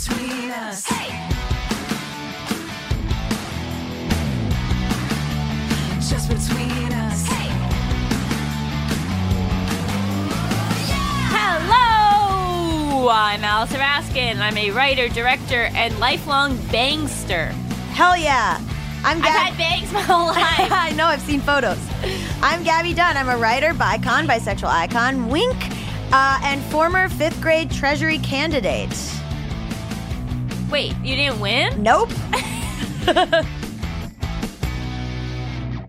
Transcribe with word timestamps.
Just 0.00 0.16
between 0.16 0.50
us. 0.50 0.88
Just 6.08 6.28
between 6.30 6.92
us. 6.94 7.26
Hello! 11.28 13.10
I'm 13.10 13.44
Allison 13.44 13.76
Raskin. 13.78 14.38
I'm 14.38 14.56
a 14.56 14.70
writer, 14.70 15.08
director, 15.10 15.68
and 15.74 15.98
lifelong 15.98 16.56
bangster. 16.68 17.46
Hell 17.92 18.16
yeah. 18.16 18.58
I'm 19.04 19.18
I've 19.18 19.24
had 19.24 19.58
bangs 19.58 19.92
my 19.92 20.00
whole 20.00 20.26
life. 20.28 20.72
I 20.72 20.94
know, 20.96 21.08
I've 21.08 21.20
seen 21.20 21.40
photos. 21.40 21.78
I'm 22.40 22.62
Gaby 22.64 22.94
Dunn. 22.94 23.18
I'm 23.18 23.28
a 23.28 23.36
writer, 23.36 23.74
bicon, 23.74 24.26
bisexual 24.26 24.70
icon, 24.70 25.28
wink, 25.28 25.56
uh, 26.10 26.40
and 26.42 26.62
former 26.64 27.10
fifth 27.10 27.38
grade 27.42 27.70
treasury 27.70 28.16
candidate. 28.20 28.88
Wait, 30.70 30.94
you 31.02 31.16
didn't 31.16 31.40
win? 31.40 31.82
Nope. 31.82 32.10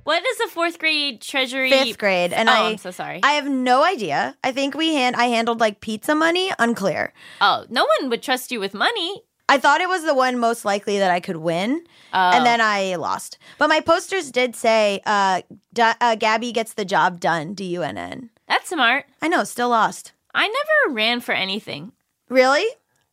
What 0.03 0.25
is 0.25 0.37
the 0.39 0.47
fourth 0.47 0.79
grade 0.79 1.21
treasury? 1.21 1.69
Fifth 1.69 1.99
grade. 1.99 2.33
And 2.33 2.49
oh, 2.49 2.51
I, 2.51 2.69
I'm 2.71 2.77
so 2.79 2.89
sorry. 2.89 3.19
I 3.21 3.33
have 3.33 3.47
no 3.47 3.83
idea. 3.85 4.35
I 4.43 4.51
think 4.51 4.73
we 4.75 4.95
hand 4.95 5.15
I 5.15 5.25
handled 5.25 5.59
like 5.59 5.79
pizza 5.79 6.15
money, 6.15 6.51
unclear. 6.57 7.13
oh, 7.39 7.65
no 7.69 7.87
one 7.99 8.09
would 8.09 8.23
trust 8.23 8.51
you 8.51 8.59
with 8.59 8.73
money. 8.73 9.21
I 9.47 9.59
thought 9.59 9.79
it 9.79 9.87
was 9.87 10.03
the 10.03 10.15
one 10.15 10.39
most 10.39 10.65
likely 10.65 10.97
that 10.97 11.11
I 11.11 11.19
could 11.19 11.37
win, 11.37 11.83
Oh. 12.13 12.31
and 12.33 12.45
then 12.45 12.59
I 12.61 12.95
lost. 12.95 13.37
But 13.59 13.67
my 13.69 13.79
posters 13.79 14.31
did 14.31 14.55
say, 14.55 15.01
uh, 15.05 15.43
D- 15.71 15.81
uh, 16.01 16.15
"Gaby 16.15 16.51
gets 16.51 16.73
the 16.73 16.83
job 16.83 17.19
done." 17.19 17.53
D 17.53 17.65
U 17.65 17.83
N 17.83 17.97
N. 17.97 18.31
That's 18.47 18.69
smart. 18.69 19.05
I 19.21 19.27
know, 19.27 19.43
still 19.43 19.69
lost. 19.69 20.13
I 20.33 20.47
never 20.47 20.95
ran 20.95 21.21
for 21.21 21.33
anything. 21.33 21.91
Really? 22.27 22.65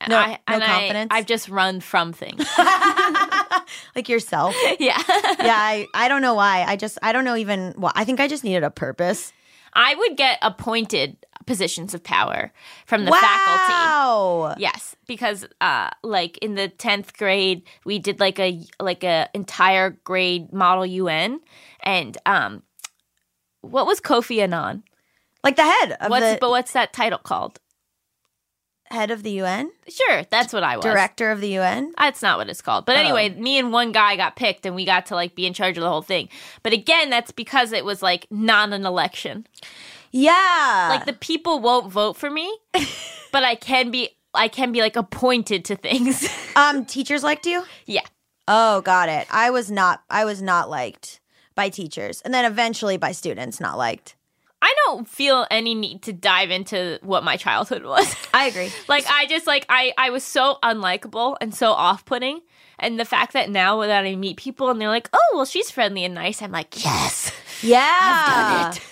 No, 0.07 0.17
I, 0.17 0.29
no 0.29 0.37
and 0.47 0.63
I- 0.63 0.67
confidence. 0.67 1.09
I've 1.11 1.27
just 1.27 1.49
run 1.49 1.81
from 1.81 2.13
things. 2.13 2.47
like 3.97 4.09
yourself. 4.09 4.55
yeah. 4.79 5.03
yeah, 5.09 5.57
I, 5.57 5.87
I 5.95 6.09
don't 6.09 6.23
know 6.23 6.35
why. 6.35 6.65
I 6.67 6.77
just 6.77 6.99
I 7.03 7.13
don't 7.13 7.25
know 7.25 7.37
even 7.37 7.73
why. 7.77 7.93
I 7.95 8.05
think 8.05 8.21
I 8.21 8.29
just 8.29 8.45
needed 8.45 8.63
a 8.63 8.71
purpose. 8.71 9.33
I 9.73 9.95
would 9.95 10.17
get 10.17 10.39
appointed 10.43 11.17
positions 11.47 11.95
of 11.95 12.03
power 12.03 12.53
from 12.87 13.05
the 13.05 13.11
faculty. 13.11 13.73
wow. 13.73 14.55
Yes, 14.59 14.95
because 15.07 15.47
uh 15.61 15.91
like 16.03 16.39
in 16.39 16.55
the 16.55 16.69
10th 16.69 17.17
grade 17.17 17.63
we 17.85 17.99
did 17.99 18.21
like 18.21 18.39
a 18.39 18.63
like 18.81 19.03
a 19.03 19.29
entire 19.35 19.91
grade 19.91 20.53
model 20.53 20.85
UN 20.85 21.41
and 21.83 22.19
um 22.27 22.63
what 23.63 23.87
was 23.87 24.01
Kofi 24.01 24.41
Annan? 24.43 24.85
Like 25.43 25.57
the 25.57 25.65
head 25.65 25.97
of 26.01 26.11
What's 26.11 26.35
the 26.35 26.39
but 26.41 26.51
what's 26.51 26.73
that 26.73 26.93
title 26.93 27.19
called? 27.19 27.61
Head 28.91 29.11
of 29.11 29.23
the 29.23 29.31
UN, 29.43 29.71
Sure, 29.89 30.23
that's 30.31 30.53
what 30.53 30.63
I 30.63 30.77
was. 30.77 30.85
director 30.85 31.31
of 31.31 31.41
the 31.41 31.59
UN. 31.59 31.93
That's 31.99 32.23
not 32.23 32.39
what 32.39 32.49
it's 32.49 32.61
called. 32.63 32.87
But 32.87 32.97
Oh. 32.97 33.01
anyway, 33.01 33.29
me 33.31 33.59
and 33.59 33.73
one 33.73 33.93
guy 33.93 34.17
got 34.17 34.37
picked 34.37 34.67
and 34.67 34.75
we 34.75 34.85
got 34.85 35.07
to 35.07 35.15
like 35.15 35.35
be 35.35 35.47
in 35.47 35.55
charge 35.55 35.77
of 35.77 35.83
the 35.83 35.89
whole 35.89 36.03
thing. 36.03 36.29
But 36.63 36.73
again, 36.73 37.11
that's 37.11 37.31
because 37.33 37.73
it 37.73 37.85
was 37.85 38.03
like 38.03 38.27
not 38.31 38.73
an 38.73 38.85
election. 38.87 39.47
Yeah. 40.11 40.87
Like 40.91 41.07
the 41.07 41.13
people 41.13 41.61
won't 41.61 41.93
vote 41.93 42.17
for 42.17 42.31
me, 42.31 42.57
but 43.33 43.45
I 43.45 43.55
can 43.55 43.91
be 43.91 44.11
I 44.35 44.49
can 44.49 44.73
be 44.73 44.81
like 44.81 44.97
appointed 44.97 45.65
to 45.67 45.77
things. 45.77 46.29
um 46.57 46.85
teachers 46.85 47.23
liked 47.23 47.47
you? 47.47 47.65
yeah. 47.87 48.03
Oh, 48.51 48.81
got 48.81 49.11
it. 49.11 49.27
I 49.31 49.51
was 49.51 49.71
not 49.71 50.03
I 50.09 50.25
was 50.25 50.41
not 50.41 50.71
liked 50.71 51.21
by 51.55 51.69
teachers 51.69 52.23
and 52.23 52.33
then 52.33 52.45
eventually 52.45 52.97
by 52.97 53.13
students 53.13 53.61
not 53.61 53.77
liked. 53.77 54.15
I 54.61 54.75
don't 54.87 55.09
feel 55.09 55.47
any 55.51 55.75
need 55.75 56.03
to 56.03 56.13
dive 56.13 56.51
into 56.51 56.99
what 57.03 57.23
my 57.25 57.37
childhood 57.37 57.85
was. 57.85 58.15
I 58.35 58.47
agree. 58.47 58.71
like 58.89 59.05
I 59.09 59.27
just 59.27 59.47
like 59.47 59.65
I 59.69 59.93
I 59.97 60.11
was 60.11 60.25
so 60.25 60.59
unlikable 60.63 61.37
and 61.41 61.55
so 61.55 61.73
off-putting. 61.73 62.41
And 62.81 62.99
the 62.99 63.05
fact 63.05 63.33
that 63.33 63.51
now 63.51 63.81
that 63.81 64.05
I 64.05 64.15
meet 64.15 64.37
people 64.37 64.71
and 64.71 64.81
they're 64.81 64.89
like, 64.89 65.09
"Oh, 65.13 65.31
well, 65.35 65.45
she's 65.45 65.69
friendly 65.71 66.05
and 66.05 66.15
nice," 66.15 66.41
I'm 66.43 66.53
like, 66.53 66.85
"Yes, 66.85 67.33
Yeah. 67.63 68.27
done 68.27 68.73
it." 68.77 68.83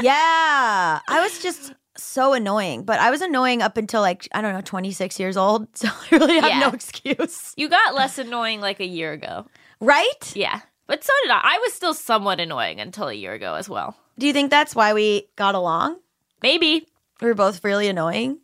yeah. 0.02 1.00
I 1.08 1.20
was 1.22 1.38
just 1.42 1.74
so 1.96 2.32
annoying, 2.32 2.84
but 2.84 2.98
I 3.00 3.10
was 3.10 3.20
annoying 3.20 3.60
up 3.62 3.76
until 3.76 4.00
like 4.00 4.28
I 4.32 4.40
don't 4.40 4.54
know, 4.54 4.60
26 4.62 5.18
years 5.20 5.36
old. 5.36 5.68
So 5.76 5.88
I 5.88 6.16
really 6.16 6.34
have 6.40 6.44
Yeah. 6.50 6.60
no 6.60 6.68
excuse. 6.70 7.52
you 7.56 7.68
got 7.68 7.94
less 7.94 8.18
annoying 8.18 8.60
like 8.60 8.80
a 8.80 8.86
year 8.86 9.12
ago. 9.12 9.46
Right? 9.80 10.32
Yeah, 10.34 10.60
but 10.86 11.04
so 11.04 11.12
did 11.24 11.30
I. 11.30 11.40
I 11.44 11.58
was 11.62 11.72
still 11.72 11.94
somewhat 11.94 12.40
annoying 12.40 12.80
until 12.80 13.08
a 13.08 13.14
year 13.14 13.32
ago 13.34 13.54
as 13.54 13.68
well. 13.68 13.96
Do 14.18 14.26
you 14.26 14.32
think 14.32 14.50
that's 14.50 14.74
why 14.74 14.92
we 14.92 15.28
got 15.36 15.54
along? 15.54 15.98
Maybe. 16.42 16.86
We 17.20 17.28
were 17.28 17.34
both 17.34 17.62
really 17.64 17.88
annoying, 17.88 18.38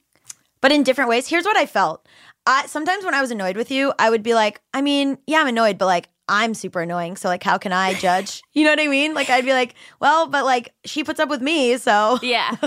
but 0.61 0.73
in 0.73 0.83
different 0.83 1.11
ways. 1.11 1.29
Here's 1.29 1.45
what 1.45 1.57
I 1.57 1.67
felt. 1.67 2.07
I 2.47 2.67
sometimes 2.67 3.05
when 3.05 3.15
I 3.15 3.21
was 3.21 3.31
annoyed 3.31 3.57
with 3.57 3.71
you, 3.71 3.93
I 3.99 4.11
would 4.11 4.23
be 4.23 4.35
like, 4.35 4.61
I 4.73 4.83
mean, 4.83 5.19
yeah, 5.27 5.41
I'm 5.41 5.49
annoyed, 5.49 5.79
but 5.79 5.87
like 5.87 6.09
I'm 6.29 6.55
super 6.55 6.81
annoying, 6.81 7.17
so 7.17 7.29
like 7.29 7.43
how 7.43 7.59
can 7.59 7.73
I 7.73 7.95
judge? 7.95 8.43
you 8.53 8.65
know 8.65 8.71
what 8.71 8.81
I 8.81 8.87
mean? 8.87 9.15
Like 9.15 9.31
I'd 9.31 9.45
be 9.45 9.53
like, 9.53 9.75
well, 10.01 10.29
but 10.29 10.45
like 10.45 10.73
she 10.85 11.03
puts 11.05 11.21
up 11.21 11.29
with 11.29 11.43
me, 11.43 11.77
so 11.77 12.19
Yeah. 12.23 12.51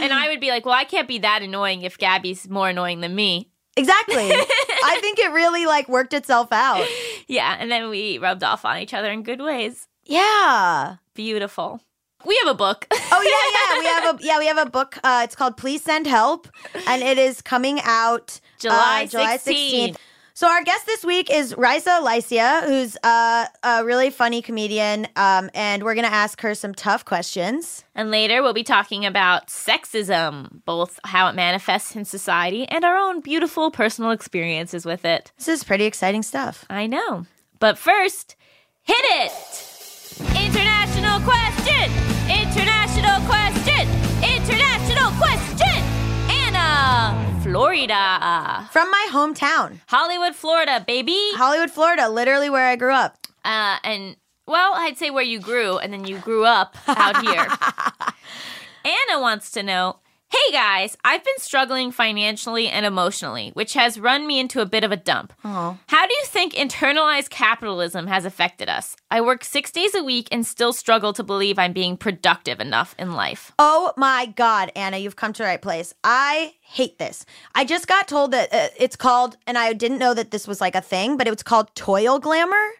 and 0.00 0.12
I 0.12 0.28
would 0.28 0.40
be 0.40 0.50
like, 0.50 0.64
"Well, 0.64 0.74
I 0.74 0.84
can't 0.84 1.08
be 1.08 1.18
that 1.18 1.42
annoying 1.42 1.82
if 1.82 1.98
Gaby's 1.98 2.48
more 2.48 2.68
annoying 2.68 3.00
than 3.00 3.14
me." 3.14 3.48
exactly. 3.76 4.30
I 4.84 4.98
think 5.00 5.18
it 5.18 5.32
really 5.32 5.66
like 5.66 5.88
worked 5.88 6.12
itself 6.12 6.48
out. 6.52 6.86
Yeah, 7.26 7.56
and 7.58 7.70
then 7.70 7.88
we 7.88 8.18
rubbed 8.18 8.44
off 8.44 8.64
on 8.64 8.78
each 8.78 8.92
other 8.94 9.10
in 9.10 9.22
good 9.22 9.40
ways. 9.40 9.88
Yeah. 10.04 10.96
Beautiful. 11.14 11.80
We 12.24 12.38
have 12.44 12.54
a 12.54 12.56
book. 12.56 12.86
Oh 12.90 13.22
yeah, 13.22 13.74
yeah. 13.74 13.78
We 13.80 13.86
have 13.86 14.20
a 14.20 14.24
yeah, 14.24 14.38
we 14.38 14.46
have 14.46 14.58
a 14.66 14.70
book. 14.70 14.98
Uh, 15.04 15.22
it's 15.24 15.34
called 15.36 15.56
Please 15.56 15.82
Send 15.82 16.06
Help, 16.06 16.48
and 16.86 17.02
it 17.02 17.18
is 17.18 17.42
coming 17.42 17.80
out 17.82 18.40
July 18.58 19.04
uh, 19.04 19.06
July 19.06 19.38
16th. 19.38 19.96
So 20.34 20.48
our 20.48 20.64
guest 20.64 20.86
this 20.86 21.04
week 21.04 21.30
is 21.30 21.52
Raiza 21.54 22.00
Licea, 22.02 22.64
who's 22.64 22.96
uh, 23.02 23.46
a 23.62 23.84
really 23.84 24.08
funny 24.08 24.40
comedian, 24.40 25.06
um, 25.14 25.50
and 25.52 25.82
we're 25.82 25.94
gonna 25.94 26.08
ask 26.08 26.40
her 26.40 26.54
some 26.54 26.74
tough 26.74 27.04
questions. 27.04 27.84
And 27.94 28.10
later 28.10 28.42
we'll 28.42 28.54
be 28.54 28.64
talking 28.64 29.04
about 29.04 29.48
sexism, 29.48 30.64
both 30.64 30.98
how 31.04 31.28
it 31.28 31.34
manifests 31.34 31.94
in 31.94 32.06
society 32.06 32.66
and 32.68 32.82
our 32.82 32.96
own 32.96 33.20
beautiful 33.20 33.70
personal 33.70 34.10
experiences 34.10 34.86
with 34.86 35.04
it. 35.04 35.32
This 35.36 35.48
is 35.48 35.64
pretty 35.64 35.84
exciting 35.84 36.22
stuff. 36.22 36.64
I 36.70 36.86
know. 36.86 37.26
But 37.58 37.76
first, 37.76 38.34
hit 38.82 38.96
it! 38.98 39.71
International 40.20 41.20
question! 41.20 41.90
International 42.28 43.20
question! 43.26 43.88
International 44.22 45.10
question! 45.18 45.82
Anna, 46.30 47.40
Florida. 47.42 48.68
From 48.70 48.90
my 48.90 49.08
hometown, 49.10 49.78
Hollywood, 49.88 50.34
Florida, 50.34 50.84
baby. 50.86 51.18
Hollywood, 51.34 51.70
Florida, 51.70 52.08
literally 52.08 52.50
where 52.50 52.66
I 52.66 52.76
grew 52.76 52.92
up. 52.92 53.18
Uh, 53.44 53.78
and 53.84 54.16
well, 54.46 54.72
I'd 54.74 54.98
say 54.98 55.10
where 55.10 55.24
you 55.24 55.40
grew, 55.40 55.78
and 55.78 55.92
then 55.92 56.04
you 56.04 56.18
grew 56.18 56.44
up 56.44 56.76
out 56.88 57.20
here. 57.22 57.46
Anna 58.84 59.20
wants 59.20 59.50
to 59.52 59.62
know 59.62 60.00
Hey 60.34 60.50
guys, 60.50 60.96
I've 61.04 61.22
been 61.22 61.36
struggling 61.36 61.92
financially 61.92 62.66
and 62.66 62.86
emotionally, 62.86 63.50
which 63.52 63.74
has 63.74 64.00
run 64.00 64.26
me 64.26 64.40
into 64.40 64.62
a 64.62 64.66
bit 64.66 64.82
of 64.82 64.90
a 64.90 64.96
dump. 64.96 65.34
How 65.42 66.06
do 66.06 66.14
you 66.14 66.24
think 66.24 66.54
internalized 66.54 67.28
capitalism 67.28 68.06
has 68.06 68.24
affected 68.24 68.66
us? 68.66 68.96
I 69.10 69.20
work 69.20 69.44
six 69.44 69.70
days 69.70 69.94
a 69.94 70.02
week 70.02 70.28
and 70.32 70.46
still 70.46 70.72
struggle 70.72 71.12
to 71.12 71.22
believe 71.22 71.58
I'm 71.58 71.74
being 71.74 71.98
productive 71.98 72.60
enough 72.60 72.94
in 72.98 73.12
life. 73.12 73.52
Oh 73.58 73.92
my 73.98 74.24
God, 74.24 74.72
Anna, 74.74 74.96
you've 74.96 75.16
come 75.16 75.34
to 75.34 75.42
the 75.42 75.48
right 75.48 75.60
place. 75.60 75.92
I 76.02 76.54
hate 76.62 76.98
this. 76.98 77.26
I 77.54 77.66
just 77.66 77.86
got 77.86 78.08
told 78.08 78.30
that 78.30 78.54
uh, 78.54 78.68
it's 78.78 78.96
called, 78.96 79.36
and 79.46 79.58
I 79.58 79.74
didn't 79.74 79.98
know 79.98 80.14
that 80.14 80.30
this 80.30 80.48
was 80.48 80.62
like 80.62 80.74
a 80.74 80.80
thing, 80.80 81.18
but 81.18 81.26
it 81.26 81.30
was 81.30 81.42
called 81.42 81.74
toil 81.74 82.18
glamour, 82.18 82.70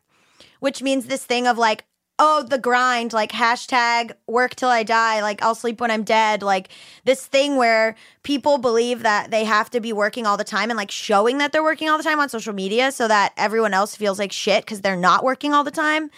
which 0.61 0.83
means 0.83 1.05
this 1.05 1.27
thing 1.27 1.47
of 1.47 1.59
like, 1.59 1.85
oh, 2.25 2.45
the 2.45 2.57
grind, 2.59 3.13
like 3.13 3.33
hashtag 3.33 4.13
work 4.29 4.55
till 4.55 4.69
I 4.69 4.85
die, 4.85 5.21
like 5.23 5.43
I'll 5.43 5.57
sleep 5.57 5.81
when 5.81 5.91
I'm 5.91 6.05
dead, 6.05 6.41
like 6.41 6.69
this 7.05 7.27
thing 7.27 7.57
where 7.57 7.97
people 8.23 8.59
believe 8.59 9.03
that 9.03 9.33
they 9.33 9.43
have 9.43 9.71
to 9.71 9.81
be 9.81 9.93
working 9.93 10.25
all 10.25 10.37
the 10.37 10.45
time 10.45 10.71
and 10.71 10.77
like 10.77 10.93
showing 10.93 11.39
that 11.39 11.51
they're 11.51 11.65
working 11.65 11.89
all 11.89 11.99
the 11.99 12.05
time 12.05 12.21
on 12.21 12.29
social 12.29 12.53
media 12.53 12.93
so 12.93 13.09
that 13.09 13.33
everyone 13.37 13.75
else 13.75 13.97
feels 13.97 14.21
like 14.21 14.31
shit 14.31 14.65
because 14.65 14.83
they're 14.83 14.95
not 14.95 15.25
working 15.25 15.53
all 15.53 15.65
the 15.65 15.73
time. 15.73 16.11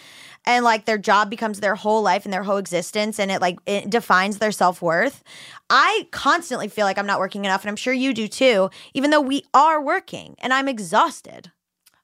and 0.45 0.63
like 0.63 0.85
their 0.85 0.99
job 0.99 1.29
becomes 1.29 1.59
their 1.59 1.73
whole 1.75 2.03
life 2.03 2.23
and 2.23 2.31
their 2.31 2.43
whole 2.43 2.57
existence 2.57 3.19
and 3.19 3.31
it 3.31 3.41
like 3.41 3.57
it 3.65 3.89
defines 3.89 4.37
their 4.37 4.51
self-worth. 4.51 5.23
I 5.69 6.07
constantly 6.11 6.67
feel 6.67 6.85
like 6.85 6.99
I'm 6.99 7.07
not 7.07 7.19
working 7.19 7.45
enough 7.45 7.63
and 7.63 7.69
I'm 7.69 7.75
sure 7.75 7.93
you 7.93 8.13
do 8.13 8.27
too, 8.27 8.69
even 8.93 9.09
though 9.09 9.21
we 9.21 9.43
are 9.53 9.81
working 9.81 10.35
and 10.39 10.53
I'm 10.53 10.67
exhausted. 10.67 11.51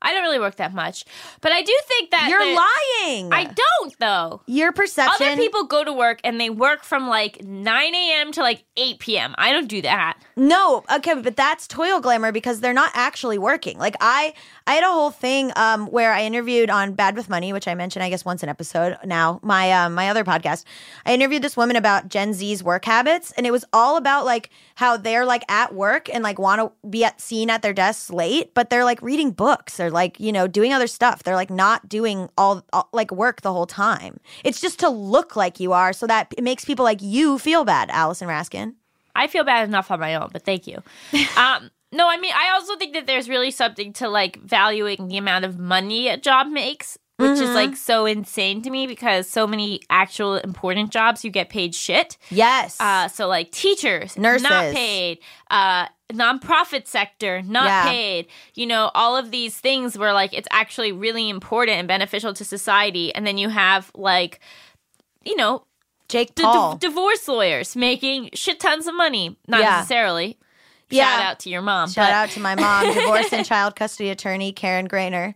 I 0.02 0.14
don't 0.14 0.24
really 0.24 0.40
work 0.40 0.56
that 0.56 0.74
much, 0.74 1.06
but 1.42 1.52
I 1.52 1.62
do 1.62 1.78
think 1.88 2.12
that 2.12 2.28
You're 2.30 2.40
the- 2.44 2.56
lying. 2.56 3.34
I 3.34 3.46
don't 3.46 4.00
though. 4.00 4.42
Your 4.48 4.72
perception 4.72 5.28
Other 5.28 5.38
people 5.38 5.66
go 5.66 5.84
to 5.84 5.94
work 5.94 6.20
and 6.24 6.40
they 6.40 6.50
work 6.50 6.84
from 6.84 7.08
like 7.08 7.44
9 7.44 7.96
a.m. 7.96 8.32
to 8.34 8.42
like 8.42 8.64
8 8.78 9.00
p.m. 9.00 9.36
I 9.38 9.52
don't 9.52 9.68
do 9.68 9.82
that. 9.84 10.18
No, 10.36 10.84
okay, 10.94 11.14
but 11.16 11.36
that's 11.36 11.68
toil 11.68 12.00
glamour 12.00 12.32
because 12.32 12.60
they're 12.60 12.74
not 12.74 12.92
actually 12.94 13.38
working. 13.38 13.78
Like 13.78 13.96
I 14.02 14.34
I 14.72 14.76
had 14.76 14.86
a 14.86 14.88
whole 14.88 15.12
thing 15.12 15.52
um 15.58 15.88
where 15.88 16.14
I 16.14 16.24
interviewed 16.24 16.70
on 16.70 16.94
Bad 16.94 17.18
with 17.18 17.28
Money, 17.28 17.52
which 17.52 17.68
I 17.68 17.76
mentioned 17.76 18.04
I 18.04 18.10
guess 18.10 18.24
once 18.24 18.42
an 18.42 18.48
episode 18.48 18.98
now, 19.04 19.42
my 19.44 19.70
um 19.74 19.94
my 19.94 20.10
other 20.10 20.24
podcast. 20.24 20.64
I 21.06 21.14
interviewed 21.14 21.42
this 21.42 21.58
woman 21.58 21.76
about 21.76 22.08
Gen 22.08 22.34
Z's 22.34 22.64
work 22.64 22.86
habits 22.86 23.34
and 23.34 23.46
it 23.46 23.52
was 23.52 23.66
all 23.74 23.98
about 23.98 24.24
like 24.24 24.50
how 24.76 24.96
they're 24.96 25.26
like 25.26 25.44
at 25.52 25.76
work 25.76 26.08
and 26.08 26.24
like 26.24 26.40
want 26.40 26.62
to 26.62 26.88
be 26.88 27.04
at 27.04 27.20
seen 27.20 27.50
at 27.50 27.64
their 27.64 27.74
desks 27.74 28.10
late, 28.12 28.54
but 28.54 28.70
they're 28.70 28.86
like 28.86 29.02
reading 29.02 29.32
books 29.32 29.78
or 29.78 29.92
like, 29.92 30.22
you 30.22 30.32
know, 30.32 30.48
doing 30.48 30.72
other 30.72 30.88
stuff. 30.88 31.22
They're 31.22 31.36
like 31.36 31.50
not 31.50 31.90
doing 31.90 32.30
all, 32.38 32.64
all 32.72 32.88
like 32.94 33.12
work 33.12 33.42
the 33.42 33.52
whole 33.52 33.68
time. 33.68 34.22
It's 34.46 34.62
just 34.62 34.80
to 34.80 34.88
look 34.88 35.36
like 35.36 35.60
you 35.60 35.74
are 35.74 35.92
so 35.92 36.08
that 36.08 36.34
it 36.38 36.46
makes 36.46 36.64
people 36.64 36.86
like 36.86 37.02
you 37.02 37.40
feel 37.40 37.66
bad, 37.66 37.90
Allison 37.90 38.30
Raskin. 38.30 38.76
I 39.18 39.28
feel 39.28 39.44
bad 39.44 39.68
enough 39.68 39.92
on 39.92 40.00
my 40.00 40.16
own, 40.16 40.30
but 40.32 40.46
thank 40.46 40.66
you. 40.66 40.82
um, 41.36 41.72
no, 41.92 42.10
I 42.10 42.18
mean, 42.18 42.34
I 42.36 42.52
also 42.54 42.76
think 42.78 42.94
that 42.94 43.08
there's 43.08 43.28
really 43.30 43.52
something 43.52 43.94
to 43.94 44.10
like 44.10 44.38
valuing 44.42 45.08
the 45.08 45.18
amount 45.18 45.46
of 45.46 45.60
money 45.60 46.08
a 46.08 46.18
job 46.18 46.48
makes, 46.48 46.98
which 47.18 47.40
is 47.40 47.50
like 47.52 47.76
so 47.76 48.06
insane 48.06 48.62
to 48.64 48.70
me 48.72 48.88
because 48.88 49.30
so 49.30 49.46
many 49.46 49.80
actual 49.90 50.36
important 50.38 50.90
jobs 50.92 51.24
you 51.24 51.30
get 51.30 51.50
paid 51.50 51.76
shit. 51.76 52.18
Yes. 52.30 52.80
Uh, 52.82 53.08
so 53.08 53.28
like 53.28 53.52
teachers, 53.52 54.18
Nurses. 54.18 54.44
not 54.44 54.74
paid. 54.74 55.20
Uh, 55.52 55.86
nonprofit 56.12 56.88
sector, 56.88 57.42
not 57.44 57.66
Yeah. 57.66 57.84
paid. 57.90 58.28
You 58.56 58.66
know, 58.66 58.90
all 58.96 59.16
of 59.16 59.30
these 59.32 59.56
things 59.58 59.98
where 59.98 60.14
like 60.14 60.34
it's 60.34 60.48
actually 60.52 60.92
really 60.92 61.30
important 61.30 61.78
and 61.78 61.88
beneficial 61.88 62.34
to 62.34 62.44
society, 62.44 63.14
and 63.14 63.26
then 63.28 63.38
you 63.38 63.50
have 63.50 63.92
like, 63.96 64.40
you 65.24 65.36
know, 65.36 65.66
Jake 66.10 66.34
d- 66.36 66.44
Paul. 66.44 66.76
d- 66.76 66.88
divorce 66.88 67.28
lawyers 67.28 67.76
making 67.76 68.32
shit 68.34 68.60
tons 68.60 68.88
of 68.88 68.96
money. 68.96 69.38
Not 69.48 69.62
Yeah. 69.62 69.76
necessarily. 69.78 70.38
Yeah. 70.92 71.18
Shout 71.18 71.26
out 71.26 71.40
to 71.40 71.50
your 71.50 71.62
mom. 71.62 71.90
Shout 71.90 72.10
but, 72.10 72.14
out 72.14 72.30
to 72.32 72.40
my 72.40 72.56
mom, 72.56 72.94
divorce 72.94 73.32
and 73.32 73.46
child 73.46 73.76
custody 73.76 74.10
attorney 74.10 74.52
Karen 74.52 74.88
Grainer. 74.88 75.34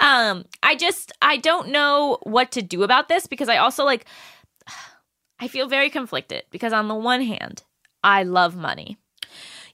Um, 0.00 0.44
I 0.62 0.74
just 0.74 1.12
I 1.22 1.36
don't 1.36 1.68
know 1.68 2.18
what 2.22 2.52
to 2.52 2.62
do 2.62 2.82
about 2.82 3.08
this 3.08 3.26
because 3.26 3.48
I 3.48 3.58
also 3.58 3.84
like 3.84 4.06
I 5.40 5.48
feel 5.48 5.68
very 5.68 5.90
conflicted 5.90 6.44
because 6.50 6.72
on 6.72 6.88
the 6.88 6.94
one 6.94 7.22
hand, 7.22 7.62
I 8.02 8.22
love 8.22 8.56
money. 8.56 8.96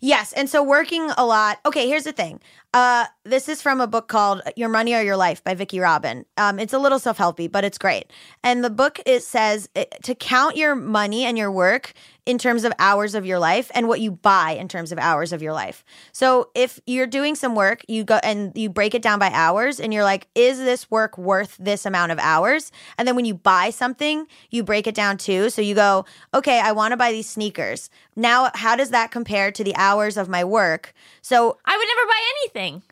Yes, 0.00 0.32
and 0.32 0.50
so 0.50 0.64
working 0.64 1.10
a 1.16 1.24
lot. 1.24 1.60
Okay, 1.64 1.86
here's 1.86 2.02
the 2.02 2.12
thing. 2.12 2.40
Uh, 2.74 3.04
this 3.24 3.50
is 3.50 3.60
from 3.60 3.82
a 3.82 3.86
book 3.86 4.08
called 4.08 4.40
Your 4.56 4.70
Money 4.70 4.94
or 4.94 5.02
Your 5.02 5.16
Life 5.16 5.44
by 5.44 5.54
Vicki 5.54 5.78
Robin. 5.78 6.24
Um, 6.38 6.58
it's 6.58 6.72
a 6.72 6.78
little 6.78 6.98
self 6.98 7.18
helpy, 7.18 7.50
but 7.50 7.64
it's 7.64 7.76
great. 7.76 8.10
And 8.42 8.64
the 8.64 8.70
book 8.70 8.98
it 9.04 9.22
says 9.22 9.68
uh, 9.76 9.84
to 10.04 10.14
count 10.14 10.56
your 10.56 10.74
money 10.74 11.24
and 11.24 11.36
your 11.36 11.52
work 11.52 11.92
in 12.24 12.38
terms 12.38 12.64
of 12.64 12.72
hours 12.78 13.14
of 13.14 13.26
your 13.26 13.38
life 13.38 13.70
and 13.74 13.88
what 13.88 14.00
you 14.00 14.10
buy 14.10 14.52
in 14.52 14.68
terms 14.68 14.92
of 14.92 14.98
hours 14.98 15.32
of 15.32 15.42
your 15.42 15.52
life. 15.52 15.84
So 16.12 16.50
if 16.54 16.80
you're 16.86 17.06
doing 17.06 17.34
some 17.34 17.54
work, 17.54 17.84
you 17.88 18.04
go 18.04 18.20
and 18.22 18.56
you 18.56 18.70
break 18.70 18.94
it 18.94 19.02
down 19.02 19.18
by 19.18 19.30
hours, 19.32 19.80
and 19.80 19.92
you're 19.92 20.04
like, 20.04 20.28
is 20.34 20.58
this 20.58 20.90
work 20.90 21.18
worth 21.18 21.56
this 21.58 21.84
amount 21.84 22.12
of 22.12 22.18
hours? 22.20 22.72
And 22.96 23.06
then 23.06 23.16
when 23.16 23.24
you 23.24 23.34
buy 23.34 23.70
something, 23.70 24.26
you 24.50 24.62
break 24.62 24.86
it 24.86 24.94
down 24.94 25.18
too. 25.18 25.50
So 25.50 25.60
you 25.62 25.74
go, 25.74 26.04
okay, 26.32 26.60
I 26.60 26.72
want 26.72 26.92
to 26.92 26.96
buy 26.96 27.12
these 27.12 27.28
sneakers. 27.28 27.90
Now, 28.14 28.50
how 28.54 28.76
does 28.76 28.90
that 28.90 29.10
compare 29.10 29.50
to 29.50 29.64
the 29.64 29.74
hours 29.76 30.16
of 30.16 30.28
my 30.28 30.44
work? 30.44 30.94
So 31.22 31.56
I 31.64 31.76
would 31.76 31.88
never 31.88 32.06
buy 32.06 32.20
anything. 32.40 32.82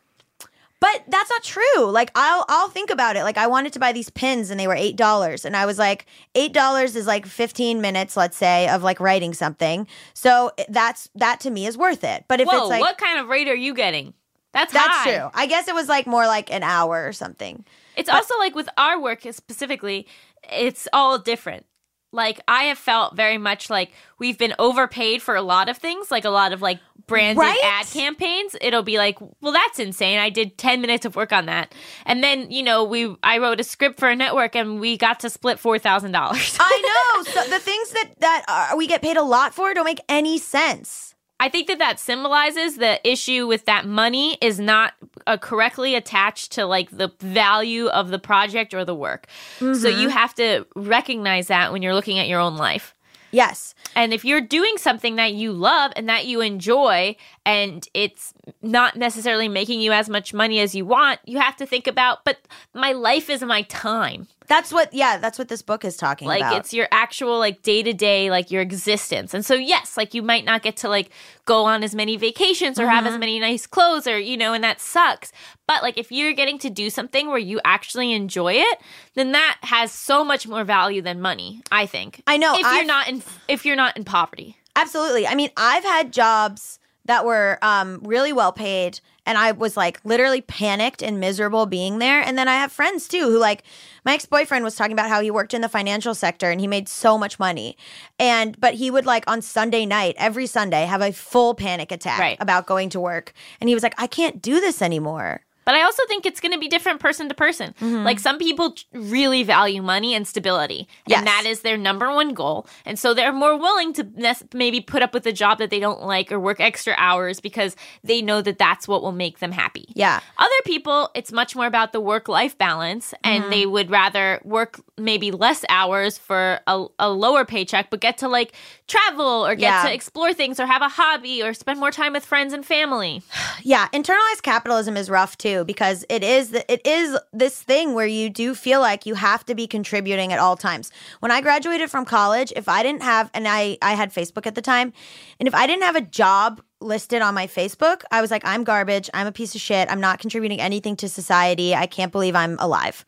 but 0.80 1.04
that's 1.08 1.28
not 1.28 1.42
true. 1.42 1.90
Like 1.90 2.10
I'll 2.14 2.44
I'll 2.48 2.68
think 2.68 2.90
about 2.90 3.16
it. 3.16 3.22
Like 3.24 3.36
I 3.36 3.46
wanted 3.46 3.72
to 3.74 3.78
buy 3.78 3.92
these 3.92 4.08
pins 4.08 4.50
and 4.50 4.58
they 4.58 4.66
were 4.66 4.74
eight 4.74 4.96
dollars, 4.96 5.44
and 5.44 5.54
I 5.56 5.66
was 5.66 5.78
like, 5.78 6.06
eight 6.34 6.52
dollars 6.54 6.96
is 6.96 7.06
like 7.06 7.26
fifteen 7.26 7.80
minutes, 7.82 8.16
let's 8.16 8.36
say, 8.36 8.68
of 8.68 8.82
like 8.82 8.98
writing 9.00 9.34
something. 9.34 9.86
So 10.14 10.52
that's 10.68 11.10
that 11.16 11.40
to 11.40 11.50
me 11.50 11.66
is 11.66 11.76
worth 11.76 12.02
it. 12.02 12.24
But 12.28 12.40
if 12.40 12.48
Whoa, 12.48 12.60
it's 12.60 12.68
like 12.70 12.80
what 12.80 12.96
kind 12.98 13.18
of 13.20 13.28
rate 13.28 13.48
are 13.48 13.54
you 13.54 13.74
getting? 13.74 14.14
That's 14.52 14.72
that's 14.72 14.88
high. 14.88 15.16
true. 15.18 15.30
I 15.34 15.46
guess 15.46 15.68
it 15.68 15.74
was 15.74 15.88
like 15.88 16.06
more 16.06 16.26
like 16.26 16.50
an 16.50 16.62
hour 16.62 17.06
or 17.06 17.12
something. 17.12 17.64
It's 17.96 18.08
also 18.08 18.36
like 18.38 18.54
with 18.54 18.68
our 18.78 18.98
work 19.00 19.26
specifically, 19.32 20.06
it's 20.50 20.88
all 20.92 21.18
different. 21.18 21.66
Like 22.12 22.40
I 22.48 22.64
have 22.64 22.78
felt 22.78 23.16
very 23.16 23.38
much 23.38 23.70
like 23.70 23.92
we've 24.18 24.36
been 24.38 24.54
overpaid 24.58 25.22
for 25.22 25.36
a 25.36 25.42
lot 25.42 25.68
of 25.68 25.76
things, 25.78 26.10
like 26.10 26.24
a 26.24 26.30
lot 26.30 26.52
of 26.52 26.60
like 26.60 26.80
branded 27.06 27.38
Right? 27.40 27.58
ad 27.62 27.86
campaigns. 27.86 28.56
It'll 28.60 28.82
be 28.82 28.98
like, 28.98 29.18
well, 29.40 29.52
that's 29.52 29.78
insane. 29.78 30.18
I 30.18 30.28
did 30.30 30.58
ten 30.58 30.80
minutes 30.80 31.04
of 31.04 31.14
work 31.16 31.32
on 31.32 31.46
that, 31.46 31.72
and 32.06 32.22
then 32.22 32.50
you 32.50 32.62
know 32.62 32.82
we 32.84 33.14
I 33.22 33.38
wrote 33.38 33.60
a 33.60 33.64
script 33.64 34.00
for 34.00 34.08
a 34.08 34.16
network 34.16 34.56
and 34.56 34.80
we 34.80 34.96
got 34.96 35.20
to 35.20 35.30
split 35.30 35.58
four 35.60 35.78
thousand 35.78 36.12
dollars. 36.12 36.56
I 36.60 37.12
know. 37.16 37.22
So 37.24 37.48
the 37.48 37.58
things 37.60 37.90
that 37.92 38.10
that 38.18 38.44
uh, 38.48 38.76
we 38.76 38.86
get 38.88 39.02
paid 39.02 39.16
a 39.16 39.22
lot 39.22 39.54
for 39.54 39.72
don't 39.72 39.84
make 39.84 40.00
any 40.08 40.38
sense. 40.38 41.14
I 41.42 41.48
think 41.48 41.68
that 41.68 41.78
that 41.78 41.98
symbolizes 41.98 42.76
the 42.76 43.00
issue 43.08 43.46
with 43.46 43.64
that 43.64 43.86
money 43.86 44.36
is 44.42 44.60
not 44.60 44.92
uh, 45.26 45.36
correctly 45.36 45.94
attached 45.94 46.52
to 46.52 46.66
like 46.66 46.90
the 46.90 47.12
value 47.20 47.86
of 47.88 48.08
the 48.10 48.18
project 48.18 48.74
or 48.74 48.84
the 48.84 48.94
work. 48.94 49.26
So 49.58 49.64
Mm-hmm. 49.64 50.00
you 50.00 50.08
have 50.08 50.34
to 50.36 50.66
recognize 50.74 51.48
that 51.48 51.72
when 51.72 51.82
you're 51.82 51.94
looking 51.94 52.18
at 52.18 52.28
your 52.28 52.40
own 52.40 52.56
life. 52.56 52.94
Yes. 53.32 53.76
And 53.94 54.12
if 54.12 54.24
you're 54.24 54.40
doing 54.40 54.76
something 54.76 55.14
that 55.16 55.34
you 55.34 55.52
love 55.52 55.92
and 55.94 56.08
that 56.08 56.26
you 56.26 56.40
enjoy 56.40 57.14
and 57.46 57.86
it's 57.94 58.34
not 58.60 58.96
necessarily 58.96 59.46
making 59.48 59.80
you 59.80 59.92
as 59.92 60.08
much 60.08 60.34
money 60.34 60.58
as 60.58 60.74
you 60.74 60.84
want, 60.84 61.20
you 61.24 61.38
have 61.38 61.56
to 61.58 61.66
think 61.66 61.86
about, 61.86 62.24
but 62.24 62.38
my 62.74 62.90
life 62.90 63.30
is 63.30 63.42
my 63.42 63.62
time. 63.62 64.26
That's 64.50 64.72
what 64.72 64.92
yeah, 64.92 65.16
that's 65.16 65.38
what 65.38 65.46
this 65.46 65.62
book 65.62 65.84
is 65.84 65.96
talking 65.96 66.26
Like 66.26 66.40
about. 66.40 66.52
Like 66.54 66.60
it's 66.60 66.74
your 66.74 66.88
actual 66.90 67.38
like 67.38 67.62
day 67.62 67.84
to 67.84 67.92
day 67.92 68.30
like 68.30 68.50
your 68.50 68.60
existence. 68.60 69.32
And 69.32 69.46
so 69.46 69.54
yes, 69.54 69.96
like 69.96 70.12
you 70.12 70.22
might 70.22 70.44
not 70.44 70.62
get 70.62 70.76
to 70.78 70.88
like 70.88 71.10
go 71.44 71.66
on 71.66 71.84
as 71.84 71.94
many 71.94 72.16
vacations 72.16 72.76
or 72.80 72.88
have 72.88 73.06
as 73.06 73.12
mm-hmm. 73.12 73.20
many 73.20 73.38
nice 73.38 73.68
clothes 73.68 74.08
or 74.08 74.18
you 74.18 74.36
know 74.36 74.52
and 74.52 74.64
that 74.64 74.80
sucks. 74.80 75.30
But 75.68 75.84
like 75.84 75.96
if 75.96 76.10
you're 76.10 76.32
getting 76.32 76.58
to 76.58 76.68
do 76.68 76.90
something 76.90 77.28
where 77.28 77.38
you 77.38 77.60
actually 77.64 78.12
enjoy 78.12 78.54
it, 78.54 78.78
then 79.14 79.30
that 79.30 79.58
has 79.62 79.92
so 79.92 80.24
much 80.24 80.48
more 80.48 80.64
value 80.64 81.00
than 81.00 81.20
money, 81.20 81.62
I 81.70 81.86
think. 81.86 82.20
I 82.26 82.36
know, 82.36 82.58
If 82.58 82.66
I've- 82.66 82.76
you're 82.76 82.86
not 82.86 83.06
in 83.06 83.22
if 83.46 83.64
you're 83.64 83.76
not 83.76 83.96
in 83.96 84.02
poverty. 84.02 84.56
Absolutely. 84.74 85.28
I 85.28 85.36
mean, 85.36 85.50
I've 85.56 85.84
had 85.84 86.12
jobs 86.12 86.79
that 87.10 87.24
were 87.24 87.58
um, 87.60 87.98
really 88.04 88.32
well 88.32 88.52
paid, 88.52 89.00
and 89.26 89.36
I 89.36 89.50
was 89.50 89.76
like 89.76 90.00
literally 90.04 90.42
panicked 90.42 91.02
and 91.02 91.18
miserable 91.18 91.66
being 91.66 91.98
there. 91.98 92.20
And 92.20 92.38
then 92.38 92.46
I 92.46 92.54
have 92.54 92.70
friends 92.70 93.08
too 93.08 93.24
who, 93.28 93.36
like, 93.36 93.64
my 94.04 94.14
ex 94.14 94.26
boyfriend 94.26 94.62
was 94.62 94.76
talking 94.76 94.92
about 94.92 95.08
how 95.08 95.20
he 95.20 95.28
worked 95.28 95.52
in 95.52 95.60
the 95.60 95.68
financial 95.68 96.14
sector 96.14 96.52
and 96.52 96.60
he 96.60 96.68
made 96.68 96.88
so 96.88 97.18
much 97.18 97.40
money. 97.40 97.76
And, 98.20 98.58
but 98.60 98.74
he 98.74 98.92
would, 98.92 99.06
like, 99.06 99.24
on 99.28 99.42
Sunday 99.42 99.86
night, 99.86 100.14
every 100.18 100.46
Sunday, 100.46 100.84
have 100.84 101.02
a 101.02 101.10
full 101.12 101.54
panic 101.54 101.90
attack 101.90 102.20
Right. 102.20 102.36
about 102.38 102.66
going 102.66 102.90
to 102.90 103.00
work. 103.00 103.32
And 103.60 103.68
he 103.68 103.74
was 103.74 103.82
like, 103.82 103.94
I 103.98 104.06
can't 104.06 104.40
do 104.40 104.60
this 104.60 104.80
anymore. 104.80 105.40
But 105.70 105.76
I 105.76 105.82
also 105.82 106.02
think 106.08 106.26
it's 106.26 106.40
going 106.40 106.50
to 106.50 106.58
be 106.58 106.66
different 106.66 106.98
person 106.98 107.28
to 107.28 107.34
person. 107.36 107.74
Mm-hmm. 107.80 108.02
Like 108.02 108.18
some 108.18 108.38
people 108.38 108.74
really 108.92 109.44
value 109.44 109.80
money 109.82 110.16
and 110.16 110.26
stability, 110.26 110.88
Yes. 111.06 111.18
and 111.18 111.28
that 111.28 111.44
is 111.46 111.60
their 111.60 111.76
number 111.76 112.10
one 112.12 112.34
goal. 112.34 112.66
And 112.84 112.98
so 112.98 113.14
they're 113.14 113.32
more 113.32 113.56
willing 113.56 113.92
to 113.92 114.04
maybe 114.52 114.80
put 114.80 115.00
up 115.00 115.14
with 115.14 115.24
a 115.26 115.32
job 115.32 115.58
that 115.58 115.70
they 115.70 115.78
don't 115.78 116.02
like 116.02 116.32
or 116.32 116.40
work 116.40 116.58
extra 116.58 116.94
hours 116.96 117.38
because 117.38 117.76
they 118.02 118.20
know 118.20 118.42
that 118.42 118.58
that's 118.58 118.88
what 118.88 119.00
will 119.00 119.12
make 119.12 119.38
them 119.38 119.52
happy. 119.52 119.84
Yeah. 119.94 120.18
Other 120.38 120.50
people, 120.64 121.08
it's 121.14 121.30
much 121.30 121.54
more 121.54 121.66
about 121.66 121.92
the 121.92 122.00
work 122.00 122.26
life 122.26 122.58
balance, 122.58 123.14
and 123.22 123.42
mm-hmm. 123.44 123.52
they 123.52 123.64
would 123.64 123.92
rather 123.92 124.40
work 124.42 124.80
maybe 124.98 125.30
less 125.30 125.64
hours 125.68 126.18
for 126.18 126.58
a, 126.66 126.86
a 126.98 127.10
lower 127.10 127.44
paycheck, 127.44 127.90
but 127.90 128.00
get 128.00 128.18
to 128.18 128.28
like 128.28 128.54
travel 128.88 129.46
or 129.46 129.54
get 129.54 129.60
Yeah. 129.70 129.82
to 129.84 129.94
explore 129.94 130.34
things 130.34 130.58
or 130.58 130.66
have 130.66 130.82
a 130.82 130.88
hobby 130.88 131.44
or 131.44 131.54
spend 131.54 131.78
more 131.78 131.92
time 131.92 132.12
with 132.12 132.24
friends 132.24 132.52
and 132.52 132.66
family. 132.66 133.22
Yeah, 133.62 133.88
internalized 133.92 134.42
capitalism 134.42 134.96
is 134.96 135.10
rough 135.10 135.36
too 135.36 135.59
because 135.64 136.04
it 136.08 136.22
is 136.22 136.50
the, 136.50 136.72
it 136.72 136.80
is 136.86 137.18
this 137.32 137.62
thing 137.62 137.94
where 137.94 138.06
you 138.06 138.30
do 138.30 138.54
feel 138.54 138.80
like 138.80 139.06
you 139.06 139.14
have 139.14 139.44
to 139.46 139.54
be 139.54 139.66
contributing 139.66 140.32
at 140.32 140.38
all 140.38 140.56
times. 140.56 140.90
When 141.20 141.30
I 141.30 141.40
graduated 141.40 141.90
from 141.90 142.04
college, 142.04 142.52
if 142.56 142.68
I 142.68 142.82
didn't 142.82 143.02
have 143.02 143.30
and 143.34 143.46
I 143.48 143.78
I 143.82 143.94
had 143.94 144.12
Facebook 144.12 144.46
at 144.46 144.54
the 144.54 144.62
time, 144.62 144.92
and 145.38 145.46
if 145.46 145.54
I 145.54 145.66
didn't 145.66 145.82
have 145.84 145.96
a 145.96 146.00
job 146.00 146.60
listed 146.80 147.22
on 147.22 147.34
my 147.34 147.46
Facebook, 147.46 148.02
I 148.10 148.20
was 148.20 148.30
like 148.30 148.44
I'm 148.44 148.64
garbage, 148.64 149.10
I'm 149.14 149.26
a 149.26 149.32
piece 149.32 149.54
of 149.54 149.60
shit, 149.60 149.90
I'm 149.90 150.00
not 150.00 150.18
contributing 150.18 150.60
anything 150.60 150.96
to 150.96 151.08
society. 151.08 151.74
I 151.74 151.86
can't 151.86 152.12
believe 152.12 152.34
I'm 152.34 152.58
alive. 152.58 153.04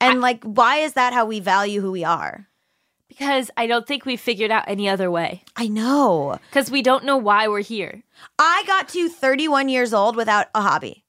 And 0.00 0.20
like 0.20 0.44
why 0.44 0.78
is 0.78 0.94
that 0.94 1.12
how 1.12 1.26
we 1.26 1.40
value 1.40 1.80
who 1.80 1.92
we 1.92 2.04
are? 2.04 2.48
Because 3.08 3.50
I 3.56 3.66
don't 3.66 3.86
think 3.86 4.04
we've 4.04 4.20
figured 4.20 4.50
out 4.50 4.64
any 4.68 4.88
other 4.88 5.10
way. 5.10 5.42
I 5.56 5.66
know. 5.66 6.38
Because 6.50 6.70
we 6.70 6.82
don't 6.82 7.04
know 7.04 7.16
why 7.16 7.48
we're 7.48 7.62
here. 7.62 8.04
I 8.38 8.62
got 8.66 8.88
to 8.90 9.08
31 9.08 9.68
years 9.68 9.92
old 9.92 10.14
without 10.14 10.48
a 10.54 10.60
hobby. 10.60 11.04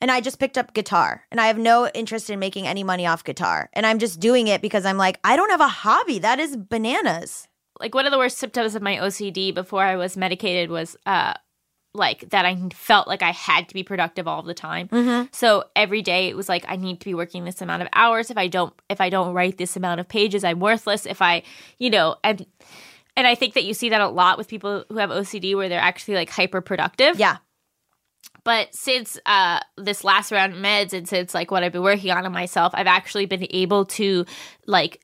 And 0.00 0.10
I 0.10 0.20
just 0.20 0.38
picked 0.38 0.56
up 0.58 0.74
guitar 0.74 1.24
and 1.30 1.40
I 1.40 1.46
have 1.48 1.58
no 1.58 1.88
interest 1.88 2.30
in 2.30 2.38
making 2.38 2.66
any 2.66 2.84
money 2.84 3.06
off 3.06 3.24
guitar. 3.24 3.68
And 3.72 3.84
I'm 3.86 3.98
just 3.98 4.20
doing 4.20 4.46
it 4.48 4.62
because 4.62 4.84
I'm 4.86 4.96
like, 4.98 5.18
I 5.24 5.36
don't 5.36 5.50
have 5.50 5.60
a 5.60 5.68
hobby. 5.68 6.18
That 6.18 6.38
is 6.38 6.56
bananas. 6.56 7.48
like 7.80 7.94
one 7.94 8.06
of 8.06 8.12
the 8.12 8.18
worst 8.18 8.38
symptoms 8.38 8.74
of 8.74 8.82
my 8.82 8.96
OCD 8.96 9.54
before 9.54 9.82
I 9.82 9.96
was 9.96 10.16
medicated 10.16 10.70
was 10.70 10.96
uh 11.06 11.34
like 11.94 12.28
that 12.30 12.44
I 12.44 12.54
felt 12.74 13.08
like 13.08 13.22
I 13.22 13.32
had 13.32 13.68
to 13.68 13.74
be 13.74 13.82
productive 13.82 14.28
all 14.28 14.42
the 14.42 14.54
time. 14.54 15.28
So 15.32 15.64
every 15.74 16.02
day 16.02 16.28
it 16.28 16.36
was 16.36 16.48
like 16.48 16.64
I 16.68 16.76
need 16.76 17.00
to 17.00 17.04
be 17.04 17.14
working 17.14 17.44
this 17.44 17.60
amount 17.62 17.82
of 17.82 17.88
hours. 17.92 18.30
If 18.30 18.36
I 18.36 18.46
don't 18.46 18.72
if 18.88 19.00
I 19.00 19.08
don't 19.10 19.32
write 19.34 19.56
this 19.58 19.76
amount 19.76 19.98
of 20.00 20.06
pages, 20.06 20.44
I'm 20.44 20.60
worthless. 20.60 21.06
If 21.06 21.20
I, 21.22 21.42
you 21.78 21.90
know, 21.90 22.16
and 22.22 22.46
and 23.16 23.26
I 23.26 23.34
think 23.34 23.54
that 23.54 23.64
you 23.64 23.74
see 23.74 23.88
that 23.88 24.00
a 24.00 24.08
lot 24.08 24.38
with 24.38 24.48
people 24.48 24.84
who 24.88 24.98
have 24.98 25.10
OCD 25.10 25.56
where 25.56 25.68
they're 25.68 25.80
actually 25.80 26.14
like 26.14 26.30
hyper 26.30 26.60
productive. 26.60 27.18
Yeah. 27.18 27.38
But 28.48 28.74
since 28.74 29.18
uh, 29.26 29.60
this 29.76 30.04
last 30.04 30.32
round 30.32 30.54
of 30.54 30.58
meds 30.58 30.94
and 30.94 31.06
since 31.06 31.34
like 31.34 31.50
what 31.50 31.62
I've 31.62 31.72
been 31.72 31.82
working 31.82 32.10
on 32.10 32.24
in 32.24 32.32
myself, 32.32 32.72
I've 32.74 32.86
actually 32.86 33.26
been 33.26 33.46
able 33.50 33.84
to 33.84 34.24
like 34.66 35.02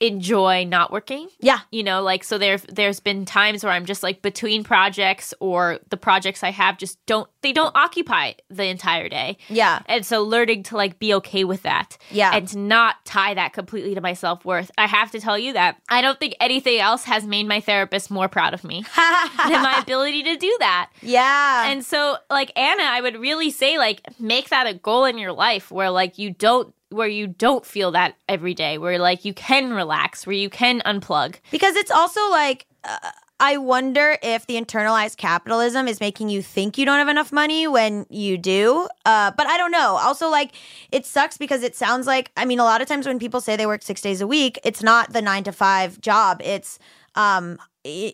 enjoy 0.00 0.64
not 0.64 0.92
working. 0.92 1.28
Yeah. 1.40 1.60
You 1.70 1.82
know, 1.82 2.02
like 2.02 2.24
so 2.24 2.38
there 2.38 2.58
there's 2.58 3.00
been 3.00 3.24
times 3.24 3.64
where 3.64 3.72
I'm 3.72 3.86
just 3.86 4.02
like 4.02 4.22
between 4.22 4.64
projects 4.64 5.32
or 5.40 5.78
the 5.88 5.96
projects 5.96 6.42
I 6.42 6.50
have 6.50 6.78
just 6.78 7.04
don't 7.06 7.28
they 7.42 7.52
don't 7.52 7.74
occupy 7.76 8.32
the 8.50 8.64
entire 8.64 9.08
day. 9.08 9.38
Yeah. 9.48 9.80
And 9.86 10.04
so 10.04 10.22
learning 10.22 10.64
to 10.64 10.76
like 10.76 10.98
be 10.98 11.14
okay 11.14 11.44
with 11.44 11.62
that. 11.62 11.96
Yeah. 12.10 12.32
And 12.34 12.46
to 12.48 12.58
not 12.58 13.04
tie 13.04 13.34
that 13.34 13.52
completely 13.52 13.94
to 13.94 14.00
my 14.00 14.12
self 14.12 14.44
worth. 14.44 14.70
I 14.76 14.86
have 14.86 15.10
to 15.12 15.20
tell 15.20 15.38
you 15.38 15.52
that 15.54 15.80
I 15.88 16.02
don't 16.02 16.18
think 16.18 16.34
anything 16.40 16.78
else 16.78 17.04
has 17.04 17.26
made 17.26 17.46
my 17.48 17.60
therapist 17.60 18.10
more 18.10 18.28
proud 18.28 18.54
of 18.54 18.64
me 18.64 18.84
than 18.96 19.62
my 19.62 19.78
ability 19.80 20.22
to 20.24 20.36
do 20.36 20.56
that. 20.60 20.90
Yeah. 21.02 21.70
And 21.70 21.84
so, 21.84 22.16
like 22.30 22.52
Anna, 22.56 22.82
I 22.82 23.00
would 23.00 23.16
really 23.16 23.50
say, 23.50 23.78
like, 23.78 24.00
make 24.18 24.48
that 24.50 24.66
a 24.66 24.74
goal 24.74 25.04
in 25.04 25.18
your 25.18 25.32
life 25.32 25.70
where, 25.70 25.90
like, 25.90 26.18
you 26.18 26.30
don't, 26.30 26.74
where 26.90 27.08
you 27.08 27.26
don't 27.26 27.66
feel 27.66 27.90
that 27.92 28.16
every 28.28 28.54
day, 28.54 28.78
where 28.78 28.98
like 28.98 29.24
you 29.24 29.34
can 29.34 29.72
relax, 29.72 30.26
where 30.26 30.36
you 30.36 30.50
can 30.50 30.80
unplug. 30.86 31.36
Because 31.50 31.76
it's 31.76 31.90
also 31.90 32.30
like, 32.30 32.66
uh, 32.84 33.10
I 33.38 33.58
wonder 33.58 34.16
if 34.22 34.46
the 34.46 34.54
internalized 34.54 35.18
capitalism 35.18 35.88
is 35.88 36.00
making 36.00 36.30
you 36.30 36.40
think 36.40 36.78
you 36.78 36.86
don't 36.86 36.98
have 36.98 37.08
enough 37.08 37.32
money 37.32 37.68
when 37.68 38.06
you 38.08 38.38
do. 38.38 38.88
Uh, 39.04 39.30
but 39.36 39.46
I 39.46 39.58
don't 39.58 39.72
know. 39.72 39.96
Also, 39.96 40.30
like, 40.30 40.52
it 40.90 41.04
sucks 41.04 41.36
because 41.36 41.62
it 41.62 41.76
sounds 41.76 42.06
like, 42.06 42.30
I 42.36 42.46
mean, 42.46 42.60
a 42.60 42.64
lot 42.64 42.80
of 42.80 42.88
times 42.88 43.06
when 43.06 43.18
people 43.18 43.42
say 43.42 43.56
they 43.56 43.66
work 43.66 43.82
six 43.82 44.00
days 44.00 44.22
a 44.22 44.26
week, 44.26 44.58
it's 44.64 44.82
not 44.82 45.12
the 45.12 45.20
nine 45.20 45.44
to 45.44 45.52
five 45.52 46.00
job. 46.00 46.40
It's, 46.42 46.78
um, 47.14 47.58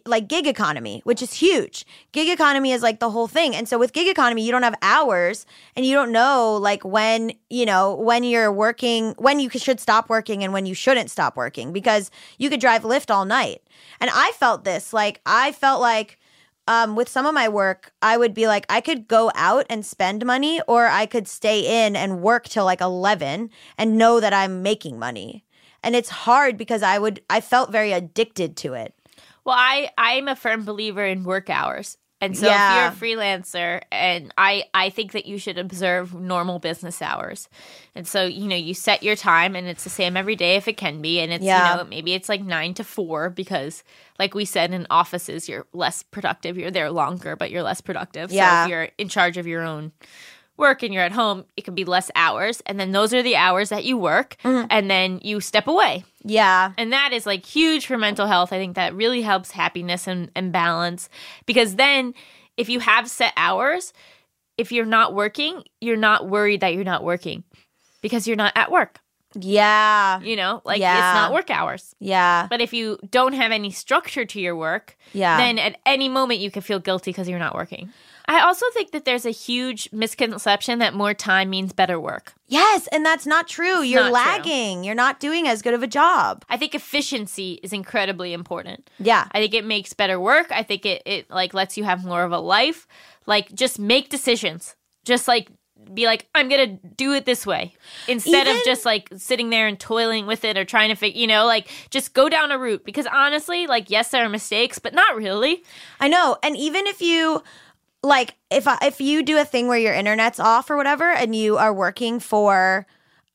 like 0.06 0.28
gig 0.28 0.46
economy, 0.46 1.00
which 1.04 1.22
is 1.22 1.34
huge. 1.34 1.84
Gig 2.12 2.28
economy 2.28 2.72
is 2.72 2.82
like 2.82 3.00
the 3.00 3.10
whole 3.10 3.28
thing. 3.28 3.54
And 3.54 3.68
so 3.68 3.78
with 3.78 3.92
gig 3.92 4.08
economy, 4.08 4.44
you 4.44 4.52
don't 4.52 4.62
have 4.62 4.76
hours 4.82 5.46
and 5.76 5.84
you 5.86 5.94
don't 5.94 6.12
know 6.12 6.56
like 6.56 6.84
when, 6.84 7.32
you 7.50 7.66
know, 7.66 7.94
when 7.94 8.24
you're 8.24 8.52
working, 8.52 9.14
when 9.18 9.40
you 9.40 9.50
should 9.50 9.80
stop 9.80 10.08
working 10.08 10.42
and 10.42 10.52
when 10.52 10.66
you 10.66 10.74
shouldn't 10.74 11.10
stop 11.10 11.36
working 11.36 11.72
because 11.72 12.10
you 12.38 12.50
could 12.50 12.60
drive 12.60 12.82
Lyft 12.82 13.10
all 13.10 13.24
night. 13.24 13.62
And 14.00 14.10
I 14.12 14.32
felt 14.32 14.64
this, 14.64 14.92
like 14.92 15.20
I 15.26 15.52
felt 15.52 15.80
like 15.80 16.18
um, 16.68 16.94
with 16.94 17.08
some 17.08 17.26
of 17.26 17.34
my 17.34 17.48
work, 17.48 17.92
I 18.02 18.16
would 18.16 18.34
be 18.34 18.46
like, 18.46 18.66
I 18.68 18.80
could 18.80 19.08
go 19.08 19.30
out 19.34 19.66
and 19.68 19.84
spend 19.84 20.24
money, 20.24 20.60
or 20.68 20.86
I 20.86 21.06
could 21.06 21.26
stay 21.26 21.84
in 21.84 21.96
and 21.96 22.22
work 22.22 22.48
till 22.48 22.64
like 22.64 22.80
11 22.80 23.50
and 23.76 23.98
know 23.98 24.20
that 24.20 24.32
I'm 24.32 24.62
making 24.62 24.98
money. 24.98 25.44
And 25.82 25.96
it's 25.96 26.10
hard 26.10 26.56
because 26.56 26.82
I 26.82 26.98
would, 26.98 27.20
I 27.28 27.40
felt 27.40 27.72
very 27.72 27.92
addicted 27.92 28.56
to 28.58 28.74
it. 28.74 28.94
Well, 29.44 29.56
I 29.58 29.90
I'm 29.98 30.28
a 30.28 30.36
firm 30.36 30.64
believer 30.64 31.04
in 31.04 31.24
work 31.24 31.50
hours. 31.50 31.98
And 32.20 32.36
so 32.36 32.46
Yeah. 32.46 32.92
if 32.92 33.00
you're 33.00 33.10
a 33.10 33.16
freelancer 33.16 33.82
and 33.90 34.32
I 34.38 34.64
I 34.74 34.90
think 34.90 35.10
that 35.12 35.26
you 35.26 35.38
should 35.38 35.58
observe 35.58 36.14
normal 36.14 36.60
business 36.60 37.02
hours. 37.02 37.48
And 37.96 38.06
so, 38.06 38.24
you 38.24 38.46
know, 38.46 38.54
you 38.54 38.74
set 38.74 39.02
your 39.02 39.16
time 39.16 39.56
and 39.56 39.66
it's 39.66 39.82
the 39.82 39.90
same 39.90 40.16
every 40.16 40.36
day 40.36 40.54
if 40.54 40.68
it 40.68 40.76
can 40.76 41.02
be 41.02 41.18
and 41.18 41.32
it's 41.32 41.42
Yeah. 41.42 41.58
you 41.74 41.76
know, 41.78 41.82
maybe 41.84 42.12
it's 42.14 42.28
like 42.28 42.42
9 42.42 42.74
to 42.74 42.84
4 42.84 43.28
because 43.30 43.82
like 44.20 44.34
we 44.34 44.44
said 44.44 44.72
in 44.72 44.86
offices 44.90 45.48
you're 45.48 45.66
less 45.72 46.04
productive. 46.04 46.56
You're 46.56 46.70
there 46.70 46.90
longer, 46.92 47.34
but 47.34 47.50
you're 47.50 47.64
less 47.64 47.80
productive. 47.80 48.30
So 48.30 48.52
if 48.52 48.64
you're 48.64 48.88
in 48.98 49.08
charge 49.08 49.36
of 49.36 49.48
your 49.48 49.62
own 49.62 49.90
work 50.56 50.82
and 50.82 50.92
you're 50.92 51.02
at 51.02 51.12
home, 51.12 51.44
it 51.56 51.64
can 51.64 51.74
be 51.74 51.84
less 51.84 52.10
hours 52.14 52.62
and 52.66 52.78
then 52.78 52.92
those 52.92 53.12
are 53.14 53.22
the 53.22 53.36
hours 53.36 53.70
that 53.70 53.84
you 53.84 53.96
work 53.96 54.36
Mm-hmm. 54.44 54.66
and 54.70 54.90
then 54.90 55.18
you 55.22 55.40
step 55.40 55.66
away. 55.66 56.04
Yeah. 56.24 56.72
And 56.78 56.92
that 56.92 57.12
is 57.12 57.26
like 57.26 57.44
huge 57.44 57.86
for 57.86 57.96
mental 57.98 58.26
health. 58.26 58.52
I 58.52 58.58
think 58.58 58.76
that 58.76 58.94
really 58.94 59.22
helps 59.22 59.50
happiness 59.50 60.06
and, 60.06 60.30
and 60.36 60.52
balance 60.52 61.08
because 61.46 61.76
then 61.76 62.14
if 62.56 62.68
you 62.68 62.80
have 62.80 63.08
set 63.08 63.32
hours, 63.36 63.92
if 64.58 64.70
you're 64.70 64.84
not 64.86 65.14
working, 65.14 65.64
you're 65.80 65.96
not 65.96 66.28
worried 66.28 66.60
that 66.60 66.74
you're 66.74 66.84
not 66.84 67.02
working 67.02 67.42
because 68.02 68.28
you're 68.28 68.36
not 68.36 68.52
at 68.54 68.70
work. 68.70 68.98
Yeah. 69.34 70.20
You 70.20 70.36
know, 70.36 70.60
like 70.64 70.80
Yeah. 70.80 70.94
it's 70.96 71.14
not 71.16 71.32
work 71.32 71.50
hours. 71.50 71.94
Yeah. 71.98 72.46
But 72.50 72.60
if 72.60 72.72
you 72.74 72.98
don't 73.10 73.32
have 73.32 73.50
any 73.50 73.70
structure 73.70 74.24
to 74.26 74.40
your 74.40 74.54
work, 74.54 74.96
Yeah. 75.14 75.38
then 75.38 75.58
at 75.58 75.78
any 75.86 76.08
moment 76.10 76.40
you 76.40 76.50
can 76.50 76.60
feel 76.62 76.78
guilty 76.78 77.10
because 77.10 77.28
you're 77.28 77.38
not 77.38 77.54
working. 77.54 77.90
I 78.32 78.40
also 78.40 78.64
think 78.72 78.92
that 78.92 79.04
there's 79.04 79.26
a 79.26 79.30
huge 79.30 79.90
misconception 79.92 80.78
that 80.78 80.94
more 80.94 81.12
time 81.12 81.50
means 81.50 81.74
better 81.74 82.00
work. 82.00 82.32
Yes. 82.48 82.88
And 82.88 83.04
that's 83.04 83.26
not 83.26 83.46
true. 83.46 83.82
You're 83.82 84.00
not 84.00 84.06
true. 84.06 84.14
lagging. 84.14 84.84
You're 84.84 84.94
not 84.94 85.20
doing 85.20 85.46
as 85.46 85.60
good 85.60 85.74
of 85.74 85.82
a 85.82 85.86
job. 85.86 86.42
I 86.48 86.56
think 86.56 86.74
efficiency 86.74 87.60
is 87.62 87.74
incredibly 87.74 88.32
important. 88.32 88.88
Yeah. 88.98 89.28
I 89.32 89.40
think 89.40 89.52
it 89.52 89.66
makes 89.66 89.92
better 89.92 90.18
work. 90.18 90.46
I 90.50 90.62
think 90.62 90.86
it, 90.86 91.02
it 91.04 91.30
like 91.30 91.52
lets 91.52 91.76
you 91.76 91.84
have 91.84 92.06
more 92.06 92.24
of 92.24 92.32
a 92.32 92.38
life. 92.38 92.86
Like 93.26 93.52
just 93.52 93.78
make 93.78 94.08
decisions. 94.08 94.76
Just 95.04 95.28
like 95.28 95.50
be 95.92 96.06
like, 96.06 96.28
I'm 96.34 96.48
gonna 96.48 96.78
do 96.96 97.12
it 97.12 97.26
this 97.26 97.44
way. 97.44 97.74
Instead 98.08 98.46
of 98.46 98.64
just 98.64 98.86
like 98.86 99.10
sitting 99.16 99.50
there 99.50 99.66
and 99.66 99.78
toiling 99.78 100.26
with 100.26 100.44
it 100.44 100.56
or 100.56 100.64
trying 100.64 100.88
to 100.88 100.94
figure 100.94 101.20
you 101.20 101.26
know, 101.26 101.44
like 101.44 101.68
just 101.90 102.14
go 102.14 102.30
down 102.30 102.50
a 102.50 102.58
route. 102.58 102.84
Because 102.84 103.06
honestly, 103.06 103.66
like 103.66 103.90
yes, 103.90 104.08
there 104.08 104.24
are 104.24 104.28
mistakes, 104.30 104.78
but 104.78 104.94
not 104.94 105.16
really. 105.16 105.64
I 106.00 106.08
know. 106.08 106.38
And 106.42 106.56
even 106.56 106.86
if 106.86 107.02
you 107.02 107.42
like 108.02 108.34
if 108.50 108.66
I, 108.66 108.78
if 108.82 109.00
you 109.00 109.22
do 109.22 109.38
a 109.38 109.44
thing 109.44 109.68
where 109.68 109.78
your 109.78 109.94
internet's 109.94 110.40
off 110.40 110.70
or 110.70 110.76
whatever 110.76 111.10
and 111.10 111.34
you 111.34 111.56
are 111.56 111.72
working 111.72 112.20
for 112.20 112.86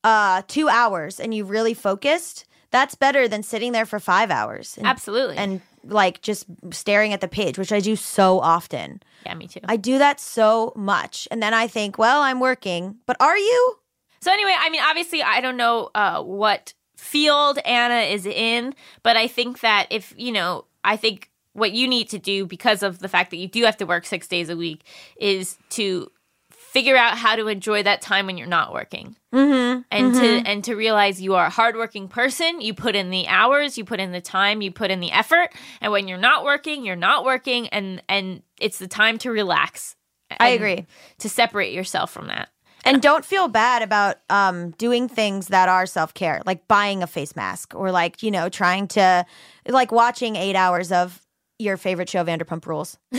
uh 0.04 0.42
2 0.48 0.68
hours 0.68 1.18
and 1.18 1.34
you 1.34 1.44
really 1.44 1.74
focused, 1.74 2.44
that's 2.70 2.94
better 2.94 3.26
than 3.28 3.42
sitting 3.42 3.72
there 3.72 3.86
for 3.86 3.98
5 3.98 4.30
hours. 4.30 4.76
And, 4.76 4.86
Absolutely. 4.86 5.36
And 5.36 5.60
like 5.84 6.20
just 6.22 6.46
staring 6.70 7.12
at 7.12 7.20
the 7.20 7.28
page, 7.28 7.58
which 7.58 7.72
I 7.72 7.80
do 7.80 7.96
so 7.96 8.40
often. 8.40 9.02
yeah, 9.24 9.34
me 9.34 9.46
too. 9.46 9.60
I 9.64 9.76
do 9.76 9.98
that 9.98 10.20
so 10.20 10.72
much. 10.76 11.26
And 11.30 11.42
then 11.42 11.54
I 11.54 11.66
think, 11.66 11.98
well, 11.98 12.20
I'm 12.20 12.40
working. 12.40 12.96
But 13.06 13.16
are 13.20 13.36
you? 13.38 13.78
So 14.20 14.32
anyway, 14.32 14.54
I 14.58 14.68
mean, 14.70 14.82
obviously, 14.84 15.22
I 15.22 15.40
don't 15.40 15.56
know 15.56 15.90
uh, 15.94 16.22
what 16.22 16.74
field 16.96 17.58
Anna 17.64 18.00
is 18.12 18.26
in, 18.26 18.74
but 19.02 19.16
I 19.16 19.28
think 19.28 19.60
that 19.60 19.86
if 19.90 20.12
you 20.16 20.32
know, 20.32 20.64
I 20.84 20.96
think 20.96 21.30
what 21.58 21.72
you 21.72 21.88
need 21.88 22.08
to 22.10 22.18
do 22.18 22.46
because 22.46 22.82
of 22.82 22.98
the 22.98 23.08
fact 23.08 23.30
that 23.30 23.36
you 23.36 23.48
do 23.48 23.64
have 23.64 23.76
to 23.78 23.86
work 23.86 24.06
six 24.06 24.26
days 24.28 24.48
a 24.48 24.56
week 24.56 24.82
is 25.18 25.58
to 25.70 26.10
figure 26.50 26.96
out 26.96 27.16
how 27.16 27.34
to 27.34 27.48
enjoy 27.48 27.82
that 27.82 28.02
time 28.02 28.26
when 28.26 28.36
you're 28.36 28.46
not 28.46 28.72
working. 28.72 29.16
Mm-hmm. 29.34 29.82
and 29.90 30.14
to 30.14 30.26
and 30.48 30.64
to 30.64 30.74
realize 30.74 31.20
you 31.20 31.34
are 31.34 31.46
a 31.46 31.50
hardworking 31.50 32.08
person. 32.08 32.62
You 32.62 32.72
put 32.72 32.96
in 32.96 33.10
the 33.10 33.26
hours 33.28 33.76
you 33.76 33.84
put 33.84 34.00
in 34.00 34.12
the 34.12 34.22
time 34.22 34.62
you 34.62 34.70
put 34.70 34.90
in 34.90 35.00
the 35.00 35.12
effort. 35.12 35.50
And 35.82 35.92
when 35.92 36.08
you're 36.08 36.16
not 36.16 36.44
working 36.44 36.84
you're 36.84 36.96
not 36.96 37.24
working. 37.24 37.68
And 37.68 38.02
and 38.08 38.42
it's 38.58 38.78
the 38.78 38.88
time 38.88 39.18
to 39.18 39.30
relax 39.30 39.96
I 40.40 40.48
agree. 40.48 40.86
to 41.18 41.28
separate 41.28 41.72
yourself 41.72 42.10
from 42.10 42.28
that. 42.28 42.48
And 42.84 43.02
don't 43.02 43.24
feel 43.24 43.48
bad 43.48 43.82
about 43.82 44.16
um, 44.30 44.70
doing 44.72 45.08
things 45.08 45.48
that 45.48 45.68
are 45.68 45.84
self 45.84 46.14
care, 46.14 46.40
like 46.46 46.66
buying 46.68 47.02
a 47.02 47.06
face 47.06 47.36
mask 47.36 47.74
or 47.74 47.90
like, 47.90 48.22
you 48.22 48.30
know, 48.30 48.48
trying 48.48 48.88
to, 48.88 49.26
like 49.66 49.92
watching 49.92 50.36
eight 50.36 50.56
hours 50.56 50.92
of 50.92 51.20
your 51.58 51.76
favorite 51.76 52.08
show, 52.08 52.24
Vanderpump 52.24 52.66
Rules. 52.66 52.98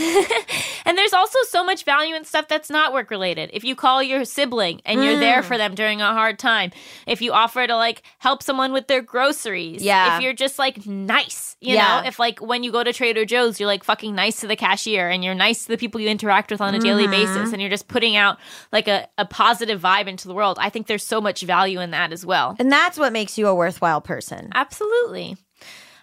And 0.86 0.96
there's 0.96 1.12
also 1.12 1.38
so 1.50 1.62
much 1.62 1.84
value 1.84 2.16
in 2.16 2.24
stuff 2.24 2.48
that's 2.48 2.70
not 2.70 2.92
work 2.92 3.10
related. 3.10 3.50
If 3.52 3.62
you 3.64 3.76
call 3.76 4.02
your 4.02 4.24
sibling 4.24 4.80
and 4.84 5.04
you're 5.04 5.14
Mm. 5.14 5.20
there 5.20 5.42
for 5.42 5.56
them 5.58 5.74
during 5.74 6.00
a 6.00 6.06
hard 6.14 6.38
time, 6.38 6.72
if 7.06 7.20
you 7.22 7.32
offer 7.32 7.64
to 7.66 7.76
like 7.76 8.02
help 8.18 8.42
someone 8.42 8.72
with 8.72 8.88
their 8.88 9.02
groceries, 9.02 9.82
Yeah. 9.84 10.16
if 10.16 10.22
you're 10.22 10.32
just 10.32 10.58
like 10.58 10.86
nice, 10.86 11.54
you 11.60 11.74
Yeah. 11.74 12.00
know, 12.00 12.08
if 12.08 12.18
like 12.18 12.40
when 12.40 12.64
you 12.64 12.72
go 12.72 12.82
to 12.82 12.92
Trader 12.94 13.24
Joe's, 13.26 13.60
you're 13.60 13.68
like 13.68 13.84
fucking 13.84 14.14
nice 14.14 14.40
to 14.40 14.46
the 14.48 14.56
cashier 14.56 15.08
and 15.10 15.22
you're 15.22 15.34
nice 15.34 15.62
to 15.64 15.68
the 15.68 15.76
people 15.76 16.00
you 16.00 16.08
interact 16.08 16.50
with 16.50 16.62
on 16.62 16.74
a 16.74 16.78
daily 16.80 17.04
Mm-hmm. 17.04 17.12
basis 17.12 17.52
and 17.52 17.60
you're 17.60 17.70
just 17.70 17.86
putting 17.86 18.16
out 18.16 18.38
like 18.72 18.88
a, 18.88 19.06
a 19.18 19.26
positive 19.26 19.80
vibe 19.80 20.06
into 20.08 20.26
the 20.26 20.34
world. 20.34 20.58
I 20.60 20.70
think 20.70 20.86
there's 20.86 21.04
so 21.06 21.20
much 21.20 21.42
value 21.42 21.78
in 21.80 21.90
that 21.92 22.10
as 22.10 22.24
well. 22.26 22.56
And 22.58 22.72
that's 22.72 22.98
what 22.98 23.12
makes 23.12 23.36
you 23.38 23.46
a 23.46 23.54
worthwhile 23.54 24.00
person. 24.00 24.48
Absolutely. 24.54 25.36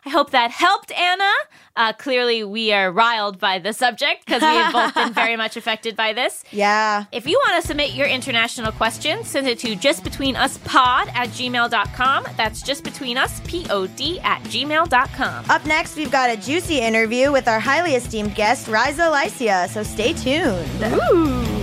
I 0.07 0.09
hope 0.09 0.29
that 0.29 0.51
helped, 0.51 0.93
Anna. 0.93 1.29
Uh, 1.75 1.91
clearly, 1.91 2.41
we 2.41 2.71
are 2.71 2.89
riled 2.93 3.39
by 3.39 3.59
the 3.59 3.73
subject 3.73 4.25
because 4.25 4.41
we 4.41 4.47
have 4.47 4.71
both 4.71 4.95
been 4.95 5.11
very 5.11 5.35
much 5.43 5.57
affected 5.57 5.97
by 5.97 6.13
this. 6.13 6.45
Yeah. 6.49 7.03
If 7.11 7.27
you 7.27 7.37
want 7.45 7.61
to 7.61 7.67
submit 7.67 7.93
your 7.93 8.07
international 8.07 8.71
questions, 8.71 9.27
send 9.27 9.47
it 9.47 9.59
to 9.59 9.75
justbetweenuspod 9.75 11.13
at 11.13 11.27
gmail.com. 11.27 12.25
That's 12.37 12.63
justbetweenuspod 12.63 14.23
at 14.23 14.43
gmail.com. 14.43 15.49
Up 15.49 15.65
next, 15.65 15.97
we've 15.97 16.11
got 16.11 16.29
a 16.29 16.37
juicy 16.37 16.79
interview 16.79 17.33
with 17.33 17.49
our 17.49 17.59
highly 17.59 17.95
esteemed 17.95 18.33
guest, 18.33 18.67
Raiza 18.67 19.11
Licea. 19.11 19.67
So 19.67 19.83
stay 19.83 20.13
tuned. 20.13 21.56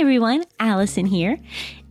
Everyone, 0.00 0.44
Allison 0.58 1.06
here. 1.06 1.38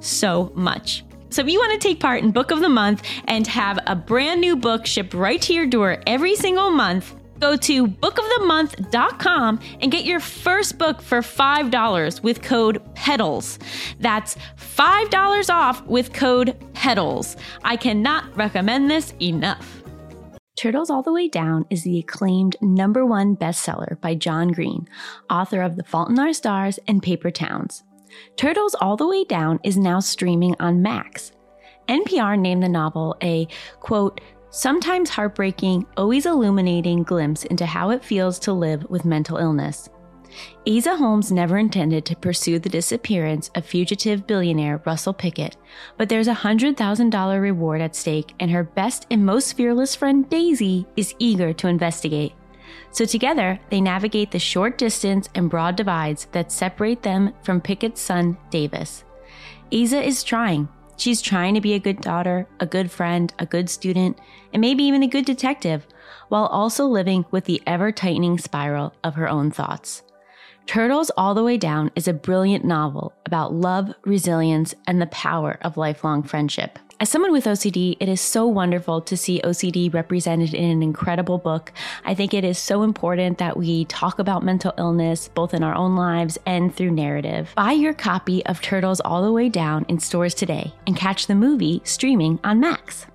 so 0.00 0.52
much. 0.54 1.04
So 1.30 1.42
if 1.42 1.48
you 1.48 1.58
want 1.58 1.80
to 1.80 1.88
take 1.88 2.00
part 2.00 2.22
in 2.22 2.30
Book 2.30 2.50
of 2.50 2.60
the 2.60 2.68
Month 2.68 3.02
and 3.26 3.46
have 3.46 3.78
a 3.86 3.94
brand 3.94 4.40
new 4.40 4.56
book 4.56 4.86
shipped 4.86 5.12
right 5.12 5.40
to 5.42 5.52
your 5.52 5.66
door 5.66 5.98
every 6.06 6.34
single 6.34 6.70
month, 6.70 7.14
go 7.38 7.56
to 7.56 7.86
bookofthemonth.com 7.86 9.60
and 9.80 9.92
get 9.92 10.04
your 10.04 10.20
first 10.20 10.78
book 10.78 11.02
for 11.02 11.20
$5 11.20 12.22
with 12.22 12.42
code 12.42 12.82
PEDALS. 12.94 13.58
That's 14.00 14.36
$5 14.56 15.50
off 15.50 15.84
with 15.86 16.12
code 16.12 16.56
PEDALS. 16.74 17.36
I 17.62 17.76
cannot 17.76 18.36
recommend 18.36 18.90
this 18.90 19.12
enough. 19.20 19.82
Turtles 20.56 20.90
All 20.90 21.02
the 21.02 21.12
Way 21.12 21.28
Down 21.28 21.66
is 21.70 21.84
the 21.84 22.00
acclaimed 22.00 22.56
number 22.60 23.06
one 23.06 23.36
bestseller 23.36 24.00
by 24.00 24.16
John 24.16 24.48
Green, 24.48 24.88
author 25.30 25.62
of 25.62 25.76
The 25.76 25.84
Fault 25.84 26.10
in 26.10 26.18
Our 26.18 26.32
Stars 26.32 26.80
and 26.88 27.00
Paper 27.00 27.30
Towns. 27.30 27.84
Turtles 28.36 28.74
All 28.74 28.96
the 28.96 29.06
Way 29.06 29.24
Down 29.24 29.60
is 29.62 29.76
now 29.76 30.00
streaming 30.00 30.54
on 30.60 30.82
Max. 30.82 31.32
NPR 31.88 32.38
named 32.38 32.62
the 32.62 32.68
novel 32.68 33.16
a, 33.22 33.48
quote, 33.80 34.20
sometimes 34.50 35.10
heartbreaking, 35.10 35.86
always 35.96 36.26
illuminating 36.26 37.02
glimpse 37.02 37.44
into 37.44 37.66
how 37.66 37.90
it 37.90 38.04
feels 38.04 38.38
to 38.40 38.52
live 38.52 38.84
with 38.90 39.04
mental 39.04 39.38
illness. 39.38 39.88
Aza 40.66 40.96
Holmes 40.98 41.32
never 41.32 41.56
intended 41.56 42.04
to 42.04 42.16
pursue 42.16 42.58
the 42.58 42.68
disappearance 42.68 43.50
of 43.54 43.64
fugitive 43.64 44.26
billionaire 44.26 44.82
Russell 44.84 45.14
Pickett, 45.14 45.56
but 45.96 46.08
there's 46.08 46.28
a 46.28 46.34
$100,000 46.34 47.40
reward 47.40 47.80
at 47.80 47.96
stake, 47.96 48.34
and 48.38 48.50
her 48.50 48.64
best 48.64 49.06
and 49.10 49.24
most 49.24 49.56
fearless 49.56 49.94
friend 49.94 50.28
Daisy 50.28 50.86
is 50.96 51.14
eager 51.18 51.52
to 51.54 51.68
investigate. 51.68 52.34
So 52.90 53.04
together, 53.04 53.60
they 53.70 53.80
navigate 53.80 54.30
the 54.30 54.38
short 54.38 54.78
distance 54.78 55.28
and 55.34 55.50
broad 55.50 55.76
divides 55.76 56.26
that 56.32 56.50
separate 56.50 57.02
them 57.02 57.32
from 57.42 57.60
Pickett's 57.60 58.00
son, 58.00 58.36
Davis. 58.50 59.04
Aza 59.70 60.02
is 60.02 60.24
trying. 60.24 60.68
She's 60.96 61.22
trying 61.22 61.54
to 61.54 61.60
be 61.60 61.74
a 61.74 61.78
good 61.78 62.00
daughter, 62.00 62.48
a 62.58 62.66
good 62.66 62.90
friend, 62.90 63.32
a 63.38 63.46
good 63.46 63.70
student, 63.70 64.18
and 64.52 64.60
maybe 64.60 64.82
even 64.82 65.02
a 65.02 65.08
good 65.08 65.26
detective, 65.26 65.86
while 66.28 66.46
also 66.46 66.86
living 66.86 67.24
with 67.30 67.44
the 67.44 67.62
ever 67.66 67.92
tightening 67.92 68.38
spiral 68.38 68.94
of 69.04 69.14
her 69.14 69.28
own 69.28 69.50
thoughts. 69.50 70.02
Turtles 70.66 71.10
All 71.16 71.34
the 71.34 71.44
Way 71.44 71.56
Down 71.56 71.90
is 71.94 72.08
a 72.08 72.12
brilliant 72.12 72.64
novel 72.64 73.14
about 73.24 73.54
love, 73.54 73.94
resilience, 74.04 74.74
and 74.86 75.00
the 75.00 75.06
power 75.06 75.58
of 75.62 75.76
lifelong 75.76 76.22
friendship. 76.22 76.78
As 77.00 77.08
someone 77.08 77.30
with 77.30 77.44
OCD, 77.44 77.96
it 78.00 78.08
is 78.08 78.20
so 78.20 78.44
wonderful 78.44 79.00
to 79.02 79.16
see 79.16 79.40
OCD 79.44 79.94
represented 79.94 80.52
in 80.52 80.68
an 80.68 80.82
incredible 80.82 81.38
book. 81.38 81.72
I 82.04 82.12
think 82.12 82.34
it 82.34 82.42
is 82.42 82.58
so 82.58 82.82
important 82.82 83.38
that 83.38 83.56
we 83.56 83.84
talk 83.84 84.18
about 84.18 84.42
mental 84.42 84.72
illness 84.76 85.28
both 85.28 85.54
in 85.54 85.62
our 85.62 85.76
own 85.76 85.94
lives 85.94 86.38
and 86.44 86.74
through 86.74 86.90
narrative. 86.90 87.52
Buy 87.54 87.70
your 87.70 87.94
copy 87.94 88.44
of 88.46 88.60
Turtles 88.60 88.98
All 88.98 89.22
the 89.22 89.32
Way 89.32 89.48
Down 89.48 89.86
in 89.88 90.00
stores 90.00 90.34
today 90.34 90.74
and 90.88 90.96
catch 90.96 91.28
the 91.28 91.36
movie 91.36 91.82
streaming 91.84 92.40
on 92.42 92.58
Max. 92.58 93.06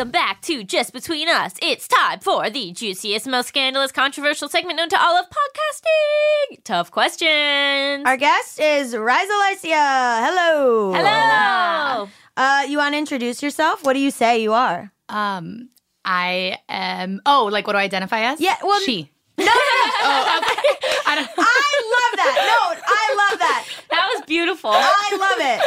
Welcome 0.00 0.12
back 0.12 0.40
to 0.44 0.64
Just 0.64 0.94
Between 0.94 1.28
Us. 1.28 1.52
It's 1.60 1.86
time 1.86 2.20
for 2.20 2.48
the 2.48 2.72
juiciest, 2.72 3.26
most 3.26 3.48
scandalous, 3.48 3.92
controversial 3.92 4.48
segment 4.48 4.78
known 4.78 4.88
to 4.88 4.98
all 4.98 5.14
of 5.18 5.26
podcasting. 5.26 6.64
Tough 6.64 6.90
questions. 6.90 8.04
Our 8.06 8.16
guest 8.16 8.58
is 8.58 8.94
Raiza 8.94 9.28
Licea. 9.28 10.24
Hello. 10.24 10.94
Hello. 10.94 12.08
Uh, 12.34 12.64
you 12.66 12.78
want 12.78 12.94
to 12.94 12.98
introduce 12.98 13.42
yourself? 13.42 13.84
What 13.84 13.92
do 13.92 13.98
you 13.98 14.10
say 14.10 14.40
you 14.40 14.54
are? 14.54 14.90
Um, 15.10 15.68
I 16.02 16.56
am. 16.70 17.20
Oh, 17.26 17.50
like 17.52 17.66
what 17.66 17.74
do 17.74 17.80
I 17.80 17.82
identify 17.82 18.20
as? 18.20 18.40
Yeah, 18.40 18.56
well, 18.62 18.80
she. 18.80 19.12
No, 19.40 19.46
no, 19.46 19.52
no. 19.52 20.10
I 21.06 21.14
don't. 21.16 21.30
I 21.38 21.72
love 21.96 22.12
that. 22.16 22.36
No, 22.50 22.60
I 22.86 23.06
love 23.16 23.38
that. 23.40 23.66
That 23.90 24.08
was 24.14 24.24
beautiful. 24.26 24.70
I 24.72 25.08
love 25.18 25.40
it. 25.40 25.58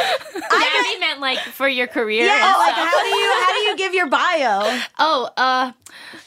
Gaby 0.50 1.00
meant 1.00 1.20
like 1.20 1.38
for 1.38 1.68
your 1.68 1.86
career. 1.86 2.24
Yeah, 2.26 2.54
like 2.56 2.74
stuff. 2.74 2.88
how 2.88 3.02
do 3.02 3.08
you 3.08 3.32
how 3.40 3.52
do 3.52 3.60
you 3.60 3.76
give 3.76 3.94
your 3.94 4.08
bio? 4.08 4.80
Oh, 4.98 5.30
uh, 5.36 5.72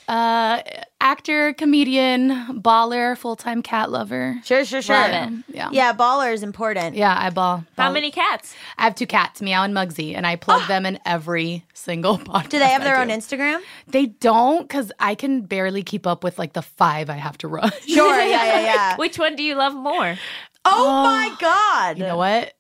uh, 0.08 0.62
actor, 1.00 1.54
comedian, 1.54 2.62
baller, 2.62 3.18
full 3.18 3.36
time 3.36 3.62
cat 3.62 3.92
lover. 3.92 4.40
Sure, 4.44 4.66
sure, 4.66 4.82
sure. 4.82 4.96
Love 4.96 5.32
it. 5.32 5.44
Yeah. 5.50 5.70
Yeah, 5.72 5.94
baller 5.94 6.34
is 6.34 6.44
important. 6.44 6.96
Yeah, 6.96 7.16
I 7.18 7.30
ball. 7.30 7.66
How 7.78 7.92
many 7.92 8.12
cats? 8.12 8.56
I 8.78 8.84
have 8.84 8.96
two 8.96 9.08
cats, 9.08 9.42
Meow 9.42 9.64
and 9.64 9.74
Mugsy, 9.74 10.16
and 10.16 10.26
I 10.26 10.36
plug 10.36 10.62
ah. 10.64 10.68
them 10.68 10.86
in 10.86 11.00
every 11.06 11.66
single 11.74 12.18
podcast. 12.18 12.50
Do 12.50 12.60
they 12.60 12.70
have 12.70 12.84
their 12.84 12.98
I 12.98 13.02
own 13.02 13.08
do. 13.08 13.14
Instagram? 13.14 13.62
They 13.88 14.08
don't, 14.08 14.68
because 14.68 14.92
I 15.00 15.16
can 15.16 15.42
barely 15.42 15.84
keep 15.84 16.08
up 16.08 16.24
with 16.24 16.40
like 16.40 16.54
the 16.54 16.62
five 16.62 17.10
I 17.10 17.16
have 17.16 17.38
to 17.40 17.48
run. 17.48 17.72
Sure, 17.88 18.20
yeah, 18.20 18.46
yeah, 18.46 18.60
yeah. 18.74 18.96
Which 18.98 19.18
one 19.20 19.36
do 19.36 19.44
you 19.44 19.56
love 19.56 19.76
more? 19.76 20.18
Oh, 20.66 21.04
my 21.04 21.30
oh, 21.32 21.38
god. 21.40 21.98
You 21.98 22.06
know 22.06 22.18
what? 22.18 22.54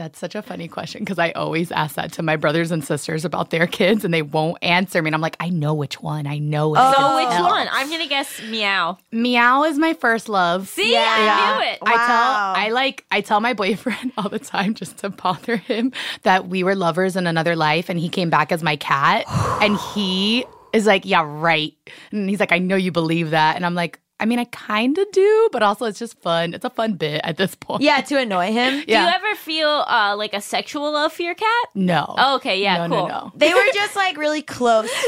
That's 0.00 0.18
such 0.18 0.34
a 0.34 0.40
funny 0.40 0.66
question 0.66 1.00
because 1.00 1.18
I 1.18 1.32
always 1.32 1.70
ask 1.70 1.96
that 1.96 2.10
to 2.12 2.22
my 2.22 2.36
brothers 2.36 2.70
and 2.70 2.82
sisters 2.82 3.26
about 3.26 3.50
their 3.50 3.66
kids, 3.66 4.02
and 4.02 4.14
they 4.14 4.22
won't 4.22 4.56
answer 4.62 5.02
me. 5.02 5.08
And 5.08 5.14
I'm 5.14 5.20
like, 5.20 5.36
I 5.38 5.50
know 5.50 5.74
which 5.74 6.00
one. 6.00 6.26
I 6.26 6.38
know. 6.38 6.74
It. 6.74 6.78
I 6.78 6.94
So 6.94 7.16
which 7.16 7.26
oh, 7.26 7.30
tell. 7.32 7.44
one? 7.44 7.68
I'm 7.70 7.90
gonna 7.90 8.06
guess 8.06 8.40
meow. 8.44 8.96
Meow 9.12 9.64
is 9.64 9.78
my 9.78 9.92
first 9.92 10.30
love. 10.30 10.68
See, 10.68 10.92
Yeah. 10.92 11.04
I 11.06 11.58
knew 11.58 11.70
it. 11.70 11.78
I 11.82 11.96
tell 11.96 12.64
I 12.64 12.70
like 12.70 13.04
I 13.10 13.20
tell 13.20 13.40
my 13.40 13.52
boyfriend 13.52 14.12
all 14.16 14.30
the 14.30 14.38
time 14.38 14.72
just 14.72 14.96
to 15.00 15.10
bother 15.10 15.56
him 15.56 15.92
that 16.22 16.48
we 16.48 16.64
were 16.64 16.74
lovers 16.74 17.14
in 17.14 17.26
another 17.26 17.54
life 17.54 17.90
and 17.90 18.00
he 18.00 18.08
came 18.08 18.30
back 18.30 18.52
as 18.52 18.62
my 18.62 18.76
cat 18.76 19.26
and 19.60 19.76
he 19.92 20.46
is 20.72 20.86
like, 20.86 21.04
"Yeah, 21.04 21.26
right." 21.26 21.74
And 22.10 22.26
he's 22.30 22.40
like, 22.40 22.52
"I 22.52 22.58
know 22.58 22.76
you 22.76 22.90
believe 22.90 23.32
that." 23.32 23.56
And 23.56 23.66
I'm 23.66 23.74
like, 23.74 24.00
"I 24.20 24.24
mean, 24.26 24.38
I 24.38 24.44
kind 24.44 24.96
of 24.98 25.10
do, 25.12 25.48
but 25.52 25.62
also 25.62 25.86
it's 25.86 25.98
just 25.98 26.18
fun. 26.20 26.54
It's 26.54 26.64
a 26.64 26.70
fun 26.70 26.94
bit 26.94 27.20
at 27.24 27.36
this 27.36 27.54
point." 27.54 27.82
Yeah, 27.82 28.00
to 28.02 28.18
annoy 28.18 28.52
him. 28.52 28.84
yeah. 28.86 29.04
Do 29.04 29.10
you 29.10 29.16
ever 29.16 29.34
feel 29.36 29.68
uh, 29.68 30.14
like 30.16 30.34
a 30.34 30.40
sexual 30.40 30.92
love 30.92 31.12
for 31.12 31.22
your 31.22 31.34
cat? 31.34 31.64
No. 31.74 32.14
Oh, 32.18 32.36
okay, 32.36 32.60
yeah, 32.62 32.86
no, 32.86 32.96
cool. 32.96 33.08
No, 33.08 33.14
no. 33.26 33.32
They 33.34 33.52
were 33.54 33.66
just 33.74 33.96
like 33.96 34.16
really 34.16 34.42
close. 34.42 34.90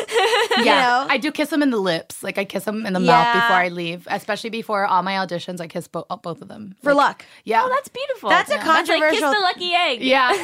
Yeah, 0.59 0.83
know? 0.83 1.07
I 1.11 1.17
do 1.19 1.33
kiss 1.33 1.53
him 1.53 1.63
in 1.63 1.71
the 1.71 1.79
lips. 1.79 2.23
Like 2.23 2.39
I 2.39 2.45
kiss 2.45 2.67
him 2.67 2.87
in 2.87 2.93
the 2.93 3.01
Yeah. 3.01 3.07
mouth 3.13 3.35
before 3.35 3.57
I 3.57 3.69
leave, 3.69 4.07
especially 4.11 4.51
before 4.51 4.87
all 4.87 5.03
my 5.03 5.15
auditions. 5.15 5.61
I 5.61 5.67
kiss 5.67 5.89
bo- 5.89 6.07
both 6.23 6.41
of 6.43 6.49
them 6.49 6.75
For 6.83 6.95
Like, 6.95 7.07
luck. 7.07 7.25
Yeah, 7.45 7.63
Oh, 7.65 7.69
that's 7.69 7.89
beautiful. 7.89 8.29
That's 8.31 8.51
a 8.51 8.55
That's 8.57 8.89
like 8.89 9.11
kiss 9.11 9.21
the 9.21 9.41
lucky 9.41 9.73
egg. 9.75 10.03
yeah. 10.03 10.31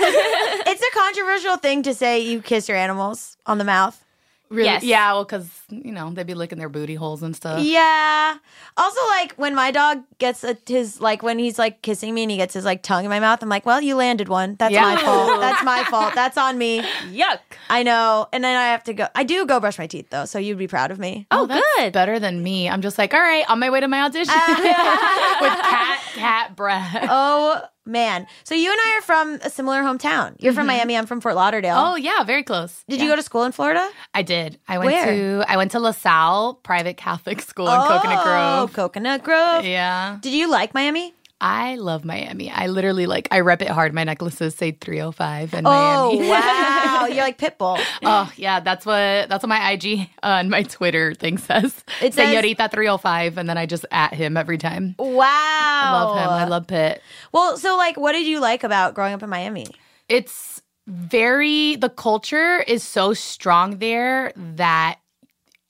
It's 0.70 0.82
a 0.82 0.98
controversial 0.98 1.56
thing 1.56 1.82
to 1.84 1.94
say 1.94 2.20
you 2.20 2.40
kiss 2.42 2.68
your 2.68 2.76
animals 2.78 3.36
on 3.46 3.58
the 3.58 3.64
mouth. 3.64 4.02
Really? 4.50 4.64
Yes. 4.68 4.82
Yeah, 4.82 5.12
well, 5.12 5.24
because, 5.24 5.48
you 5.68 5.92
know, 5.92 6.10
they'd 6.10 6.26
be 6.26 6.34
licking 6.34 6.58
their 6.58 6.68
booty 6.70 6.94
holes 6.94 7.22
and 7.22 7.36
stuff. 7.36 7.62
Yeah. 7.62 8.36
Also, 8.76 9.00
like 9.08 9.34
when 9.34 9.54
my 9.54 9.70
dog 9.70 10.02
gets 10.18 10.42
a, 10.44 10.56
his 10.66 11.00
like 11.00 11.22
when 11.22 11.38
he's 11.38 11.58
like 11.58 11.82
kissing 11.82 12.14
me 12.14 12.22
and 12.22 12.30
he 12.30 12.36
gets 12.38 12.54
his 12.54 12.64
like 12.64 12.82
tongue 12.82 13.04
in 13.04 13.10
my 13.10 13.20
mouth, 13.20 13.42
I'm 13.42 13.48
like, 13.48 13.66
well, 13.66 13.80
you 13.80 13.94
landed 13.94 14.28
one. 14.28 14.56
That's 14.58 14.72
Yeah. 14.72 14.82
my 14.94 14.96
fault. 15.02 15.40
That's 15.40 15.62
my 15.64 15.84
fault. 15.84 16.14
That's 16.14 16.38
on 16.38 16.56
me. 16.56 16.80
Yuck. 17.10 17.40
I 17.68 17.82
know. 17.82 18.26
And 18.32 18.42
then 18.42 18.56
I 18.56 18.68
have 18.68 18.84
to 18.84 18.94
go. 18.94 19.08
I 19.14 19.24
do 19.24 19.44
go 19.44 19.60
brush 19.60 19.78
my 19.78 19.86
teeth 19.86 20.08
though, 20.10 20.24
so 20.24 20.38
you'd 20.38 20.56
be 20.58 20.68
proud 20.68 20.90
of 20.90 20.98
me. 20.98 21.26
Oh, 21.30 21.42
oh 21.42 21.46
that's 21.46 21.66
good. 21.76 21.92
Better 21.92 22.18
than 22.18 22.42
me. 22.42 22.68
I'm 22.68 22.80
just 22.80 22.96
like, 22.96 23.12
all 23.12 23.20
right, 23.20 23.44
on 23.50 23.58
my 23.58 23.68
way 23.70 23.80
to 23.80 23.88
my 23.88 24.02
audition 24.02 24.32
with 24.48 25.52
cat, 25.52 26.00
cat 26.14 26.56
breath. 26.56 27.06
Oh 27.10 27.62
man. 27.88 28.26
So 28.44 28.54
you 28.54 28.70
and 28.70 28.80
I 28.80 28.98
are 28.98 29.02
from 29.02 29.34
a 29.42 29.50
similar 29.50 29.82
hometown. 29.82 30.36
You're 30.38 30.52
from 30.52 30.68
mm-hmm. 30.68 30.76
Miami. 30.76 30.96
I'm 30.96 31.06
from 31.06 31.20
Fort 31.20 31.34
Lauderdale. 31.34 31.76
Oh, 31.76 31.96
yeah, 31.96 32.22
very 32.24 32.42
close. 32.42 32.84
Did 32.88 33.00
you 33.00 33.08
go 33.08 33.16
to 33.16 33.22
school 33.22 33.44
in 33.44 33.52
Florida? 33.52 33.88
I 34.14 34.22
did. 34.22 34.58
I 34.68 34.78
went 34.78 34.92
Where? 34.92 35.06
to 35.06 35.44
I 35.48 35.56
went 35.56 35.72
to 35.72 35.80
LaSalle 35.80 36.54
private 36.62 36.96
Catholic 36.96 37.40
school 37.42 37.68
in 37.68 37.80
Coconut 37.80 38.24
Grove. 38.24 38.26
Oh, 38.26 38.66
Grove. 38.66 38.72
Coconut 38.74 39.22
Grove. 39.24 39.64
Yeah. 39.64 40.18
Did 40.20 40.32
you 40.32 40.50
like 40.50 40.74
Miami? 40.74 41.14
I 41.40 41.76
love 41.76 42.04
Miami. 42.04 42.50
I 42.50 42.66
literally 42.66 43.06
like 43.06 43.28
I 43.30 43.40
rep 43.40 43.62
it 43.62 43.68
hard. 43.68 43.94
My 43.94 44.02
necklaces 44.02 44.56
say 44.56 44.72
305 44.72 45.54
in 45.54 45.66
Oh 45.66 46.10
Miami. 46.12 46.28
wow, 46.28 47.06
you're 47.10 47.22
like 47.22 47.38
Pitbull. 47.38 47.78
Oh 48.02 48.32
yeah, 48.36 48.58
that's 48.58 48.84
what 48.84 49.28
that's 49.28 49.42
what 49.44 49.48
my 49.48 49.70
IG 49.70 50.10
uh, 50.22 50.38
and 50.40 50.50
my 50.50 50.64
Twitter 50.64 51.14
thing 51.14 51.38
says. 51.38 51.84
It 52.02 52.14
says- 52.14 52.28
Senorita 52.30 52.68
305 52.72 53.38
and 53.38 53.48
then 53.48 53.56
I 53.56 53.66
just 53.66 53.86
at 53.92 54.14
him 54.14 54.36
every 54.36 54.58
time. 54.58 54.96
Wow, 54.98 55.24
I 55.28 55.92
love 55.92 56.16
him. 56.18 56.28
I 56.28 56.44
love 56.46 56.66
Pitt. 56.66 57.02
Well, 57.32 57.56
so 57.56 57.76
like, 57.76 57.96
what 57.96 58.12
did 58.12 58.26
you 58.26 58.40
like 58.40 58.64
about 58.64 58.94
growing 58.94 59.14
up 59.14 59.22
in 59.22 59.30
Miami? 59.30 59.66
It's 60.08 60.60
very 60.88 61.76
the 61.76 61.88
culture 61.90 62.58
is 62.66 62.82
so 62.82 63.12
strong 63.14 63.78
there 63.78 64.32
that 64.36 64.98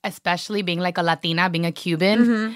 especially 0.03 0.61
being 0.61 0.79
like 0.79 0.97
a 0.97 1.03
Latina, 1.03 1.49
being 1.49 1.65
a 1.65 1.71
Cuban, 1.71 2.55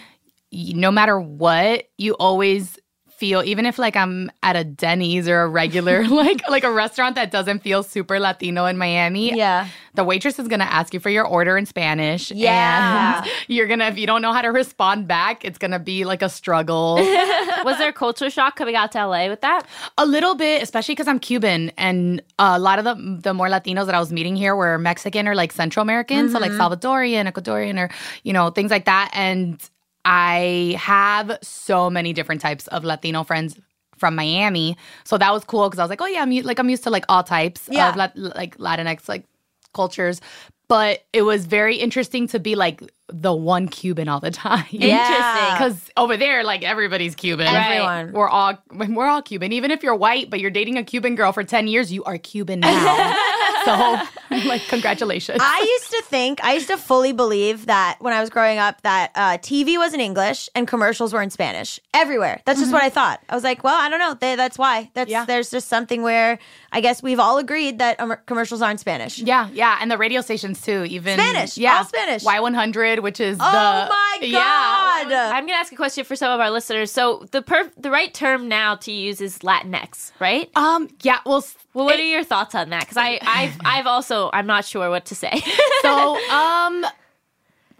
Mm-hmm. 0.53 0.79
no 0.79 0.91
matter 0.91 1.19
what, 1.19 1.83
you 1.97 2.13
always 2.13 2.79
feel 3.17 3.43
even 3.43 3.65
if 3.65 3.79
like 3.79 3.95
I'm 3.95 4.31
at 4.41 4.55
a 4.55 4.63
Denny's 4.63 5.27
or 5.27 5.41
a 5.41 5.47
regular 5.47 6.07
like 6.07 6.47
like 6.49 6.63
a 6.63 6.71
restaurant 6.71 7.15
that 7.15 7.31
doesn't 7.31 7.59
feel 7.59 7.83
super 7.83 8.19
Latino 8.19 8.65
in 8.65 8.77
Miami. 8.77 9.35
Yeah. 9.35 9.67
The 9.95 10.03
waitress 10.03 10.39
is 10.39 10.47
gonna 10.47 10.63
ask 10.63 10.93
you 10.93 10.99
for 10.99 11.09
your 11.09 11.25
order 11.25 11.57
in 11.57 11.65
Spanish. 11.65 12.31
Yeah. 12.31 13.21
And 13.21 13.31
you're 13.47 13.67
gonna 13.67 13.85
if 13.85 13.97
you 13.97 14.07
don't 14.07 14.21
know 14.21 14.33
how 14.33 14.41
to 14.41 14.49
respond 14.49 15.07
back, 15.07 15.45
it's 15.45 15.57
gonna 15.57 15.79
be 15.79 16.03
like 16.03 16.21
a 16.21 16.29
struggle. 16.29 16.95
Was 17.63 17.77
there 17.77 17.91
culture 17.91 18.29
shock 18.29 18.55
coming 18.55 18.75
out 18.75 18.91
to 18.93 19.05
LA 19.05 19.27
with 19.29 19.41
that? 19.41 19.65
A 19.97 20.05
little 20.05 20.35
bit, 20.35 20.61
especially 20.61 20.95
because 20.95 21.07
I'm 21.07 21.19
Cuban, 21.19 21.71
and 21.77 22.21
a 22.39 22.59
lot 22.59 22.79
of 22.79 22.85
the 22.85 23.19
the 23.21 23.33
more 23.33 23.47
Latinos 23.47 23.85
that 23.85 23.95
I 23.95 23.99
was 23.99 24.11
meeting 24.11 24.35
here 24.35 24.55
were 24.55 24.77
Mexican 24.77 25.27
or 25.27 25.35
like 25.35 25.51
Central 25.51 25.81
American, 25.81 26.29
so 26.29 26.39
like 26.39 26.51
mm-hmm. 26.51 26.61
Salvadorian, 26.61 27.31
Ecuadorian, 27.31 27.79
or 27.79 27.89
you 28.23 28.33
know 28.33 28.49
things 28.49 28.71
like 28.71 28.85
that. 28.85 29.11
And 29.13 29.61
I 30.05 30.75
have 30.79 31.37
so 31.41 31.89
many 31.89 32.13
different 32.13 32.41
types 32.41 32.67
of 32.67 32.83
Latino 32.83 33.23
friends 33.23 33.59
from 33.97 34.15
Miami, 34.15 34.75
so 35.03 35.17
that 35.17 35.31
was 35.31 35.43
cool 35.45 35.69
because 35.69 35.79
I 35.79 35.83
was 35.83 35.89
like, 35.89 36.01
oh 36.01 36.07
yeah, 36.07 36.21
I'm 36.21 36.31
like 36.43 36.59
I'm 36.59 36.69
used 36.69 36.83
to 36.83 36.89
like 36.89 37.05
all 37.09 37.23
types 37.23 37.69
Yeah. 37.71 37.89
of 37.89 37.95
like 38.17 38.57
Latinx 38.57 39.07
like 39.07 39.25
cultures. 39.73 40.19
But 40.67 41.03
it 41.13 41.21
was 41.23 41.45
very 41.45 41.75
interesting 41.75 42.27
to 42.29 42.39
be 42.39 42.55
like 42.55 42.81
the 43.15 43.33
one 43.33 43.67
Cuban 43.67 44.07
all 44.09 44.19
the 44.19 44.31
time. 44.31 44.65
Yeah. 44.71 45.53
Because 45.53 45.79
over 45.95 46.17
there, 46.17 46.43
like 46.43 46.63
everybody's 46.63 47.15
Cuban. 47.15 47.47
Everyone. 47.47 48.11
We're 48.11 48.27
all 48.27 48.57
we're 48.71 49.05
all 49.07 49.21
Cuban. 49.21 49.53
Even 49.53 49.71
if 49.71 49.83
you're 49.83 49.95
white, 49.95 50.29
but 50.29 50.39
you're 50.39 50.51
dating 50.51 50.77
a 50.77 50.83
Cuban 50.83 51.15
girl 51.15 51.31
for 51.31 51.43
10 51.43 51.67
years, 51.67 51.91
you 51.93 52.03
are 52.05 52.17
Cuban 52.17 52.59
now. 52.61 53.13
so 53.65 53.97
like 54.47 54.61
congratulations. 54.67 55.39
I 55.41 55.59
used 55.79 55.91
to 55.91 56.01
think, 56.09 56.43
I 56.43 56.53
used 56.53 56.67
to 56.67 56.77
fully 56.77 57.11
believe 57.13 57.67
that 57.67 57.97
when 57.99 58.13
I 58.13 58.19
was 58.19 58.29
growing 58.29 58.57
up, 58.57 58.81
that 58.81 59.11
uh, 59.15 59.37
TV 59.37 59.77
was 59.77 59.93
in 59.93 59.99
English 60.01 60.49
and 60.55 60.67
commercials 60.67 61.13
were 61.13 61.21
in 61.21 61.29
Spanish 61.29 61.79
everywhere. 61.93 62.41
That's 62.45 62.59
just 62.59 62.73
what 62.73 62.83
I 62.83 62.89
thought. 62.89 63.21
I 63.29 63.35
was 63.35 63.43
like, 63.43 63.63
well, 63.63 63.79
I 63.79 63.89
don't 63.89 63.99
know. 63.99 64.15
They, 64.19 64.35
that's 64.35 64.57
why. 64.57 64.89
That's 64.95 65.09
Yeah. 65.11 65.25
there's 65.25 65.49
just 65.51 65.67
something 65.69 66.01
where 66.01 66.39
I 66.71 66.81
guess 66.81 67.03
we've 67.03 67.19
all 67.19 67.37
agreed 67.37 67.77
that 67.79 67.99
um, 67.99 68.15
commercials 68.25 68.61
aren't 68.61 68.79
Spanish. 68.79 69.19
yeah, 69.19 69.49
yeah, 69.53 69.77
and 69.79 69.91
the 69.91 69.97
radio 69.97 70.21
stations 70.21 70.61
too. 70.61 70.83
Even 70.89 71.19
Spanish, 71.19 71.57
yeah, 71.57 71.77
all 71.77 71.85
Spanish. 71.85 72.23
Y100, 72.23 72.99
which 73.03 73.19
is 73.19 73.37
Oh 73.39 73.45
the 73.51 73.89
my 73.89 74.17
god! 74.21 75.11
yeah. 75.11 75.31
I'm 75.33 75.45
gonna 75.45 75.59
ask 75.59 75.71
a 75.71 75.75
question 75.75 76.03
for 76.05 76.15
some 76.15 76.31
of 76.31 76.39
our 76.39 76.49
listeners. 76.49 76.91
So 76.91 77.27
the 77.31 77.41
per- 77.43 77.71
the 77.77 77.91
right 77.91 78.11
term 78.13 78.47
now 78.47 78.75
to 78.77 78.91
use 78.91 79.21
is 79.21 79.39
Latinx, 79.39 80.11
right? 80.19 80.49
Um, 80.55 80.89
yeah. 81.03 81.19
Well, 81.25 81.45
Well, 81.75 81.85
what 81.85 81.99
are 81.99 82.03
your 82.03 82.23
thoughts 82.23 82.55
on 82.55 82.69
that? 82.71 82.81
Because 82.81 82.97
I, 82.97 83.19
I've, 83.21 83.57
I've 83.63 83.85
also, 83.87 84.29
I'm 84.33 84.47
not 84.47 84.65
sure 84.65 84.89
what 84.89 85.05
to 85.05 85.15
say. 85.15 85.43
so 85.81 86.17
um 86.31 86.85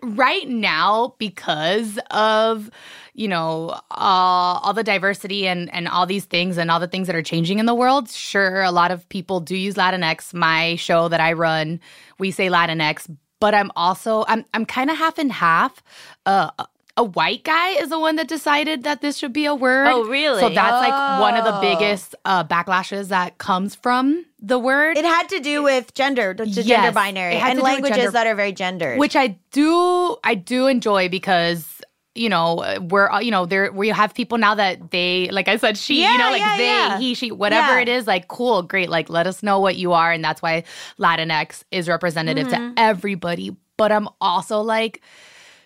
right 0.02 0.50
now 0.50 1.16
because 1.18 1.98
of 2.12 2.70
you 3.14 3.28
know 3.28 3.70
uh, 3.92 4.60
all 4.62 4.74
the 4.74 4.84
diversity 4.84 5.48
and 5.48 5.74
and 5.74 5.88
all 5.88 6.06
these 6.06 6.26
things 6.26 6.58
and 6.58 6.70
all 6.70 6.80
the 6.80 6.90
things 6.90 7.08
that 7.08 7.16
are 7.16 7.22
changing 7.24 7.58
in 7.58 7.66
the 7.68 7.74
world 7.76 8.10
sure 8.10 8.64
a 8.64 8.72
lot 8.72 8.92
of 8.92 9.08
people 9.08 9.40
do 9.40 9.56
use 9.56 9.76
latinx 9.76 10.34
my 10.34 10.76
show 10.76 11.08
that 11.08 11.22
i 11.22 11.32
run 11.32 11.80
we 12.20 12.32
say 12.32 12.50
latinx 12.50 13.08
but 13.44 13.54
i'm 13.60 13.72
also 13.76 14.24
i'm 14.32 14.46
i'm 14.54 14.66
kind 14.66 14.90
of 14.90 14.98
half 14.98 15.18
and 15.24 15.32
half 15.34 15.84
uh 16.26 16.50
a 16.96 17.04
white 17.04 17.44
guy 17.44 17.70
is 17.70 17.90
the 17.90 17.98
one 18.00 18.16
that 18.18 18.28
decided 18.28 18.84
that 18.84 19.02
this 19.02 19.18
should 19.18 19.34
be 19.34 19.46
a 19.48 19.56
word. 19.56 19.88
Oh, 19.88 20.04
really? 20.06 20.40
So 20.40 20.50
that's 20.50 20.80
like 20.88 21.20
one 21.20 21.34
of 21.36 21.44
the 21.44 21.56
Oh. 21.58 21.60
biggest 21.60 22.14
uh, 22.24 22.44
backlashes 22.44 23.08
that 23.08 23.40
comes 23.40 23.74
from 23.74 24.26
the 24.40 24.60
word. 24.60 24.96
It 24.96 25.04
had 25.04 25.28
to 25.30 25.40
do 25.40 25.64
with 25.64 25.96
gender, 25.96 26.36
the, 26.38 26.48
Yes, 26.48 26.68
gender 26.68 26.92
binary, 26.92 27.34
and 27.38 27.44
to 27.44 27.50
do 27.54 27.64
with 27.64 27.64
languages 27.64 27.98
gender- 27.98 28.12
that 28.12 28.28
are 28.28 28.36
very 28.36 28.52
gendered. 28.52 29.00
which 29.00 29.16
I 29.16 29.40
do 29.52 30.18
I 30.24 30.36
do 30.36 30.68
enjoy 30.68 31.10
because 31.10 31.66
you 32.16 32.30
know 32.30 32.64
we're 32.92 33.10
uh, 33.10 33.20
you 33.20 33.32
know 33.32 33.46
there 33.46 33.72
we 33.72 33.90
have 33.90 34.14
people 34.14 34.38
now 34.38 34.54
that 34.54 34.92
they 34.92 35.30
like 35.32 35.48
I 35.48 35.58
said 35.58 35.78
she 35.78 36.04
you 36.04 36.18
know 36.18 36.30
like 36.30 36.42
yeah, 36.42 36.58
they 36.58 36.66
yeah. 36.68 36.98
he 37.00 37.14
she 37.16 37.32
whatever 37.32 37.74
Yeah. 37.76 37.82
it 37.82 37.90
is 37.90 38.06
like 38.06 38.28
cool 38.28 38.62
great 38.62 38.90
like 38.90 39.10
let 39.10 39.26
us 39.26 39.42
know 39.42 39.60
what 39.60 39.76
you 39.78 39.94
are 39.94 40.12
and 40.12 40.24
that's 40.24 40.42
why 40.42 40.64
Latinx 41.00 41.64
is 41.72 41.88
representative 41.88 42.48
Mm-hmm. 42.48 42.76
to 42.76 42.82
everybody 42.82 43.56
but 43.78 43.92
I'm 43.92 44.08
also 44.22 44.62
like 44.62 45.02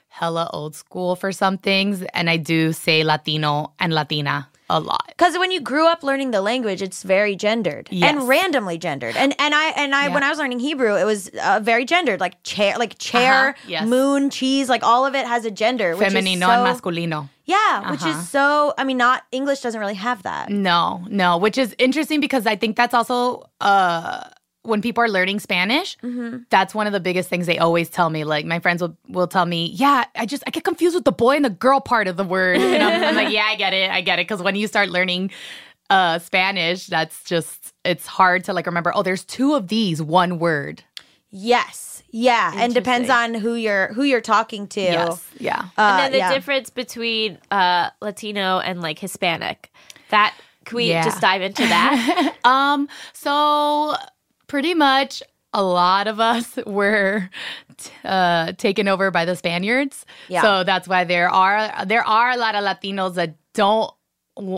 hella 0.08 0.50
old 0.54 0.74
school 0.76 1.16
for 1.16 1.32
some 1.32 1.58
things 1.58 2.02
and 2.14 2.30
I 2.30 2.38
do 2.38 2.72
say 2.74 3.04
Latino 3.04 3.74
and 3.80 3.94
Latina 3.94 4.48
a 4.70 4.80
lot 4.80 5.06
Because 5.08 5.38
when 5.38 5.52
you 5.52 5.62
grew 5.62 5.88
up 5.88 6.04
learning 6.04 6.32
the 6.32 6.42
language, 6.42 6.82
it's 6.82 7.02
very 7.04 7.36
gendered 7.36 7.88
Yes. 7.92 8.10
and 8.10 8.28
randomly 8.28 8.78
gendered. 8.78 9.16
And 9.16 9.34
and 9.40 9.54
I 9.56 9.66
and 9.82 9.96
I 9.96 10.08
Yeah. 10.08 10.14
when 10.14 10.24
I 10.24 10.30
was 10.30 10.38
learning 10.40 10.60
Hebrew, 10.60 10.96
it 10.98 11.06
was 11.06 11.30
uh, 11.42 11.60
very 11.64 11.86
gendered, 11.86 12.20
like 12.20 12.36
chair, 12.44 12.76
like 12.78 12.98
chair, 12.98 13.50
Uh-huh, 13.50 13.68
yes. 13.68 13.88
moon, 13.88 14.30
cheese, 14.30 14.68
like 14.70 14.84
all 14.84 15.06
of 15.06 15.16
it 15.16 15.26
has 15.26 15.46
a 15.46 15.52
gender. 15.52 15.96
Which 15.96 16.08
feminino 16.10 16.34
is 16.36 16.40
so, 16.42 16.50
and 16.52 16.68
masculino 16.68 17.30
Yeah, 17.46 17.92
which 17.92 18.02
Uh-huh. 18.02 18.20
is 18.20 18.30
so. 18.30 18.74
I 18.78 18.84
mean, 18.84 18.98
not 18.98 19.24
English 19.32 19.62
doesn't 19.62 19.80
really 19.80 19.96
have 20.08 20.24
that. 20.24 20.50
No, 20.50 21.06
no, 21.10 21.38
which 21.38 21.58
is 21.58 21.74
interesting 21.78 22.20
because 22.20 22.46
I 22.46 22.56
think 22.58 22.76
that's 22.76 22.94
also 22.94 23.50
uh 23.62 24.20
when 24.68 24.82
people 24.82 25.04
are 25.04 25.10
learning 25.10 25.40
Spanish, 25.40 25.98
Mm-hmm. 26.04 26.44
that's 26.50 26.76
one 26.76 26.86
of 26.88 26.94
the 26.94 27.00
biggest 27.00 27.30
things 27.30 27.48
they 27.48 27.58
always 27.58 27.90
tell 27.90 28.10
me. 28.10 28.24
Like 28.24 28.46
my 28.46 28.60
friends 28.60 28.82
will, 28.82 28.96
will 29.08 29.28
tell 29.28 29.46
me, 29.46 29.68
"Yeah, 29.74 30.06
I 30.16 30.26
just 30.26 30.44
I 30.46 30.52
get 30.52 30.64
confused 30.64 30.94
with 30.96 31.06
the 31.06 31.12
boy 31.12 31.36
and 31.36 31.46
the 31.46 31.50
girl 31.50 31.80
part 31.80 32.08
of 32.08 32.18
the 32.18 32.24
word." 32.24 32.58
And 32.58 32.84
I'm, 32.84 33.04
I'm 33.04 33.16
like, 33.16 33.32
"Yeah, 33.38 33.46
I 33.46 33.56
get 33.56 33.74
it. 33.74 33.90
I 33.90 34.02
get 34.02 34.20
it." 34.20 34.28
Because 34.28 34.42
when 34.44 34.56
you 34.56 34.68
start 34.68 34.90
learning 34.90 35.32
uh 35.90 36.20
Spanish, 36.20 36.88
that's 36.88 37.24
just 37.24 37.74
it's 37.86 38.06
hard 38.06 38.44
to 38.46 38.54
like 38.54 38.66
remember. 38.66 38.92
Oh, 38.94 39.04
there's 39.04 39.24
two 39.24 39.56
of 39.56 39.68
these, 39.70 40.02
one 40.02 40.38
word. 40.40 40.84
Yes, 41.30 42.04
yeah, 42.10 42.54
and 42.56 42.74
depends 42.74 43.10
on 43.10 43.34
who 43.34 43.56
you're 43.56 43.94
who 43.94 44.04
you're 44.04 44.22
talking 44.22 44.68
to. 44.68 44.82
Yes, 44.82 45.30
yeah. 45.40 45.60
Uh, 45.78 45.82
and 45.82 46.00
then 46.00 46.12
the 46.14 46.18
yeah. 46.20 46.34
difference 46.34 46.70
between 46.70 47.38
uh, 47.52 47.90
Latino 48.02 48.60
and 48.60 48.82
like 48.82 48.98
Hispanic. 49.00 49.72
That 50.10 50.34
can 50.64 50.78
we 50.78 50.90
Yeah. 50.90 51.04
just 51.04 51.20
dive 51.22 51.42
into 51.42 51.64
that? 51.64 52.36
Um, 52.46 52.88
so 53.14 53.94
pretty 54.48 54.74
much 54.74 55.22
a 55.54 55.64
lot 55.64 56.08
of 56.08 56.20
us 56.20 56.58
were 56.66 57.30
t- 57.78 57.92
uh, 58.04 58.54
taken 58.54 58.88
over 58.88 59.12
by 59.12 59.26
the 59.26 59.36
Spaniards. 59.36 60.06
Yeah. 60.28 60.42
So 60.42 60.64
that's 60.64 60.88
why 60.88 61.04
there 61.04 61.30
are 61.30 61.86
there 61.86 62.04
are 62.04 62.32
a 62.32 62.38
lot 62.38 62.56
of 62.56 62.64
Latinos 62.64 63.16
that 63.16 63.36
don't 63.54 63.92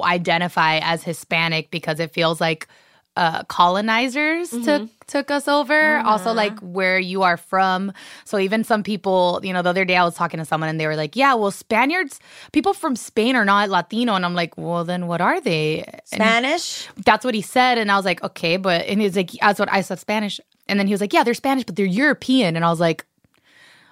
identify 0.03 0.77
as 0.79 1.03
Hispanic 1.03 1.71
because 1.71 1.99
it 1.99 2.13
feels 2.13 2.41
like 2.41 2.67
uh, 3.15 3.43
colonizers 3.43 4.49
took 4.49 4.89
took 5.09 5.29
us 5.31 5.47
over. 5.47 5.97
Also, 5.99 6.31
like 6.31 6.55
mm-hmm. 6.55 6.73
where 6.73 6.99
you 6.99 7.23
are 7.23 7.37
from. 7.37 7.91
So 8.23 8.39
even 8.39 8.63
some 8.63 8.83
people, 8.83 9.41
you 9.43 9.51
know, 9.51 9.61
the 9.61 9.69
other 9.69 9.85
day 9.85 9.97
I 9.97 10.05
was 10.05 10.15
talking 10.15 10.37
to 10.37 10.45
someone 10.45 10.69
and 10.69 10.79
they 10.79 10.87
were 10.87 10.95
like, 10.95 11.15
"Yeah, 11.17 11.33
well, 11.33 11.51
Spaniards, 11.51 12.19
people 12.53 12.73
from 12.73 12.95
Spain 12.95 13.35
are 13.35 13.45
not 13.45 13.69
Latino," 13.69 14.13
and 14.13 14.25
I'm 14.25 14.35
like, 14.35 14.57
"Well, 14.57 14.85
then 14.85 15.07
what 15.07 15.19
are 15.19 15.41
they?" 15.41 15.83
And 15.83 16.21
Spanish. 16.21 16.87
that's 17.03 17.25
what 17.25 17.35
he 17.35 17.41
said 17.41 17.77
and 17.77 17.91
i 17.91 17.95
was 17.95 18.05
like 18.05 18.23
okay 18.23 18.57
but 18.57 18.85
and 18.85 19.01
he's 19.01 19.15
like 19.15 19.31
that's 19.41 19.59
what 19.59 19.71
i 19.71 19.81
said 19.81 19.99
spanish 19.99 20.39
and 20.67 20.79
then 20.79 20.87
he 20.87 20.93
was 20.93 21.01
like 21.01 21.13
yeah 21.13 21.23
they're 21.23 21.33
spanish 21.33 21.63
but 21.63 21.75
they're 21.75 21.85
european 21.85 22.55
and 22.55 22.63
i 22.63 22.69
was 22.69 22.79
like 22.79 23.05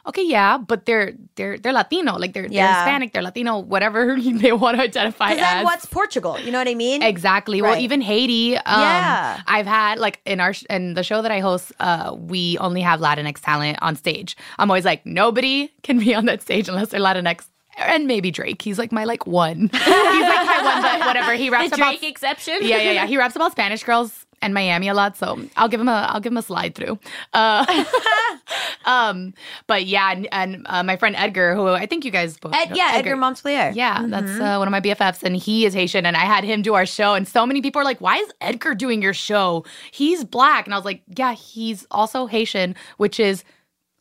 okay, 0.08 0.24
yeah, 0.26 0.58
but 0.58 0.86
they're 0.86 1.14
they're 1.36 1.58
they're 1.58 1.74
Latino, 1.74 2.16
like 2.18 2.34
they're, 2.34 2.48
they're 2.50 2.68
Hispanic, 2.68 3.14
they're 3.14 3.22
Latino, 3.22 3.60
whatever 3.60 4.18
they 4.44 4.52
want 4.54 4.78
to 4.78 4.84
identify 4.84 5.30
Because 5.30 5.42
then 5.50 5.58
as. 5.60 5.66
what's 5.66 5.86
Portugal? 5.86 6.40
You 6.40 6.52
know 6.52 6.58
what 6.60 6.68
I 6.68 6.74
mean? 6.76 7.02
Exactly. 7.04 7.62
Well, 7.62 7.78
even 7.80 8.02
Haiti. 8.02 8.56
Um, 8.58 8.64
Yeah. 8.82 9.42
I've 9.48 9.68
had 9.68 10.00
like 10.00 10.20
in 10.26 10.40
our 10.40 10.54
sh- 10.54 10.64
in 10.70 10.94
the 10.94 11.04
show 11.04 11.22
that 11.22 11.32
I 11.32 11.40
host, 11.40 11.72
uh, 11.80 12.16
we 12.18 12.58
only 12.60 12.82
have 12.82 13.00
Latinx 13.00 13.42
talent 13.42 13.78
on 13.82 13.96
stage. 13.96 14.36
I'm 14.60 14.70
always 14.72 14.86
like, 14.86 15.06
nobody 15.06 15.72
can 15.84 16.00
be 16.00 16.16
on 16.16 16.26
that 16.26 16.42
stage 16.42 16.70
unless 16.70 16.90
they're 16.90 17.02
Latinx. 17.02 17.46
And 17.80 18.08
maybe 18.08 18.32
Drake. 18.32 18.62
He's 18.64 18.80
like 18.80 18.92
my 18.92 19.04
like 19.04 19.28
one. 19.28 19.70
He's 19.74 19.82
like 19.82 20.46
my 20.48 20.62
one, 20.64 20.82
but 20.82 21.06
whatever. 21.06 21.34
He 21.34 21.50
raps 21.52 21.70
The 21.70 21.76
about 21.76 21.90
Drake 22.00 22.04
exception. 22.10 22.60
yeah, 22.62 22.78
yeah, 22.78 22.92
yeah. 22.92 23.06
He 23.06 23.18
raps 23.18 23.36
about 23.36 23.52
Spanish 23.52 23.84
girls 23.84 24.26
and 24.42 24.54
Miami 24.54 24.88
a 24.88 24.94
lot, 24.94 25.18
so 25.18 25.40
I'll 25.56 25.68
give 25.68 25.80
him 25.82 25.88
a 25.88 26.08
I'll 26.10 26.20
give 26.20 26.32
him 26.32 26.38
a 26.38 26.42
slide 26.42 26.76
through. 26.76 27.00
Uh, 27.34 27.86
um, 28.86 29.34
but 29.66 29.86
yeah, 29.86 30.12
and, 30.12 30.28
and 30.32 30.66
uh, 30.70 30.84
my 30.84 30.96
friend 30.96 31.16
Edgar, 31.16 31.56
who 31.56 31.70
I 31.70 31.86
think 31.86 32.06
you 32.06 32.12
guys 32.12 32.38
both 32.38 32.54
Ed, 32.54 32.70
know- 32.70 32.76
yeah, 32.76 32.92
Edgar 32.94 33.16
Montclair. 33.16 33.72
yeah, 33.76 34.06
that's 34.08 34.40
uh, 34.40 34.58
one 34.58 34.68
of 34.68 34.72
my 34.72 34.82
BFFs, 34.82 35.24
and 35.24 35.36
he 35.36 35.66
is 35.66 35.74
Haitian, 35.74 36.06
and 36.06 36.16
I 36.16 36.26
had 36.26 36.44
him 36.44 36.62
do 36.62 36.76
our 36.76 36.86
show, 36.86 37.14
and 37.14 37.28
so 37.28 37.46
many 37.46 37.62
people 37.62 37.82
are 37.82 37.86
like, 37.86 38.00
"Why 38.00 38.18
is 38.18 38.32
Edgar 38.42 38.76
doing 38.76 39.02
your 39.02 39.14
show? 39.14 39.66
He's 39.92 40.24
black," 40.24 40.66
and 40.66 40.74
I 40.74 40.78
was 40.78 40.86
like, 40.86 41.02
"Yeah, 41.18 41.34
he's 41.34 41.86
also 41.92 42.28
Haitian, 42.28 42.76
which 42.98 43.20
is 43.20 43.44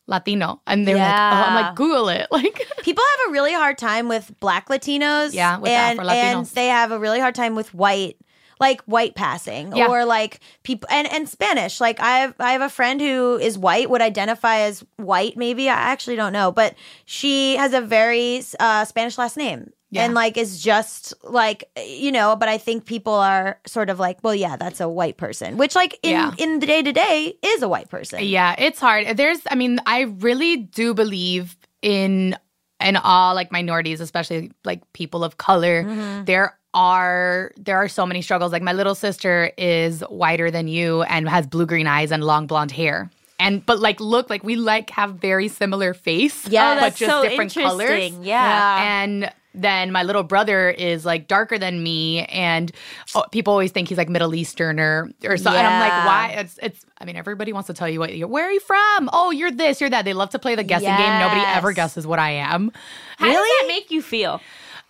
Latino," 0.05 0.61
and 0.67 0.87
they're 0.87 0.97
like, 0.97 1.07
oh, 1.07 1.45
"I'm 1.47 1.55
like, 1.55 1.75
Google 1.75 2.09
it, 2.09 2.27
like." 2.31 2.67
People 2.83 3.03
have 3.17 3.29
a 3.29 3.31
really 3.33 3.53
hard 3.53 3.77
time 3.77 4.07
with 4.07 4.31
black 4.39 4.69
Latinos. 4.69 5.33
Yeah, 5.33 5.57
with 5.57 5.71
and, 5.71 5.99
and 5.99 6.45
they 6.47 6.67
have 6.67 6.91
a 6.91 6.99
really 6.99 7.19
hard 7.19 7.35
time 7.35 7.55
with 7.55 7.73
white 7.73 8.17
like 8.59 8.81
white 8.83 9.15
passing 9.15 9.75
Yeah. 9.75 9.87
or 9.87 10.05
like 10.05 10.39
people 10.63 10.87
and, 10.91 11.11
and 11.11 11.27
Spanish. 11.29 11.79
Like 11.81 11.99
I 11.99 12.19
have 12.19 12.35
I 12.39 12.51
have 12.53 12.61
a 12.61 12.69
friend 12.69 12.99
who 13.01 13.37
is 13.37 13.57
white, 13.57 13.89
would 13.89 14.01
identify 14.01 14.59
as 14.59 14.83
white, 14.97 15.37
maybe. 15.37 15.69
I 15.69 15.73
actually 15.73 16.15
don't 16.15 16.33
know. 16.33 16.51
But 16.51 16.75
she 17.05 17.55
has 17.57 17.73
a 17.73 17.81
very 17.81 18.41
uh, 18.59 18.85
Spanish 18.85 19.17
last 19.17 19.37
name. 19.37 19.71
Yeah. 19.89 20.03
And 20.03 20.13
like 20.13 20.35
is 20.35 20.61
just 20.61 21.13
like 21.23 21.63
you 21.77 22.11
know, 22.11 22.35
but 22.35 22.49
I 22.49 22.57
think 22.57 22.85
people 22.85 23.13
are 23.13 23.57
sort 23.65 23.89
of 23.89 23.99
like, 23.99 24.17
well, 24.21 24.35
yeah, 24.35 24.57
that's 24.57 24.81
a 24.81 24.89
white 24.89 25.15
person, 25.15 25.55
which 25.55 25.75
like 25.75 25.97
in 26.03 26.11
Yeah. 26.11 26.31
in 26.37 26.59
the 26.59 26.65
day 26.65 26.81
to 26.83 26.91
day 26.91 27.37
is 27.41 27.61
a 27.61 27.69
white 27.69 27.89
person. 27.89 28.19
Yeah, 28.23 28.53
it's 28.57 28.79
hard. 28.81 29.15
There's, 29.15 29.39
I 29.49 29.55
mean, 29.55 29.79
I 29.85 30.01
really 30.19 30.57
do 30.57 30.93
believe 30.93 31.55
in 31.81 32.35
in 32.83 32.97
all 32.97 33.33
like 33.33 33.49
minorities, 33.51 34.01
especially 34.01 34.51
like 34.65 34.81
people 34.91 35.23
of 35.23 35.37
color. 35.37 35.83
There 36.25 36.56
are 36.77 37.51
there 37.57 37.75
are 37.77 37.87
so 37.87 38.05
many 38.05 38.21
struggles. 38.21 38.51
Like 38.51 38.61
my 38.61 38.71
little 38.73 38.93
sister 38.93 39.51
is 39.57 40.01
whiter 40.09 40.51
than 40.51 40.67
you 40.67 41.01
and 41.03 41.27
has 41.27 41.47
blue 41.47 41.65
green 41.65 41.87
eyes 41.87 42.11
and 42.11 42.23
long 42.23 42.45
blonde 42.45 42.71
hair. 42.71 43.09
And 43.39 43.65
but 43.65 43.79
like 43.79 43.99
look 43.99 44.29
like 44.29 44.43
we 44.43 44.55
like 44.55 44.91
have 44.91 45.15
very 45.15 45.47
similar 45.47 45.95
face, 45.95 46.47
Yeah, 46.47 46.75
but 46.75 46.79
that's 46.81 46.99
just 46.99 47.11
so 47.11 47.23
different 47.23 47.51
colors. 47.53 47.89
interesting. 47.89 48.23
Yeah. 48.23 48.83
And 49.01 49.31
then 49.55 49.91
my 49.91 50.03
little 50.03 50.21
brother 50.21 50.69
is 50.69 51.03
like 51.03 51.27
darker 51.27 51.57
than 51.57 51.81
me, 51.81 52.25
and 52.25 52.71
oh, 53.15 53.23
people 53.31 53.53
always 53.53 53.71
think 53.71 53.89
he's 53.89 53.97
like 53.97 54.09
Middle 54.09 54.35
Eastern 54.35 54.79
or 54.79 55.09
or 55.23 55.35
so. 55.37 55.49
And 55.49 55.65
I'm 55.65 55.79
like, 55.79 56.05
why? 56.05 56.41
It's 56.41 56.59
it's. 56.61 56.85
I 56.99 57.05
mean, 57.05 57.15
everybody 57.15 57.53
wants 57.53 57.65
to 57.67 57.73
tell 57.73 57.89
you 57.89 57.99
what 57.99 58.15
you're. 58.15 58.27
Where 58.27 58.45
are 58.45 58.51
you 58.51 58.59
from? 58.59 59.09
Oh, 59.11 59.31
you're 59.31 59.49
this, 59.49 59.81
you're 59.81 59.89
that. 59.89 60.05
They 60.05 60.13
love 60.13 60.29
to 60.31 60.39
play 60.39 60.53
the 60.53 60.63
guessing 60.63 60.95
game. 60.95 61.19
Nobody 61.19 61.41
ever 61.41 61.73
guesses 61.73 62.05
what 62.05 62.19
I 62.19 62.31
am. 62.33 62.71
How 63.17 63.25
does 63.25 63.35
that 63.35 63.65
make 63.67 63.89
you 63.89 64.03
feel? 64.03 64.41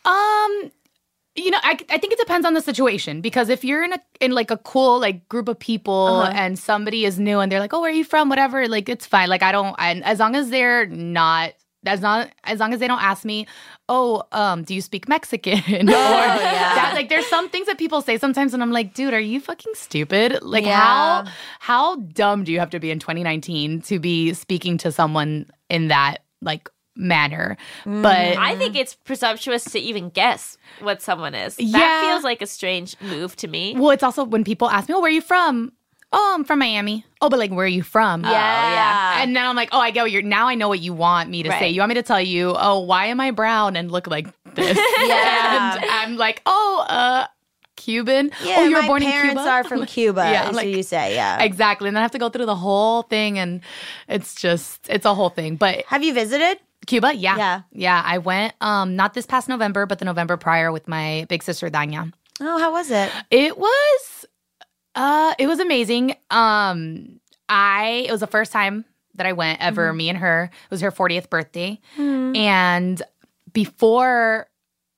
Um, 0.03 0.71
you 1.37 1.51
know, 1.51 1.59
I, 1.63 1.77
I 1.89 1.97
think 1.99 2.11
it 2.13 2.19
depends 2.19 2.45
on 2.45 2.53
the 2.55 2.61
situation 2.61 3.21
because 3.21 3.47
if 3.49 3.63
you're 3.63 3.83
in 3.83 3.93
a 3.93 3.99
in 4.19 4.31
like 4.31 4.49
a 4.51 4.57
cool 4.57 4.99
like 4.99 5.27
group 5.29 5.47
of 5.47 5.57
people 5.59 6.07
Uh-huh. 6.23 6.31
and 6.35 6.57
somebody 6.57 7.05
is 7.05 7.19
new 7.19 7.39
and 7.39 7.51
they're 7.51 7.59
like, 7.59 7.73
oh, 7.73 7.79
where 7.81 7.91
are 7.91 7.93
you 7.93 8.03
from? 8.03 8.27
Whatever, 8.29 8.67
like 8.67 8.89
it's 8.89 9.05
fine. 9.05 9.29
Like 9.29 9.43
I 9.43 9.51
don't, 9.51 9.75
and 9.79 10.03
as 10.03 10.19
long 10.19 10.35
as 10.35 10.49
they're 10.49 10.85
not. 10.87 11.53
As 11.85 12.01
not 12.01 12.31
as 12.43 12.59
long 12.59 12.73
as 12.73 12.79
they 12.81 12.87
don't 12.87 13.01
ask 13.01 13.23
me, 13.23 13.47
oh, 13.87 14.23
um, 14.33 14.63
do 14.63 14.73
you 14.75 14.81
speak 14.81 15.07
Mexican? 15.07 15.59
or 15.87 15.91
that, 15.91 16.91
like, 16.95 17.07
there's 17.07 17.27
some 17.27 17.47
things 17.49 17.67
that 17.67 17.77
people 17.77 18.01
say 18.01 18.17
sometimes, 18.17 18.53
and 18.53 18.61
I'm 18.61 18.71
like, 18.73 18.93
dude, 18.93 19.13
are 19.13 19.19
you 19.21 19.39
fucking 19.39 19.71
stupid? 19.75 20.39
Like, 20.41 20.65
Yeah. 20.65 20.75
how 20.75 21.25
how 21.59 21.95
dumb 21.97 22.43
do 22.43 22.51
you 22.51 22.59
have 22.59 22.71
to 22.71 22.79
be 22.79 22.91
in 22.91 22.99
2019 22.99 23.81
to 23.83 23.99
be 23.99 24.33
speaking 24.33 24.77
to 24.79 24.91
someone 24.91 25.45
in 25.69 25.87
that 25.89 26.23
like 26.41 26.67
manner? 26.97 27.55
But 27.85 28.37
I 28.37 28.55
think 28.55 28.75
it's 28.75 28.95
presumptuous 28.95 29.63
to 29.65 29.79
even 29.79 30.09
guess 30.09 30.57
what 30.81 31.01
someone 31.01 31.33
is. 31.35 31.55
That 31.55 31.63
Yeah. 31.63 32.01
feels 32.01 32.23
like 32.23 32.41
a 32.41 32.47
strange 32.47 32.95
move 33.01 33.35
to 33.37 33.47
me. 33.47 33.75
Well, 33.77 33.91
it's 33.91 34.03
also 34.03 34.23
when 34.23 34.43
people 34.43 34.69
ask 34.69 34.89
me, 34.89 34.95
"Oh, 34.95 34.99
where 34.99 35.09
are 35.09 35.11
you 35.13 35.21
from?" 35.21 35.71
Oh, 36.13 36.31
I'm 36.35 36.45
from 36.45 36.59
Miami. 36.59 37.03
Oh, 37.19 37.27
but 37.27 37.37
like, 37.37 37.51
where 37.51 37.65
are 37.65 37.67
you 37.67 37.83
from? 37.83 38.23
Oh, 38.23 38.31
yeah. 38.31 39.21
And 39.21 39.35
then 39.35 39.45
I'm 39.45 39.57
like, 39.57 39.67
oh, 39.73 39.79
I 39.79 39.91
get 39.91 40.03
what 40.03 40.11
you're. 40.11 40.21
Now 40.21 40.47
I 40.47 40.55
know 40.55 40.69
what 40.69 40.79
you 40.79 40.93
want 40.93 41.29
me 41.29 41.43
to 41.43 41.49
say. 41.51 41.67
You 41.69 41.81
want 41.81 41.89
me 41.89 41.95
to 41.95 42.01
tell 42.03 42.21
you, 42.21 42.55
oh, 42.57 42.79
why 42.79 43.07
am 43.07 43.19
I 43.19 43.31
brown 43.31 43.75
and 43.75 43.91
look 43.91 44.07
like 44.07 44.27
this? 44.55 44.77
Yeah. 45.05 45.75
and 45.75 45.85
I'm 45.85 46.15
like, 46.15 46.41
oh, 46.45 46.85
uh, 46.87 47.27
Cuban. 47.75 48.31
Yeah, 48.41 48.55
oh, 48.59 48.63
you 48.63 48.75
were 48.77 48.83
born 48.83 49.01
parents 49.01 49.31
in 49.31 49.37
Cuba. 49.37 49.49
are 49.51 49.63
from 49.65 49.85
Cuba. 49.97 50.21
Yeah, 50.31 50.49
is 50.49 50.55
like- 50.55 50.65
what 50.67 50.73
you 50.77 50.81
say. 50.81 51.13
Yeah. 51.13 51.41
Exactly. 51.43 51.89
And 51.89 51.97
then 51.97 52.01
I 52.01 52.05
have 52.05 52.11
to 52.11 52.19
go 52.19 52.29
through 52.29 52.45
the 52.45 52.55
whole 52.55 53.01
thing, 53.03 53.37
and 53.37 53.59
it's 54.07 54.33
just, 54.33 54.87
it's 54.89 55.05
a 55.05 55.13
whole 55.13 55.29
thing. 55.29 55.57
But 55.57 55.83
Have 55.87 56.03
you 56.03 56.13
visited? 56.13 56.57
Cuba, 56.87 57.13
yeah, 57.13 57.37
Yeah. 57.37 57.61
yeah. 57.71 58.01
I 58.03 58.17
went, 58.17 58.53
um, 58.61 58.95
not 58.95 59.13
this 59.13 59.25
past 59.27 59.47
November, 59.47 59.85
but 59.85 59.99
the 59.99 60.05
November 60.05 60.37
prior 60.37 60.71
with 60.71 60.87
my 60.87 61.25
big 61.29 61.43
sister 61.43 61.69
Danya. 61.69 62.11
Oh, 62.41 62.57
how 62.59 62.71
was 62.71 62.89
it? 62.89 63.11
It 63.29 63.57
was 63.57 64.25
uh 64.95 65.33
it 65.37 65.45
was 65.47 65.59
amazing. 65.59 66.15
Um 66.31 67.19
I 67.49 68.05
it 68.07 68.11
was 68.11 68.21
the 68.21 68.27
first 68.27 68.51
time 68.51 68.85
that 69.15 69.25
I 69.27 69.33
went 69.33 69.59
ever, 69.61 69.93
me 69.93 70.09
and 70.09 70.17
her. 70.17 70.49
It 70.53 70.71
was 70.71 70.81
her 70.81 70.91
40th 70.91 71.29
birthday. 71.29 71.79
And 71.97 73.01
before 73.53 74.47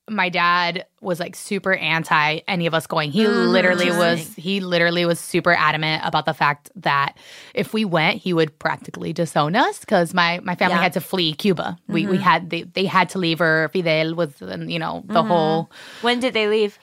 my 0.09 0.29
dad 0.29 0.85
was 1.01 1.19
like 1.19 1.35
super 1.35 1.73
anti 1.73 2.39
any 2.47 2.65
of 2.65 2.73
us 2.73 2.87
going. 2.87 3.11
He 3.11 3.27
literally 3.27 3.91
was 3.91 4.33
he 4.35 4.59
literally 4.59 5.05
was 5.05 5.19
super 5.19 5.53
adamant 5.53 6.03
about 6.05 6.25
the 6.25 6.33
fact 6.33 6.69
that 6.75 7.17
if 7.53 7.73
we 7.73 7.85
went, 7.85 8.21
he 8.21 8.33
would 8.33 8.57
practically 8.59 9.13
disown 9.13 9.55
us 9.55 9.79
because 9.79 10.13
my 10.13 10.39
my 10.43 10.55
family 10.55 10.75
Yeah. 10.75 10.81
had 10.83 10.93
to 10.93 11.01
flee 11.01 11.33
Cuba. 11.33 11.77
We 11.87 12.05
we 12.07 12.17
had 12.17 12.49
they, 12.49 12.63
they 12.63 12.85
had 12.85 13.09
to 13.09 13.17
leave 13.19 13.39
or 13.41 13.69
Fidel 13.69 14.15
was 14.15 14.31
you 14.41 14.79
know 14.79 15.03
the 15.07 15.23
whole 15.23 15.69
When 16.01 16.19
did 16.19 16.33
they 16.33 16.47
leave? 16.47 16.77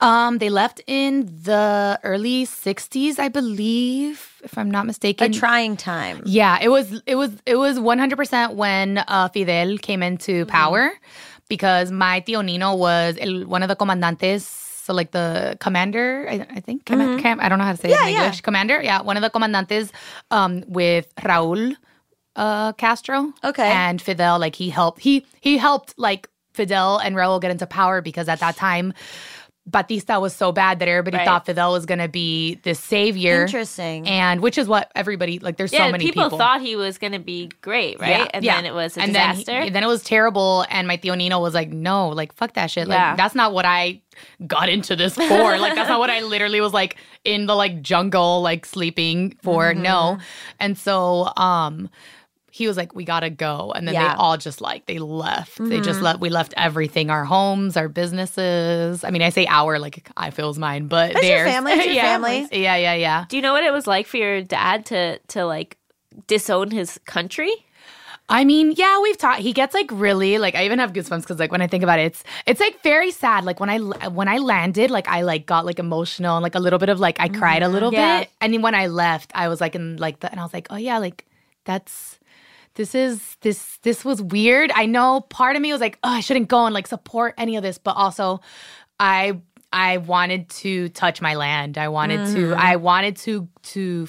um, 0.00 0.38
they 0.38 0.50
left 0.50 0.80
in 0.86 1.26
the 1.42 1.98
early 2.04 2.46
'60s, 2.46 3.18
I 3.18 3.28
believe, 3.28 4.40
if 4.44 4.56
I'm 4.56 4.70
not 4.70 4.86
mistaken. 4.86 5.32
A 5.32 5.34
trying 5.34 5.76
time. 5.76 6.22
yeah, 6.26 6.58
it 6.62 6.68
was. 6.68 7.02
It 7.06 7.16
was. 7.16 7.30
It 7.46 7.56
was 7.56 7.80
100 7.80 8.16
percent 8.16 8.54
when 8.54 8.98
uh, 8.98 9.28
Fidel 9.28 9.78
came 9.78 10.02
into 10.02 10.46
power, 10.46 10.92
because 11.50 11.90
my 11.92 12.22
tío 12.22 12.42
Nino 12.42 12.74
was 12.74 13.18
el, 13.20 13.44
one 13.44 13.62
of 13.62 13.68
the 13.68 13.76
comandantes. 13.76 14.42
So 14.84 14.94
like 14.94 15.10
the 15.10 15.58
commander, 15.60 16.26
I, 16.30 16.46
I 16.56 16.60
think. 16.60 16.86
Cam- 16.86 17.40
I 17.40 17.48
don't 17.50 17.58
know 17.58 17.64
how 17.64 17.72
to 17.72 17.76
say 17.76 17.90
it 17.90 18.00
in 18.00 18.08
yeah. 18.08 18.22
English. 18.22 18.40
Commander, 18.40 18.80
yeah, 18.82 19.02
one 19.02 19.18
of 19.18 19.22
the 19.22 19.28
comandantes 19.28 19.90
um, 20.30 20.64
with 20.66 21.14
Raúl 21.16 21.76
uh, 22.34 22.72
Castro. 22.72 23.32
Okay. 23.44 23.70
and 23.70 24.00
Fidel, 24.00 24.38
like 24.38 24.56
he 24.56 24.70
helped. 24.70 25.00
He 25.00 25.26
he 25.40 25.58
helped 25.58 25.92
like 25.98 26.30
Fidel 26.54 26.96
and 26.98 27.14
Raúl 27.14 27.40
get 27.42 27.50
into 27.50 27.66
power 27.66 28.00
because 28.00 28.28
at 28.28 28.40
that 28.40 28.56
time. 28.56 28.94
Batista 29.66 30.18
was 30.18 30.34
so 30.34 30.50
bad 30.52 30.78
that 30.80 30.88
everybody 30.88 31.18
Right. 31.18 31.24
thought 31.26 31.46
Fidel 31.46 31.72
was 31.72 31.86
going 31.86 31.98
to 32.00 32.08
be 32.08 32.56
the 32.64 32.74
savior. 32.74 33.42
Interesting. 33.42 34.08
And 34.08 34.40
which 34.40 34.58
is 34.58 34.66
what 34.66 34.90
everybody 34.96 35.38
like. 35.38 35.58
There's 35.58 35.72
Yeah, 35.72 35.86
so 35.86 35.92
many 35.92 36.04
people, 36.06 36.24
people, 36.24 36.38
thought 36.38 36.60
he 36.62 36.74
was 36.76 36.98
going 36.98 37.12
to 37.12 37.18
be 37.18 37.50
great, 37.60 38.00
right? 38.00 38.10
Yeah, 38.10 38.26
and 38.32 38.44
then 38.44 38.66
it 38.66 38.74
was 38.74 38.96
a 38.96 39.02
and 39.02 39.14
then 39.14 39.36
he- 39.36 39.44
disaster. 39.44 39.70
Then, 39.70 39.84
it 39.84 39.86
was 39.86 40.02
terrible, 40.02 40.64
and 40.70 40.88
my 40.88 40.96
tío 40.96 41.16
Nino 41.16 41.38
was 41.40 41.54
like, 41.54 41.70
"No, 41.70 42.08
like 42.08 42.32
fuck 42.34 42.54
that 42.54 42.70
shit. 42.70 42.88
Yeah. 42.88 43.08
Like 43.10 43.16
that's 43.18 43.34
not 43.34 43.52
what 43.52 43.64
I 43.66 44.00
got 44.46 44.68
into 44.70 44.96
this 44.96 45.14
for. 45.14 45.28
like 45.58 45.74
that's 45.74 45.88
not 45.90 46.00
what 46.00 46.10
I 46.10 46.20
literally 46.34 46.60
was 46.60 46.72
like 46.72 46.96
in 47.24 47.46
the 47.46 47.54
like 47.54 47.82
jungle, 47.82 48.40
like 48.42 48.64
sleeping 48.66 49.36
for. 49.42 49.66
Mm-hmm. 49.72 49.82
No, 49.82 50.18
and 50.58 50.76
so 50.76 51.30
um." 51.36 51.90
He 52.60 52.68
was 52.68 52.76
like, 52.76 52.94
"We 52.94 53.04
gotta 53.04 53.30
go," 53.30 53.72
and 53.74 53.86
then 53.88 53.94
Yeah. 53.94 54.08
they 54.08 54.14
all 54.22 54.36
just 54.36 54.60
like 54.60 54.84
they 54.86 54.98
left. 54.98 55.56
They 55.58 55.64
Mm-hmm. 55.64 55.82
just 55.82 56.00
left. 56.02 56.20
We 56.20 56.28
left 56.28 56.52
everything: 56.56 57.08
our 57.10 57.24
homes, 57.24 57.76
our 57.76 57.88
businesses. 57.88 59.02
I 59.02 59.10
mean, 59.10 59.22
I 59.22 59.30
say 59.30 59.46
our 59.48 59.78
like 59.78 60.08
I 60.16 60.30
feels 60.30 60.58
mine, 60.58 60.86
but 60.86 61.14
That's 61.14 61.26
your 61.26 61.38
theirs. 61.44 61.50
family, 61.52 61.72
it's 61.72 61.84
your 61.90 61.94
yeah, 61.94 62.02
family. 62.12 62.48
Yeah, 62.52 62.76
yeah, 62.76 62.94
yeah. 62.94 63.24
Do 63.28 63.36
you 63.36 63.42
know 63.42 63.52
what 63.52 63.64
it 63.64 63.72
was 63.72 63.86
like 63.86 64.06
for 64.06 64.18
your 64.18 64.42
dad 64.42 64.86
to 64.86 65.18
to 65.34 65.44
like 65.46 65.76
disown 66.26 66.70
his 66.70 66.98
country? 67.06 67.52
I 68.32 68.44
mean, 68.44 68.74
yeah, 68.76 69.00
we've 69.00 69.18
talked. 69.18 69.40
He 69.40 69.52
gets 69.52 69.74
like 69.74 69.90
really 69.90 70.38
like 70.38 70.54
I 70.54 70.64
even 70.64 70.78
have 70.78 70.92
goosebumps 70.92 71.22
because 71.22 71.40
like 71.40 71.50
when 71.50 71.62
I 71.62 71.66
think 71.66 71.82
about 71.82 71.98
it, 71.98 72.04
it's 72.12 72.22
it's 72.46 72.60
like 72.60 72.80
very 72.82 73.10
sad. 73.10 73.44
Like 73.44 73.58
when 73.58 73.68
I 73.70 73.78
when 74.08 74.28
I 74.28 74.38
landed, 74.38 74.88
like 74.90 75.08
I 75.08 75.22
like 75.22 75.46
got 75.46 75.66
like 75.66 75.80
emotional 75.80 76.36
and 76.36 76.42
like 76.42 76.54
a 76.54 76.60
little 76.60 76.78
bit 76.78 76.90
of 76.90 77.00
like 77.00 77.18
I 77.18 77.26
cried 77.28 77.62
a 77.64 77.68
little 77.68 77.92
Yeah. 77.92 78.20
bit. 78.20 78.30
And 78.40 78.54
then 78.54 78.62
when 78.62 78.76
I 78.76 78.86
left, 78.86 79.32
I 79.34 79.48
was 79.48 79.60
like 79.60 79.74
in 79.74 79.96
like 79.96 80.20
the 80.20 80.30
and 80.30 80.38
I 80.38 80.44
was 80.44 80.54
like, 80.54 80.68
oh 80.70 80.76
yeah, 80.76 80.98
like 80.98 81.24
that's 81.64 82.19
this 82.80 82.94
is 82.94 83.36
this 83.42 83.76
this 83.82 84.06
was 84.06 84.22
weird. 84.22 84.72
I 84.74 84.86
know 84.86 85.20
part 85.20 85.54
of 85.54 85.60
me 85.60 85.70
was 85.70 85.82
like, 85.82 85.98
oh, 86.02 86.08
I 86.08 86.20
shouldn't 86.20 86.48
go 86.48 86.64
and 86.64 86.72
like 86.72 86.86
support 86.86 87.34
any 87.36 87.56
of 87.56 87.62
this, 87.62 87.76
but 87.76 87.90
also 87.92 88.40
I 88.98 89.38
I 89.70 89.98
wanted 89.98 90.48
to 90.48 90.88
touch 90.88 91.20
my 91.20 91.34
land. 91.34 91.76
I 91.76 91.88
wanted 91.88 92.24
to 92.34 92.54
mm. 92.54 92.56
I 92.56 92.76
wanted 92.76 93.16
to 93.18 93.48
to 93.74 94.08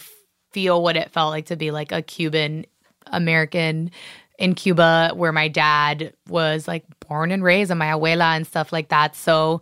feel 0.54 0.82
what 0.82 0.96
it 0.96 1.12
felt 1.12 1.32
like 1.32 1.48
to 1.48 1.58
be 1.58 1.70
like 1.72 1.92
a 1.92 2.02
Cuban 2.02 2.66
American 3.08 3.92
in 4.40 4.56
Cuba 4.56 5.12
where 5.16 5.34
my 5.34 5.50
dad 5.50 6.14
was 6.30 6.66
like 6.66 6.86
born 7.10 7.32
and 7.32 7.44
raised 7.44 7.72
and 7.72 7.78
my 7.80 7.88
abuela 7.88 8.38
and 8.38 8.48
stuff 8.48 8.72
like 8.72 8.88
that. 8.88 9.18
So 9.18 9.62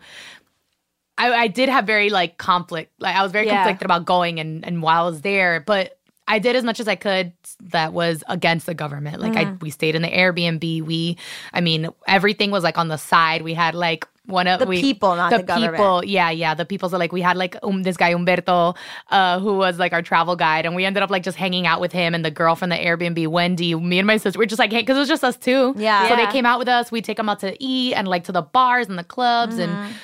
I, 1.17 1.33
I 1.33 1.47
did 1.47 1.67
have 1.67 1.85
very 1.87 2.11
like 2.11 2.37
conflict. 2.37 2.91
Like 2.99 3.15
I 3.15 3.23
was 3.23 3.31
very 3.31 3.47
Yeah. 3.47 3.55
conflicted 3.63 3.85
about 3.85 4.05
going 4.05 4.39
and, 4.39 4.63
and 4.63 4.83
while 4.83 5.05
I 5.05 5.09
was 5.09 5.21
there, 5.21 5.61
but 5.61 5.98
I 6.29 6.39
did 6.39 6.55
as 6.55 6.63
much 6.63 6.79
as 6.79 6.87
I 6.87 6.95
could 6.95 7.33
that 7.75 7.91
was 7.91 8.23
against 8.29 8.65
the 8.67 8.73
government. 8.73 9.19
Like 9.19 9.35
I 9.35 9.51
we 9.61 9.69
stayed 9.71 9.95
in 9.95 10.01
the 10.03 10.09
Airbnb. 10.11 10.83
We 10.83 11.17
I 11.51 11.59
mean 11.59 11.89
everything 12.07 12.51
was 12.51 12.63
like 12.63 12.77
on 12.77 12.87
the 12.87 12.97
side. 12.97 13.41
We 13.41 13.53
had 13.53 13.75
like 13.75 14.07
one 14.25 14.45
of 14.47 14.59
The 14.59 14.67
we, 14.67 14.79
people, 14.79 15.15
not 15.15 15.31
the 15.31 15.41
government. 15.41 15.73
people. 15.73 16.05
Yeah, 16.05 16.29
yeah. 16.29 16.53
The 16.53 16.63
people. 16.63 16.87
So 16.89 16.99
like 16.99 17.11
we 17.11 17.19
had 17.19 17.35
like 17.35 17.55
um, 17.63 17.81
this 17.81 17.97
guy 17.97 18.09
Umberto, 18.09 18.75
uh, 19.09 19.39
who 19.39 19.57
was 19.57 19.79
like 19.79 19.91
our 19.91 20.03
travel 20.03 20.35
guide, 20.35 20.67
and 20.67 20.75
we 20.75 20.85
ended 20.85 21.01
up 21.01 21.09
like 21.09 21.23
just 21.23 21.35
hanging 21.35 21.65
out 21.65 21.81
with 21.81 21.91
him 21.91 22.13
and 22.13 22.23
the 22.23 22.29
girl 22.29 22.53
from 22.55 22.69
the 22.69 22.75
Airbnb, 22.75 23.25
Wendy. 23.27 23.73
Me 23.73 23.97
and 23.97 24.05
my 24.05 24.17
sister 24.17 24.37
were 24.37 24.45
just 24.45 24.59
like 24.59 24.71
hey, 24.71 24.81
because 24.81 24.97
it 24.97 24.99
was 24.99 25.09
just 25.09 25.23
us 25.23 25.35
two. 25.35 25.73
Yeah. 25.77 26.07
So 26.07 26.15
Yeah. 26.15 26.25
they 26.27 26.31
came 26.31 26.45
out 26.45 26.59
with 26.59 26.67
us. 26.67 26.91
We 26.91 27.01
take 27.01 27.17
them 27.17 27.27
out 27.27 27.39
to 27.39 27.57
eat 27.59 27.95
and 27.95 28.07
like 28.07 28.25
to 28.25 28.31
the 28.31 28.43
bars 28.43 28.87
and 28.87 28.99
the 28.99 29.03
clubs 29.03 29.55
Mm-hmm. 29.55 29.71
and 29.71 29.95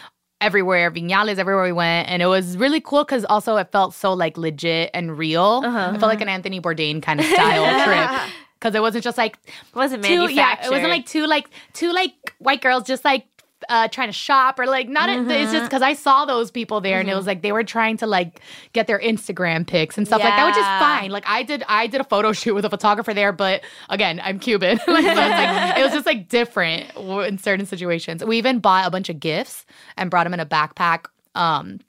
everywhere, 0.46 0.92
Viñales, 0.92 1.38
everywhere 1.38 1.64
we 1.64 1.72
went. 1.72 2.08
And 2.10 2.22
it 2.22 2.28
was 2.28 2.56
really 2.58 2.80
cool 2.80 3.04
because 3.04 3.26
also 3.26 3.58
it 3.58 3.72
felt 3.72 3.94
so 3.94 4.14
like 4.14 4.38
legit 4.38 4.92
and 4.94 5.18
real. 5.18 5.62
Uh-huh. 5.66 5.92
It 5.96 6.00
felt 6.00 6.10
like 6.10 6.22
an 6.22 6.30
Anthony 6.30 6.62
Bourdain 6.62 7.02
kind 7.02 7.20
of 7.20 7.26
style 7.26 7.86
trip. 7.86 8.32
Because 8.60 8.76
it 8.76 8.82
wasn't 8.82 9.04
just 9.04 9.18
like 9.18 9.38
It 9.48 9.76
wasn't 9.76 10.04
two, 10.04 10.18
manufactured. 10.20 10.36
yeah, 10.62 10.68
it 10.68 10.72
wasn't 10.72 10.90
like 10.90 11.06
two 11.06 11.26
like 11.28 11.50
two 11.74 11.92
like 11.92 12.14
white 12.40 12.62
girls 12.62 12.84
just 12.84 13.04
like 13.04 13.26
uh 13.70 13.88
trying 13.88 14.08
to 14.10 14.14
shop 14.14 14.60
or 14.60 14.66
like 14.66 14.88
not 14.90 15.10
it's 15.10 15.22
Mm-hmm. 15.28 15.52
just 15.52 15.66
because 15.66 15.82
I 15.82 15.94
saw 15.94 16.26
those 16.26 16.52
people 16.52 16.82
there 16.82 17.00
and 17.00 17.10
it 17.10 17.16
was 17.16 17.26
like 17.26 17.42
they 17.42 17.52
were 17.52 17.64
trying 17.64 17.98
to 17.98 18.08
like 18.08 18.42
get 18.74 18.88
their 18.88 19.00
Instagram 19.00 19.66
pics 19.66 19.98
and 19.98 20.06
stuff 20.08 20.22
like 20.22 20.36
that, 20.36 20.46
which 20.46 20.58
is 20.58 20.64
fine. 20.64 21.12
Like 21.12 21.24
I 21.28 21.44
did 21.44 21.64
I 21.68 21.88
did 21.88 22.02
a 22.02 22.04
photo 22.04 22.32
shoot 22.34 22.54
with 22.54 22.66
a 22.66 22.70
photographer 22.70 23.14
there, 23.14 23.32
but 23.32 23.62
again, 23.90 24.20
I'm 24.24 24.40
Cuban. 24.40 24.78
like, 24.88 25.04
so 25.04 25.10
it's 25.10 25.18
like, 25.18 25.78
it 25.78 25.84
was 25.84 25.92
just 25.94 26.06
like 26.06 26.30
different 26.30 26.96
in 27.28 27.38
certain 27.38 27.66
situations. 27.66 28.24
We 28.24 28.38
even 28.38 28.60
bought 28.60 28.88
a 28.88 28.92
bunch 28.92 29.10
of 29.10 29.20
gifts 29.20 29.66
and 29.98 30.10
brought 30.12 30.26
them 30.26 30.34
in 30.34 30.40
a 30.40 30.46
backpack 30.46 31.06
um 31.36 31.80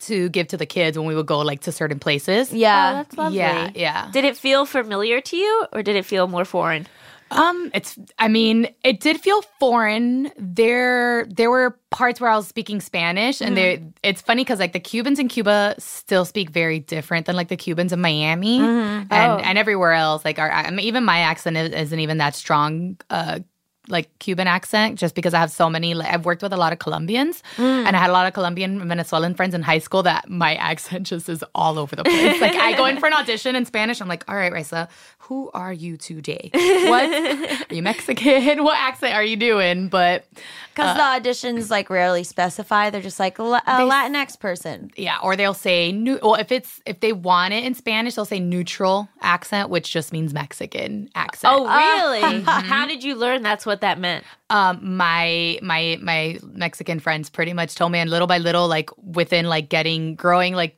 to 0.00 0.28
give 0.30 0.48
to 0.48 0.56
the 0.56 0.66
kids 0.66 0.98
when 0.98 1.06
we 1.06 1.14
would 1.14 1.26
go 1.26 1.38
like 1.38 1.60
to 1.60 1.70
certain 1.70 2.00
places. 2.00 2.52
Yeah. 2.52 2.90
Oh, 2.90 2.96
that's 2.96 3.16
lovely. 3.16 3.38
Yeah, 3.38 3.70
yeah. 3.74 4.10
Did 4.12 4.24
it 4.24 4.36
feel 4.36 4.66
familiar 4.66 5.20
to 5.20 5.36
you, 5.36 5.66
or 5.72 5.82
did 5.84 5.94
it 5.94 6.04
feel 6.04 6.26
more 6.26 6.44
foreign? 6.44 6.88
Um, 7.32 7.70
it's. 7.74 7.98
I 8.18 8.28
mean, 8.28 8.68
it 8.84 9.00
did 9.00 9.20
feel 9.20 9.42
foreign. 9.58 10.30
There, 10.38 11.26
there 11.26 11.50
were 11.50 11.78
parts 11.90 12.20
where 12.20 12.30
I 12.30 12.36
was 12.36 12.46
speaking 12.46 12.80
Spanish, 12.80 13.40
and 13.40 13.56
there. 13.56 13.78
It's 14.02 14.20
funny 14.20 14.42
because 14.44 14.58
like 14.58 14.72
the 14.72 14.80
Cubans 14.80 15.18
in 15.18 15.28
Cuba 15.28 15.74
still 15.78 16.24
speak 16.24 16.50
very 16.50 16.78
different 16.78 17.26
than 17.26 17.36
like 17.36 17.48
the 17.48 17.56
Cubans 17.56 17.92
in 17.92 18.00
Miami 18.00 18.58
and 18.60 19.08
and 19.10 19.58
everywhere 19.58 19.92
else. 19.92 20.24
Like 20.24 20.38
our, 20.38 20.50
I 20.50 20.70
mean, 20.70 20.80
even 20.86 21.04
my 21.04 21.18
accent 21.20 21.56
is- 21.56 21.72
isn't 21.72 22.00
even 22.00 22.18
that 22.18 22.34
strong. 22.34 22.96
Uh, 23.10 23.40
like 23.88 24.16
Cuban 24.20 24.46
accent, 24.46 24.96
just 24.96 25.12
because 25.16 25.34
I 25.34 25.40
have 25.40 25.50
so 25.50 25.68
many. 25.68 25.94
Like 25.94 26.08
I've 26.14 26.24
worked 26.24 26.40
with 26.40 26.52
a 26.52 26.56
lot 26.56 26.72
of 26.72 26.78
Colombians, 26.78 27.42
and 27.58 27.96
I 27.96 27.98
had 27.98 28.10
a 28.10 28.12
lot 28.12 28.28
of 28.28 28.32
Colombian 28.32 28.80
and 28.80 28.88
Venezuelan 28.88 29.34
friends 29.34 29.54
in 29.54 29.62
high 29.62 29.80
school. 29.80 30.04
That 30.04 30.30
my 30.30 30.54
accent 30.70 31.08
just 31.08 31.28
is 31.28 31.42
all 31.52 31.80
over 31.80 31.96
the 31.96 32.04
place. 32.04 32.40
like 32.40 32.54
I 32.54 32.76
go 32.76 32.84
in 32.86 33.00
for 33.00 33.06
an 33.06 33.12
audition 33.12 33.56
in 33.56 33.64
Spanish, 33.66 34.00
I'm 34.00 34.06
like, 34.06 34.24
all 34.28 34.36
right, 34.36 34.52
Raiza, 34.52 34.88
who 35.32 35.50
are 35.54 35.72
you 35.72 35.96
today? 35.96 36.50
What 36.52 37.70
are 37.70 37.74
you 37.74 37.82
Mexican? 37.82 38.64
What 38.64 38.76
accent 38.78 39.14
are 39.14 39.24
you 39.24 39.36
doing? 39.36 39.88
But 39.88 40.26
Because 40.74 40.94
the 40.96 41.02
uh, 41.02 41.18
auditions 41.18 41.70
like 41.70 41.88
rarely 41.88 42.22
specify. 42.22 42.90
They're 42.90 43.00
just 43.00 43.18
like 43.18 43.38
a 43.38 43.42
Latinx 43.42 44.38
person. 44.38 44.90
yeah, 44.94 45.16
or 45.22 45.34
they'll 45.36 45.54
say 45.54 45.90
new. 45.90 46.18
Well, 46.22 46.34
if 46.34 46.52
it's 46.52 46.82
if 46.84 47.00
they 47.00 47.14
want 47.14 47.54
it 47.54 47.64
in 47.64 47.74
Spanish, 47.74 48.14
they'll 48.14 48.26
say 48.26 48.40
neutral 48.40 49.08
accent, 49.22 49.70
which 49.70 49.90
just 49.90 50.12
means 50.12 50.34
Mexican 50.34 51.08
accent. 51.14 51.54
Oh, 51.56 51.66
uh, 51.66 51.76
really? 51.76 52.22
Mm-hmm. 52.42 52.46
How 52.46 52.86
did 52.86 53.02
you 53.04 53.14
learn 53.14 53.42
that's 53.42 53.64
what 53.66 53.80
that 53.80 53.98
meant? 53.98 54.24
um 54.50 54.78
my 54.96 55.58
my 55.62 55.98
my 56.02 56.38
mexican 56.52 57.00
friends 57.00 57.30
pretty 57.30 57.54
much 57.54 57.74
told 57.74 57.90
me 57.90 57.98
and 57.98 58.10
little 58.10 58.26
by 58.26 58.36
little 58.38 58.68
like 58.68 58.90
within 58.98 59.46
like 59.46 59.70
getting 59.70 60.14
growing 60.14 60.52
like 60.52 60.76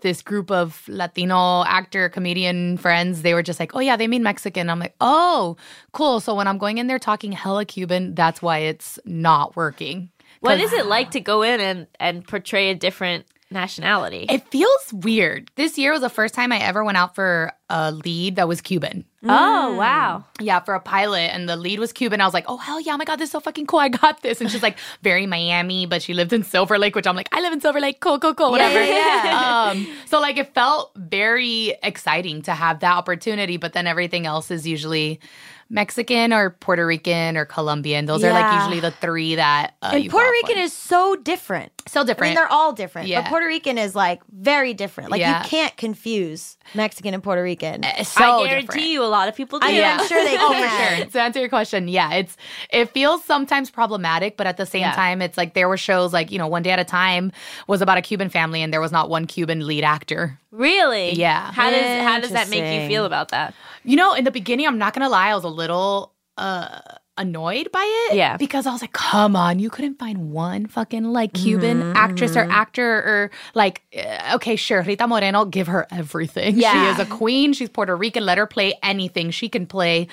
this 0.00 0.22
group 0.22 0.50
of 0.50 0.84
latino 0.88 1.64
actor 1.64 2.08
comedian 2.08 2.76
friends 2.76 3.22
they 3.22 3.32
were 3.34 3.42
just 3.42 3.58
like 3.58 3.74
oh 3.74 3.80
yeah 3.80 3.96
they 3.96 4.06
mean 4.06 4.22
mexican. 4.22 4.68
I'm 4.70 4.78
like 4.78 4.94
oh 5.00 5.56
cool. 5.92 6.20
So 6.20 6.34
when 6.34 6.46
i'm 6.46 6.58
going 6.58 6.78
in 6.78 6.86
there 6.86 6.98
talking 6.98 7.32
hella 7.32 7.64
cuban 7.64 8.14
that's 8.14 8.42
why 8.42 8.58
it's 8.58 8.98
not 9.04 9.56
working. 9.56 10.10
What 10.40 10.60
is 10.60 10.72
it 10.72 10.86
like 10.86 11.10
to 11.12 11.20
go 11.20 11.42
in 11.42 11.60
and, 11.60 11.86
and 11.98 12.26
portray 12.26 12.70
a 12.70 12.74
different 12.74 13.26
nationality? 13.50 14.26
it 14.28 14.46
feels 14.50 14.92
weird 14.92 15.50
this 15.56 15.78
year 15.78 15.92
was 15.92 16.00
the 16.00 16.10
first 16.10 16.34
time 16.34 16.52
i 16.52 16.58
ever 16.58 16.84
went 16.84 16.96
out 16.96 17.14
for 17.14 17.52
a 17.70 17.92
lead 17.92 18.36
that 18.36 18.48
was 18.48 18.60
cuban 18.60 19.04
oh, 19.28 19.74
wow. 19.74 20.24
Yeah, 20.40 20.60
for 20.60 20.74
a 20.74 20.80
pilot, 20.80 21.34
and 21.34 21.48
the 21.48 21.56
lead 21.56 21.78
was 21.78 21.92
Cuban. 21.92 22.20
I 22.20 22.24
was 22.24 22.34
like, 22.34 22.44
oh 22.48 22.56
hell 22.56 22.80
yeah, 22.80 22.94
oh 22.94 22.96
my 22.96 23.04
god, 23.04 23.16
this 23.16 23.28
is 23.28 23.32
so 23.32 23.40
fucking 23.40 23.66
cool. 23.66 23.80
I 23.80 23.88
got 23.88 24.22
this. 24.22 24.40
And 24.40 24.50
she's 24.50 24.62
like 24.62 24.78
very 25.02 25.26
Miami, 25.26 25.86
but 25.86 26.02
she 26.02 26.14
lived 26.14 26.32
in 26.32 26.42
Silver 26.42 26.78
Lake, 26.78 26.94
which 26.94 27.06
I'm 27.06 27.16
like, 27.16 27.28
I 27.32 27.40
live 27.40 27.52
in 27.52 27.60
Silver 27.60 27.80
Lake, 27.80 28.00
cool, 28.00 28.18
cool, 28.18 28.34
cool, 28.34 28.50
whatever. 28.50 28.78
um, 29.28 29.86
so 30.06 30.20
like 30.20 30.36
it 30.36 30.54
felt 30.54 30.92
very 30.96 31.74
exciting 31.82 32.42
to 32.42 32.52
have 32.52 32.80
that 32.80 32.92
opportunity, 32.92 33.56
but 33.56 33.72
then 33.72 33.86
everything 33.86 34.26
else 34.26 34.50
is 34.50 34.66
usually 34.66 35.20
Mexican 35.68 36.32
or 36.32 36.50
Puerto 36.50 36.86
Rican 36.86 37.36
or 37.36 37.44
Colombian. 37.44 38.06
Those 38.06 38.22
are 38.22 38.32
like 38.32 38.54
usually 38.60 38.80
the 38.80 38.92
three 38.92 39.34
that 39.34 39.74
uh, 39.82 39.90
And 39.94 40.04
you 40.04 40.10
Puerto 40.10 40.30
Rican 40.30 40.56
for. 40.56 40.62
is 40.62 40.72
so 40.72 41.16
different. 41.16 41.72
so 41.88 42.04
different. 42.04 42.08
I 42.08 42.12
different. 42.12 42.28
mean, 42.30 42.34
they're 42.36 42.52
all 42.52 42.72
different, 42.72 43.08
Yeah. 43.08 43.22
but 43.22 43.28
Puerto 43.30 43.46
Rican 43.46 43.76
is 43.78 43.94
like 43.96 44.20
very 44.30 44.74
different. 44.74 45.10
Like 45.10 45.20
Yeah. 45.20 45.42
you 45.42 45.48
can't 45.48 45.76
confuse 45.76 46.56
Mexican 46.74 47.14
and 47.14 47.22
Puerto 47.22 47.42
Rican. 47.42 47.82
It's 47.84 48.10
so 48.10 48.22
I 48.44 48.46
guarantee 48.48 48.66
different. 48.66 48.86
you 48.88 49.02
a 49.02 49.06
lot 49.06 49.28
of 49.28 49.34
people 49.34 49.58
do. 49.58 49.66
I 49.66 49.72
mean, 49.72 49.82
I'm 49.82 50.06
sure 50.06 50.22
they 50.24 50.36
oh, 50.38 50.50
can. 50.52 50.68
for 50.68 50.96
sure. 50.96 51.06
To 51.06 51.20
answer 51.20 51.40
your 51.40 51.48
question, 51.48 51.88
yeah, 51.88 52.12
it's 52.14 52.36
it 52.70 52.90
feels 52.90 53.24
sometimes 53.24 53.70
problematic, 53.70 54.36
but 54.36 54.46
at 54.46 54.56
the 54.58 54.66
same 54.66 54.82
Yeah. 54.82 54.92
time, 54.94 55.20
it's 55.20 55.36
like 55.36 55.54
there 55.54 55.68
were 55.68 55.76
shows 55.76 56.12
like 56.12 56.30
you 56.30 56.38
know, 56.38 56.46
One 56.46 56.62
Day 56.62 56.70
at 56.70 56.78
a 56.78 56.84
Time 56.84 57.32
was 57.66 57.82
about 57.82 57.98
a 57.98 58.02
Cuban 58.02 58.28
family, 58.28 58.62
and 58.62 58.72
there 58.72 58.80
was 58.80 58.92
not 58.92 59.08
one 59.10 59.26
Cuban 59.26 59.66
lead 59.66 59.82
actor. 59.84 60.38
Really? 60.52 61.12
Yeah. 61.12 61.50
How 61.52 61.70
does 61.70 62.02
how 62.04 62.20
does 62.20 62.30
that 62.30 62.48
make 62.50 62.64
you 62.82 62.88
feel 62.88 63.04
about 63.04 63.30
that? 63.30 63.52
You 63.86 63.96
know, 63.96 64.14
in 64.14 64.24
the 64.24 64.30
beginning, 64.30 64.66
I'm 64.66 64.78
not 64.78 64.92
gonna 64.94 65.08
lie, 65.08 65.28
I 65.30 65.34
was 65.34 65.44
a 65.44 65.48
little 65.48 66.12
uh 66.36 66.80
annoyed 67.18 67.72
by 67.72 68.06
it. 68.10 68.16
Yeah. 68.16 68.36
Because 68.36 68.66
I 68.66 68.72
was 68.72 68.82
like, 68.82 68.92
come 68.92 69.36
on, 69.36 69.58
you 69.58 69.70
couldn't 69.70 69.98
find 69.98 70.32
one 70.32 70.66
fucking 70.66 71.04
like 71.04 71.32
Cuban 71.32 71.96
actress 71.96 72.36
or 72.36 72.40
actor 72.40 72.84
or 72.84 73.30
like 73.54 73.82
uh, 73.96 74.32
okay, 74.36 74.56
sure, 74.56 74.82
Rita 74.82 75.06
Moreno, 75.06 75.44
give 75.46 75.66
her 75.68 75.86
everything. 75.90 76.58
Yeah. 76.58 76.72
She 76.72 76.90
is 77.02 77.08
a 77.08 77.10
queen. 77.10 77.52
She's 77.52 77.68
Puerto 77.70 77.96
Rican. 77.96 78.26
Let 78.26 78.38
her 78.38 78.46
play 78.46 78.74
anything. 78.82 79.30
She 79.30 79.48
can 79.48 79.66
play 79.66 80.08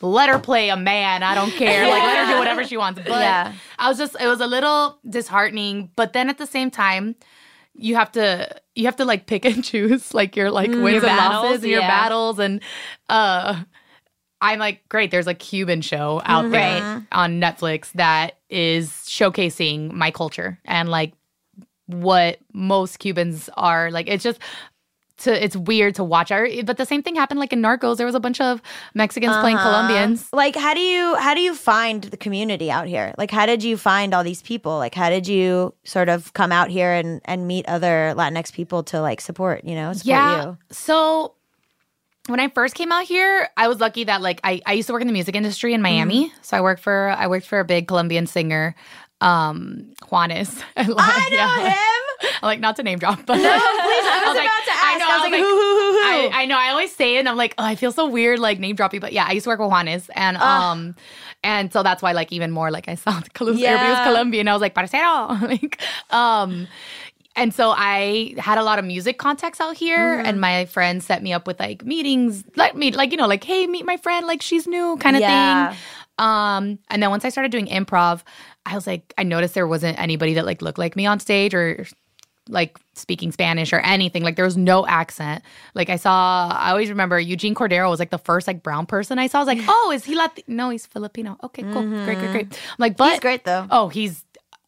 let 0.00 0.28
her 0.28 0.38
play 0.38 0.68
a 0.68 0.76
man. 0.76 1.22
I 1.22 1.34
don't 1.34 1.50
care. 1.50 1.88
Like 1.88 2.02
let 2.02 2.26
her 2.26 2.32
do 2.34 2.38
whatever 2.38 2.64
she 2.64 2.76
wants. 2.76 3.00
But 3.00 3.10
Yeah. 3.10 3.52
I 3.78 3.88
was 3.88 3.98
just 3.98 4.16
it 4.20 4.26
was 4.26 4.40
a 4.40 4.46
little 4.46 4.98
disheartening, 5.08 5.90
but 5.96 6.12
then 6.12 6.28
at 6.28 6.38
the 6.38 6.46
same 6.46 6.70
time 6.70 7.16
you 7.74 7.96
have 7.96 8.12
to 8.12 8.48
you 8.74 8.86
have 8.86 8.96
to 8.96 9.04
like 9.04 9.26
pick 9.26 9.44
and 9.44 9.62
choose 9.72 10.14
like 10.14 10.36
your 10.36 10.50
like 10.50 10.70
wins 10.70 10.96
and 10.96 11.02
battles, 11.02 11.44
losses 11.44 11.62
and 11.62 11.72
your 11.72 11.80
battles 11.80 12.38
and 12.38 12.60
uh 13.08 13.62
I'm 14.40 14.58
like, 14.58 14.86
great, 14.90 15.10
there's 15.10 15.26
a 15.26 15.32
Cuban 15.32 15.80
show 15.80 16.20
out 16.26 16.50
there 16.50 17.06
on 17.12 17.40
Netflix 17.40 17.90
that 17.92 18.38
is 18.50 18.90
showcasing 18.90 19.92
my 19.92 20.10
culture 20.10 20.58
and 20.66 20.90
like 20.90 21.14
what 21.86 22.38
most 22.52 22.98
Cubans 22.98 23.48
are. 23.56 23.90
Like 23.90 24.06
it's 24.06 24.22
just 24.22 24.38
to 25.18 25.44
it's 25.44 25.56
weird 25.56 25.94
to 25.94 26.04
watch. 26.04 26.32
I, 26.32 26.62
but 26.62 26.76
the 26.76 26.84
same 26.86 27.02
thing 27.02 27.14
happened 27.14 27.38
like 27.40 27.52
in 27.52 27.62
Narcos. 27.62 27.96
There 27.98 28.06
was 28.06 28.14
a 28.16 28.20
bunch 28.20 28.40
of 28.40 28.60
Mexicans 28.94 29.36
playing 29.36 29.58
Colombians. 29.58 30.28
Like, 30.32 30.56
how 30.56 30.74
do 30.74 30.80
you 30.80 31.14
how 31.16 31.34
do 31.34 31.40
you 31.40 31.54
find 31.54 32.02
the 32.02 32.16
community 32.16 32.70
out 32.70 32.86
here? 32.88 33.14
Like, 33.16 33.30
how 33.30 33.46
did 33.46 33.62
you 33.62 33.76
find 33.76 34.12
all 34.12 34.24
these 34.24 34.42
people? 34.42 34.76
Like, 34.78 34.94
how 34.94 35.10
did 35.10 35.28
you 35.28 35.72
sort 35.84 36.08
of 36.08 36.32
come 36.32 36.50
out 36.52 36.68
here 36.68 36.92
and 36.92 37.20
and 37.26 37.46
meet 37.46 37.66
other 37.68 38.12
Latinx 38.16 38.52
people 38.52 38.82
to 38.84 39.00
like 39.00 39.20
support? 39.20 39.64
You 39.64 39.76
know, 39.76 39.92
support 39.92 40.06
Yeah. 40.06 40.44
you. 40.46 40.58
So 40.70 41.34
when 42.26 42.40
I 42.40 42.48
first 42.48 42.74
came 42.74 42.90
out 42.90 43.04
here, 43.04 43.48
I 43.56 43.68
was 43.68 43.80
lucky 43.80 44.04
that 44.04 44.20
like 44.22 44.40
I, 44.42 44.60
I 44.66 44.72
used 44.72 44.86
to 44.88 44.92
work 44.94 45.02
in 45.02 45.06
the 45.08 45.12
music 45.12 45.36
industry 45.36 45.74
in 45.74 45.82
Miami. 45.82 46.32
So 46.42 46.56
I 46.56 46.60
worked 46.60 46.82
for 46.82 47.10
I 47.10 47.26
worked 47.26 47.46
for 47.46 47.60
a 47.60 47.64
big 47.64 47.86
Colombian 47.86 48.26
singer, 48.26 48.74
um, 49.20 49.92
Juanes. 50.02 50.60
I 50.76 51.28
know 51.30 51.68
him. 51.68 52.03
I 52.42 52.46
like 52.46 52.60
not 52.60 52.76
to 52.76 52.82
name 52.82 52.98
drop, 52.98 53.18
but 53.26 53.36
no, 53.36 53.42
please. 53.42 53.48
I 53.50 54.22
was 54.26 54.36
about 54.36 54.64
to 54.64 54.72
ask. 54.72 55.10
I 55.10 55.18
was 55.18 55.30
like, 55.30 55.40
who, 55.40 55.46
who, 55.46 55.46
who, 55.46 55.92
who? 55.92 55.98
I, 56.04 56.30
I 56.42 56.46
know. 56.46 56.58
I 56.58 56.70
always 56.70 56.94
say 56.94 57.16
it, 57.16 57.20
and 57.20 57.28
I'm 57.28 57.36
like, 57.36 57.54
oh, 57.58 57.64
I 57.64 57.74
feel 57.74 57.92
so 57.92 58.08
weird, 58.08 58.38
like 58.38 58.58
name 58.58 58.76
dropping. 58.76 59.00
But 59.00 59.12
yeah, 59.12 59.26
I 59.28 59.32
used 59.32 59.44
to 59.44 59.50
work 59.50 59.60
with 59.60 59.70
Juanes, 59.70 60.08
and 60.14 60.36
um, 60.38 60.94
and 61.42 61.72
so 61.72 61.82
that's 61.82 62.02
why, 62.02 62.12
like, 62.12 62.32
even 62.32 62.50
more, 62.50 62.70
like, 62.70 62.88
I 62.88 62.94
saw 62.94 63.20
Colombian, 63.34 63.62
Yeah. 63.62 63.68
everybody 63.74 63.90
was 63.90 64.00
Colombian. 64.00 64.48
I 64.48 64.52
was 64.52 64.62
like, 64.62 64.74
parcero, 64.74 65.26
like, 65.46 65.80
um. 66.10 66.66
And 67.36 67.52
so 67.52 67.70
I 67.76 68.34
had 68.38 68.58
a 68.58 68.62
lot 68.62 68.78
of 68.78 68.84
music 68.84 69.18
contacts 69.18 69.60
out 69.60 69.76
here, 69.76 70.18
Mm-hmm. 70.18 70.26
and 70.26 70.40
my 70.40 70.66
friends 70.66 71.04
set 71.04 71.20
me 71.20 71.32
up 71.32 71.48
with 71.48 71.58
like 71.58 71.84
meetings, 71.84 72.44
like 72.54 72.76
me, 72.76 72.92
like 72.92 73.10
you 73.10 73.16
know, 73.16 73.26
like 73.26 73.42
hey, 73.42 73.66
meet 73.66 73.84
my 73.84 73.96
friend, 73.96 74.24
like 74.28 74.40
she's 74.40 74.68
new, 74.68 74.96
kind 74.98 75.16
of 75.16 75.20
Yeah. 75.22 75.70
thing. 75.70 75.78
Um, 76.18 76.78
and 76.90 77.02
then 77.02 77.10
once 77.10 77.24
I 77.24 77.28
started 77.30 77.50
doing 77.50 77.66
improv, 77.66 78.22
I 78.66 78.76
was 78.76 78.86
like, 78.86 79.12
I 79.18 79.24
noticed 79.24 79.54
there 79.54 79.66
wasn't 79.66 79.98
anybody 79.98 80.34
that 80.34 80.46
like 80.46 80.62
looked 80.62 80.78
like 80.78 80.94
me 80.94 81.06
on 81.06 81.18
stage 81.18 81.54
or 81.54 81.84
like 82.48 82.78
speaking 82.94 83.32
Spanish 83.32 83.72
or 83.72 83.80
anything. 83.80 84.22
Like 84.22 84.36
there 84.36 84.44
was 84.44 84.56
no 84.56 84.86
accent. 84.86 85.42
Like 85.74 85.88
I 85.88 85.96
saw, 85.96 86.48
I 86.48 86.70
always 86.70 86.90
remember 86.90 87.18
Eugene 87.18 87.54
Cordero 87.54 87.88
was 87.88 87.98
like 87.98 88.10
the 88.10 88.18
first 88.18 88.46
like 88.46 88.62
brown 88.62 88.86
person 88.86 89.18
I 89.18 89.26
saw. 89.26 89.38
I 89.38 89.42
was 89.42 89.48
like, 89.48 89.64
oh, 89.68 89.92
is 89.94 90.04
he 90.04 90.14
Latino? 90.14 90.44
No, 90.48 90.70
he's 90.70 90.86
Filipino. 90.86 91.38
Okay, 91.42 91.62
cool, 91.62 91.82
great, 92.04 92.18
great, 92.18 92.32
great. 92.32 92.46
I'm 92.52 92.76
like, 92.78 92.96
but 92.96 93.12
He's 93.12 93.20
great 93.20 93.44
though. 93.44 93.66
Oh, 93.70 93.88
he's 93.88 94.24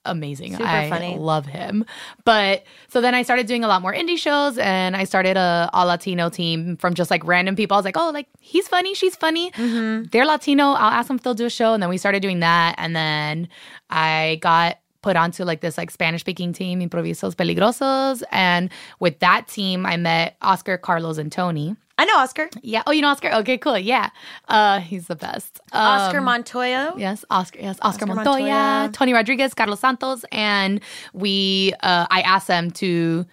amazing. 0.06 0.52
Super 0.52 0.64
I 0.64 0.88
funny. 0.88 1.16
love 1.18 1.46
him. 1.46 1.84
But 2.24 2.64
so 2.88 3.00
then 3.00 3.14
I 3.14 3.22
started 3.22 3.46
doing 3.46 3.64
a 3.64 3.68
lot 3.68 3.82
more 3.82 3.92
indie 3.92 4.16
shows 4.16 4.56
and 4.56 4.96
I 4.96 5.04
started 5.04 5.36
a 5.36 5.68
all 5.72 5.86
Latino 5.86 6.30
team 6.30 6.76
from 6.76 6.94
just 6.94 7.10
like 7.10 7.24
random 7.26 7.56
people. 7.56 7.74
I 7.74 7.78
was 7.78 7.84
like, 7.84 7.96
oh, 7.96 8.10
like 8.10 8.28
he's 8.40 8.68
funny, 8.68 8.94
she's 8.94 9.16
funny. 9.16 9.50
Mm-hmm. 9.50 10.04
They're 10.12 10.26
Latino. 10.26 10.64
I'll 10.64 10.92
ask 10.92 11.08
them 11.08 11.16
if 11.16 11.22
they'll 11.22 11.34
do 11.34 11.46
a 11.46 11.50
show. 11.50 11.74
And 11.74 11.82
then 11.82 11.90
we 11.90 11.98
started 11.98 12.22
doing 12.22 12.40
that. 12.40 12.76
And 12.78 12.94
then 12.96 13.48
I 13.90 14.38
got 14.40 14.78
put 15.06 15.16
onto 15.16 15.44
like 15.50 15.60
this 15.60 15.78
like 15.80 15.90
Spanish 15.92 16.22
speaking 16.26 16.52
team, 16.52 16.80
Improvisos 16.80 17.34
Peligrosos. 17.40 18.22
And 18.32 18.70
with 18.98 19.16
that 19.20 19.46
team, 19.46 19.86
I 19.86 19.96
met 19.96 20.36
Oscar, 20.42 20.76
Carlos, 20.78 21.16
and 21.18 21.30
Tony. 21.30 21.76
I 21.98 22.04
know 22.08 22.16
Oscar. 22.18 22.46
Yeah. 22.62 22.82
Oh, 22.86 22.92
you 22.92 23.02
know 23.02 23.08
Oscar? 23.14 23.30
Okay, 23.40 23.56
cool. 23.56 23.78
Yeah. 23.78 24.10
Uh, 24.48 24.80
he's 24.80 25.06
the 25.06 25.14
best. 25.16 25.60
Oscar 25.72 26.18
Um, 26.18 26.24
Montoya. 26.24 26.92
Yes, 26.98 27.24
Oscar. 27.30 27.60
Yes, 27.60 27.78
Oscar, 27.82 28.04
Oscar 28.04 28.06
Montoya, 28.06 28.52
Montoya. 28.54 28.90
Tony 28.92 29.12
Rodriguez, 29.14 29.54
Carlos 29.54 29.80
Santos, 29.80 30.24
and 30.32 30.80
we. 31.14 31.72
Uh, 31.82 32.06
I 32.10 32.20
asked 32.22 32.48
them 32.48 32.70
to 32.82 33.24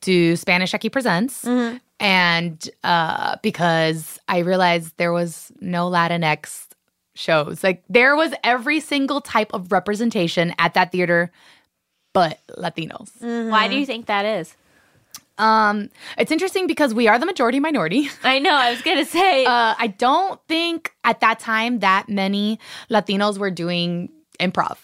do 0.00 0.36
Spanish 0.36 0.70
Jackie 0.70 0.88
Presents, 0.90 1.42
Mm-hmm. 1.44 1.76
and 2.00 2.70
uh, 2.84 3.36
because 3.42 4.18
I 4.28 4.38
realized 4.38 4.94
there 4.96 5.12
was 5.12 5.50
no 5.60 5.90
Latinx 5.90 6.65
shows, 7.16 7.64
like 7.64 7.82
there 7.88 8.14
was 8.14 8.32
every 8.44 8.80
single 8.80 9.20
type 9.20 9.52
of 9.52 9.72
representation 9.72 10.54
at 10.58 10.74
that 10.74 10.92
theater, 10.92 11.32
but 12.12 12.38
Latinos. 12.56 13.10
Why 13.50 13.68
do 13.68 13.76
you 13.76 13.86
think 13.86 14.06
that 14.06 14.24
is? 14.24 14.54
Um, 15.38 15.90
it's 16.16 16.32
interesting 16.32 16.66
because 16.66 16.94
we 16.94 17.08
are 17.08 17.18
the 17.18 17.26
majority 17.26 17.60
minority. 17.60 18.08
I 18.24 18.38
know. 18.38 18.54
I 18.54 18.70
was 18.70 18.82
gonna 18.82 19.04
say. 19.04 19.44
Uh, 19.44 19.74
I 19.78 19.88
don't 19.98 20.40
think 20.48 20.92
at 21.04 21.20
that 21.20 21.38
time 21.38 21.80
that 21.80 22.08
many 22.08 22.58
Latinos 22.90 23.38
were 23.38 23.50
doing 23.50 24.10
improv. 24.40 24.78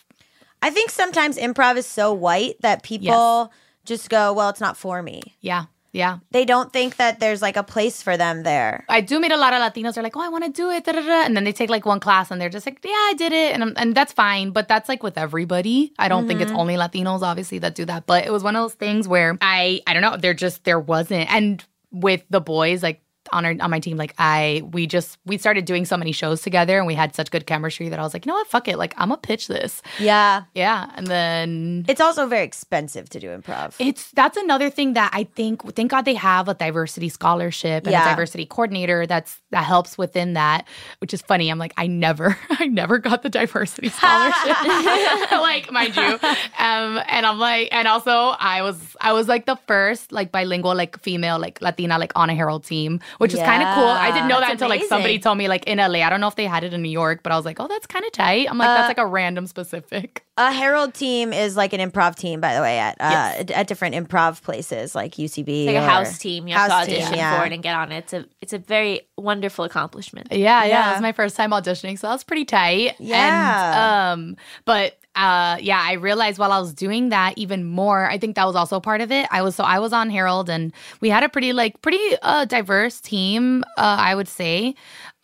I 0.61 0.71
think 0.71 0.91
sometimes 0.91 1.37
improv 1.39 1.77
is 1.77 1.87
so 1.87 2.13
white 2.13 2.61
that 2.61 2.83
people 2.83 3.53
just 3.85 4.09
go, 4.09 4.33
well, 4.33 4.49
it's 4.49 4.61
not 4.61 4.77
for 4.77 5.03
me. 5.03 5.35
Yeah, 5.41 5.65
yeah. 5.93 6.19
They 6.31 6.47
don't 6.47 6.73
think 6.73 6.97
that 6.97 7.21
there's 7.21 7.43
like 7.43 7.59
a 7.59 7.63
place 7.63 8.01
for 8.03 8.17
them 8.17 8.45
there. 8.45 8.87
I 8.89 9.03
do 9.03 9.21
meet 9.21 9.31
a 9.31 9.37
lot 9.37 9.53
of 9.53 9.61
Latinos. 9.61 9.95
They're 9.95 10.03
like, 10.03 10.17
"Oh, 10.17 10.23
I 10.23 10.29
want 10.29 10.45
to 10.45 10.51
do 10.51 10.71
it," 10.71 10.85
da, 10.85 10.93
da, 10.93 11.03
da. 11.03 11.25
and 11.25 11.37
then 11.37 11.45
they 11.45 11.53
take 11.53 11.69
like 11.69 11.85
one 11.85 12.01
class 12.01 12.31
and 12.31 12.41
they're 12.41 12.49
just 12.49 12.65
like, 12.65 12.81
"Yeah, 12.83 12.91
I 12.91 13.15
did 13.17 13.33
it," 13.33 13.53
and 13.53 13.63
I'm, 13.63 13.75
and 13.77 13.95
that's 13.95 14.13
fine. 14.13 14.51
But 14.53 14.69
that's 14.69 14.89
like 14.89 15.03
with 15.03 15.19
everybody. 15.19 15.93
I 15.99 16.09
don't 16.09 16.27
think 16.27 16.41
it's 16.41 16.51
mm-hmm. 16.51 16.61
only 16.61 16.75
Latinos, 16.77 17.21
obviously, 17.21 17.59
that 17.59 17.75
do 17.75 17.85
that. 17.85 18.07
But 18.07 18.27
it 18.27 18.33
was 18.33 18.43
one 18.43 18.57
of 18.57 18.63
those 18.63 18.75
things 18.75 19.07
where 19.07 19.37
I, 19.43 19.83
I 19.87 19.93
don't 19.93 20.03
know. 20.03 20.17
There 20.17 20.35
just 20.35 20.65
there 20.65 20.81
wasn't, 20.81 21.31
and 21.31 21.63
with 21.91 22.25
the 22.31 22.41
boys, 22.41 22.83
like 22.83 23.03
on 23.33 23.45
our 23.45 23.55
on 23.61 23.71
my 23.71 23.81
team, 23.81 23.97
like 23.97 24.15
I, 24.19 24.63
we 24.73 24.87
just 24.87 25.19
we 25.27 25.39
started 25.39 25.65
doing 25.65 25.85
so 25.85 25.97
many 25.97 26.13
shows 26.13 26.43
together, 26.43 26.79
and 26.79 26.87
we 26.87 26.95
had 26.95 27.15
such 27.15 27.31
good 27.31 27.47
chemistry 27.47 27.89
that 27.89 27.99
I 27.99 28.03
was 28.03 28.15
like, 28.15 28.25
you 28.27 28.31
know 28.31 28.37
what, 28.37 28.47
fuck 28.47 28.69
it, 28.69 28.79
like 28.79 28.95
I'm 28.99 29.09
gonna 29.09 29.19
pitch 29.21 29.49
this. 29.49 29.83
Yeah. 29.99 30.43
Yeah, 30.55 30.91
and 30.97 31.07
then 31.07 31.85
It's 31.89 32.01
also 32.01 32.27
very 32.27 32.45
expensive 32.45 33.09
to 33.11 33.21
do 33.21 33.29
improv. 33.29 33.75
It's 33.79 34.11
that's 34.13 34.37
another 34.37 34.71
thing 34.71 34.93
that 34.95 35.11
I 35.13 35.25
think 35.25 35.75
thank 35.75 35.91
God 35.91 36.05
they 36.05 36.15
have 36.15 36.49
a 36.49 36.55
diversity 36.55 37.09
scholarship 37.09 37.85
and 37.85 37.93
Yeah. 37.93 38.07
a 38.07 38.11
diversity 38.11 38.47
coordinator 38.47 39.07
that's 39.07 39.41
that 39.51 39.65
helps 39.65 39.97
within 39.99 40.35
that, 40.35 40.67
which 40.99 41.13
is 41.15 41.23
funny. 41.23 41.49
I'm 41.51 41.59
like, 41.59 41.73
I 41.77 41.87
never 41.87 42.37
I 42.51 42.67
never 42.67 42.99
got 42.99 43.23
the 43.23 43.31
diversity 43.31 43.89
scholarship. 43.99 44.57
like, 45.33 45.71
mind 45.73 45.97
you. 45.97 46.19
Um 46.59 47.01
and 47.09 47.27
I'm 47.27 47.39
like 47.39 47.69
and 47.73 47.89
also 47.89 48.11
I 48.39 48.63
was 48.63 48.79
I 49.01 49.13
was 49.13 49.29
like 49.29 49.47
the 49.47 49.57
first 49.67 50.13
like 50.13 50.33
bilingual 50.33 50.75
like 50.75 50.99
female 51.01 51.39
like 51.39 51.61
Latina 51.63 51.99
like 51.99 52.13
on 52.17 52.31
a 52.31 52.35
Herald 52.35 52.65
team, 52.65 53.01
which 53.23 53.33
is 53.33 53.41
kind 53.41 53.63
of 53.63 53.75
cool. 53.75 53.85
I 53.87 54.11
didn't 54.11 54.29
know 54.29 54.37
Yeah, 54.41 54.47
that 54.47 54.53
until 54.53 54.69
like 54.69 54.83
somebody 54.85 55.19
told 55.19 55.39
me 55.39 55.49
like 55.49 55.65
in 55.67 55.79
LA. 55.79 56.01
I 56.05 56.11
don't 56.11 56.21
know 56.21 56.29
if 56.29 56.35
they 56.37 56.47
had 56.47 56.65
it 56.65 56.75
in 56.75 56.83
New 56.83 56.91
York, 56.91 57.23
but 57.23 57.33
I 57.33 57.37
was 57.37 57.45
like, 57.45 57.59
"Oh, 57.61 57.69
that's 57.69 57.87
kind 57.87 58.05
of 58.05 58.13
tight." 58.13 58.49
I'm 58.51 58.59
like, 58.59 58.69
Uh, 58.69 58.75
that's 58.75 58.89
like 58.89 58.99
a 58.99 59.07
random 59.07 59.47
specific. 59.47 60.25
A 60.37 60.51
Herald 60.51 60.95
team 60.95 61.33
is 61.33 61.57
like 61.57 61.73
an 61.73 61.81
improv 61.81 62.15
team, 62.17 62.41
by 62.41 62.55
the 62.55 62.61
way, 62.63 62.79
at 62.79 62.97
uh, 63.01 63.09
Yes. 63.11 63.51
at 63.55 63.67
different 63.69 63.95
improv 63.95 64.43
places 64.43 64.95
like 64.95 65.13
UCB. 65.19 65.67
like 65.67 65.77
a 65.77 65.83
house 65.85 66.19
team. 66.19 66.49
You 66.49 66.55
have 66.55 66.71
House 66.71 66.85
to 66.87 66.91
team, 66.91 66.97
audition 67.03 67.17
yeah. 67.19 67.39
for 67.41 67.47
it 67.47 67.53
and 67.53 67.63
get 67.63 67.75
on 67.77 67.93
it. 67.93 67.99
It's 67.99 68.13
a 68.13 68.25
it's 68.41 68.53
a 68.53 68.59
very 68.59 69.03
wonderful 69.17 69.65
accomplishment. 69.65 70.29
Yeah, 70.33 70.65
yeah, 70.65 70.67
Yeah. 70.67 70.91
It 70.91 70.93
was 70.95 71.03
my 71.03 71.13
first 71.13 71.37
time 71.37 71.51
auditioning, 71.51 71.99
so 71.99 72.07
that 72.09 72.15
was 72.15 72.25
pretty 72.25 72.45
tight. 72.45 72.97
Yeah. 72.99 74.13
And, 74.15 74.21
um, 74.31 74.37
but 74.65 74.99
uh, 75.15 75.59
yeah, 75.61 75.81
I 75.81 75.93
realized 75.93 76.39
while 76.39 76.53
I 76.53 76.59
was 76.59 76.73
doing 76.73 77.11
that 77.11 77.37
even 77.37 77.65
more. 77.65 78.09
I 78.09 78.17
think 78.19 78.37
that 78.37 78.47
was 78.47 78.57
also 78.57 78.81
part 78.81 79.01
of 79.01 79.13
it. 79.13 79.27
I 79.31 79.43
was 79.43 79.55
so 79.55 79.65
I 79.65 79.79
was 79.79 79.93
on 79.93 80.09
Herald, 80.09 80.49
and 80.49 80.73
we 81.01 81.11
had 81.11 81.23
a 81.23 81.29
pretty 81.29 81.53
like 81.53 81.81
pretty 81.83 82.17
uh, 82.23 82.47
diverse 82.47 83.01
team. 83.01 83.63
Uh, 83.77 83.97
I 83.99 84.15
would 84.15 84.29
say. 84.29 84.75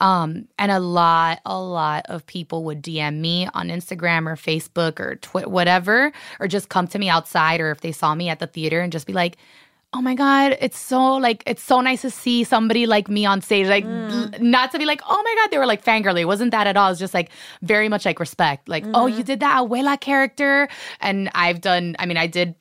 Um, 0.01 0.47
and 0.59 0.71
a 0.71 0.79
lot, 0.79 1.41
a 1.45 1.61
lot 1.61 2.07
of 2.09 2.25
people 2.25 2.63
would 2.65 2.83
DM 2.83 3.19
me 3.19 3.49
on 3.53 3.69
Instagram 3.69 4.29
or 4.29 4.37
Facebook 4.37 5.01
or 5.01 5.17
Twitter, 5.17 5.49
whatever, 5.49 6.13
or 6.39 6.47
just 6.47 6.69
come 6.69 6.87
to 6.89 6.99
me 7.01 7.09
outside, 7.09 7.61
or 7.61 7.73
if 7.73 7.81
they 7.81 7.91
saw 7.91 8.15
me 8.15 8.29
at 8.29 8.39
the 8.39 8.47
theater 8.47 8.81
and 8.81 8.93
just 8.93 9.09
be 9.09 9.13
like, 9.13 9.39
oh 9.95 10.03
my 10.03 10.15
god 10.15 10.57
it's 10.61 10.79
so 10.79 11.15
like 11.15 11.43
it's 11.47 11.63
so 11.63 11.81
nice 11.81 12.03
to 12.03 12.11
see 12.11 12.45
somebody 12.45 12.87
like 12.87 13.09
me 13.09 13.25
on 13.25 13.41
stage 13.41 13.67
like 13.67 13.85
mm. 13.85 14.11
l- 14.11 14.41
not 14.41 14.71
to 14.71 14.79
be 14.79 14.85
like 14.85 15.01
oh 15.09 15.23
my 15.23 15.35
god 15.39 15.51
they 15.51 15.59
were 15.59 15.67
like 15.67 15.83
fangirly 15.83 16.21
it 16.21 16.25
wasn't 16.27 16.51
that 16.51 16.67
at 16.67 16.77
all 16.77 16.91
it's 16.91 17.01
just 17.01 17.15
like 17.15 17.31
very 17.63 17.89
much 17.89 18.05
like 18.05 18.21
respect 18.21 18.69
like 18.69 18.85
oh 18.93 19.07
you 19.07 19.17
mm-hmm. 19.17 19.23
did 19.23 19.41
that 19.41 19.63
abuela 19.63 19.99
character 19.99 20.69
and 21.01 21.31
i've 21.35 21.61
done 21.61 21.97
i 21.99 22.07
mean 22.07 22.17
i 22.19 22.27
did 22.27 22.55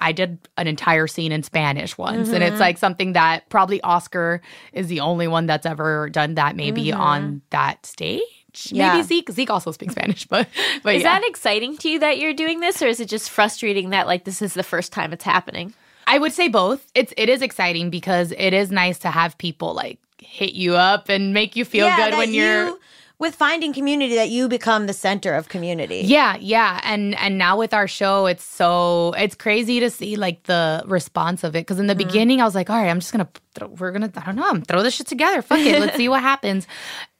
I 0.00 0.12
did 0.12 0.38
an 0.56 0.66
entire 0.66 1.06
scene 1.06 1.30
in 1.30 1.42
Spanish 1.42 1.98
once, 1.98 2.30
and 2.30 2.42
it's 2.42 2.52
mm-hmm. 2.52 2.60
like 2.60 2.78
something 2.78 3.12
that 3.12 3.48
probably 3.50 3.82
Oscar 3.82 4.40
is 4.72 4.86
the 4.86 5.00
only 5.00 5.28
one 5.28 5.44
that's 5.44 5.66
ever 5.66 6.08
done 6.08 6.36
that. 6.36 6.56
Maybe 6.56 6.86
mm-hmm. 6.86 7.00
on 7.00 7.42
that 7.50 7.84
stage, 7.84 8.22
Yeah. 8.70 8.94
maybe 8.94 9.06
Zeke. 9.06 9.30
Zeke 9.30 9.50
also 9.50 9.72
speaks 9.72 9.92
Spanish, 9.92 10.26
but 10.28 10.48
but 10.82 10.94
Is 10.94 11.02
yeah. 11.02 11.20
that 11.20 11.28
exciting 11.28 11.76
to 11.78 11.90
you 11.90 11.98
that 11.98 12.18
you're 12.18 12.32
doing 12.32 12.60
this, 12.60 12.80
or 12.80 12.86
is 12.86 12.98
it 12.98 13.10
just 13.10 13.28
frustrating 13.28 13.90
that 13.90 14.06
like 14.06 14.24
this 14.24 14.40
is 14.40 14.54
the 14.54 14.62
first 14.62 14.90
time 14.90 15.12
it's 15.12 15.24
happening? 15.24 15.74
I 16.10 16.18
would 16.18 16.32
say 16.32 16.48
both. 16.48 16.90
It's 16.94 17.12
it 17.16 17.28
is 17.28 17.40
exciting 17.40 17.88
because 17.90 18.32
it 18.36 18.52
is 18.52 18.70
nice 18.70 18.98
to 19.00 19.10
have 19.10 19.38
people 19.38 19.74
like 19.74 19.98
hit 20.18 20.54
you 20.54 20.74
up 20.74 21.08
and 21.08 21.32
make 21.32 21.54
you 21.56 21.64
feel 21.64 21.86
Yeah, 21.86 22.10
good 22.10 22.18
when 22.18 22.34
you're 22.34 22.66
you- 22.68 22.80
with 23.20 23.34
finding 23.34 23.74
community 23.74 24.14
that 24.14 24.30
you 24.30 24.48
become 24.48 24.86
the 24.86 24.94
center 24.94 25.34
of 25.34 25.50
community. 25.50 26.00
yeah, 26.04 26.36
yeah, 26.40 26.80
and 26.82 27.14
and 27.18 27.36
now 27.36 27.56
with 27.58 27.74
our 27.74 27.86
show, 27.86 28.24
it's 28.26 28.42
so 28.42 29.12
it's 29.18 29.34
crazy 29.34 29.78
to 29.78 29.90
see 29.90 30.16
like 30.16 30.42
the 30.44 30.82
response 30.86 31.44
of 31.44 31.54
it. 31.54 31.60
Because 31.60 31.78
in 31.78 31.86
the 31.86 31.94
mm-hmm. 31.94 32.08
beginning, 32.08 32.40
I 32.40 32.44
was 32.44 32.54
like, 32.54 32.70
all 32.70 32.76
right, 32.80 32.88
I'm 32.88 32.98
just 32.98 33.12
gonna 33.12 33.28
throw, 33.54 33.68
we're 33.68 33.92
gonna 33.92 34.10
I 34.16 34.24
don't 34.24 34.36
know, 34.36 34.48
I'm 34.48 34.62
throw 34.62 34.82
this 34.82 34.94
shit 34.94 35.06
together. 35.06 35.42
Fuck 35.42 35.60
it, 35.60 35.78
let's 35.78 35.96
see 35.96 36.08
what 36.08 36.22
happens. 36.32 36.66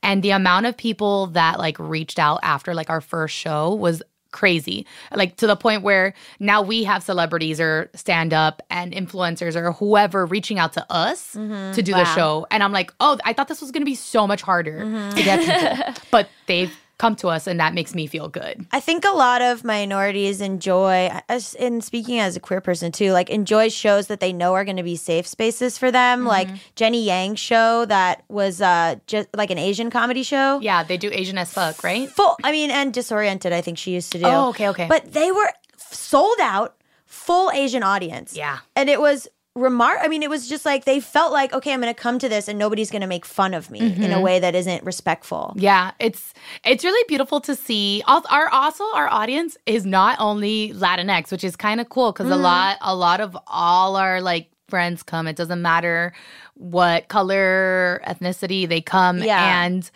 And 0.03 0.23
the 0.23 0.31
amount 0.31 0.65
of 0.67 0.77
people 0.77 1.27
that 1.39 1.59
like 1.59 1.79
reached 1.79 2.19
out 2.19 2.41
after 2.43 2.75
like 2.75 2.89
our 2.89 3.03
first 3.03 3.35
show 3.37 3.75
was 3.75 4.03
crazy. 4.31 4.87
Like 5.15 5.37
to 5.37 5.47
the 5.47 5.57
point 5.57 5.83
where 5.83 6.15
now 6.39 6.63
we 6.63 6.85
have 6.85 7.03
celebrities 7.03 7.61
or 7.61 7.91
stand 7.95 8.33
up 8.33 8.63
and 8.71 8.93
influencers 8.93 9.57
or 9.57 9.73
whoever 9.73 10.27
reaching 10.27 10.59
out 10.59 10.73
to 10.75 10.87
us 10.91 11.35
mm-hmm. 11.35 11.73
to 11.73 11.83
do 11.83 11.93
the 11.93 12.05
show. 12.05 12.47
And 12.51 12.63
i'm 12.63 12.73
like 12.73 12.93
oh 13.01 13.19
i 13.25 13.33
thought 13.33 13.49
this 13.49 13.61
was 13.61 13.71
going 13.71 13.83
to 13.83 13.87
be 13.87 13.95
so 13.95 14.27
much 14.27 14.43
harder 14.43 14.81
to 15.15 15.23
get 15.23 15.41
people. 15.41 15.95
But 16.11 16.29
they've 16.47 16.75
come 17.01 17.15
to 17.17 17.29
us 17.29 17.47
and 17.47 17.59
that 17.59 17.73
makes 17.79 17.93
me 17.95 18.05
feel 18.07 18.29
good 18.29 18.55
I 18.73 18.81
think 18.81 19.05
a 19.05 19.17
lot 19.27 19.41
of 19.51 19.65
minorities 19.65 20.41
enjoy, 20.53 21.11
as 21.29 21.55
in 21.55 21.81
speaking 21.81 22.19
as 22.27 22.37
a 22.37 22.41
queer 22.41 22.61
person 22.61 22.93
too, 22.93 23.11
like 23.13 23.29
enjoy 23.31 23.69
shows 23.71 24.05
that 24.09 24.21
they 24.21 24.33
know 24.41 24.53
are 24.59 24.65
going 24.69 24.77
to 24.77 24.89
be 24.95 24.97
safe 24.97 25.27
spaces 25.27 25.79
for 25.79 25.91
them. 25.91 26.17
Like 26.37 26.49
Jenny 26.81 27.03
Yang's 27.05 27.41
show 27.41 27.87
that 27.87 28.23
was 28.29 28.61
uh 28.61 28.97
just 29.07 29.29
like 29.35 29.51
an 29.51 29.59
Asian 29.59 29.89
comedy 29.91 30.23
show. 30.23 30.61
yeah 30.61 30.83
they 30.91 30.99
do 31.05 31.09
asian 31.21 31.39
as 31.39 31.51
fuck 31.53 31.83
right 31.83 32.09
Full, 32.11 32.37
I 32.45 32.51
mean, 32.53 32.71
and 32.71 32.93
disoriented. 32.93 33.53
I 33.53 33.61
think 33.63 33.79
she 33.79 33.91
used 33.99 34.13
to 34.13 34.19
do. 34.19 34.27
Oh, 34.27 34.49
okay, 34.51 34.69
okay. 34.73 34.87
But 34.89 35.13
they 35.13 35.33
were 35.33 35.51
sold 35.79 36.39
out, 36.41 36.77
full 37.07 37.51
Asian 37.53 37.83
audience. 37.83 38.37
Yeah. 38.37 38.59
and 38.77 38.89
it 38.95 39.01
was 39.01 39.29
remark. 39.57 39.99
I 40.01 40.09
mean, 40.09 40.23
it 40.23 40.31
was 40.31 40.49
just 40.49 40.65
like 40.65 40.85
they 40.85 41.01
felt 41.01 41.33
like, 41.33 41.53
okay, 41.53 41.73
I'm 41.73 41.81
going 41.81 41.93
to 41.93 42.01
come 42.01 42.19
to 42.21 42.29
this, 42.29 42.49
and 42.49 42.59
nobody's 42.59 42.91
going 42.91 43.01
to 43.03 43.07
make 43.09 43.25
fun 43.25 43.53
of 43.55 43.71
me 43.71 43.81
in 43.81 43.93
Mm-hmm. 43.93 44.13
a 44.13 44.21
way 44.21 44.39
that 44.39 44.55
isn't 44.55 44.85
respectful. 44.85 45.53
Yeah, 45.57 45.93
it's 45.99 46.33
it's 46.65 46.85
really 46.85 47.05
beautiful 47.09 47.41
to 47.43 47.55
see. 47.57 48.03
Our 48.07 48.49
also 48.49 48.85
our 48.95 49.09
audience 49.09 49.57
is 49.67 49.85
not 49.85 50.17
only 50.21 50.73
Latinx, 50.75 51.31
which 51.33 51.45
is 51.45 51.57
kind 51.57 51.81
of 51.81 51.89
cool 51.89 52.13
because 52.13 52.31
a 52.31 52.37
lot 52.37 52.79
a 52.81 52.95
lot 52.95 53.21
of 53.21 53.37
all 53.47 53.97
our 53.97 54.21
like 54.21 54.51
friends 54.69 55.03
come. 55.03 55.27
It 55.27 55.35
doesn't 55.35 55.61
matter 55.61 56.13
what 56.55 57.09
color, 57.09 58.01
ethnicity 58.07 58.69
they 58.69 58.81
come, 58.81 59.19
Yeah. 59.23 59.65
and 59.65 59.91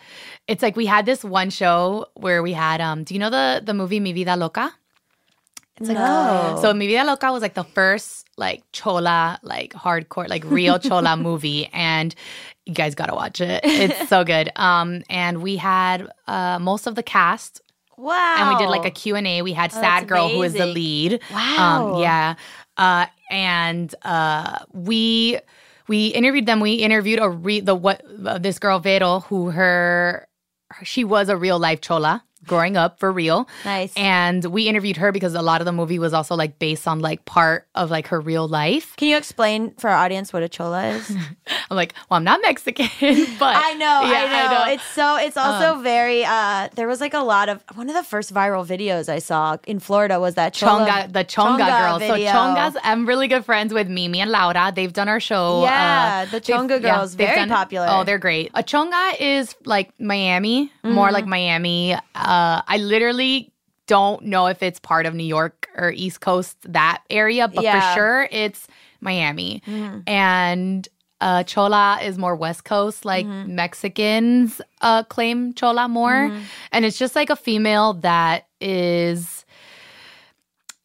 it's 0.47 0.61
like 0.61 0.75
we 0.75 0.85
had 0.85 1.05
this 1.05 1.23
one 1.23 1.49
show 1.49 2.07
where 2.15 2.43
we 2.43 2.51
had 2.53 2.81
um. 2.81 3.03
Do 3.05 3.13
you 3.13 3.19
know 3.19 3.29
the 3.29 3.61
the 3.63 3.73
movie 3.73 3.99
Mi 4.01 4.11
Vida 4.11 4.35
Loca? 4.35 4.73
It's 5.77 5.87
like 5.89 5.97
No. 5.97 6.57
so 6.61 6.73
Mi 6.73 6.87
Vida 6.87 7.05
Loca 7.05 7.31
was 7.31 7.41
like 7.41 7.53
the 7.53 7.63
first 7.63 8.24
like 8.37 8.63
chola 8.73 9.39
like 9.43 9.73
hardcore 9.73 10.27
like 10.27 10.43
real 10.45 10.77
chola 10.79 11.15
movie 11.27 11.67
and 11.73 12.13
you 12.65 12.73
guys 12.73 12.95
got 12.95 13.05
to 13.07 13.15
watch 13.15 13.39
it. 13.41 13.61
It's 13.63 14.09
so 14.09 14.23
good. 14.23 14.51
Um 14.55 15.03
and 15.09 15.41
we 15.41 15.55
had 15.57 16.09
uh 16.27 16.59
most 16.59 16.87
of 16.87 16.95
the 16.95 17.03
cast 17.03 17.61
Wow. 17.97 18.35
and 18.39 18.49
we 18.49 18.57
did 18.61 18.69
like 18.69 18.85
a 18.85 18.91
Q&A. 18.91 19.41
We 19.41 19.53
had 19.53 19.71
Sad 19.71 20.07
Girl 20.09 20.27
who 20.27 20.39
was 20.39 20.53
the 20.53 20.65
lead. 20.65 21.21
Wow. 21.31 21.93
Um 21.95 22.01
yeah. 22.01 22.35
uh, 22.77 23.05
and 23.31 23.95
uh, 24.03 24.59
we 24.73 25.39
we 25.87 26.07
interviewed 26.07 26.45
them. 26.45 26.59
We 26.59 26.73
interviewed 26.73 27.19
a 27.21 27.29
re- 27.29 27.61
the 27.61 27.73
what 27.73 28.03
uh, 28.25 28.37
this 28.37 28.59
girl 28.59 28.79
Vero, 28.79 29.21
who 29.21 29.49
her 29.51 30.27
she 30.83 31.03
was 31.05 31.29
a 31.29 31.37
real 31.37 31.57
life 31.57 31.79
chola 31.79 32.23
growing 32.47 32.77
up 32.77 32.99
for 32.99 33.11
real. 33.11 33.47
Nice. 33.63 33.93
And 33.95 34.43
we 34.45 34.67
interviewed 34.67 34.97
her 34.97 35.11
because 35.11 35.33
a 35.35 35.41
lot 35.41 35.61
of 35.61 35.65
the 35.65 35.71
movie 35.71 35.99
was 35.99 36.13
also 36.13 36.35
like 36.35 36.59
based 36.59 36.87
on 36.87 36.99
like 36.99 37.25
part 37.25 37.67
of 37.75 37.89
like 37.91 38.07
her 38.07 38.19
real 38.19 38.47
life. 38.47 38.95
Can 38.97 39.07
you 39.09 39.17
explain 39.17 39.71
for 39.77 39.89
our 39.89 39.95
audience 39.97 40.31
what 40.33 40.43
a 40.43 40.49
chola 40.49 40.87
is? 40.87 41.09
I'm 41.69 41.75
like, 41.77 41.93
well, 42.09 42.17
I'm 42.17 42.23
not 42.23 42.39
Mexican, 42.41 42.87
but 43.39 43.55
I 43.55 43.73
know, 43.73 44.01
Yeah, 44.11 44.47
I 44.49 44.53
know. 44.67 44.73
It's 44.73 44.83
so 44.83 45.17
it's 45.17 45.37
also 45.37 45.79
very 45.81 46.23
uh 46.25 46.69
there 46.75 46.87
was 46.87 47.01
like 47.01 47.13
a 47.13 47.19
lot 47.19 47.49
of 47.49 47.63
one 47.75 47.89
of 47.89 47.95
the 47.95 48.03
first 48.03 48.33
viral 48.33 48.65
videos 48.65 49.09
I 49.09 49.19
saw 49.19 49.57
in 49.67 49.79
Florida 49.79 50.19
was 50.19 50.35
that 50.35 50.53
chola, 50.53 50.85
Chonga, 50.87 51.11
the 51.13 51.23
Chonga, 51.25 51.67
girl. 51.79 51.99
video. 51.99 52.15
So 52.31 52.33
Chongas, 52.37 52.75
I'm 52.83 53.05
really 53.05 53.27
good 53.27 53.45
friends 53.45 53.73
with 53.73 53.87
Mimi 53.89 54.19
and 54.21 54.31
Laura. 54.31 54.71
They've 54.75 54.93
done 54.93 55.09
our 55.09 55.19
show. 55.19 55.63
Yeah, 55.63 56.25
the 56.25 56.41
Chonga 56.41 56.81
girls, 56.81 57.15
they've 57.15 57.27
very 57.27 57.47
popular. 57.47 57.87
Oh, 57.89 58.03
they're 58.03 58.19
great. 58.19 58.51
A 58.53 58.63
Chonga 58.63 59.19
is 59.19 59.55
like 59.65 59.89
Miami, 59.99 60.71
more 60.83 61.05
Mm-hmm. 61.07 61.13
like 61.13 61.25
Miami. 61.25 61.93
Uh, 61.93 61.99
I 62.67 62.77
literally 62.77 63.51
don't 63.87 64.23
know 64.25 64.47
if 64.47 64.63
it's 64.63 64.79
part 64.79 65.05
of 65.05 65.13
New 65.13 65.23
York 65.37 65.67
or 65.75 65.91
East 65.91 66.19
Coast 66.21 66.57
that 66.63 67.03
area, 67.09 67.47
but 67.47 67.63
Yeah. 67.63 67.79
Mm-hmm. 67.79 67.89
for 67.89 67.95
sure 67.95 68.27
it's 68.31 68.67
Miami. 69.01 69.61
And 70.07 70.87
uh, 71.21 71.43
Chola 71.43 71.99
is 72.03 72.17
more 72.17 72.35
West 72.35 72.63
Coast, 72.65 73.05
like 73.05 73.25
Mm-hmm. 73.25 73.55
Mexicans 73.55 74.59
uh, 74.81 75.03
claim 75.03 75.53
Chola 75.53 75.87
more. 75.87 76.31
And 76.71 76.83
it's 76.85 76.97
just 76.97 77.15
like 77.15 77.29
a 77.29 77.35
female 77.35 77.93
that 78.01 78.47
is, 78.59 79.45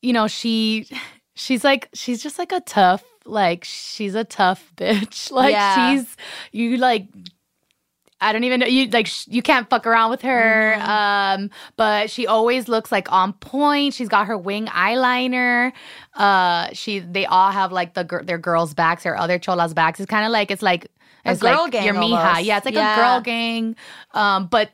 you 0.03 0.12
know, 0.12 0.28
she 0.28 0.86
she's 1.34 1.64
like 1.64 1.88
she's 1.94 2.22
just 2.22 2.38
like 2.38 2.53
a 2.53 2.61
tough, 2.61 3.03
like 3.24 3.64
she's 3.64 4.14
a 4.14 4.24
tough 4.24 4.72
bitch. 4.76 5.30
Like 5.30 5.53
Yeah. 5.53 5.74
she's 5.96 6.16
you 6.53 6.76
like 6.76 7.07
I 8.21 8.33
don't 8.33 8.45
even 8.45 8.61
know 8.61 8.66
you 8.66 8.89
like 8.91 9.07
sh- 9.07 9.27
you 9.29 9.41
can't 9.43 9.68
fuck 9.71 9.87
around 9.87 10.11
with 10.11 10.23
her. 10.23 10.75
Mm-hmm. 10.77 10.91
Um, 10.91 11.51
but 11.77 12.11
she 12.11 12.27
always 12.27 12.68
looks 12.68 12.93
like 12.93 13.11
on 13.11 13.33
point. 13.35 13.95
She's 13.95 14.09
got 14.09 14.27
her 14.27 14.37
wing 14.37 14.66
eyeliner. 14.66 15.73
Uh, 16.14 16.68
she 16.73 16.99
they 17.01 17.27
all 17.27 17.51
have 17.51 17.73
like 17.73 17.95
the 17.95 18.05
gir- 18.05 18.23
their 18.25 18.39
girls' 18.39 18.75
backs 18.75 19.07
or 19.07 19.16
other 19.16 19.39
cholas' 19.39 19.75
backs. 19.75 20.01
It's 20.01 20.11
kind 20.11 20.27
of 20.27 20.33
like 20.33 20.51
it's 20.51 20.62
like 20.62 20.85
A 21.25 21.33
it's 21.33 21.41
girl 21.41 21.62
like 21.62 21.73
gang 21.73 21.85
your 21.87 21.95
mija. 21.95 22.45
Yeah, 22.45 22.57
it's 22.59 22.66
like 22.66 22.75
Yeah. 22.75 22.93
a 22.95 22.97
girl 22.97 23.21
gang. 23.23 23.77
Um, 24.12 24.47
but 24.49 24.71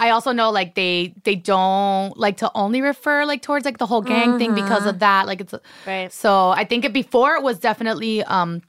I 0.00 0.10
also 0.10 0.32
know 0.32 0.50
like 0.50 0.74
they 0.74 1.14
they 1.24 1.34
don't 1.34 2.16
like 2.16 2.36
to 2.38 2.50
only 2.54 2.80
refer 2.82 3.24
like 3.24 3.42
towards 3.42 3.64
like 3.64 3.78
the 3.78 3.86
whole 3.86 4.02
gang 4.02 4.38
thing 4.38 4.54
because 4.54 4.80
Mm-hmm. 4.80 4.88
of 4.88 4.98
that. 5.00 5.26
Like 5.26 5.40
it's 5.40 5.54
Right. 5.86 6.12
so 6.12 6.50
I 6.50 6.64
think 6.64 6.84
it 6.84 6.92
before 6.92 7.34
it 7.34 7.42
was 7.42 7.58
definitely 7.58 8.22
um 8.24 8.62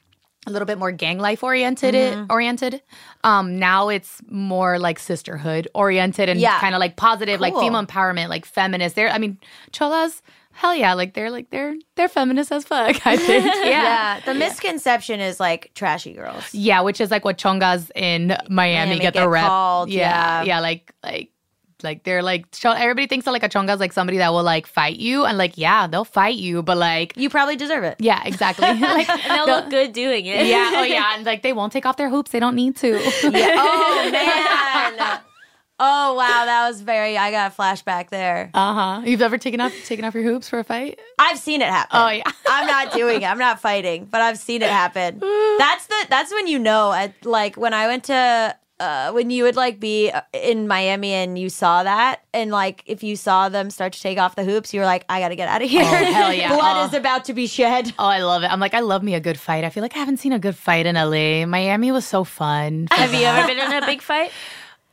a 0.50 0.52
little 0.52 0.66
bit 0.66 0.78
more 0.78 0.92
gang 0.92 1.18
life 1.20 1.44
oriented 1.44 1.94
Mm-hmm. 1.96 2.32
oriented. 2.32 2.82
Um 3.24 3.58
now 3.60 3.90
it's 3.90 4.22
more 4.30 4.80
like 4.80 5.00
sisterhood 5.00 5.68
oriented 5.74 6.28
and 6.30 6.40
Yeah. 6.40 6.60
kind 6.60 6.76
of 6.76 6.80
like 6.80 6.96
positive, 6.98 7.40
like 7.40 7.54
female 7.56 7.86
empowerment, 7.86 8.30
like 8.30 8.46
feminist. 8.46 8.96
They're 8.96 9.10
I 9.10 9.18
mean, 9.18 9.38
cholas, 9.72 10.22
hell 10.52 10.76
yeah, 10.76 10.94
like 10.94 11.14
they're 11.14 11.32
like 11.32 11.50
they're 11.52 11.76
they're 11.96 12.10
feminist 12.10 12.52
as 12.52 12.66
fuck, 12.66 13.06
I 13.08 13.16
think. 13.28 13.46
Yeah. 13.46 13.64
Yeah, 13.66 14.20
the 14.26 14.34
misconception 14.34 15.20
is 15.20 15.40
like 15.40 15.72
trashy 15.76 16.14
girls. 16.14 16.54
Yeah, 16.54 16.82
which 16.82 17.00
is 17.00 17.12
like 17.12 17.24
what 17.24 17.38
chongas 17.38 17.92
in 17.96 18.28
Miami, 18.50 18.50
Miami 18.50 19.00
get 19.00 19.14
the 19.14 19.20
get 19.22 19.30
rep. 19.30 19.46
called, 19.46 19.90
yeah, 19.90 20.42
yeah. 20.42 20.44
yeah, 20.44 20.60
like 20.60 20.92
like 21.04 21.32
like 21.84 22.04
they're 22.04 22.22
like 22.24 22.46
everybody 22.66 23.08
thinks 23.08 23.26
that 23.26 23.32
like 23.32 23.44
a 23.44 23.50
chonga 23.50 23.74
is 23.74 23.80
like 23.80 23.94
somebody 23.94 24.18
that 24.18 24.32
will 24.32 24.44
like 24.44 24.68
fight 24.68 24.98
you 24.98 25.26
and 25.26 25.38
like 25.38 25.58
yeah 25.58 25.88
they'll 25.88 26.06
fight 26.06 26.36
you 26.36 26.62
but 26.64 26.78
like 26.78 27.14
You 27.18 27.30
probably 27.30 27.56
deserve 27.56 27.84
it. 27.84 27.96
yeah 28.00 28.22
exactly 28.26 28.68
like 28.80 29.10
And 29.10 29.22
they'll 29.32 29.46
the- 29.46 29.52
look 29.54 29.70
good 29.70 29.94
doing 29.94 30.26
it. 30.26 30.46
yeah 30.48 30.72
oh 30.76 30.84
yeah 30.96 31.16
and 31.16 31.26
like 31.26 31.42
they 31.42 31.54
won't 31.54 31.72
take 31.74 31.86
off 31.86 31.98
their 31.98 32.10
hoops 32.10 32.32
they 32.32 32.40
don't 32.40 32.56
need 32.56 32.76
to 32.78 33.00
Oh 33.02 34.10
man. 34.12 35.20
Oh 35.82 36.14
wow, 36.16 36.44
that 36.44 36.68
was 36.68 36.82
very. 36.82 37.18
I 37.18 37.32
got 37.32 37.54
a 37.54 37.56
flashback 37.56 38.10
there. 38.10 38.52
uh-huh 38.54 39.04
you've 39.06 39.22
ever 39.22 39.38
taken 39.38 39.62
off 39.62 39.74
taken 39.86 40.04
off 40.04 40.14
your 40.14 40.24
hoops 40.24 40.50
for 40.50 40.60
a 40.60 40.64
fight 40.66 41.00
I've 41.18 41.40
seen 41.40 41.62
it 41.62 41.70
happen. 41.70 41.98
Oh, 41.98 42.10
yeah. 42.10 42.24
I'm 42.50 42.68
not 42.68 42.92
doing 42.92 43.22
it. 43.22 43.26
I'm 43.26 43.38
not 43.38 43.62
fighting, 43.62 44.04
but 44.04 44.20
I've 44.20 44.38
seen 44.38 44.62
it 44.62 44.70
happen. 44.70 45.20
That's 45.58 45.88
the. 45.88 45.96
That's 46.10 46.32
when 46.34 46.48
you 46.48 46.60
know. 46.60 46.92
At 46.92 47.26
like 47.26 47.56
when 47.56 47.74
I 47.74 47.88
went 47.88 48.04
to. 48.06 48.58
Uh, 48.80 49.12
when 49.12 49.30
you 49.30 49.44
would 49.44 49.58
like 49.58 49.78
be 49.80 50.10
uh, 50.10 50.22
in 50.32 50.66
Miami 50.68 51.12
and 51.12 51.38
you 51.38 51.50
saw 51.50 51.84
that, 51.84 52.22
and 52.34 52.50
like 52.50 52.82
if 52.86 53.04
you 53.04 53.16
saw 53.18 53.50
them 53.50 53.70
start 53.70 53.92
to 53.94 54.00
take 54.02 54.18
off 54.18 54.36
the 54.36 54.46
hoops, 54.46 54.74
you 54.74 54.80
were 54.80 54.86
like, 54.86 55.04
"I 55.10 55.20
got 55.20 55.30
to 55.30 55.36
get 55.36 55.50
out 55.50 55.62
of 55.62 55.70
here! 55.70 55.84
hell 55.84 56.34
yeah. 56.34 56.48
Blood 56.56 56.78
Oh. 56.84 56.86
is 56.88 56.94
about 56.94 57.26
to 57.26 57.34
be 57.34 57.46
shed." 57.46 57.94
oh 58.00 58.06
I 58.06 58.20
love 58.24 58.44
it 58.44 58.48
I'm 58.52 58.62
like 58.62 58.74
I 58.74 58.80
love 58.80 59.04
me 59.04 59.16
a 59.16 59.20
good 59.20 59.38
fight 59.38 59.66
I 59.66 59.70
feel 59.70 59.82
like 59.84 59.96
I 59.96 60.00
haven't 60.00 60.18
seen 60.18 60.32
a 60.32 60.40
good 60.40 60.56
fight 60.56 60.86
in 60.86 60.96
LA 60.96 61.46
Miami 61.46 61.92
was 61.92 62.06
so 62.06 62.24
fun 62.24 62.88
Have 62.92 63.14
you 63.14 63.26
ever 63.26 63.48
been 63.48 63.60
in 63.60 63.84
a 63.84 63.86
big 63.86 64.02
fight? 64.02 64.32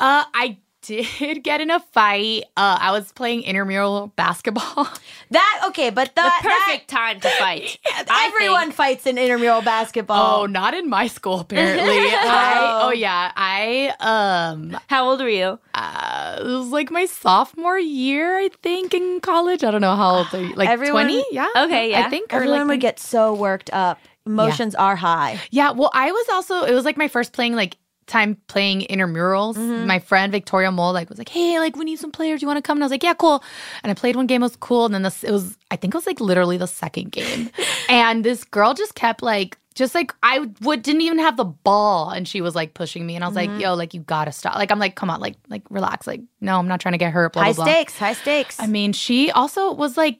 uh 0.00 0.24
I 0.34 0.58
did 0.86 1.42
get 1.42 1.60
in 1.60 1.70
a 1.70 1.80
fight 1.80 2.44
uh 2.56 2.78
I 2.80 2.92
was 2.92 3.12
playing 3.12 3.42
intramural 3.42 4.12
basketball 4.16 4.88
That 5.30 5.62
okay, 5.68 5.90
but 5.90 6.14
the, 6.14 6.22
The 6.22 6.22
that- 6.22 6.64
perfect 6.66 6.88
time 6.88 7.18
to 7.20 7.28
fight. 7.30 7.78
Everyone 8.08 8.70
fights 8.70 9.06
in 9.06 9.18
intramural 9.18 9.60
basketball. 9.62 10.42
Oh, 10.42 10.46
not 10.46 10.72
in 10.74 10.88
my 10.88 11.08
school 11.08 11.40
apparently. 11.40 11.96
I, 11.98 12.80
oh 12.84 12.92
yeah, 12.92 13.32
I 13.34 13.92
um 13.98 14.78
How 14.88 15.08
old 15.08 15.20
were 15.20 15.28
you? 15.28 15.58
uh, 15.74 16.36
it 16.40 16.44
was 16.44 16.68
like 16.68 16.90
my 16.90 17.06
sophomore 17.06 17.78
year, 17.78 18.38
I 18.38 18.48
think, 18.62 18.94
in 18.94 19.20
college. 19.20 19.62
I 19.64 19.70
don't 19.70 19.80
know 19.80 19.96
how 19.96 20.16
old 20.16 20.32
are 20.32 20.40
you? 20.40 20.54
Like 20.56 20.78
twenty? 20.88 21.24
Yeah. 21.30 21.48
Okay, 21.56 21.90
yeah. 21.90 22.06
I 22.06 22.10
think. 22.10 22.32
Everyone 22.32 22.60
like, 22.60 22.68
would 22.68 22.80
get 22.80 22.98
so 22.98 23.34
worked 23.34 23.70
up. 23.72 23.98
Emotions 24.24 24.74
are 24.74 24.96
high. 24.96 25.40
Yeah. 25.50 25.72
Well, 25.72 25.90
I 25.92 26.10
was 26.12 26.26
also. 26.32 26.62
It 26.64 26.72
was 26.72 26.84
like 26.84 26.96
my 26.96 27.08
first 27.08 27.32
playing 27.32 27.54
like 27.56 27.76
time 28.06 28.36
playing 28.46 28.82
intramurals. 28.82 29.54
Mm-hmm. 29.54 29.86
My 29.86 29.98
friend 29.98 30.32
Victoria 30.32 30.70
Mole 30.70 30.92
like 30.92 31.08
was 31.08 31.18
like, 31.18 31.28
"Hey, 31.28 31.58
like 31.58 31.76
we 31.76 31.84
need 31.84 31.98
some 31.98 32.12
players. 32.12 32.42
You 32.42 32.48
want 32.48 32.58
to 32.58 32.62
come?" 32.62 32.78
And 32.78 32.84
I 32.84 32.86
was 32.86 32.90
like, 32.90 33.02
"Yeah, 33.02 33.14
cool." 33.14 33.42
And 33.82 33.90
I 33.90 33.94
played 33.94 34.16
one 34.16 34.26
game. 34.26 34.42
It 34.42 34.46
was 34.46 34.56
cool. 34.56 34.86
And 34.86 34.94
then 34.94 35.02
this 35.02 35.24
it 35.24 35.32
was. 35.32 35.56
I 35.70 35.76
think 35.76 35.94
it 35.94 35.96
was 35.96 36.06
like 36.06 36.20
literally 36.20 36.56
the 36.56 36.66
second 36.66 37.12
game, 37.12 37.50
and 37.88 38.24
this 38.24 38.44
girl 38.44 38.74
just 38.74 38.94
kept 38.94 39.22
like. 39.22 39.58
Just 39.74 39.94
like 39.94 40.14
I 40.22 40.48
would 40.62 40.80
didn't 40.80 41.02
even 41.02 41.18
have 41.18 41.36
the 41.36 41.44
ball, 41.44 42.08
and 42.08 42.26
she 42.26 42.40
was 42.40 42.54
like 42.54 42.72
pushing 42.72 43.06
me, 43.06 43.14
and 43.14 43.22
I 43.22 43.26
was 43.26 43.36
like, 43.36 43.50
mm-hmm. 43.50 43.60
"Yo, 43.60 43.74
like 43.74 43.92
you 43.92 44.00
gotta 44.00 44.32
stop!" 44.32 44.54
Like 44.54 44.72
I'm 44.72 44.78
like, 44.78 44.94
"Come 44.94 45.10
on, 45.10 45.20
like 45.20 45.36
like 45.50 45.64
relax!" 45.68 46.06
Like 46.06 46.22
no, 46.40 46.58
I'm 46.58 46.66
not 46.66 46.80
trying 46.80 46.92
to 46.92 46.98
get 46.98 47.12
hurt. 47.12 47.34
Blah 47.34 47.42
high 47.42 47.52
blah 47.52 47.64
blah. 47.66 47.74
stakes, 47.74 47.98
high 47.98 48.14
stakes. 48.14 48.58
I 48.58 48.68
mean, 48.68 48.94
she 48.94 49.30
also 49.30 49.74
was 49.74 49.98
like 49.98 50.18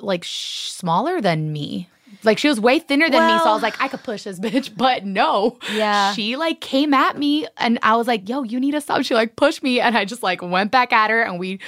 like 0.00 0.24
sh- 0.24 0.70
smaller 0.70 1.20
than 1.20 1.52
me. 1.52 1.88
Like 2.24 2.38
she 2.38 2.48
was 2.48 2.60
way 2.60 2.78
thinner 2.78 3.08
than 3.08 3.26
me, 3.26 3.38
so 3.38 3.50
I 3.50 3.52
was 3.52 3.62
like, 3.62 3.80
I 3.80 3.88
could 3.88 4.02
push 4.02 4.24
this 4.24 4.40
bitch, 4.46 4.76
but 4.76 5.04
no. 5.04 5.58
Yeah. 5.72 6.12
She 6.14 6.36
like 6.36 6.60
came 6.60 6.92
at 6.92 7.16
me, 7.16 7.46
and 7.56 7.78
I 7.82 7.96
was 7.96 8.06
like, 8.06 8.28
"Yo, 8.28 8.42
you 8.42 8.58
need 8.58 8.72
to 8.72 8.80
stop." 8.80 9.02
She 9.04 9.14
like 9.14 9.36
pushed 9.36 9.62
me, 9.62 9.80
and 9.80 9.96
I 9.96 10.04
just 10.04 10.22
like 10.22 10.42
went 10.42 10.70
back 10.72 10.92
at 10.92 11.10
her, 11.10 11.22
and 11.22 11.38
we. 11.38 11.60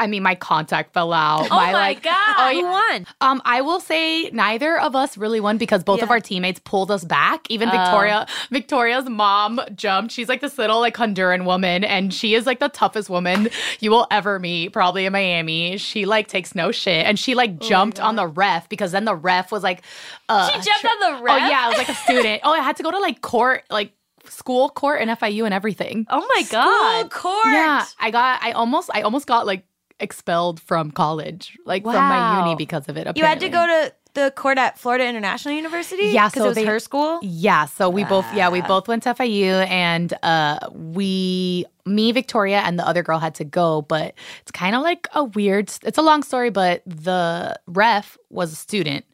I 0.00 0.06
mean, 0.06 0.22
my 0.22 0.34
contact 0.34 0.94
fell 0.94 1.12
out. 1.12 1.48
Oh 1.50 1.54
my, 1.54 1.72
like, 1.72 2.02
god! 2.02 2.34
oh, 2.38 2.48
you 2.48 2.62
yeah. 2.62 2.70
won? 2.70 3.06
Um, 3.20 3.42
I 3.44 3.60
will 3.60 3.80
say 3.80 4.30
neither 4.30 4.80
of 4.80 4.96
us 4.96 5.18
really 5.18 5.40
won 5.40 5.58
because 5.58 5.84
both 5.84 6.00
of 6.02 6.10
our 6.10 6.20
teammates 6.20 6.58
pulled 6.64 6.90
us 6.90 7.04
back. 7.04 7.46
Even 7.50 7.68
Oh. 7.68 7.72
Victoria, 7.72 8.26
Victoria's 8.50 9.08
mom 9.08 9.60
jumped. 9.74 10.12
She's 10.12 10.28
like 10.28 10.40
this 10.40 10.56
little 10.56 10.80
like 10.80 10.96
Honduran 10.96 11.44
woman, 11.44 11.84
and 11.84 12.14
she 12.14 12.34
is 12.34 12.46
like 12.46 12.60
the 12.60 12.70
toughest 12.70 13.10
woman 13.10 13.50
you 13.80 13.90
will 13.90 14.06
ever 14.10 14.38
meet, 14.38 14.72
probably 14.72 15.04
in 15.04 15.12
Miami. 15.12 15.76
She 15.76 16.06
like 16.06 16.28
takes 16.28 16.54
no 16.54 16.72
shit, 16.72 17.04
and 17.06 17.18
she 17.18 17.34
like 17.34 17.60
jumped 17.60 18.00
on 18.00 18.16
the 18.16 18.26
ref 18.26 18.68
because 18.70 18.92
then 18.92 19.04
the 19.04 19.14
ref 19.14 19.52
was 19.52 19.62
like, 19.62 19.82
uh, 20.30 20.48
She 20.48 20.54
jumped 20.62 20.84
on 20.86 21.12
the 21.12 21.22
ref. 21.22 21.42
Oh 21.42 21.46
yeah, 21.46 21.66
I 21.66 21.68
was 21.68 21.78
like 21.78 21.90
a 21.90 21.94
student. 21.94 22.40
oh, 22.44 22.52
I 22.52 22.60
had 22.60 22.76
to 22.76 22.82
go 22.82 22.90
to 22.90 22.98
like 22.98 23.20
court, 23.20 23.64
like 23.70 23.92
school 24.28 24.68
court 24.68 25.00
and 25.00 25.10
FIU 25.10 25.44
and 25.44 25.54
everything. 25.54 26.06
Oh 26.08 26.26
my 26.34 26.42
god! 26.50 27.10
court. 27.10 27.46
Yeah, 27.46 27.84
I 27.98 28.10
got. 28.10 28.42
I 28.42 28.52
almost. 28.52 28.90
I 28.92 29.02
almost 29.02 29.26
got 29.26 29.46
like 29.46 29.64
expelled 30.00 30.60
from 30.60 30.90
college, 30.90 31.58
like 31.64 31.82
from 31.82 31.94
my 31.94 32.40
uni 32.40 32.56
because 32.56 32.88
of 32.88 32.96
it. 32.96 33.06
You 33.16 33.24
had 33.24 33.40
to 33.40 33.48
go 33.48 33.66
to 33.66 33.94
the 34.14 34.32
court 34.34 34.58
at 34.58 34.76
Florida 34.78 35.06
International 35.06 35.54
University. 35.54 36.06
Yeah, 36.06 36.28
because 36.28 36.40
so 36.40 36.44
it 36.46 36.48
was 36.48 36.54
they- 36.56 36.64
her 36.64 36.80
school. 36.80 37.20
Yeah, 37.22 37.66
so 37.66 37.88
we 37.88 38.02
both 38.04 38.26
yeah, 38.34 38.48
Ah. 38.48 38.50
we 38.50 38.60
both 38.62 38.88
went 38.88 39.04
to 39.04 39.10
FIU 39.14 39.64
and 39.68 40.12
uh 40.24 40.58
we 40.72 41.64
me 41.86 42.10
Victoria 42.12 42.58
and 42.60 42.78
the 42.78 42.86
other 42.86 43.02
girl 43.02 43.18
had 43.20 43.34
to 43.36 43.44
go, 43.44 43.82
but 43.82 44.14
it's 44.42 44.50
kind 44.50 44.74
of 44.74 44.82
like 44.82 45.06
a 45.14 45.24
weird 45.24 45.72
it's 45.84 45.98
a 45.98 46.02
long 46.02 46.22
story, 46.24 46.50
but 46.50 46.82
the 46.86 47.58
ref 47.68 48.18
was 48.30 48.52
a 48.52 48.56
student 48.56 49.04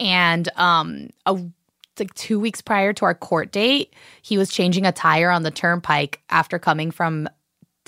and 0.00 0.48
um 0.56 1.10
a 1.26 1.38
like 1.98 2.14
2 2.14 2.40
weeks 2.40 2.62
prior 2.62 2.94
to 2.94 3.04
our 3.04 3.14
court 3.14 3.52
date, 3.52 3.92
he 4.22 4.38
was 4.38 4.48
changing 4.50 4.86
a 4.86 4.92
tire 4.92 5.28
on 5.30 5.42
the 5.42 5.50
turnpike 5.50 6.22
after 6.30 6.58
coming 6.58 6.90
from 6.90 7.28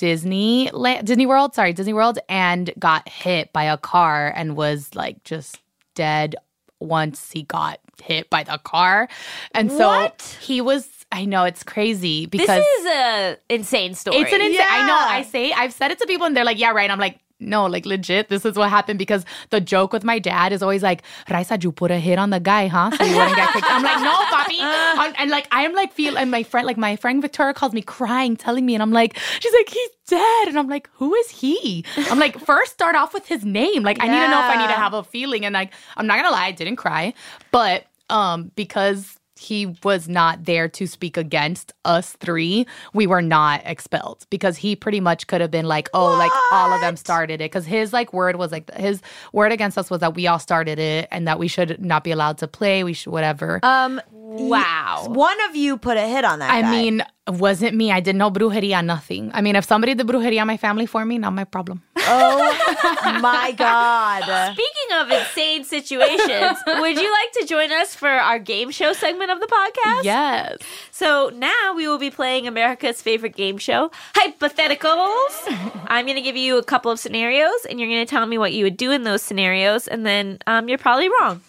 Disney 0.03 0.69
Disney 1.05 1.27
World, 1.27 1.55
sorry, 1.55 1.73
Disney 1.73 1.93
World 1.93 2.19
and 2.29 2.73
got 2.77 3.09
hit 3.09 3.53
by 3.53 3.63
a 3.63 3.77
car 3.79 4.33
and 4.35 4.57
was 4.57 4.93
like 4.97 5.23
just 5.23 5.61
dead 5.95 6.35
once 6.81 7.31
he 7.31 7.45
got 7.45 7.79
hit 8.03 8.29
by 8.29 8.43
the 8.43 8.59
car. 8.59 9.07
And 9.53 9.71
so 9.71 9.87
What? 9.87 10.37
he 10.43 10.61
was 10.61 10.89
I 11.13 11.25
know 11.25 11.45
it's 11.45 11.63
crazy 11.63 12.27
because 12.27 12.49
This 12.49 12.67
is 12.81 12.87
a 12.87 13.37
insane 13.49 13.95
story. 13.95 14.17
it's 14.17 14.33
an 14.33 14.41
insane 14.41 14.67
I 14.69 14.87
know 14.89 14.97
I 14.99 15.23
say 15.23 15.53
I've 15.53 15.73
said 15.73 15.93
it 15.93 16.01
to 16.01 16.07
people 16.09 16.27
and 16.27 16.37
they're 16.37 16.45
like, 16.45 16.59
"Yeah, 16.59 16.73
right." 16.73 16.91
I'm 16.91 16.99
like, 16.99 17.21
no, 17.43 17.67
like 17.67 17.85
legit, 17.87 18.29
this 18.29 18.45
is 18.45 18.57
what 18.57 18.71
happened 18.71 18.99
because 18.99 19.25
the 19.51 19.61
joke 19.61 19.93
with 19.93 20.05
my 20.05 20.19
dad 20.19 20.53
is 20.53 20.63
always 20.63 20.83
like, 20.83 21.03
Raiza, 21.29 21.63
you 21.63 21.73
put 21.73 21.91
a 21.91 21.99
hit 21.99 22.19
on 22.19 22.31
the 22.31 22.41
guy, 22.41 22.67
huh? 22.67 22.91
So 22.91 23.05
you 23.05 23.17
wouldn't 23.17 23.37
get 23.37 23.53
kicked. 23.53 23.67
I'm 23.69 23.83
like, 23.83 24.01
no, 24.01 24.15
papi. 24.27 24.61
and, 24.61 25.17
and, 25.19 25.31
like, 25.31 25.49
I'm 25.51 25.75
like, 25.75 25.93
feel, 25.93 26.17
and 26.17 26.31
my 26.31 26.43
friend, 26.43 26.67
like, 26.67 26.77
my 26.77 26.97
friend 26.97 27.21
Victoria 27.21 27.55
calls 27.55 27.73
me 27.73 27.83
crying, 27.83 28.37
telling 28.37 28.65
me, 28.65 28.75
and 28.75 28.83
I'm 28.83 28.93
like, 28.93 29.19
she's 29.41 29.53
like, 29.53 29.69
he's 29.69 29.91
dead. 30.07 30.49
And 30.49 30.59
I'm 30.59 30.69
like, 30.69 30.89
who 30.95 31.15
is 31.15 31.31
he? 31.31 31.85
I'm 31.97 32.19
like, 32.19 32.39
first 32.39 32.73
start 32.73 32.97
off 32.97 33.15
with 33.15 33.27
his 33.27 33.45
name. 33.45 33.83
Like, 33.83 33.99
I 34.01 34.07
need 34.07 34.21
to 34.21 34.29
know 34.29 34.39
if 34.39 34.57
I 34.57 34.57
need 34.61 34.73
to 34.73 34.79
have 34.79 34.95
a 34.95 35.03
feeling. 35.03 35.45
And 35.45 35.53
like, 35.53 35.73
I'm 35.97 36.07
not 36.07 36.17
gonna 36.17 36.31
lie, 36.31 36.47
I 36.47 36.53
didn't 36.53 36.77
cry, 36.77 37.15
but 37.51 37.87
um, 38.11 38.53
because 38.55 39.19
he 39.43 39.77
was 39.83 40.09
not 40.09 40.45
there 40.45 40.69
to 40.69 40.87
speak 40.87 41.17
against 41.17 41.73
us 41.85 42.13
three, 42.15 42.67
we 42.95 43.07
were 43.07 43.23
not 43.23 43.61
expelled 43.65 44.27
because 44.31 44.57
he 44.57 44.77
pretty 44.77 45.01
much 45.01 45.27
could 45.27 45.41
have 45.41 45.51
been 45.51 45.67
like, 45.67 45.89
oh, 45.93 46.17
like 46.17 46.33
all 46.53 46.73
of 46.73 46.81
them 46.81 46.97
started 46.97 47.41
it. 47.41 47.51
Because 47.51 47.67
his 47.67 47.93
like 47.93 48.13
word 48.13 48.37
was 48.37 48.53
like 48.53 48.73
his 48.75 49.03
word 49.33 49.53
against 49.53 49.77
us 49.77 49.91
was 49.91 50.01
that 50.01 50.15
we 50.15 50.27
all 50.27 50.39
started 50.39 50.79
it 50.79 51.09
and 51.11 51.27
that 51.27 51.39
we 51.39 51.49
should 51.49 51.85
not 51.85 52.05
be 52.05 52.11
allowed 52.11 52.39
to 52.39 52.49
play. 52.49 52.85
We 52.85 52.93
should 52.93 53.13
whatever. 53.13 53.61
Um, 53.63 54.01
Wow. 54.33 55.07
one 55.09 55.37
of 55.49 55.57
you 55.57 55.77
put 55.79 55.97
a 55.97 56.07
hit 56.07 56.25
on 56.25 56.39
that. 56.41 56.51
I 56.51 56.63
guy. 56.63 56.71
mean, 56.71 57.03
wasn't 57.29 57.77
me. 57.77 57.93
I 57.93 58.01
did 58.01 58.17
no 58.17 58.31
brujeria, 58.31 58.85
nothing. 58.85 59.31
I 59.35 59.41
mean, 59.41 59.55
if 59.57 59.65
somebody 59.65 59.95
did 59.95 60.07
brujeria 60.07 60.47
my 60.47 60.57
family 60.57 60.87
for 60.87 61.05
me, 61.05 61.19
not 61.19 61.33
my 61.33 61.45
problem. 61.45 61.83
oh 61.97 63.19
my 63.23 63.53
god. 63.57 64.25
Speaking 64.55 64.97
of 64.99 65.11
insane 65.11 65.65
situations, 65.65 66.59
would 66.67 66.97
you 66.97 67.11
like 67.13 67.33
to 67.39 67.47
join 67.47 67.71
us 67.73 67.95
for 67.95 68.09
our 68.09 68.39
game 68.39 68.71
show 68.71 68.93
segment 68.93 69.31
of 69.31 69.39
the 69.41 69.47
podcast? 69.47 70.05
Yes. 70.05 70.59
So 70.91 71.31
now 71.35 71.75
we 71.77 71.87
will 71.87 71.99
be 71.99 72.11
playing 72.11 72.47
America's 72.49 73.01
favorite 73.01 73.37
game 73.37 73.59
show, 73.59 73.91
Hypotheticals. 74.15 75.81
I'm 75.87 76.07
going 76.07 76.17
to 76.17 76.23
give 76.23 76.37
you 76.37 76.59
a 76.59 76.65
couple 76.65 76.91
of 76.91 76.99
scenarios, 76.99 77.67
and 77.69 77.79
you're 77.79 77.89
going 77.89 78.05
to 78.05 78.11
tell 78.11 78.27
me 78.27 78.39
what 78.39 78.53
you 78.53 78.65
would 78.65 78.77
do 78.77 78.91
in 78.91 79.03
those 79.05 79.23
scenarios, 79.23 79.87
and 79.87 80.05
then 80.05 80.39
um, 80.47 80.69
you're 80.69 80.79
probably 80.79 81.09
wrong. 81.21 81.41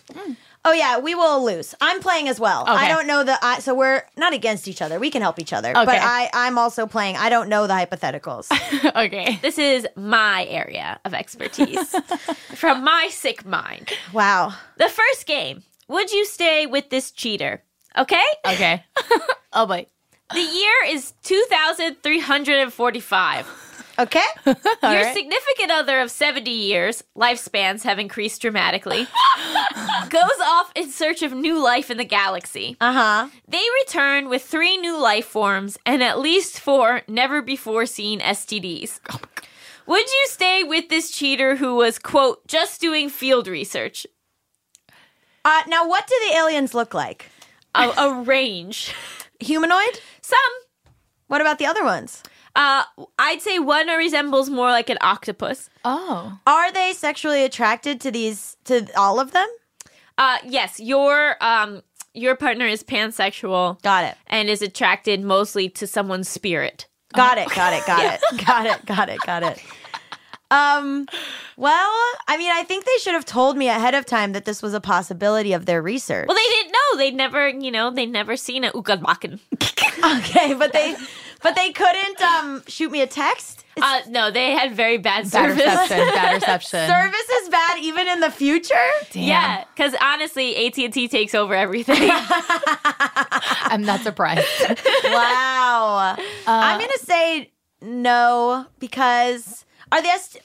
Oh 0.65 0.71
yeah, 0.71 0.99
we 0.99 1.13
will 1.13 1.45
lose. 1.45 1.75
I'm 1.81 1.99
playing 1.99 2.29
as 2.29 2.39
well. 2.39 2.63
I 2.65 2.87
don't 2.87 3.05
know 3.05 3.23
the. 3.23 3.37
I, 3.41 3.59
so 3.59 3.75
we're 3.75 4.03
not 4.15 4.33
against 4.33 4.67
each 4.67 4.81
other. 4.81 4.97
We 4.97 5.11
can 5.11 5.21
help 5.21 5.37
each 5.37 5.51
other. 5.51 5.73
But 5.73 5.89
I, 5.89 6.29
I'm 6.33 6.57
also 6.57 6.87
playing. 6.87 7.17
I 7.17 7.29
don't 7.29 7.49
know 7.49 7.67
the 7.67 7.73
hypotheticals. 7.73 8.49
okay. 9.05 9.39
This 9.41 9.57
is 9.57 9.85
my 9.97 10.45
area 10.45 11.01
of 11.03 11.13
expertise 11.13 11.89
from 12.55 12.83
my 12.83 13.09
sick 13.11 13.45
mind. 13.45 13.91
wow. 14.13 14.53
The 14.77 14.89
first 14.89 15.25
game 15.25 15.63
Would 15.89 16.11
you 16.11 16.25
stay 16.25 16.65
with 16.65 16.89
this 16.89 17.11
cheater? 17.11 17.61
Okay? 17.97 18.23
Okay. 18.47 18.83
oh 19.53 19.65
boy. 19.65 19.87
The 20.33 20.41
year 20.41 20.73
is 20.87 21.13
2345. 21.23 23.47
Okay. 23.99 24.23
Your 24.45 24.55
right. 24.81 25.13
significant 25.13 25.71
other 25.71 25.99
of 25.99 26.09
70 26.09 26.49
years, 26.49 27.03
lifespans 27.15 27.83
have 27.83 27.99
increased 27.99 28.41
dramatically, 28.41 29.07
goes 30.09 30.39
off 30.43 30.71
in 30.75 30.89
search 30.89 31.21
of 31.21 31.33
new 31.33 31.63
life 31.63 31.91
in 31.91 31.97
the 31.97 32.05
galaxy. 32.05 32.75
Uh 32.81 32.93
huh. 32.93 33.29
They 33.47 33.63
return 33.85 34.29
with 34.29 34.43
three 34.43 34.77
new 34.77 34.99
life 34.99 35.25
forms 35.25 35.77
and 35.85 36.01
at 36.01 36.19
least 36.19 36.59
four 36.59 37.01
never 37.07 37.41
before 37.41 37.85
seen 37.85 38.19
STDs. 38.19 38.99
Would 39.85 40.07
you 40.07 40.25
stay 40.27 40.63
with 40.63 40.89
this 40.89 41.11
cheater 41.11 41.57
who 41.57 41.75
was, 41.75 41.99
quote, 41.99 42.47
just 42.47 42.79
doing 42.79 43.09
field 43.09 43.47
research? 43.47 44.07
Uh, 45.45 45.61
now, 45.67 45.87
what 45.87 46.07
do 46.07 46.15
the 46.27 46.37
aliens 46.37 46.73
look 46.73 46.93
like? 46.93 47.29
A, 47.75 47.89
a 47.97 48.21
range. 48.21 48.93
Humanoid? 49.41 49.99
Some. 50.21 50.39
What 51.27 51.41
about 51.41 51.59
the 51.59 51.65
other 51.65 51.83
ones? 51.83 52.23
Uh, 52.55 52.83
I'd 53.17 53.41
say 53.41 53.57
one 53.59 53.87
resembles 53.87 54.49
more 54.49 54.69
like 54.69 54.89
an 54.89 54.97
octopus. 55.01 55.69
Oh. 55.83 56.37
Are 56.45 56.71
they 56.71 56.93
sexually 56.93 57.43
attracted 57.43 57.99
to 58.01 58.11
these? 58.11 58.57
To 58.65 58.85
all 58.95 59.19
of 59.19 59.31
them? 59.31 59.47
Uh, 60.17 60.37
yes, 60.45 60.79
your 60.79 61.35
um 61.41 61.81
your 62.13 62.35
partner 62.35 62.67
is 62.67 62.83
pansexual 62.83 63.81
Got 63.81 64.03
it. 64.05 64.15
and 64.27 64.47
is 64.49 64.61
attracted 64.61 65.23
mostly 65.23 65.67
to 65.69 65.87
someone's 65.87 66.29
spirit. 66.29 66.87
Got 67.15 67.39
it. 67.39 67.49
Got 67.55 67.73
it. 67.73 67.85
Got 67.87 68.13
it. 68.31 68.45
Got 68.45 68.65
it. 68.67 68.85
Got 68.85 69.09
it. 69.09 69.19
Got 69.25 69.43
it. 69.43 69.59
Um. 70.51 71.07
Well, 71.57 71.91
I 72.27 72.37
mean, 72.37 72.51
I 72.51 72.63
think 72.63 72.85
they 72.85 72.97
should 72.99 73.13
have 73.13 73.25
told 73.25 73.57
me 73.57 73.69
ahead 73.69 73.95
of 73.95 74.05
time 74.05 74.33
that 74.33 74.45
this 74.45 74.61
was 74.61 74.73
a 74.75 74.81
possibility 74.81 75.53
of 75.53 75.65
their 75.65 75.81
research. 75.81 76.27
Well, 76.27 76.37
they 76.37 76.49
didn't 76.55 76.71
know. 76.73 76.97
They'd 76.97 77.15
never, 77.15 77.47
you 77.49 77.71
know, 77.71 77.89
they'd 77.91 78.11
never 78.11 78.35
seen 78.37 78.63
a 78.63 78.71
ukadbakken. 78.71 79.39
okay, 80.19 80.53
but 80.55 80.73
they, 80.73 80.95
but 81.43 81.55
they 81.55 81.71
couldn't 81.71 82.21
um 82.21 82.63
shoot 82.67 82.91
me 82.91 83.01
a 83.01 83.07
text. 83.07 83.65
Uh, 83.81 84.01
no, 84.07 84.29
they 84.29 84.51
had 84.51 84.75
very 84.75 84.97
bad 84.97 85.23
Bad 85.31 85.31
service. 85.31 85.57
reception. 85.65 85.97
Bad 85.97 86.33
reception. 86.41 86.87
Service 86.87 87.29
is 87.41 87.49
bad 87.49 87.79
even 87.79 88.07
in 88.07 88.19
the 88.19 88.29
future. 88.29 88.75
Damn. 89.11 89.23
Yeah, 89.23 89.63
because 89.75 89.95
honestly, 89.99 90.67
AT 90.67 90.77
and 90.77 90.93
T 90.93 91.07
takes 91.07 91.33
over 91.33 91.55
everything. 91.55 91.97
I'm 92.11 93.81
not 93.83 94.01
surprised. 94.01 94.45
Wow. 95.05 96.15
I'm 96.47 96.79
gonna 96.79 96.91
say 96.99 97.51
no 97.81 98.65
because 98.79 99.65
are 99.91 100.01
they? 100.01 100.09
St- 100.19 100.43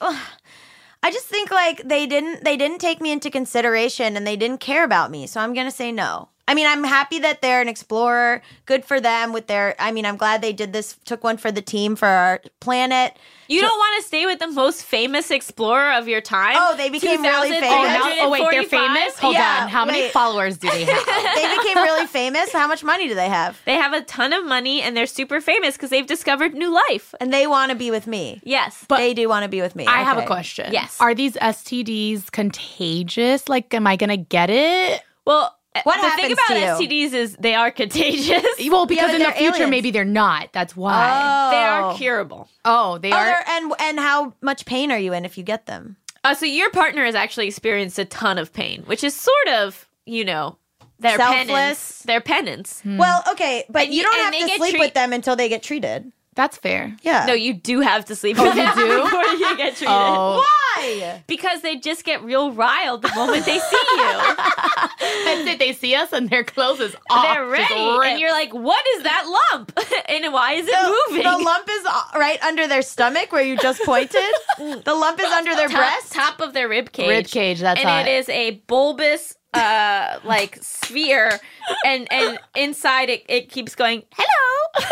I 1.01 1.11
just 1.11 1.27
think 1.27 1.49
like 1.51 1.81
they 1.87 2.05
didn't 2.07 2.43
they 2.43 2.57
didn't 2.57 2.79
take 2.79 2.99
me 3.01 3.11
into 3.11 3.29
consideration 3.29 4.17
and 4.17 4.25
they 4.27 4.35
didn't 4.35 4.59
care 4.59 4.83
about 4.83 5.11
me. 5.11 5.27
So 5.27 5.39
I'm 5.39 5.53
gonna 5.53 5.71
say 5.71 5.91
no. 5.91 6.29
I 6.49 6.55
mean, 6.55 6.65
I'm 6.65 6.83
happy 6.83 7.19
that 7.19 7.43
they're 7.43 7.61
an 7.61 7.67
explorer. 7.69 8.41
Good 8.65 8.83
for 8.83 8.99
them 8.99 9.33
with 9.33 9.45
their. 9.45 9.75
I 9.77 9.91
mean, 9.91 10.03
I'm 10.05 10.17
glad 10.17 10.41
they 10.41 10.51
did 10.51 10.73
this. 10.73 10.97
Took 11.05 11.23
one 11.23 11.37
for 11.37 11.51
the 11.51 11.61
team 11.61 11.95
for 11.95 12.07
our 12.07 12.41
planet. 12.59 13.15
you 13.47 13.61
don't 13.61 13.77
want 13.77 14.01
to 14.01 14.07
stay 14.07 14.25
with 14.25 14.39
the 14.39 14.47
most 14.47 14.83
famous 14.83 15.29
explorer 15.29 15.91
of 15.93 16.07
your 16.07 16.21
time. 16.21 16.55
Oh, 16.57 16.75
they 16.75 16.89
became 16.89 17.21
really 17.21 17.51
famous. 17.51 17.69
Oh, 17.71 17.83
now, 17.83 18.25
oh 18.25 18.29
wait, 18.31 18.47
they're 18.49 18.63
famous. 18.63 19.19
Hold 19.19 19.35
Yeah, 19.35 19.61
on. 19.63 19.69
How 19.69 19.85
many 19.85 20.09
followers 20.09 20.57
do 20.57 20.69
they 20.71 20.85
have? 20.85 21.05
They 21.35 21.57
became 21.57 21.77
really 21.77 22.07
famous. 22.07 22.51
How 22.51 22.67
much 22.67 22.83
money 22.83 23.07
do 23.07 23.13
they 23.15 23.29
have? 23.29 23.61
They 23.65 23.75
have 23.75 23.93
a 23.93 24.01
ton 24.01 24.33
of 24.33 24.43
money 24.45 24.81
and 24.81 24.97
they're 24.97 25.05
super 25.05 25.39
famous 25.41 25.75
because 25.75 25.91
they've 25.91 26.07
discovered 26.07 26.53
new 26.55 26.73
life. 26.73 27.13
And 27.21 27.31
they 27.31 27.45
want 27.45 27.69
to 27.71 27.77
be 27.77 27.91
with 27.91 28.07
me. 28.07 28.41
Yes. 28.43 28.85
But- 28.87 28.97
they 28.97 29.13
do 29.13 29.29
want 29.29 29.43
to 29.43 29.49
be 29.49 29.61
with 29.61 29.75
me. 29.75 29.85
I 29.85 30.01
have 30.01 30.17
a 30.17 30.25
question. 30.25 30.73
Yes. 30.73 30.97
Are 30.99 31.13
these 31.13 31.35
STDs 31.35 32.31
contagious? 32.31 33.47
Like, 33.47 33.71
am 33.73 33.85
I 33.85 33.95
gonna 33.95 34.17
get 34.17 34.49
it? 34.49 35.01
well, 35.25 35.55
What 35.83 36.01
the 36.01 36.21
thing 36.21 36.31
about 36.31 36.47
to 36.79 36.85
STDs 36.87 37.13
is 37.13 37.35
they 37.39 37.53
are 37.55 37.71
contagious. 37.83 38.43
Well, 38.69 38.85
because 38.85 39.11
but 39.11 39.21
in 39.21 39.27
the 39.27 39.31
future, 39.33 39.53
aliens. 39.55 39.69
maybe 39.71 39.91
they're 39.91 40.03
not. 40.05 40.49
That's 40.51 40.75
why. 40.75 41.09
Oh. 41.09 41.51
They 41.51 41.63
are 41.63 41.95
curable. 41.95 42.49
Oh, 42.65 42.97
they 42.97 43.11
Oh, 43.11 43.15
are. 43.15 43.25
they're- 43.25 43.43
and 43.47 43.73
and 43.79 43.99
how 43.99 44.33
much 44.41 44.65
pain 44.65 44.91
are 44.91 44.97
you 44.97 45.13
in 45.13 45.25
if 45.25 45.37
you 45.37 45.43
get 45.43 45.65
them? 45.67 45.95
Uh, 46.23 46.33
so 46.33 46.45
your 46.45 46.69
partner 46.71 47.05
has 47.05 47.15
actually 47.15 47.47
experienced 47.47 47.97
a 47.99 48.05
ton 48.05 48.37
of 48.37 48.51
pain, 48.51 48.83
which 48.87 49.03
is 49.05 49.15
sort 49.15 49.47
of, 49.49 49.87
you 50.05 50.25
know, 50.25 50.57
their 50.99 51.15
Selfless. 51.17 51.45
penance. 51.47 51.99
Their 51.99 52.19
penance. 52.21 52.81
Well, 52.83 53.23
okay, 53.31 53.63
but 53.69 53.83
And 53.83 53.93
you 53.93 53.97
you- 53.99 54.03
don't 54.03 54.19
have 54.19 54.33
to 54.33 54.55
sleep 54.57 54.71
treat- 54.71 54.79
with 54.79 54.93
them 54.95 55.13
until 55.13 55.35
they 55.37 55.47
get 55.47 55.63
treated. 55.63 56.11
That's 56.39 56.55
fair. 56.55 56.95
Yeah. 57.01 57.25
No, 57.25 57.33
you 57.33 57.53
do 57.53 57.81
have 57.81 58.05
to 58.05 58.15
sleep 58.15 58.37
with 58.39 58.55
them 58.55 58.73
do? 58.73 59.03
before 59.03 59.23
you 59.25 59.57
get 59.57 59.75
treated. 59.75 59.89
Oh, 59.89 60.41
Why? 60.77 61.21
Because 61.27 61.61
they 61.63 61.75
just 61.75 62.05
get 62.05 62.23
real 62.23 62.53
riled 62.53 63.01
the 63.01 63.13
moment 63.13 63.43
they 63.45 63.59
see 63.59 63.85
you. 63.97 63.97
that's 64.37 65.45
it. 65.49 65.59
They 65.59 65.73
see 65.73 65.95
us 65.95 66.13
and 66.13 66.29
their 66.29 66.45
clothes 66.45 66.79
is 66.79 66.95
off. 67.09 67.25
They're 67.35 67.45
ready. 67.45 67.73
And 67.73 68.21
you're 68.21 68.31
like, 68.31 68.53
what 68.53 68.81
is 68.95 69.03
that 69.03 69.25
lump? 69.51 69.77
and 70.07 70.31
why 70.31 70.53
is 70.53 70.65
it 70.65 70.71
The, 70.71 70.95
moving? 71.09 71.29
the 71.29 71.37
lump 71.43 71.67
is 71.69 71.85
uh, 71.85 72.03
right 72.15 72.41
under 72.41 72.67
their 72.69 72.83
stomach 72.83 73.33
where 73.33 73.43
you 73.43 73.57
just 73.57 73.81
pointed. 73.83 74.23
the 74.59 74.93
lump 74.95 75.19
is 75.19 75.29
under 75.33 75.53
their 75.55 75.67
top, 75.67 75.77
breast. 75.77 76.13
top 76.13 76.39
of 76.39 76.53
their 76.53 76.69
rib 76.69 76.93
cage. 76.93 77.09
Rib 77.09 77.25
cage, 77.27 77.59
that's 77.59 77.81
and 77.81 77.89
hot. 77.89 78.07
it 78.07 78.11
is 78.11 78.29
a 78.29 78.51
bulbous 78.67 79.35
uh 79.51 80.19
like 80.23 80.59
sphere 80.61 81.39
and 81.83 82.07
and 82.13 82.37
inside 82.55 83.09
it 83.09 83.25
it 83.27 83.49
keeps 83.49 83.73
going 83.73 84.03
hello 84.11 84.85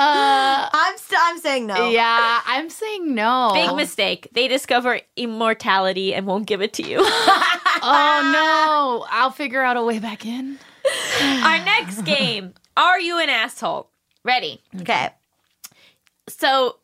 Uh, 0.00 0.68
I'm 0.72 0.96
st- 0.96 1.20
I'm 1.24 1.38
saying 1.38 1.66
no. 1.66 1.90
yeah, 1.90 2.40
I'm 2.46 2.70
saying 2.70 3.14
no. 3.14 3.50
big 3.52 3.74
mistake 3.74 4.28
they 4.32 4.46
discover 4.46 5.00
immortality 5.16 6.14
and 6.14 6.24
won't 6.26 6.46
give 6.46 6.62
it 6.62 6.72
to 6.74 6.82
you 6.88 6.98
Oh 7.80 8.30
no! 8.32 9.06
I'll 9.10 9.30
figure 9.32 9.62
out 9.62 9.76
a 9.76 9.82
way 9.82 9.98
back 9.98 10.24
in. 10.24 10.58
our 11.20 11.58
next 11.64 12.02
game 12.02 12.54
are 12.76 13.00
you 13.00 13.18
an 13.18 13.28
asshole 13.28 13.90
ready 14.24 14.62
Okay. 14.80 15.10
so 16.28 16.76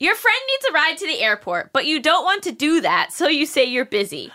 your 0.00 0.14
friend 0.14 0.36
needs 0.48 0.64
a 0.70 0.72
ride 0.72 0.96
to 0.98 1.06
the 1.06 1.20
airport 1.22 1.72
but 1.72 1.86
you 1.86 2.00
don't 2.00 2.24
want 2.24 2.42
to 2.42 2.52
do 2.52 2.80
that 2.80 3.12
so 3.12 3.28
you 3.28 3.46
say 3.46 3.64
you're 3.64 3.84
busy 3.84 4.32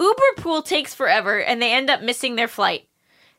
uber 0.00 0.22
pool 0.36 0.60
takes 0.62 0.94
forever 0.94 1.40
and 1.40 1.60
they 1.62 1.72
end 1.72 1.88
up 1.90 2.02
missing 2.02 2.36
their 2.36 2.48
flight 2.48 2.86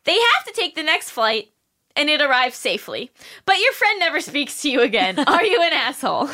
they 0.06 0.14
have 0.18 0.46
to 0.48 0.54
take 0.54 0.76
the 0.76 0.84
next 0.84 1.12
flight 1.12 1.50
and 1.96 2.10
it 2.10 2.22
arrives 2.22 2.56
safely 2.58 3.12
but 3.46 3.58
your 3.60 3.72
friend 3.74 4.00
never 4.00 4.20
speaks 4.22 4.62
to 4.62 4.70
you 4.70 4.82
again 4.82 5.20
are 5.28 5.44
you 5.44 5.62
an 5.62 5.74
asshole 5.74 6.30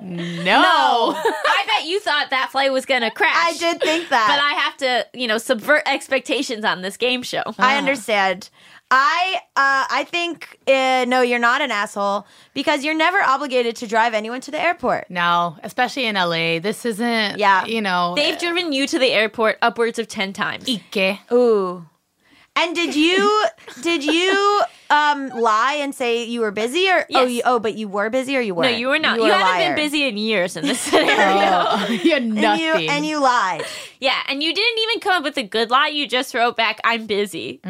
No. 0.00 1.14
I 1.16 1.64
bet 1.66 1.86
you 1.88 2.00
thought 2.00 2.30
that 2.30 2.50
flight 2.50 2.72
was 2.72 2.86
gonna 2.86 3.10
crash. 3.10 3.32
I 3.36 3.56
did 3.56 3.80
think 3.80 4.08
that. 4.08 4.26
But 4.28 4.40
I 4.42 4.60
have 4.60 4.76
to, 4.78 5.06
you 5.18 5.28
know, 5.28 5.38
subvert 5.38 5.82
expectations 5.86 6.64
on 6.64 6.82
this 6.82 6.96
game 6.96 7.22
show. 7.22 7.42
I 7.58 7.76
understand. 7.78 8.50
I 8.90 9.36
uh, 9.56 9.86
I 9.90 10.04
think 10.10 10.58
uh, 10.66 11.04
no, 11.06 11.20
you're 11.22 11.38
not 11.38 11.60
an 11.62 11.70
asshole 11.70 12.26
because 12.52 12.84
you're 12.84 12.96
never 12.96 13.20
obligated 13.22 13.76
to 13.76 13.86
drive 13.86 14.12
anyone 14.12 14.40
to 14.40 14.50
the 14.50 14.60
airport. 14.60 15.08
No, 15.08 15.56
especially 15.62 16.06
in 16.06 16.16
LA. 16.16 16.58
This 16.58 16.84
isn't, 16.84 17.38
Yeah. 17.38 17.64
you 17.66 17.80
know, 17.80 18.14
They've 18.16 18.38
driven 18.38 18.72
you 18.72 18.86
to 18.88 18.98
the 18.98 19.12
airport 19.12 19.56
upwards 19.62 19.98
of 20.00 20.08
10 20.08 20.32
times. 20.32 20.68
Ike. 20.68 21.20
Ooh. 21.32 21.86
And 22.54 22.74
did 22.74 22.94
you 22.94 23.46
did 23.80 24.04
you 24.04 24.62
um 24.90 25.28
lie 25.30 25.78
and 25.80 25.94
say 25.94 26.24
you 26.24 26.40
were 26.40 26.50
busy 26.50 26.88
or 26.90 27.06
oh 27.14 27.24
you, 27.24 27.42
oh 27.46 27.58
but 27.58 27.74
you 27.74 27.88
were 27.88 28.10
busy 28.10 28.36
or 28.36 28.40
you 28.40 28.54
weren't? 28.54 28.72
No, 28.72 28.76
you 28.76 28.88
were 28.88 28.98
not. 28.98 29.18
You, 29.18 29.24
a 29.24 29.34
haven't 29.34 29.74
been 29.74 29.84
busy 29.84 30.06
in 30.06 30.18
years 30.18 30.56
in 30.56 30.64
this 30.66 30.80
scenario. 30.80 31.08
Oh, 31.16 31.86
you 32.02 32.12
had 32.12 32.22
And 32.22 32.60
you 32.60 32.74
and 32.74 33.06
you 33.06 33.20
lied. 33.20 33.64
Yeah, 34.00 34.20
and 34.28 34.42
you 34.42 34.54
didn't 34.54 34.78
even 34.82 35.00
come 35.00 35.14
up 35.14 35.24
with 35.24 35.38
a 35.38 35.42
good 35.42 35.70
lie. 35.70 35.88
You 35.88 36.06
just 36.06 36.34
wrote 36.34 36.56
back, 36.56 36.78
"I'm 36.84 37.06
busy," 37.06 37.60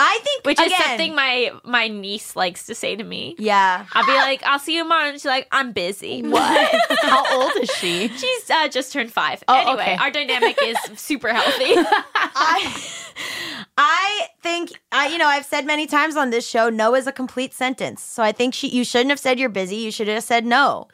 I 0.00 0.18
think 0.24 0.46
which 0.46 0.58
is 0.58 0.72
something 0.76 1.14
my 1.14 1.52
my 1.62 1.88
niece 1.88 2.34
likes 2.34 2.66
to 2.66 2.74
say 2.74 2.96
to 2.96 3.04
me. 3.04 3.36
Yeah. 3.38 3.84
I'll 3.92 4.06
be 4.06 4.12
like, 4.12 4.42
"I'll 4.44 4.58
see 4.58 4.76
you 4.76 4.82
tomorrow," 4.82 5.08
and 5.08 5.14
she's 5.14 5.26
like, 5.26 5.46
"I'm 5.52 5.72
busy." 5.72 6.22
what? 6.26 6.74
How 7.02 7.40
old 7.40 7.52
is 7.62 7.70
she? 7.72 8.08
She's 8.08 8.50
uh, 8.50 8.68
just 8.68 8.94
turned 8.94 9.12
five. 9.12 9.44
Oh, 9.46 9.54
anyway, 9.54 9.82
okay. 9.82 9.96
our 9.96 10.10
dynamic 10.10 10.58
is 10.62 10.78
super 10.96 11.28
healthy. 11.28 11.74
I 12.14 12.74
I 13.82 14.28
think 14.42 14.78
I 14.92 15.08
you 15.08 15.16
know 15.16 15.26
I've 15.26 15.46
said 15.46 15.64
many 15.64 15.86
times 15.86 16.14
on 16.14 16.28
this 16.28 16.46
show 16.46 16.68
no 16.68 16.94
is 16.94 17.06
a 17.06 17.12
complete 17.12 17.54
sentence. 17.54 18.02
So 18.02 18.22
I 18.22 18.30
think 18.30 18.52
she 18.52 18.68
you 18.68 18.84
shouldn't 18.84 19.08
have 19.08 19.18
said 19.18 19.40
you're 19.40 19.48
busy. 19.48 19.76
You 19.76 19.90
should 19.90 20.06
have 20.08 20.22
said 20.22 20.44
no. 20.44 20.88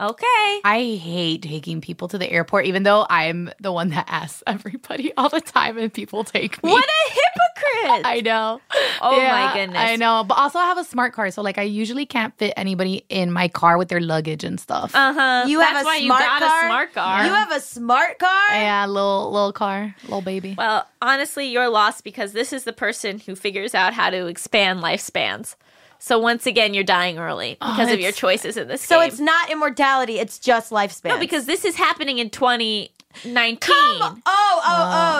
Okay. 0.00 0.60
I 0.64 0.98
hate 1.00 1.42
taking 1.42 1.80
people 1.80 2.08
to 2.08 2.18
the 2.18 2.30
airport, 2.30 2.66
even 2.66 2.82
though 2.82 3.06
I'm 3.08 3.50
the 3.60 3.72
one 3.72 3.90
that 3.90 4.06
asks 4.08 4.42
everybody 4.46 5.12
all 5.16 5.28
the 5.28 5.40
time 5.40 5.78
and 5.78 5.92
people 5.92 6.24
take 6.24 6.62
me. 6.62 6.70
What 6.72 6.84
a 6.84 7.10
hypocrite! 7.10 8.06
I 8.06 8.20
know. 8.20 8.60
Oh 9.00 9.16
my 9.16 9.52
goodness. 9.54 9.78
I 9.80 9.96
know. 9.96 10.24
But 10.26 10.38
also 10.38 10.58
I 10.58 10.64
have 10.66 10.78
a 10.78 10.84
smart 10.84 11.12
car, 11.12 11.30
so 11.30 11.42
like 11.42 11.58
I 11.58 11.62
usually 11.62 12.06
can't 12.06 12.36
fit 12.38 12.52
anybody 12.56 13.04
in 13.08 13.30
my 13.30 13.48
car 13.48 13.78
with 13.78 13.88
their 13.88 14.00
luggage 14.00 14.44
and 14.44 14.58
stuff. 14.58 14.94
Uh 14.94 15.12
huh. 15.12 15.44
You 15.46 15.58
That's 15.58 15.72
have 15.72 15.82
a 15.82 15.84
why 15.84 16.00
smart 16.04 16.20
you 16.22 16.28
got 16.28 16.42
car. 16.42 16.64
a 16.64 16.66
smart 16.68 16.92
car. 16.94 17.24
You 17.24 17.32
have 17.32 17.52
a 17.52 17.60
smart 17.60 18.18
car. 18.18 18.48
yeah, 18.50 18.86
little 18.86 19.30
little 19.30 19.52
car, 19.52 19.94
little 20.04 20.22
baby. 20.22 20.54
Well, 20.56 20.86
honestly, 21.00 21.46
you're 21.46 21.68
lost 21.68 22.04
because 22.04 22.32
this 22.32 22.52
is 22.52 22.64
the 22.64 22.72
person 22.72 23.18
who 23.20 23.34
figures 23.34 23.74
out 23.74 23.94
how 23.94 24.10
to 24.10 24.26
expand 24.26 24.80
lifespans. 24.80 25.54
So 26.02 26.18
once 26.18 26.46
again, 26.46 26.72
you're 26.74 26.82
dying 26.82 27.18
early 27.18 27.58
oh, 27.60 27.72
because 27.76 27.92
of 27.92 28.00
your 28.00 28.10
choices 28.12 28.56
in 28.56 28.68
this 28.68 28.80
So 28.82 29.00
game. 29.00 29.08
it's 29.08 29.20
not 29.20 29.50
immortality. 29.50 30.18
It's 30.18 30.38
just 30.38 30.70
lifespan. 30.72 31.10
no, 31.10 31.18
because 31.20 31.44
this 31.46 31.64
is 31.64 31.76
happening 31.76 32.18
in 32.18 32.30
2019. 32.30 32.90
Oh, 33.70 34.16
oh, 34.26 34.60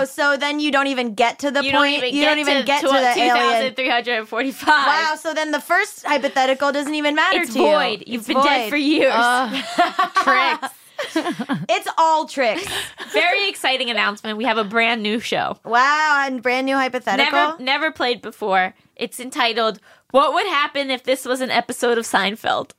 oh! 0.01 0.05
So 0.07 0.37
then 0.37 0.59
you 0.59 0.71
don't 0.73 0.87
even 0.87 1.15
get 1.15 1.39
to 1.41 1.51
the 1.51 1.63
You 1.63 1.73
don't 1.73 1.87
point. 2.01 2.13
you 2.13 2.25
don't 2.25 2.39
even 2.39 2.59
to, 2.59 2.63
get 2.65 2.81
to, 2.81 2.87
tw- 2.89 2.93
the 2.93 3.19
alien. 3.21 3.75
2,345. 3.75 4.69
Wow! 4.69 5.15
So 5.21 5.35
then 5.35 5.51
the 5.51 5.61
first 5.61 6.05
hypothetical 6.05 6.73
doesn't 6.73 6.95
even 6.95 7.15
matter 7.15 7.41
It's 7.41 7.53
to 7.53 7.59
void. 7.59 8.01
you. 8.07 8.15
You've 8.15 8.21
It's 8.23 8.29
been 8.29 8.43
dead 8.43 8.71
for 8.71 8.77
years. 8.77 9.13
Tricks. 10.23 10.75
It's 11.71 11.89
all 11.97 12.27
tricks. 12.27 12.67
Very 13.13 13.49
exciting 13.49 13.89
announcement. 13.89 14.37
We 14.37 14.45
have 14.45 14.59
a 14.59 14.65
brand 14.65 15.03
new 15.03 15.19
show. 15.19 15.57
wow! 15.65 16.25
And 16.27 16.43
brand 16.43 16.67
new 16.67 16.77
hypothetical. 16.77 17.33
Never 17.33 17.63
never 17.63 17.91
played 17.91 18.21
before. 18.21 18.75
It's 18.97 19.19
entitled 19.19 19.81
What 20.11 20.35
Would 20.35 20.47
Happen 20.47 20.91
If 20.91 21.05
This 21.05 21.25
Was 21.25 21.41
an 21.41 21.51
Episode 21.51 21.99
of 21.99 22.05
Seinfeld? 22.05 22.73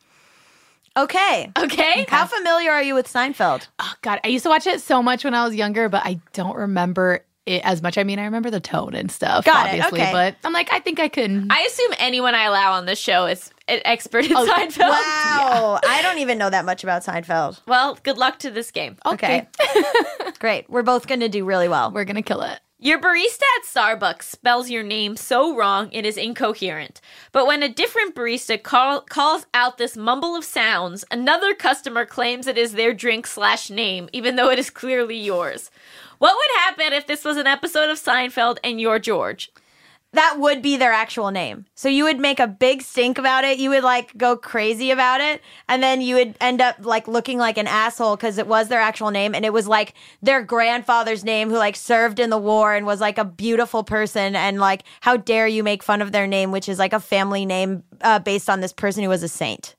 Okay. 0.98 1.52
Okay? 1.58 2.06
How 2.10 2.26
familiar 2.26 2.72
are 2.72 2.84
you 2.84 2.94
with 2.96 3.08
Seinfeld? 3.08 3.68
Oh 3.80 3.94
God, 4.02 4.20
I 4.24 4.28
used 4.28 4.44
to 4.44 4.50
watch 4.50 4.68
it 4.68 4.82
so 4.82 5.02
much 5.02 5.24
when 5.24 5.34
I 5.34 5.46
was 5.46 5.56
younger, 5.56 5.88
but 5.88 6.06
I 6.06 6.20
don't 6.34 6.56
remember 6.58 7.24
it 7.46 7.62
as 7.64 7.82
much. 7.82 7.98
I 7.98 8.04
mean, 8.04 8.20
I 8.20 8.26
remember 8.26 8.50
the 8.50 8.60
tone 8.60 8.94
and 8.94 9.10
stuff, 9.10 9.46
Got 9.46 9.68
it, 9.68 9.80
obviously, 9.82 10.02
okay. 10.02 10.12
but 10.12 10.36
I'm 10.44 10.52
like, 10.52 10.72
I 10.74 10.80
think 10.80 11.00
I 11.00 11.08
could. 11.08 11.48
I 11.50 11.62
assume 11.62 11.94
anyone 11.98 12.36
I 12.36 12.44
allow 12.44 12.74
on 12.74 12.86
this 12.86 13.00
show 13.00 13.26
is 13.26 13.52
an 13.70 13.80
expert 13.86 14.26
Oh, 14.32 14.44
in 14.44 14.50
Seinfeld. 14.70 14.80
Wow! 14.90 15.80
I 15.88 16.02
don't 16.02 16.18
even 16.20 16.38
know 16.38 16.50
that 16.50 16.66
much 16.66 16.84
about 16.84 17.04
Seinfeld. 17.04 17.62
Well, 17.68 17.98
good 18.04 18.18
luck 18.18 18.40
to 18.40 18.52
this 18.52 18.70
game. 18.72 18.98
Okay. 19.06 19.48
Great. 20.40 20.70
We're 20.70 20.84
both 20.84 21.08
going 21.08 21.22
to 21.22 21.30
do 21.30 21.46
really 21.46 21.70
well. 21.70 21.92
We're 21.92 22.04
gonna 22.06 22.22
kill 22.22 22.42
it. 22.42 22.60
Your 22.84 22.98
barista 22.98 23.44
at 23.60 23.64
Starbucks 23.64 24.24
spells 24.24 24.72
your 24.72 24.82
name 24.82 25.16
so 25.16 25.56
wrong 25.56 25.92
it 25.92 26.04
is 26.04 26.18
incoherent. 26.18 27.00
But 27.32 27.46
when 27.46 27.62
a 27.62 27.70
different 27.70 28.16
barista 28.16 28.62
call, 28.62 29.02
calls 29.02 29.46
out 29.54 29.78
this 29.78 29.96
mumble 29.96 30.36
of 30.36 30.44
sounds, 30.44 31.06
another 31.12 31.54
customer 31.54 32.08
claims 32.08 32.48
it 32.48 32.58
is 32.58 32.72
their 32.72 32.92
drink 32.92 33.28
slash 33.28 33.70
name, 33.70 34.10
even 34.14 34.36
though 34.36 34.50
it 34.50 34.58
is 34.58 34.72
clearly 34.72 35.16
yours. 35.16 35.70
What 36.18 36.36
would 36.36 36.60
happen 36.62 36.92
if 36.94 37.06
this 37.06 37.24
was 37.24 37.38
an 37.38 37.46
episode 37.46 37.92
of 37.92 38.00
Seinfeld 38.00 38.58
and 38.64 38.82
you're 38.82 38.98
George? 38.98 39.52
That 40.14 40.38
would 40.40 40.62
be 40.62 40.76
their 40.76 40.92
actual 40.92 41.32
name. 41.32 41.66
So 41.74 41.88
you 41.88 42.04
would 42.04 42.20
make 42.20 42.40
a 42.40 42.48
big 42.48 42.82
stink 42.82 43.18
about 43.18 43.44
it. 43.46 43.60
You 43.60 43.70
would 43.70 43.84
like 43.84 44.18
go 44.18 44.36
crazy 44.36 44.92
about 44.92 45.22
it. 45.22 45.42
And 45.70 45.82
then 45.82 46.02
you 46.02 46.16
would 46.16 46.36
end 46.42 46.60
up 46.60 46.76
like 46.82 47.08
looking 47.08 47.38
like 47.38 47.58
an 47.58 47.68
asshole 47.68 48.18
because 48.18 48.38
it 48.38 48.48
was 48.48 48.68
their 48.68 48.82
actual 48.82 49.12
name. 49.12 49.34
And 49.34 49.46
it 49.46 49.54
was 49.54 49.68
like 49.68 49.94
their 50.22 50.44
grandfather's 50.44 51.24
name 51.24 51.50
who 51.50 51.58
like 51.58 51.78
served 51.78 52.20
in 52.20 52.30
the 52.30 52.38
war 52.38 52.76
and 52.76 52.86
was 52.86 53.00
like 53.00 53.18
a 53.18 53.26
beautiful 53.26 53.84
person. 53.84 54.36
And 54.36 54.60
like, 54.60 54.84
how 55.00 55.16
dare 55.16 55.48
you 55.48 55.64
make 55.64 55.82
fun 55.82 56.02
of 56.02 56.12
their 56.12 56.28
name, 56.28 56.52
which 56.52 56.68
is 56.68 56.78
like 56.78 56.94
a 56.94 57.00
family 57.00 57.46
name 57.46 57.84
uh, 58.02 58.20
based 58.20 58.50
on 58.50 58.60
this 58.60 58.74
person 58.74 59.04
who 59.04 59.10
was 59.10 59.24
a 59.24 59.30
saint. 59.30 59.76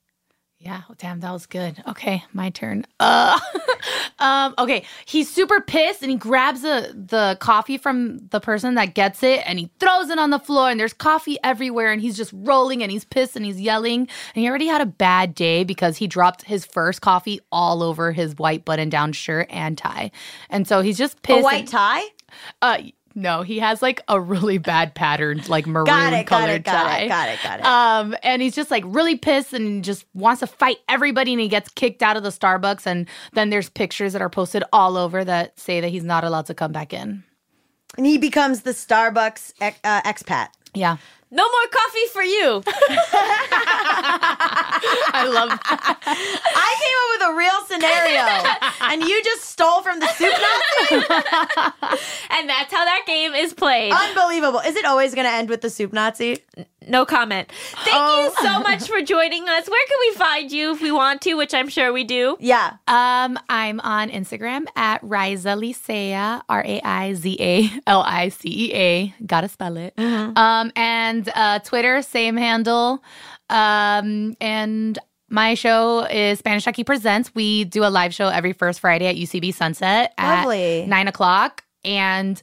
Yeah, 0.64 0.82
oh, 0.88 0.94
damn, 0.96 1.18
that 1.20 1.32
was 1.32 1.46
good. 1.46 1.82
Okay, 1.88 2.22
my 2.32 2.50
turn. 2.50 2.86
Uh, 3.00 3.36
um, 4.20 4.54
okay, 4.58 4.84
he's 5.04 5.28
super 5.28 5.60
pissed 5.60 6.02
and 6.02 6.10
he 6.12 6.16
grabs 6.16 6.62
the 6.62 6.94
the 6.94 7.36
coffee 7.40 7.76
from 7.76 8.28
the 8.28 8.38
person 8.38 8.76
that 8.76 8.94
gets 8.94 9.24
it 9.24 9.42
and 9.44 9.58
he 9.58 9.72
throws 9.80 10.08
it 10.08 10.20
on 10.20 10.30
the 10.30 10.38
floor 10.38 10.70
and 10.70 10.78
there's 10.78 10.92
coffee 10.92 11.36
everywhere 11.42 11.90
and 11.90 12.00
he's 12.00 12.16
just 12.16 12.30
rolling 12.32 12.80
and 12.80 12.92
he's 12.92 13.04
pissed 13.04 13.34
and 13.34 13.44
he's 13.44 13.60
yelling 13.60 14.02
and 14.02 14.08
he 14.42 14.48
already 14.48 14.68
had 14.68 14.80
a 14.80 14.86
bad 14.86 15.34
day 15.34 15.64
because 15.64 15.96
he 15.96 16.06
dropped 16.06 16.42
his 16.44 16.64
first 16.64 17.00
coffee 17.00 17.40
all 17.50 17.82
over 17.82 18.12
his 18.12 18.36
white 18.36 18.64
button 18.64 18.88
down 18.88 19.12
shirt 19.12 19.48
and 19.50 19.76
tie, 19.76 20.12
and 20.48 20.68
so 20.68 20.80
he's 20.80 20.96
just 20.96 21.20
pissed. 21.22 21.40
A 21.40 21.42
white 21.42 21.60
and- 21.60 21.68
tie? 21.68 22.02
Uh, 22.62 22.78
no, 23.14 23.42
he 23.42 23.58
has 23.58 23.82
like 23.82 24.00
a 24.08 24.20
really 24.20 24.58
bad 24.58 24.94
patterned, 24.94 25.48
like 25.48 25.66
maroon 25.66 25.86
Got 25.86 26.12
it, 26.12 26.26
got 26.26 26.40
colored 26.40 26.54
it, 26.54 26.64
got 26.64 27.02
it, 27.02 27.08
got 27.08 27.28
it, 27.28 27.38
got 27.42 27.60
it. 27.60 27.66
Um, 27.66 28.16
and 28.22 28.40
he's 28.42 28.54
just 28.54 28.70
like 28.70 28.84
really 28.86 29.16
pissed 29.16 29.52
and 29.52 29.84
just 29.84 30.04
wants 30.14 30.40
to 30.40 30.46
fight 30.46 30.78
everybody, 30.88 31.32
and 31.32 31.40
he 31.40 31.48
gets 31.48 31.68
kicked 31.70 32.02
out 32.02 32.16
of 32.16 32.22
the 32.22 32.30
Starbucks. 32.30 32.86
And 32.86 33.08
then 33.32 33.50
there's 33.50 33.68
pictures 33.70 34.12
that 34.12 34.22
are 34.22 34.30
posted 34.30 34.64
all 34.72 34.96
over 34.96 35.24
that 35.24 35.58
say 35.58 35.80
that 35.80 35.88
he's 35.88 36.04
not 36.04 36.24
allowed 36.24 36.46
to 36.46 36.54
come 36.54 36.72
back 36.72 36.92
in. 36.92 37.22
and 37.96 38.06
he 38.06 38.18
becomes 38.18 38.62
the 38.62 38.70
Starbucks 38.70 39.52
ex- 39.60 39.80
uh, 39.84 40.00
expat. 40.02 40.48
Yeah, 40.74 40.96
No 41.34 41.44
more 41.44 41.66
coffee 41.70 42.06
for 42.12 42.22
you. 42.22 42.62
I 45.14 45.24
love. 45.32 45.48
That. 45.48 45.96
I 46.04 46.74
came 46.82 46.96
up 47.00 47.08
with 47.14 47.22
a 47.30 47.32
real 47.38 47.58
scenario, 47.68 48.20
and 48.92 49.02
you 49.02 49.24
just 49.24 49.44
stole 49.44 49.80
from 49.80 49.98
the 50.00 50.08
soup 50.08 50.30
Nazi. 50.30 50.94
and 52.36 52.50
that's 52.50 52.70
how 52.70 52.84
that 52.84 53.04
game 53.06 53.32
is 53.32 53.54
played. 53.54 53.94
Unbelievable! 53.94 54.60
Is 54.60 54.76
it 54.76 54.84
always 54.84 55.14
going 55.14 55.26
to 55.26 55.32
end 55.32 55.48
with 55.48 55.62
the 55.62 55.70
soup 55.70 55.94
Nazi? 55.94 56.36
No 56.88 57.04
comment. 57.06 57.50
Thank 57.84 57.96
Oh. 57.96 58.24
you 58.24 58.46
so 58.48 58.60
much 58.60 58.86
for 58.88 59.00
joining 59.02 59.48
us. 59.48 59.68
Where 59.68 59.86
can 59.86 59.98
we 60.00 60.14
find 60.16 60.52
you 60.52 60.72
if 60.72 60.80
we 60.82 60.90
want 60.92 61.20
to, 61.22 61.34
which 61.34 61.54
I'm 61.54 61.68
sure 61.68 61.92
we 61.92 62.04
do? 62.04 62.36
Yeah. 62.40 62.74
Um, 62.88 63.38
I'm 63.48 63.80
on 63.80 64.10
Instagram 64.10 64.66
at 64.76 65.02
Raiza 65.02 65.56
Licea, 65.58 66.42
R 66.48 66.64
A 66.66 66.80
I 66.82 67.14
Z 67.14 67.36
A 67.40 67.70
L 67.86 68.02
I 68.02 68.28
C 68.28 68.48
E 68.48 68.74
A. 68.74 69.14
Gotta 69.26 69.48
spell 69.48 69.76
it. 69.76 69.94
Um, 69.98 70.72
and 70.76 71.28
uh, 71.34 71.58
Twitter, 71.60 72.02
same 72.02 72.36
handle. 72.36 73.02
Um, 73.50 74.34
and 74.40 74.98
my 75.28 75.54
show 75.54 76.04
is 76.10 76.38
Spanish 76.38 76.64
Jackie 76.64 76.84
Presents. 76.84 77.34
We 77.34 77.64
do 77.64 77.84
a 77.84 77.88
live 77.90 78.12
show 78.14 78.28
every 78.28 78.52
first 78.52 78.80
Friday 78.80 79.06
at 79.06 79.16
UCB 79.16 79.54
Sunset 79.54 80.12
at 80.18 80.46
nine 80.86 81.08
o'clock. 81.08 81.64
And 81.84 82.40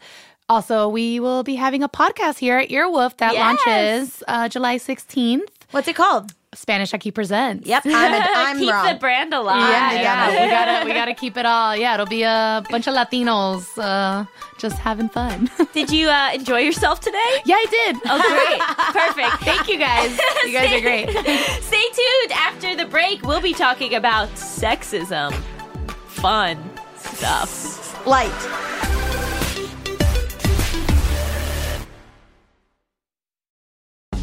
also, 0.49 0.89
we 0.89 1.19
will 1.19 1.43
be 1.43 1.55
having 1.55 1.83
a 1.83 1.89
podcast 1.89 2.39
here 2.39 2.57
at 2.57 2.69
Earwolf 2.69 3.17
that 3.17 3.33
Yes. 3.33 3.39
launches 3.65 4.23
uh, 4.27 4.49
July 4.49 4.77
16th. 4.77 5.43
What's 5.71 5.87
it 5.87 5.95
called? 5.95 6.33
Spanish 6.55 6.89
Jackie 6.89 7.11
Presents. 7.11 7.67
Yep. 7.67 7.83
I'm, 7.85 8.11
a, 8.13 8.17
I'm 8.35 8.57
Keep 8.57 8.71
wrong. 8.71 8.87
the 8.87 8.99
brand 8.99 9.33
alive. 9.35 9.69
Yeah, 9.69 9.89
the 9.93 10.01
yeah. 10.01 10.43
we 10.45 10.49
gotta 10.49 10.85
we 10.87 10.93
gotta 10.93 11.13
keep 11.13 11.37
it 11.37 11.45
all. 11.45 11.75
Yeah, 11.75 11.93
it'll 11.93 12.07
be 12.07 12.23
a 12.23 12.63
bunch 12.71 12.87
of 12.87 12.95
Latinos 12.95 13.67
uh, 13.77 14.25
just 14.57 14.75
having 14.79 15.09
fun. 15.09 15.47
Did 15.73 15.91
you 15.91 16.07
uh, 16.09 16.31
enjoy 16.33 16.61
yourself 16.61 17.01
today? 17.01 17.19
yeah, 17.45 17.53
I 17.53 17.65
did. 17.69 17.97
Oh, 18.03 18.17
great. 18.17 18.61
Perfect. 19.03 19.43
Thank 19.43 19.67
you 19.69 19.77
guys. 19.77 20.17
You 20.43 20.53
guys 20.53 20.73
are 20.73 20.81
great. 20.81 21.09
Stay 21.61 21.83
tuned. 21.93 22.31
After 22.33 22.75
the 22.75 22.85
break, 22.85 23.21
we'll 23.21 23.41
be 23.41 23.53
talking 23.53 23.93
about 23.93 24.29
sexism. 24.29 25.31
Fun 26.07 26.57
stuff. 26.97 28.07
Light. 28.07 28.88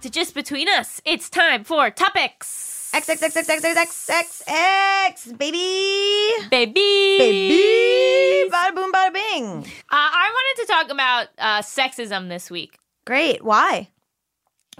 back 0.00 0.12
to 0.12 0.18
Just 0.18 0.34
Between 0.34 0.66
Us. 0.66 1.02
It's 1.04 1.28
time 1.28 1.62
for 1.62 1.90
topics. 1.90 2.90
X 2.94 3.08
X 3.10 3.22
X 3.22 3.36
X 3.36 3.48
X 3.50 3.64
X 3.64 3.76
X 3.76 4.08
X 4.08 4.42
X 4.46 5.26
baby. 5.32 6.32
Baby. 6.50 7.16
Baby. 7.18 8.50
Bada 8.50 8.74
boom, 8.74 8.90
bada 8.92 9.12
bing. 9.12 9.44
Uh, 9.46 9.62
I 9.90 10.30
wanted 10.32 10.62
to 10.62 10.72
talk 10.72 10.90
about 10.90 11.28
uh, 11.38 11.60
sexism 11.60 12.30
this 12.30 12.50
week. 12.50 12.78
Great. 13.06 13.44
Why? 13.44 13.88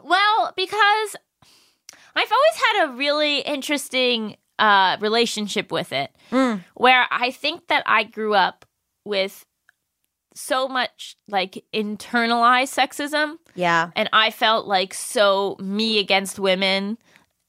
Well, 0.03 0.55
because 0.57 1.17
I've 2.17 2.33
always 2.33 2.63
had 2.67 2.87
a 2.87 2.97
really 2.97 3.41
interesting 3.41 4.39
uh, 4.59 4.97
relationship 5.01 5.71
with 5.71 5.93
it, 5.93 6.11
where 6.75 7.07
I 7.11 7.31
think 7.31 7.69
that 7.69 7.83
I 7.85 8.05
grew 8.05 8.35
up 8.35 8.65
with 9.05 9.45
so 10.41 10.69
much 10.69 11.17
like 11.29 11.65
internalized 11.75 12.75
sexism, 12.75 13.37
Yeah. 13.55 13.91
and 13.95 14.09
I 14.13 14.31
felt 14.31 14.67
like 14.67 14.95
so 14.95 15.57
me 15.61 15.99
against 15.99 16.39
women. 16.39 16.99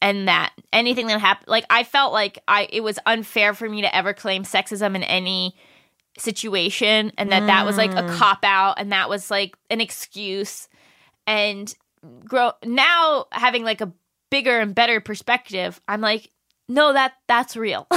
And 0.04 0.28
that 0.28 0.54
anything 0.74 1.06
that 1.08 1.20
happened, 1.22 1.48
like 1.48 1.66
I 1.70 1.84
felt 1.84 2.12
like 2.12 2.40
I, 2.48 2.68
it 2.72 2.82
was 2.82 2.98
unfair 3.06 3.54
for 3.54 3.70
me 3.70 3.82
to 3.82 3.96
ever 3.96 4.14
claim 4.16 4.44
sexism 4.44 4.96
in 4.96 5.04
any 5.04 5.56
situation, 6.18 7.12
and 7.20 7.32
that 7.32 7.46
that 7.46 7.68
was 7.68 7.78
like 7.78 7.92
a 7.92 8.02
mm. 8.02 8.18
cop 8.18 8.44
out, 8.44 8.80
and 8.80 8.92
that 8.92 9.10
was 9.10 9.30
like 9.30 9.56
an 9.70 9.80
excuse. 9.80 10.68
And 11.28 11.72
grow 12.26 12.54
now 12.66 13.26
having 13.32 13.64
like 13.64 13.82
a 13.82 13.92
bigger 14.30 14.60
and 14.60 14.74
better 14.74 15.00
perspective 15.00 15.80
i'm 15.88 16.02
like 16.02 16.32
no 16.68 16.94
that 16.94 17.14
that's 17.28 17.56
real 17.56 17.88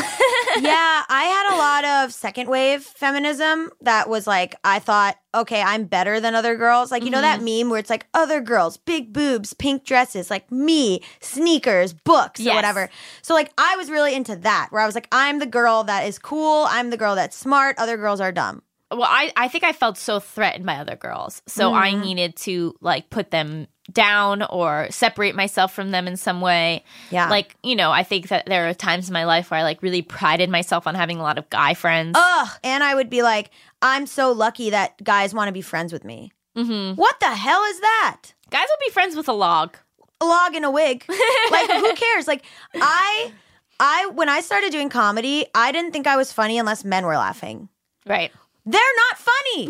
yeah, 0.60 1.02
I 1.08 1.24
had 1.24 1.54
a 1.54 1.56
lot 1.56 1.84
of 2.04 2.12
second 2.12 2.48
wave 2.48 2.82
feminism 2.82 3.70
that 3.80 4.08
was 4.08 4.26
like, 4.26 4.54
I 4.64 4.78
thought, 4.78 5.16
okay, 5.34 5.60
I'm 5.62 5.84
better 5.84 6.20
than 6.20 6.34
other 6.34 6.56
girls. 6.56 6.90
Like, 6.90 7.04
you 7.04 7.10
know 7.10 7.20
that 7.20 7.40
Mm-hmm. 7.40 7.62
meme 7.62 7.70
where 7.70 7.80
it's 7.80 7.90
like 7.90 8.06
other 8.14 8.40
girls, 8.40 8.76
big 8.76 9.12
boobs, 9.12 9.52
pink 9.52 9.84
dresses, 9.84 10.30
like 10.30 10.50
me, 10.52 11.00
sneakers, 11.20 11.92
books, 11.92 12.40
or 12.40 12.54
whatever. 12.54 12.88
So, 13.22 13.34
like, 13.34 13.52
I 13.58 13.76
was 13.76 13.90
really 13.90 14.14
into 14.14 14.36
that, 14.36 14.68
where 14.70 14.80
I 14.82 14.86
was 14.86 14.94
like, 14.94 15.08
I'm 15.12 15.38
the 15.40 15.46
girl 15.46 15.84
that 15.84 16.06
is 16.06 16.18
cool, 16.18 16.66
I'm 16.68 16.90
the 16.90 16.96
girl 16.96 17.14
that's 17.14 17.36
smart, 17.36 17.76
other 17.78 17.96
girls 17.96 18.20
are 18.20 18.32
dumb. 18.32 18.62
well 18.90 19.02
I, 19.08 19.32
I 19.36 19.48
think 19.48 19.64
i 19.64 19.72
felt 19.72 19.96
so 19.98 20.20
threatened 20.20 20.66
by 20.66 20.76
other 20.76 20.94
girls 20.94 21.42
so 21.48 21.72
i 21.72 21.90
needed 21.94 22.36
to 22.46 22.74
like 22.80 23.08
put 23.10 23.30
them 23.30 23.66
down 23.92 24.42
or 24.44 24.86
separate 24.90 25.34
myself 25.34 25.72
from 25.72 25.90
them 25.90 26.08
in 26.08 26.16
some 26.16 26.40
way 26.40 26.82
Yeah. 27.10 27.28
like 27.28 27.54
you 27.62 27.76
know 27.76 27.90
i 27.92 28.02
think 28.02 28.28
that 28.28 28.46
there 28.46 28.66
are 28.68 28.72
times 28.74 29.08
in 29.08 29.12
my 29.12 29.24
life 29.24 29.50
where 29.50 29.60
i 29.60 29.62
like 29.62 29.82
really 29.82 30.00
prided 30.00 30.48
myself 30.48 30.86
on 30.86 30.94
having 30.94 31.18
a 31.18 31.22
lot 31.22 31.36
of 31.36 31.48
guy 31.50 31.74
friends 31.74 32.16
Ugh. 32.18 32.48
And 32.64 32.82
I 32.82 32.94
would 32.94 33.10
be 33.10 33.22
like, 33.22 33.50
I'm 33.82 34.06
so 34.06 34.32
lucky 34.32 34.70
that 34.70 35.02
guys 35.04 35.34
want 35.34 35.48
to 35.48 35.52
be 35.52 35.60
friends 35.60 35.92
with 35.92 36.02
me. 36.04 36.32
Mm-hmm. 36.56 36.94
What 36.94 37.20
the 37.20 37.34
hell 37.34 37.62
is 37.64 37.80
that? 37.80 38.22
guys 38.50 38.66
will 38.68 38.86
be 38.88 38.92
friends 38.92 39.16
with 39.16 39.28
a 39.28 39.32
log 39.32 39.76
a 40.20 40.24
log 40.24 40.54
and 40.54 40.64
a 40.64 40.70
wig. 40.70 41.04
like 41.50 41.70
who 41.70 41.92
cares? 41.94 42.26
Like 42.26 42.44
I 42.74 43.32
I 43.80 44.06
when 44.14 44.28
I 44.28 44.40
started 44.40 44.70
doing 44.72 44.88
comedy, 44.88 45.44
I 45.54 45.72
didn't 45.72 45.92
think 45.92 46.06
I 46.06 46.16
was 46.16 46.32
funny 46.32 46.56
unless 46.58 46.84
men 46.84 47.04
were 47.04 47.16
laughing. 47.16 47.68
right 48.06 48.32
They're 48.66 48.80
not 49.10 49.18
funny. 49.18 49.68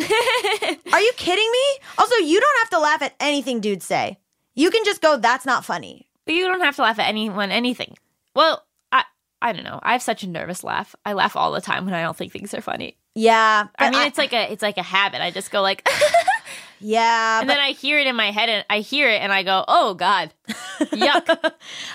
Are 0.92 1.00
you 1.00 1.12
kidding 1.16 1.50
me? 1.50 1.84
Also, 1.98 2.14
you 2.16 2.40
don't 2.40 2.58
have 2.60 2.70
to 2.70 2.78
laugh 2.78 3.02
at 3.02 3.14
anything 3.18 3.60
dudes 3.60 3.84
say. 3.84 4.18
You 4.54 4.70
can 4.70 4.84
just 4.84 5.02
go, 5.02 5.16
that's 5.16 5.44
not 5.44 5.64
funny. 5.64 6.08
But 6.24 6.34
you 6.34 6.46
don't 6.46 6.60
have 6.60 6.76
to 6.76 6.82
laugh 6.82 6.98
at 6.98 7.08
anyone, 7.08 7.50
anything. 7.50 7.96
Well, 8.34 8.64
I 8.92 9.04
I 9.42 9.52
don't 9.52 9.64
know. 9.64 9.80
I 9.82 9.92
have 9.92 10.02
such 10.02 10.22
a 10.22 10.28
nervous 10.28 10.64
laugh. 10.64 10.94
I 11.04 11.12
laugh 11.12 11.36
all 11.36 11.52
the 11.52 11.60
time 11.60 11.84
when 11.84 11.94
I 11.94 12.02
don't 12.02 12.16
think 12.16 12.32
things 12.32 12.54
are 12.54 12.60
funny. 12.60 12.96
Yeah. 13.14 13.66
I 13.78 13.90
mean, 13.90 14.06
it's 14.06 14.18
like 14.18 14.32
a 14.32 14.50
it's 14.50 14.62
like 14.62 14.78
a 14.78 14.82
habit. 14.82 15.20
I 15.20 15.30
just 15.30 15.50
go 15.50 15.60
like, 15.60 15.86
yeah, 16.80 17.40
and 17.40 17.48
but 17.48 17.54
then 17.54 17.62
I 17.62 17.70
hear 17.72 17.98
it 17.98 18.06
in 18.06 18.16
my 18.16 18.30
head, 18.30 18.48
and 18.48 18.64
I 18.70 18.80
hear 18.80 19.08
it, 19.08 19.20
and 19.20 19.32
I 19.32 19.42
go, 19.42 19.64
"Oh 19.68 19.94
God, 19.94 20.32
yuck!" 20.80 21.52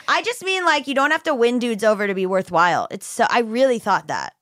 I 0.08 0.22
just 0.22 0.44
mean 0.44 0.66
like 0.66 0.88
you 0.88 0.96
don't 0.96 1.12
have 1.12 1.24
to 1.24 1.36
win 1.36 1.60
dudes 1.60 1.84
over 1.84 2.08
to 2.08 2.14
be 2.14 2.26
worthwhile. 2.26 2.88
It's 2.92 3.06
so 3.06 3.26
I 3.30 3.40
really 3.40 3.80
thought 3.80 4.08
that. 4.08 4.36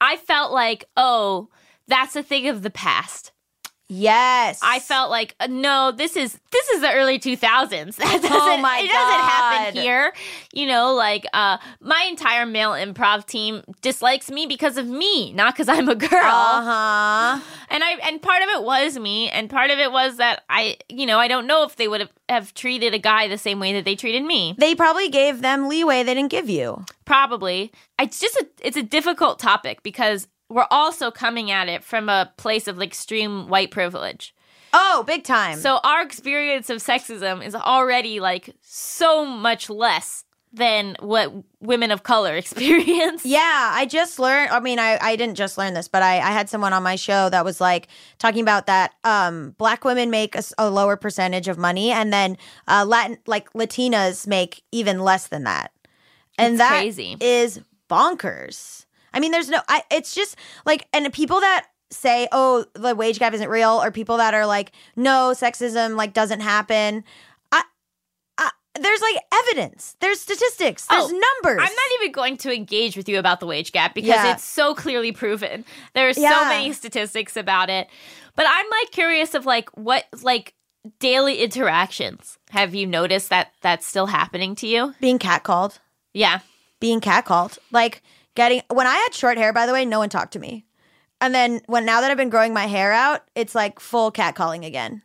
I 0.00 0.16
felt 0.16 0.52
like, 0.52 0.84
oh, 0.96 1.48
that's 1.88 2.16
a 2.16 2.22
thing 2.22 2.48
of 2.48 2.62
the 2.62 2.70
past. 2.70 3.32
Yes. 3.88 4.58
I 4.62 4.80
felt 4.80 5.10
like, 5.10 5.36
uh, 5.38 5.46
no, 5.46 5.92
this 5.92 6.16
is 6.16 6.38
this 6.50 6.68
is 6.70 6.80
the 6.80 6.92
early 6.92 7.18
two 7.18 7.36
thousands. 7.36 7.96
That 8.06 8.22
doesn't 8.22 8.32
Oh 8.32 8.56
my 8.58 8.78
it 8.78 8.88
doesn't 8.88 9.20
happen 9.20 9.82
here. 9.82 10.12
You 10.52 10.66
know, 10.66 10.94
like 10.94 11.26
uh, 11.32 11.58
my 11.80 12.06
entire 12.08 12.46
male 12.46 12.70
improv 12.70 13.26
team 13.26 13.62
dislikes 13.82 14.30
me 14.30 14.46
because 14.46 14.76
of 14.76 14.86
me, 14.86 15.32
not 15.32 15.54
because 15.54 15.68
I'm 15.68 15.88
a 15.88 15.94
girl. 15.94 16.10
Uh-huh. 16.12 17.40
And 17.68 17.84
I 17.84 17.92
and 18.04 18.22
part 18.22 18.42
of 18.42 18.48
it 18.48 18.64
was 18.64 18.98
me, 18.98 19.28
and 19.30 19.50
part 19.50 19.70
of 19.70 19.78
it 19.78 19.92
was 19.92 20.16
that 20.16 20.42
I, 20.48 20.78
you 20.88 21.06
know, 21.06 21.18
I 21.18 21.28
don't 21.28 21.46
know 21.46 21.64
if 21.64 21.76
they 21.76 21.88
would 21.88 22.00
have, 22.00 22.12
have 22.28 22.54
treated 22.54 22.94
a 22.94 22.98
guy 22.98 23.28
the 23.28 23.38
same 23.38 23.60
way 23.60 23.72
that 23.74 23.84
they 23.84 23.94
treated 23.96 24.24
me. 24.24 24.54
They 24.58 24.74
probably 24.74 25.08
gave 25.08 25.42
them 25.42 25.68
leeway 25.68 26.02
they 26.02 26.14
didn't 26.14 26.30
give 26.30 26.48
you. 26.48 26.84
Probably. 27.04 27.72
It's 28.00 28.18
just 28.18 28.36
a 28.36 28.46
it's 28.62 28.76
a 28.76 28.82
difficult 28.82 29.38
topic 29.38 29.82
because 29.82 30.26
we're 30.48 30.66
also 30.70 31.10
coming 31.10 31.50
at 31.50 31.68
it 31.68 31.82
from 31.84 32.08
a 32.08 32.32
place 32.36 32.68
of 32.68 32.78
like 32.78 32.88
extreme 32.88 33.48
white 33.48 33.70
privilege. 33.70 34.34
Oh, 34.72 35.04
big 35.06 35.24
time. 35.24 35.58
So 35.58 35.80
our 35.84 36.02
experience 36.02 36.68
of 36.70 36.78
sexism 36.78 37.44
is 37.44 37.54
already 37.54 38.20
like 38.20 38.54
so 38.62 39.24
much 39.24 39.70
less 39.70 40.24
than 40.52 40.96
what 41.00 41.32
women 41.60 41.90
of 41.90 42.02
color 42.02 42.34
experience. 42.42 43.24
Yeah, 43.26 43.40
I 43.74 43.86
just 43.86 44.18
learned. 44.18 44.50
I 44.50 44.60
mean, 44.60 44.78
I, 44.78 44.98
I 45.00 45.16
didn't 45.16 45.34
just 45.36 45.58
learn 45.58 45.74
this, 45.74 45.88
but 45.88 46.02
I, 46.02 46.16
I 46.16 46.30
had 46.30 46.48
someone 46.48 46.72
on 46.72 46.82
my 46.82 46.96
show 46.96 47.28
that 47.28 47.44
was 47.44 47.60
like 47.60 47.88
talking 48.18 48.40
about 48.40 48.66
that 48.66 48.94
um, 49.04 49.54
black 49.58 49.84
women 49.84 50.08
make 50.10 50.34
a 50.58 50.70
lower 50.70 50.96
percentage 50.96 51.48
of 51.48 51.58
money, 51.58 51.90
and 51.90 52.12
then 52.12 52.38
uh, 52.68 52.84
Latin 52.86 53.18
like 53.26 53.52
Latinas 53.52 54.26
make 54.26 54.62
even 54.72 55.00
less 55.00 55.26
than 55.26 55.44
that, 55.44 55.72
and 56.38 56.54
It's 56.54 56.58
that 56.60 56.70
crazy. 56.78 57.16
is 57.20 57.60
bonkers. 57.90 58.85
I 59.16 59.20
mean, 59.20 59.32
there's 59.32 59.48
no. 59.48 59.60
I. 59.68 59.82
It's 59.90 60.14
just 60.14 60.36
like, 60.64 60.86
and 60.92 61.12
people 61.12 61.40
that 61.40 61.66
say, 61.90 62.28
"Oh, 62.32 62.64
the 62.74 62.94
wage 62.94 63.18
gap 63.18 63.32
isn't 63.34 63.48
real," 63.48 63.82
or 63.82 63.90
people 63.90 64.18
that 64.18 64.34
are 64.34 64.46
like, 64.46 64.72
"No, 64.94 65.32
sexism 65.34 65.96
like 65.96 66.12
doesn't 66.12 66.40
happen." 66.40 67.02
I, 67.50 67.62
I 68.38 68.50
there's 68.80 69.00
like 69.00 69.16
evidence. 69.32 69.96
There's 70.00 70.20
statistics. 70.20 70.86
Oh, 70.90 70.94
there's 71.08 71.12
Oh, 71.12 71.24
numbers. 71.42 71.62
I'm 71.66 71.74
not 71.74 72.00
even 72.02 72.12
going 72.12 72.36
to 72.38 72.54
engage 72.54 72.96
with 72.96 73.08
you 73.08 73.18
about 73.18 73.40
the 73.40 73.46
wage 73.46 73.72
gap 73.72 73.94
because 73.94 74.08
Yeah. 74.10 74.32
it's 74.34 74.44
so 74.44 74.74
clearly 74.74 75.12
proven. 75.12 75.64
There 75.94 76.08
are 76.08 76.12
so 76.12 76.44
many 76.44 76.72
statistics 76.74 77.36
about 77.36 77.70
it. 77.70 77.88
But 78.34 78.44
I'm 78.46 78.66
like 78.68 78.90
curious 78.90 79.34
of 79.34 79.46
like 79.46 79.70
what 79.78 80.04
like 80.22 80.52
daily 81.00 81.38
interactions 81.42 82.38
have 82.50 82.74
you 82.74 82.86
noticed 82.86 83.30
that 83.30 83.52
that's 83.62 83.86
still 83.86 84.06
happening 84.06 84.54
to 84.56 84.66
you? 84.66 84.94
being 85.00 85.18
catcalled. 85.18 85.78
Yeah. 86.12 86.40
being 86.78 87.00
catcalled. 87.00 87.58
Like 87.72 88.02
getting 88.36 88.62
when 88.70 88.86
I 88.86 88.94
had 88.94 89.14
short 89.14 89.38
hair, 89.38 89.52
by 89.52 89.66
the 89.66 89.72
way, 89.72 89.84
no 89.84 89.98
one 89.98 90.08
talked 90.08 90.32
to 90.34 90.38
me. 90.38 90.64
And 91.20 91.34
then 91.34 91.62
when 91.66 91.84
now 91.84 92.00
that 92.00 92.10
I've 92.10 92.16
been 92.16 92.30
growing 92.30 92.52
my 92.52 92.66
hair 92.66 92.92
out, 92.92 93.22
it's 93.34 93.54
like 93.54 93.80
full 93.80 94.12
catcalling 94.12 94.64
again. 94.64 95.02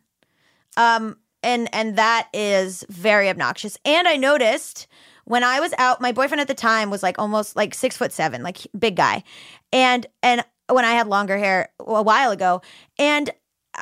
Um 0.76 1.16
and 1.42 1.68
and 1.74 1.96
that 1.96 2.28
is 2.32 2.84
very 2.88 3.28
obnoxious. 3.28 3.78
And 3.84 4.06
I 4.06 4.16
noticed 4.16 4.86
when 5.24 5.44
I 5.44 5.60
was 5.60 5.72
out, 5.78 6.00
my 6.00 6.12
boyfriend 6.12 6.40
at 6.40 6.48
the 6.48 6.54
time 6.54 6.90
was 6.90 7.02
like 7.02 7.18
almost 7.18 7.56
like 7.56 7.74
six 7.74 7.96
foot 7.96 8.12
seven, 8.12 8.42
like 8.42 8.58
big 8.78 8.96
guy. 8.96 9.24
And 9.72 10.06
and 10.22 10.44
when 10.68 10.84
I 10.84 10.92
had 10.92 11.06
longer 11.06 11.38
hair 11.38 11.70
a 11.80 12.02
while 12.02 12.30
ago, 12.30 12.62
and 12.98 13.30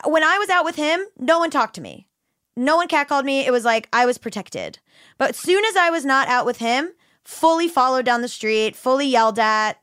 when 0.05 0.22
I 0.22 0.38
was 0.38 0.48
out 0.48 0.64
with 0.64 0.76
him, 0.76 1.01
no 1.18 1.38
one 1.38 1.51
talked 1.51 1.74
to 1.74 1.80
me. 1.80 2.07
No 2.57 2.76
one 2.76 2.88
catcalled 2.88 3.24
me. 3.24 3.46
It 3.46 3.53
was 3.53 3.64
like 3.64 3.88
I 3.92 4.07
was 4.07 4.18
protected. 4.18 4.78
But 5.18 5.34
soon 5.34 5.64
as 5.64 5.76
I 5.76 5.90
was 5.90 6.05
not 6.05 6.28
out 6.28 6.46
with 6.46 6.59
him, 6.59 6.92
fully 7.25 7.68
followed 7.68 8.05
down 8.05 8.23
the 8.23 8.29
street, 8.29 8.77
fully 8.77 9.07
yelled 9.07 9.39
at. 9.39 9.79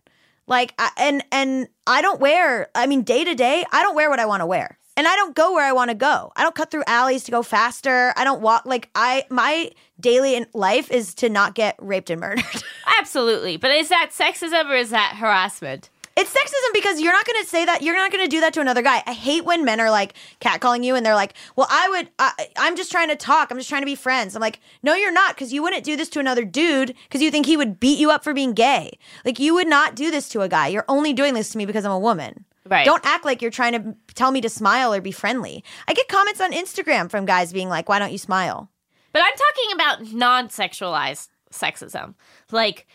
Like 0.50 0.74
I, 0.80 0.92
and 0.98 1.26
and 1.32 1.68
I 1.86 2.02
don't 2.02 2.22
wear. 2.22 2.70
I 2.74 2.88
mean, 2.88 3.04
day 3.04 3.24
to 3.26 3.36
day, 3.36 3.66
I 3.72 3.84
don't 3.84 3.96
wear 3.96 4.10
what 4.10 4.20
I 4.20 4.26
want 4.26 4.42
to 4.42 4.46
wear, 4.46 4.78
and 4.96 5.06
I 5.06 5.16
don't 5.18 5.36
go 5.36 5.54
where 5.54 5.66
I 5.66 5.74
want 5.74 5.90
to 5.92 5.96
go. 5.96 6.32
I 6.38 6.44
don't 6.44 6.56
cut 6.56 6.72
through 6.72 6.86
alleys 6.88 7.26
to 7.26 7.32
go 7.32 7.44
faster. 7.44 8.14
I 8.16 8.24
don't 8.24 8.42
walk 8.42 8.66
like 8.66 8.90
I. 8.96 9.26
My 9.30 9.72
daily 10.00 10.46
life 10.54 10.90
is 10.90 11.14
to 11.16 11.28
not 11.28 11.54
get 11.54 11.76
raped 11.80 12.10
and 12.10 12.22
murdered. 12.22 12.46
Absolutely. 13.00 13.58
But 13.58 13.72
is 13.72 13.90
that 13.90 14.12
sexism 14.12 14.70
or 14.70 14.76
is 14.76 14.92
that 14.92 15.18
harassment? 15.18 15.90
It's 16.18 16.34
sexism 16.34 16.74
because 16.74 17.00
you're 17.00 17.14
not 17.14 17.28
going 17.28 17.44
to 17.44 17.48
say 17.48 17.64
that. 17.66 17.84
You're 17.84 17.96
not 17.96 18.12
going 18.12 18.26
to 18.26 18.30
do 18.30 18.40
that 18.42 18.52
to 18.56 18.60
another 18.60 18.82
guy. 18.82 19.04
I 19.06 19.14
hate 19.14 19.46
when 19.46 19.64
men 19.64 19.80
are 19.80 19.92
like 19.92 20.16
catcalling 20.42 20.84
you 20.84 20.96
and 20.96 21.06
they're 21.06 21.14
like, 21.14 21.36
"Well, 21.56 21.68
I 21.70 21.88
would. 21.90 22.10
I, 22.18 22.50
I'm 22.58 22.76
just 22.76 22.92
trying 22.92 23.10
to 23.10 23.16
talk. 23.16 23.52
I'm 23.52 23.58
just 23.58 23.70
trying 23.70 23.84
to 23.84 23.86
be 23.86 23.94
friends." 23.94 24.36
I'm 24.36 24.42
like, 24.42 24.60
"No, 24.82 24.96
you're 24.96 25.12
not, 25.12 25.36
because 25.36 25.54
you 25.54 25.62
wouldn't 25.62 25.84
do 25.84 25.96
this 25.96 26.10
to 26.10 26.20
another 26.20 26.44
dude 26.44 26.96
because 27.04 27.22
you 27.22 27.30
think 27.30 27.46
he 27.46 27.56
would 27.56 27.80
beat 27.80 28.00
you 28.00 28.10
up 28.10 28.24
for 28.24 28.34
being 28.34 28.54
gay. 28.54 28.98
Like 29.26 29.38
you 29.38 29.54
would 29.54 29.68
not 29.68 29.96
do 29.96 30.10
this 30.10 30.28
to 30.30 30.42
a 30.42 30.50
guy. 30.50 30.70
You're 30.70 30.86
only 30.90 31.14
doing 31.14 31.36
this 31.36 31.52
to 31.52 31.58
me 31.60 31.68
because 31.68 31.86
I'm 31.86 31.92
a 31.92 32.00
woman." 32.00 32.46
Right. 32.66 32.84
Don't 32.84 33.06
act 33.06 33.24
like 33.24 33.42
you're 33.42 33.52
trying 33.52 33.74
to 33.74 33.96
tell 34.16 34.32
me 34.32 34.42
to 34.42 34.50
smile 34.50 34.94
or 34.94 35.00
be 35.00 35.12
friendly. 35.12 35.64
I 35.88 35.94
get 35.94 36.10
comments 36.10 36.42
on 36.42 36.52
Instagram 36.52 37.12
from 37.12 37.28
guys 37.28 37.54
being 37.54 37.70
like, 37.70 37.88
"Why 37.88 38.00
don't 38.00 38.12
you 38.12 38.18
smile?" 38.18 38.72
But 39.14 39.22
I'm 39.22 39.34
talking 39.38 39.72
about 39.74 40.14
non 40.14 40.48
sexualized 40.48 41.28
sexism. 41.52 42.16
Like 42.52 42.88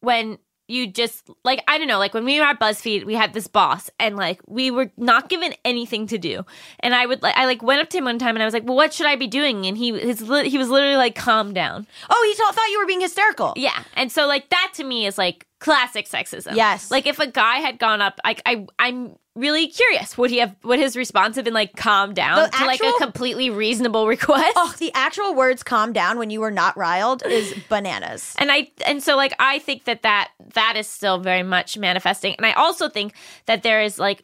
when 0.00 0.38
you 0.70 0.86
just 0.86 1.28
like 1.44 1.62
I 1.68 1.78
don't 1.78 1.88
know, 1.88 1.98
like 1.98 2.14
when 2.14 2.24
we 2.24 2.38
were 2.38 2.46
at 2.46 2.60
BuzzFeed, 2.60 3.04
we 3.04 3.14
had 3.14 3.34
this 3.34 3.46
boss 3.46 3.90
and 3.98 4.16
like 4.16 4.40
we 4.46 4.70
were 4.70 4.90
not 4.96 5.28
given 5.28 5.54
anything 5.64 6.06
to 6.08 6.18
do. 6.18 6.44
And 6.80 6.94
I 6.94 7.06
would 7.06 7.22
like 7.22 7.36
I 7.36 7.46
like 7.46 7.62
went 7.62 7.80
up 7.80 7.90
to 7.90 7.98
him 7.98 8.04
one 8.04 8.18
time 8.18 8.36
and 8.36 8.42
I 8.42 8.46
was 8.46 8.54
like, 8.54 8.64
"Well, 8.64 8.76
what 8.76 8.92
should 8.94 9.06
I 9.06 9.16
be 9.16 9.26
doing?" 9.26 9.66
And 9.66 9.76
he 9.76 9.92
his 9.98 10.20
he 10.20 10.58
was 10.58 10.68
literally 10.68 10.96
like, 10.96 11.14
"Calm 11.14 11.52
down." 11.52 11.86
Oh, 12.08 12.28
he 12.28 12.36
thought 12.36 12.54
thought 12.54 12.70
you 12.70 12.80
were 12.80 12.86
being 12.86 13.00
hysterical. 13.00 13.52
Yeah. 13.56 13.82
And 13.94 14.10
so 14.10 14.26
like 14.26 14.48
that 14.50 14.72
to 14.74 14.84
me 14.84 15.06
is 15.06 15.18
like 15.18 15.46
classic 15.58 16.08
sexism. 16.08 16.56
Yes. 16.56 16.90
Like 16.90 17.06
if 17.06 17.18
a 17.18 17.26
guy 17.26 17.56
had 17.58 17.78
gone 17.78 18.00
up, 18.00 18.20
like 18.24 18.42
I 18.46 18.66
I'm 18.78 19.16
really 19.40 19.66
curious 19.66 20.16
would 20.18 20.30
he 20.30 20.38
have 20.38 20.54
would 20.62 20.78
his 20.78 20.96
response 20.96 21.36
have 21.36 21.44
been 21.44 21.54
like 21.54 21.74
calm 21.76 22.14
down 22.14 22.36
The 22.36 22.56
to 22.58 22.64
like 22.66 22.80
a 22.80 22.86
actual- 22.86 22.98
completely 22.98 23.50
reasonable 23.50 24.06
request? 24.06 24.52
Oh, 24.56 24.74
the 24.78 24.92
actual 24.94 25.34
words 25.34 25.62
"calm 25.62 25.92
down" 25.92 26.18
when 26.18 26.30
you 26.30 26.40
were 26.40 26.50
not 26.50 26.76
riled 26.76 27.24
is 27.26 27.54
bananas. 27.68 28.34
and 28.38 28.52
i 28.52 28.68
and 28.86 29.02
so 29.02 29.16
like 29.16 29.32
i 29.38 29.58
think 29.58 29.84
that 29.84 30.02
that 30.02 30.30
that 30.54 30.74
is 30.76 30.86
still 30.86 31.18
very 31.18 31.42
much 31.42 31.76
manifesting 31.78 32.34
and 32.36 32.46
i 32.46 32.52
also 32.52 32.88
think 32.88 33.14
that 33.46 33.62
there 33.62 33.82
is 33.82 33.98
like 33.98 34.22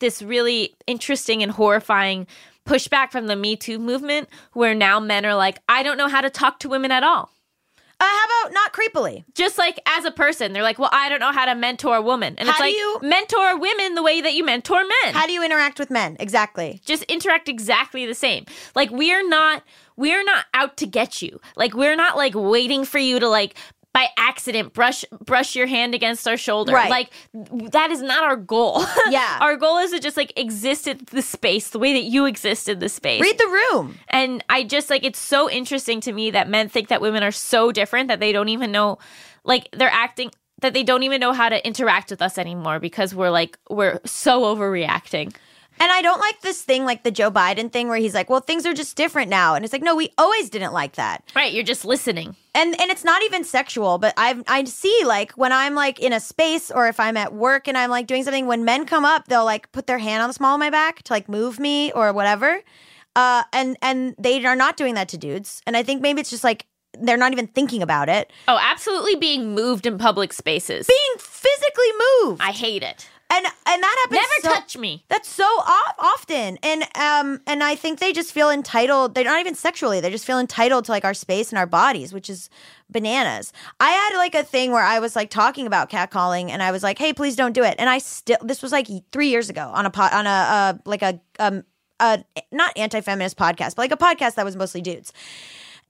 this 0.00 0.22
really 0.22 0.74
interesting 0.86 1.42
and 1.42 1.52
horrifying 1.52 2.26
pushback 2.66 3.10
from 3.10 3.26
the 3.26 3.34
me 3.36 3.56
too 3.56 3.78
movement 3.78 4.28
where 4.52 4.74
now 4.74 5.00
men 5.00 5.24
are 5.24 5.34
like 5.34 5.58
i 5.68 5.82
don't 5.82 5.96
know 5.96 6.08
how 6.08 6.20
to 6.20 6.30
talk 6.30 6.60
to 6.60 6.68
women 6.68 6.90
at 6.92 7.02
all 7.02 7.30
Uh, 8.00 8.04
how 8.04 8.42
about 8.42 8.52
not 8.54 8.72
creepily? 8.72 9.24
just 9.34 9.58
like 9.58 9.80
as 9.86 10.04
a 10.04 10.10
person 10.10 10.52
they're 10.52 10.62
like 10.62 10.78
well 10.78 10.90
i 10.92 11.08
don't 11.08 11.18
know 11.20 11.32
how 11.32 11.44
to 11.44 11.54
mentor 11.54 11.96
a 11.96 12.02
woman 12.02 12.34
and 12.38 12.48
How 12.48 12.52
it's 12.52 12.60
like 12.60 12.74
you- 12.74 12.98
mentor 13.02 13.58
women 13.58 13.94
the 13.94 14.02
way 14.02 14.20
that 14.20 14.34
you 14.34 14.44
mentor 14.44 14.82
men 14.84 15.14
How 15.14 15.26
do 15.26 15.32
you 15.32 15.44
interact 15.44 15.78
with 15.78 15.90
men? 15.90 16.16
Exactly. 16.20 16.80
just 16.84 17.02
interact 17.04 17.48
exactly 17.48 18.06
the 18.06 18.14
same. 18.14 18.44
Like 18.74 18.90
we're 18.90 19.26
not 19.28 19.62
we're 19.96 20.22
not 20.24 20.46
out 20.54 20.76
to 20.76 20.86
get 20.86 21.22
you. 21.22 21.40
Like 21.56 21.74
we're 21.74 21.96
not 21.96 22.16
like 22.16 22.34
waiting 22.36 22.84
for 22.84 22.98
you 22.98 23.18
to 23.18 23.28
like 23.28 23.56
by 23.94 24.06
accident 24.16 24.72
brush 24.72 25.04
brush 25.24 25.56
your 25.56 25.66
hand 25.66 25.94
against 25.94 26.28
our 26.28 26.36
shoulder. 26.36 26.72
Right. 26.72 26.90
Like 26.90 27.10
that 27.72 27.90
is 27.90 28.02
not 28.02 28.22
our 28.22 28.36
goal. 28.36 28.84
Yeah. 29.10 29.38
our 29.40 29.56
goal 29.56 29.78
is 29.78 29.92
to 29.92 30.00
just 30.00 30.16
like 30.16 30.32
exist 30.38 30.86
in 30.86 31.00
the 31.10 31.22
space 31.22 31.70
the 31.70 31.78
way 31.78 31.94
that 31.94 32.02
you 32.04 32.26
exist 32.26 32.68
in 32.68 32.78
the 32.78 32.88
space. 32.88 33.22
Read 33.22 33.38
the 33.38 33.46
room. 33.46 33.96
And 34.08 34.44
I 34.48 34.64
just 34.64 34.90
like 34.90 35.04
it's 35.04 35.18
so 35.18 35.50
interesting 35.50 36.00
to 36.02 36.12
me 36.12 36.30
that 36.32 36.48
men 36.48 36.68
think 36.68 36.88
that 36.88 37.00
women 37.00 37.22
are 37.22 37.32
so 37.32 37.72
different 37.72 38.08
that 38.08 38.20
they 38.20 38.32
don't 38.32 38.50
even 38.50 38.70
know 38.70 38.98
like 39.44 39.68
they're 39.72 39.90
acting 39.90 40.30
that 40.60 40.74
they 40.74 40.82
don't 40.82 41.02
even 41.04 41.20
know 41.20 41.32
how 41.32 41.48
to 41.48 41.64
interact 41.66 42.10
with 42.10 42.20
us 42.20 42.36
anymore 42.36 42.80
because 42.80 43.14
we're 43.14 43.30
like 43.30 43.58
we're 43.70 44.00
so 44.04 44.42
overreacting. 44.42 45.34
And 45.80 45.90
I 45.92 46.02
don't 46.02 46.20
like 46.20 46.40
this 46.40 46.62
thing, 46.62 46.84
like 46.84 47.02
the 47.04 47.10
Joe 47.10 47.30
Biden 47.30 47.70
thing, 47.72 47.88
where 47.88 47.96
he's 47.98 48.14
like, 48.14 48.28
"Well, 48.30 48.40
things 48.40 48.66
are 48.66 48.74
just 48.74 48.96
different 48.96 49.30
now," 49.30 49.54
and 49.54 49.64
it's 49.64 49.72
like, 49.72 49.82
no, 49.82 49.94
we 49.96 50.12
always 50.18 50.50
didn't 50.50 50.72
like 50.72 50.94
that. 50.96 51.22
Right, 51.36 51.52
you're 51.52 51.64
just 51.64 51.84
listening. 51.84 52.36
and 52.54 52.80
and 52.80 52.90
it's 52.90 53.04
not 53.04 53.22
even 53.22 53.44
sexual 53.44 53.98
but 53.98 54.12
i 54.16 54.34
i 54.48 54.64
see 54.64 55.02
like 55.04 55.30
when 55.32 55.52
i'm 55.52 55.74
like 55.74 56.00
in 56.00 56.12
a 56.12 56.18
space 56.18 56.70
or 56.72 56.88
if 56.88 56.98
i'm 56.98 57.16
at 57.16 57.32
work 57.32 57.68
and 57.68 57.76
i'm 57.78 57.90
like 57.90 58.06
doing 58.08 58.24
something 58.24 58.46
when 58.46 58.64
men 58.64 58.84
come 58.86 59.04
up 59.04 59.28
they'll 59.28 59.44
like 59.44 59.70
put 59.70 59.86
their 59.86 59.98
hand 59.98 60.22
on 60.22 60.28
the 60.28 60.34
small 60.34 60.54
of 60.54 60.58
my 60.58 60.70
back 60.70 61.02
to 61.04 61.12
like 61.12 61.28
move 61.28 61.60
me 61.60 61.92
or 61.92 62.12
whatever 62.12 62.60
uh 63.14 63.44
and 63.52 63.76
and 63.82 64.14
they 64.18 64.44
are 64.44 64.56
not 64.56 64.76
doing 64.76 64.94
that 64.94 65.08
to 65.08 65.16
dudes 65.18 65.62
and 65.66 65.76
i 65.76 65.82
think 65.84 66.00
maybe 66.02 66.20
it's 66.20 66.30
just 66.30 66.42
like 66.42 66.66
they're 67.00 67.16
not 67.18 67.32
even 67.32 67.46
thinking 67.46 67.82
about 67.82 68.08
it 68.08 68.32
Oh, 68.48 68.58
absolutely 68.60 69.14
being 69.14 69.54
moved 69.54 69.86
in 69.86 69.98
public 69.98 70.32
spaces. 70.32 70.86
being 70.88 71.18
physically 71.18 71.92
moved 72.24 72.40
I 72.42 72.50
hate 72.50 72.82
it. 72.82 73.08
And 73.30 73.44
and 73.46 73.82
that 73.82 73.96
happens 74.04 74.20
Never 74.42 74.54
so- 74.54 74.60
touch 74.60 74.76
me. 74.76 75.04
That's 75.08 75.28
so 75.28 75.44
o- 75.46 75.92
often, 75.98 76.58
and 76.62 76.82
um, 76.96 77.40
and 77.46 77.62
I 77.62 77.74
think 77.74 77.98
they 77.98 78.12
just 78.12 78.32
feel 78.32 78.50
entitled. 78.50 79.14
They're 79.14 79.24
not 79.24 79.40
even 79.40 79.54
sexually; 79.54 80.00
they 80.00 80.10
just 80.10 80.24
feel 80.24 80.38
entitled 80.38 80.86
to 80.86 80.92
like 80.92 81.04
our 81.04 81.14
space 81.14 81.50
and 81.50 81.58
our 81.58 81.66
bodies, 81.66 82.12
which 82.12 82.30
is 82.30 82.48
bananas. 82.90 83.52
I 83.80 83.90
had 83.90 84.16
like 84.16 84.34
a 84.34 84.42
thing 84.42 84.72
where 84.72 84.82
I 84.82 84.98
was 84.98 85.14
like 85.14 85.28
talking 85.30 85.66
about 85.66 85.90
catcalling, 85.90 86.48
and 86.50 86.62
I 86.62 86.70
was 86.70 86.82
like, 86.82 86.98
"Hey, 86.98 87.12
please 87.12 87.36
don't 87.36 87.52
do 87.52 87.64
it." 87.64 87.74
And 87.78 87.90
I 87.90 87.98
still, 87.98 88.38
this 88.42 88.62
was 88.62 88.72
like 88.72 88.88
three 89.12 89.28
years 89.28 89.50
ago 89.50 89.70
on 89.74 89.84
a 89.84 89.90
pot 89.90 90.12
on 90.14 90.26
a 90.26 90.30
uh, 90.30 90.74
like 90.86 91.02
a 91.02 91.20
um 91.38 91.64
a 92.00 92.24
not 92.50 92.76
anti 92.78 93.00
feminist 93.02 93.36
podcast, 93.36 93.74
but 93.76 93.78
like 93.78 93.92
a 93.92 93.96
podcast 93.96 94.36
that 94.36 94.44
was 94.44 94.56
mostly 94.56 94.80
dudes, 94.80 95.12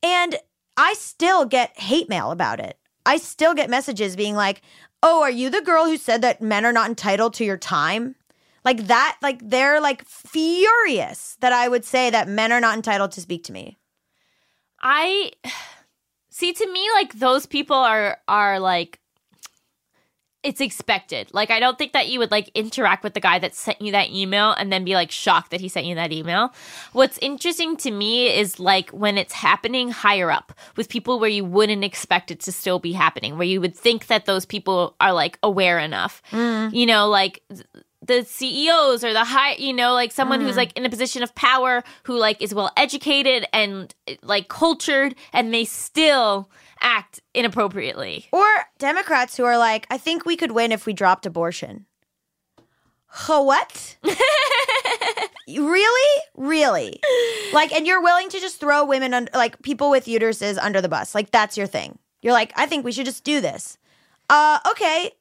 and 0.02 0.36
I 0.76 0.94
still 0.94 1.44
get 1.44 1.78
hate 1.78 2.08
mail 2.08 2.30
about 2.30 2.60
it. 2.60 2.76
I 3.06 3.16
still 3.16 3.54
get 3.54 3.70
messages 3.70 4.16
being 4.16 4.34
like, 4.34 4.60
"Oh, 5.02 5.22
are 5.22 5.30
you 5.30 5.50
the 5.50 5.60
girl 5.62 5.86
who 5.86 5.96
said 5.96 6.22
that 6.22 6.42
men 6.42 6.64
are 6.64 6.72
not 6.72 6.88
entitled 6.88 7.34
to 7.34 7.44
your 7.44 7.58
time?" 7.58 8.16
Like 8.64 8.86
that, 8.88 9.16
like 9.22 9.38
they're 9.42 9.80
like 9.80 10.04
furious 10.04 11.36
that 11.40 11.52
I 11.52 11.68
would 11.68 11.84
say 11.84 12.10
that 12.10 12.28
men 12.28 12.52
are 12.52 12.60
not 12.60 12.76
entitled 12.76 13.12
to 13.12 13.20
speak 13.20 13.44
to 13.44 13.52
me. 13.52 13.78
I 14.80 15.32
see 16.30 16.52
to 16.52 16.72
me 16.72 16.88
like 16.94 17.14
those 17.14 17.46
people 17.46 17.76
are 17.76 18.18
are 18.28 18.60
like 18.60 18.97
it's 20.48 20.62
expected. 20.62 21.28
Like 21.34 21.50
I 21.50 21.60
don't 21.60 21.76
think 21.76 21.92
that 21.92 22.08
you 22.08 22.18
would 22.18 22.30
like 22.30 22.50
interact 22.54 23.04
with 23.04 23.12
the 23.12 23.20
guy 23.20 23.38
that 23.38 23.54
sent 23.54 23.82
you 23.82 23.92
that 23.92 24.08
email 24.10 24.52
and 24.52 24.72
then 24.72 24.82
be 24.82 24.94
like 24.94 25.10
shocked 25.10 25.50
that 25.50 25.60
he 25.60 25.68
sent 25.68 25.84
you 25.84 25.94
that 25.96 26.10
email. 26.10 26.54
What's 26.92 27.18
interesting 27.18 27.76
to 27.78 27.90
me 27.90 28.34
is 28.34 28.58
like 28.58 28.88
when 28.90 29.18
it's 29.18 29.34
happening 29.34 29.90
higher 29.90 30.30
up 30.30 30.54
with 30.74 30.88
people 30.88 31.20
where 31.20 31.28
you 31.28 31.44
wouldn't 31.44 31.84
expect 31.84 32.30
it 32.30 32.40
to 32.40 32.52
still 32.52 32.78
be 32.78 32.92
happening, 32.92 33.36
where 33.36 33.46
you 33.46 33.60
would 33.60 33.76
think 33.76 34.06
that 34.06 34.24
those 34.24 34.46
people 34.46 34.96
are 35.00 35.12
like 35.12 35.38
aware 35.42 35.78
enough. 35.78 36.22
Mm. 36.30 36.72
You 36.72 36.86
know, 36.86 37.08
like 37.08 37.42
the 38.00 38.24
CEOs 38.24 39.04
or 39.04 39.12
the 39.12 39.24
high, 39.24 39.52
you 39.56 39.74
know, 39.74 39.92
like 39.92 40.12
someone 40.12 40.40
who's 40.40 40.54
mm. 40.54 40.58
like 40.58 40.76
in 40.78 40.86
a 40.86 40.90
position 40.90 41.22
of 41.22 41.34
power 41.34 41.84
who 42.04 42.16
like 42.16 42.40
is 42.40 42.54
well 42.54 42.72
educated 42.78 43.46
and 43.52 43.94
like 44.22 44.48
cultured 44.48 45.14
and 45.34 45.52
they 45.52 45.66
still 45.66 46.48
act 46.80 47.20
inappropriately. 47.34 48.28
Or 48.32 48.46
Democrats 48.78 49.36
who 49.36 49.44
are 49.44 49.58
like, 49.58 49.86
I 49.90 49.98
think 49.98 50.24
we 50.24 50.36
could 50.36 50.52
win 50.52 50.72
if 50.72 50.86
we 50.86 50.92
dropped 50.92 51.26
abortion. 51.26 51.86
Huh, 53.06 53.42
what? 53.42 53.96
really? 55.48 56.22
Really? 56.36 57.00
Like, 57.52 57.72
and 57.72 57.86
you're 57.86 58.02
willing 58.02 58.28
to 58.28 58.40
just 58.40 58.60
throw 58.60 58.84
women, 58.84 59.14
under, 59.14 59.30
like 59.34 59.60
people 59.62 59.90
with 59.90 60.04
uteruses 60.04 60.58
under 60.60 60.80
the 60.80 60.88
bus. 60.88 61.14
Like, 61.14 61.30
that's 61.30 61.56
your 61.56 61.66
thing. 61.66 61.98
You're 62.20 62.34
like, 62.34 62.52
I 62.56 62.66
think 62.66 62.84
we 62.84 62.92
should 62.92 63.06
just 63.06 63.24
do 63.24 63.40
this. 63.40 63.78
Uh, 64.28 64.58
okay. 64.70 65.12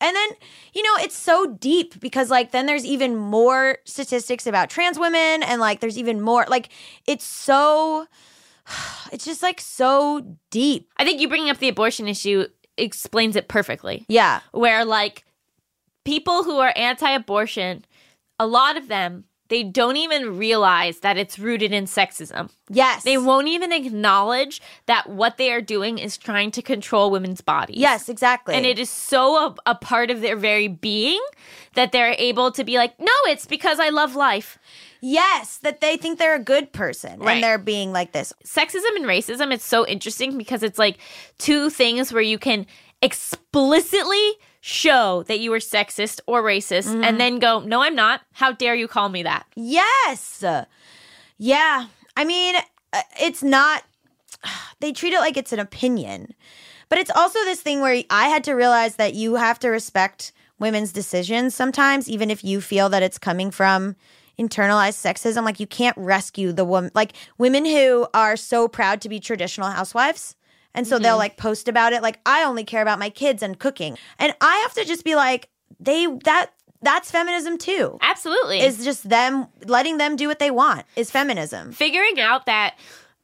And 0.00 0.16
then, 0.16 0.30
you 0.74 0.82
know, 0.82 1.02
it's 1.02 1.16
so 1.16 1.46
deep 1.46 2.00
because, 2.00 2.28
like, 2.28 2.50
then 2.50 2.66
there's 2.66 2.84
even 2.84 3.16
more 3.16 3.78
statistics 3.84 4.46
about 4.46 4.68
trans 4.68 4.98
women, 4.98 5.44
and 5.44 5.60
like, 5.60 5.78
there's 5.78 5.96
even 5.96 6.20
more, 6.20 6.44
like, 6.48 6.70
it's 7.06 7.24
so, 7.24 8.06
it's 9.12 9.24
just 9.24 9.42
like 9.42 9.60
so 9.60 10.36
deep. 10.50 10.90
I 10.96 11.04
think 11.04 11.20
you 11.20 11.28
bringing 11.28 11.50
up 11.50 11.58
the 11.58 11.68
abortion 11.68 12.08
issue 12.08 12.46
explains 12.76 13.36
it 13.36 13.48
perfectly. 13.48 14.04
Yeah. 14.08 14.40
Where 14.52 14.84
like 14.84 15.24
people 16.04 16.44
who 16.44 16.58
are 16.58 16.72
anti-abortion, 16.76 17.84
a 18.38 18.46
lot 18.46 18.76
of 18.76 18.88
them 18.88 19.24
they 19.52 19.62
don't 19.62 19.98
even 19.98 20.38
realize 20.38 21.00
that 21.00 21.18
it's 21.18 21.38
rooted 21.38 21.74
in 21.74 21.84
sexism. 21.84 22.48
Yes. 22.70 23.04
They 23.04 23.18
won't 23.18 23.48
even 23.48 23.70
acknowledge 23.70 24.62
that 24.86 25.10
what 25.10 25.36
they 25.36 25.52
are 25.52 25.60
doing 25.60 25.98
is 25.98 26.16
trying 26.16 26.52
to 26.52 26.62
control 26.62 27.10
women's 27.10 27.42
bodies. 27.42 27.76
Yes, 27.76 28.08
exactly. 28.08 28.54
And 28.54 28.64
it 28.64 28.78
is 28.78 28.88
so 28.88 29.36
a, 29.36 29.54
a 29.66 29.74
part 29.74 30.10
of 30.10 30.22
their 30.22 30.36
very 30.36 30.68
being 30.68 31.20
that 31.74 31.92
they're 31.92 32.14
able 32.16 32.50
to 32.50 32.64
be 32.64 32.78
like, 32.78 32.98
no, 32.98 33.12
it's 33.26 33.44
because 33.44 33.78
I 33.78 33.90
love 33.90 34.16
life. 34.16 34.58
Yes, 35.02 35.58
that 35.58 35.80
they 35.82 35.98
think 35.98 36.18
they're 36.18 36.34
a 36.36 36.38
good 36.38 36.72
person 36.72 37.18
Right. 37.20 37.34
and 37.34 37.44
they're 37.44 37.58
being 37.58 37.92
like 37.92 38.12
this. 38.12 38.32
Sexism 38.46 38.96
and 38.96 39.04
racism, 39.04 39.52
it's 39.52 39.66
so 39.66 39.86
interesting 39.86 40.38
because 40.38 40.62
it's 40.62 40.78
like 40.78 40.96
two 41.38 41.68
things 41.68 42.12
where 42.12 42.22
you 42.22 42.38
can 42.38 42.64
explicitly 43.02 44.32
show 44.60 45.24
that 45.24 45.40
you 45.40 45.52
are 45.52 45.58
sexist 45.58 46.20
or 46.26 46.42
racist 46.42 47.02
and 47.04 47.18
then 47.20 47.38
go, 47.40 47.58
no, 47.60 47.82
I'm 47.82 47.96
not. 47.96 48.20
How 48.32 48.52
dare 48.52 48.74
you 48.76 48.86
call 48.88 49.08
me 49.08 49.24
that? 49.24 49.44
Yes. 49.56 50.42
Yeah. 51.36 51.86
I 52.16 52.24
mean, 52.24 52.54
uh, 52.92 53.02
it's 53.20 53.42
not, 53.42 53.82
they 54.80 54.92
treat 54.92 55.12
it 55.12 55.18
like 55.20 55.36
it's 55.36 55.52
an 55.52 55.58
opinion. 55.58 56.32
But 56.88 56.98
it's 56.98 57.10
also 57.10 57.38
this 57.40 57.60
thing 57.60 57.80
where 57.80 58.02
I 58.10 58.28
had 58.28 58.44
to 58.44 58.52
realize 58.52 58.96
that 58.96 59.14
you 59.14 59.34
have 59.34 59.58
to 59.60 59.68
respect 59.68 60.30
women's 60.58 60.92
decisions 60.92 61.54
sometimes, 61.54 62.08
even 62.08 62.30
if 62.30 62.44
you 62.44 62.60
feel 62.60 62.88
that 62.90 63.02
it's 63.02 63.18
coming 63.18 63.50
from 63.50 63.96
internalized 64.38 65.00
sexism. 65.00 65.44
Like, 65.44 65.60
you 65.60 65.66
can't 65.66 65.96
rescue 65.96 66.52
the 66.52 66.64
woman, 66.64 66.90
like, 66.94 67.12
women 67.38 67.64
who 67.64 68.06
are 68.14 68.36
so 68.36 68.68
proud 68.68 69.00
to 69.02 69.08
be 69.08 69.20
traditional 69.20 69.68
housewives. 69.68 70.36
And 70.74 70.86
so 70.86 70.98
they'll 70.98 71.12
mm-hmm. 71.12 71.18
like 71.18 71.36
post 71.36 71.68
about 71.68 71.92
it, 71.92 72.02
like, 72.02 72.18
I 72.24 72.44
only 72.44 72.64
care 72.64 72.80
about 72.80 72.98
my 72.98 73.10
kids 73.10 73.42
and 73.42 73.58
cooking. 73.58 73.98
And 74.18 74.34
I 74.40 74.56
have 74.62 74.72
to 74.74 74.84
just 74.84 75.04
be 75.04 75.14
like, 75.14 75.50
they 75.78 76.06
that 76.24 76.50
that's 76.80 77.10
feminism 77.10 77.58
too. 77.58 77.98
Absolutely. 78.00 78.60
Is 78.60 78.84
just 78.84 79.08
them 79.08 79.46
letting 79.66 79.98
them 79.98 80.16
do 80.16 80.28
what 80.28 80.38
they 80.38 80.50
want 80.50 80.84
is 80.96 81.10
feminism. 81.10 81.72
figuring 81.72 82.20
out 82.20 82.46
that 82.46 82.76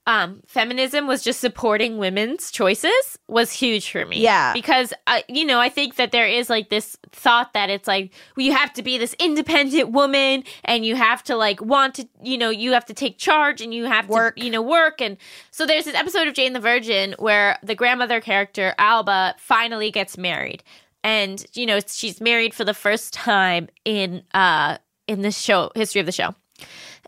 um, 0.08 0.40
feminism 0.46 1.06
was 1.06 1.22
just 1.22 1.38
supporting 1.38 1.98
women's 1.98 2.50
choices 2.50 3.18
was 3.28 3.52
huge 3.52 3.90
for 3.90 4.06
me. 4.06 4.22
Yeah. 4.22 4.54
Because, 4.54 4.94
uh, 5.06 5.20
you 5.28 5.44
know, 5.44 5.60
I 5.60 5.68
think 5.68 5.96
that 5.96 6.12
there 6.12 6.26
is 6.26 6.48
like 6.48 6.70
this 6.70 6.96
thought 7.12 7.52
that 7.52 7.68
it's 7.68 7.86
like, 7.86 8.14
well, 8.34 8.46
you 8.46 8.52
have 8.52 8.72
to 8.72 8.82
be 8.82 8.96
this 8.96 9.14
independent 9.18 9.90
woman 9.90 10.44
and 10.64 10.86
you 10.86 10.96
have 10.96 11.22
to 11.24 11.36
like 11.36 11.60
want 11.60 11.96
to, 11.96 12.08
you 12.22 12.38
know, 12.38 12.48
you 12.48 12.72
have 12.72 12.86
to 12.86 12.94
take 12.94 13.18
charge 13.18 13.60
and 13.60 13.74
you 13.74 13.84
have 13.84 14.08
Work. 14.08 14.36
to, 14.36 14.44
you 14.46 14.50
know, 14.50 14.62
work. 14.62 15.02
And 15.02 15.18
so 15.50 15.66
there's 15.66 15.84
this 15.84 15.94
episode 15.94 16.26
of 16.26 16.32
Jane 16.32 16.54
the 16.54 16.60
Virgin 16.60 17.14
where 17.18 17.58
the 17.62 17.74
grandmother 17.74 18.22
character, 18.22 18.74
Alba, 18.78 19.34
finally 19.38 19.90
gets 19.90 20.16
married. 20.16 20.64
And, 21.04 21.44
you 21.52 21.66
know, 21.66 21.80
she's 21.86 22.18
married 22.18 22.54
for 22.54 22.64
the 22.64 22.72
first 22.72 23.12
time 23.12 23.68
in, 23.84 24.22
uh, 24.32 24.78
in 25.06 25.20
the 25.20 25.32
show, 25.32 25.70
history 25.74 26.00
of 26.00 26.06
the 26.06 26.12
show 26.12 26.34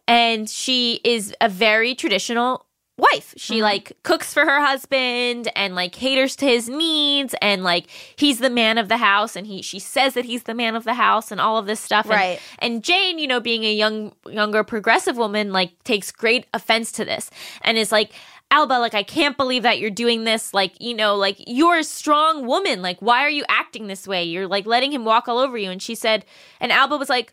and 0.09 0.51
she 0.51 1.01
is 1.05 1.33
a 1.41 1.49
very 1.49 1.95
traditional 1.95 2.67
wife. 3.01 3.35
She 3.37 3.55
mm-hmm. 3.55 3.63
like 3.63 3.97
cooks 4.03 4.33
for 4.33 4.45
her 4.45 4.61
husband 4.61 5.51
and 5.57 5.75
like 5.75 5.93
caters 5.93 6.37
to 6.37 6.47
his 6.47 6.69
needs 6.69 7.35
and 7.43 7.65
like 7.65 7.87
he's 8.17 8.39
the 8.39 8.51
man 8.51 8.79
of 8.79 8.89
the 8.89 8.99
house 8.99 9.37
and 9.37 9.47
he 9.47 9.63
she 9.63 9.79
says 9.79 10.15
that 10.15 10.25
he's 10.25 10.45
the 10.45 10.55
man 10.55 10.77
of 10.77 10.85
the 10.85 10.95
house 10.95 11.31
and 11.31 11.41
all 11.41 11.59
of 11.59 11.67
this 11.67 11.81
stuff. 11.81 12.07
And- 12.07 12.21
Right. 12.21 12.41
And, 12.59 12.85
Jane, 12.85 13.19
you 13.19 13.27
know, 13.27 13.41
being 13.41 13.65
a 13.65 13.73
young 13.73 14.13
younger 14.29 14.63
progressive 14.63 15.17
woman, 15.17 15.53
like 15.53 15.83
takes 15.85 16.11
great 16.13 16.47
offense 16.53 16.93
to 16.93 17.05
this 17.05 17.31
and 17.63 17.79
is 17.79 17.91
like 17.91 18.13
Alba, 18.53 18.75
like, 18.75 18.95
I 18.95 19.05
can't 19.05 19.37
believe 19.37 19.63
that 19.63 19.79
you're 19.79 19.91
doing 19.91 20.25
this. 20.25 20.53
Like, 20.53 20.73
you 20.81 20.93
know, 20.93 21.15
like, 21.15 21.37
you're 21.47 21.79
a 21.79 21.85
strong 21.85 22.47
woman. 22.47 22.83
Like, 22.83 23.01
why 23.01 23.21
are 23.21 23.31
you 23.31 23.45
acting 23.49 23.87
this 23.87 24.09
way? 24.09 24.25
You're 24.25 24.49
like 24.49 24.67
letting 24.67 24.93
him 24.93 25.05
walk 25.05 25.29
all 25.29 25.39
over 25.39 25.57
you. 25.57 25.71
And 25.71 25.81
she 25.81 25.95
said, 25.95 26.25
and 26.59 26.73
Alba 26.73 26.97
was 26.97 27.09
like, 27.09 27.33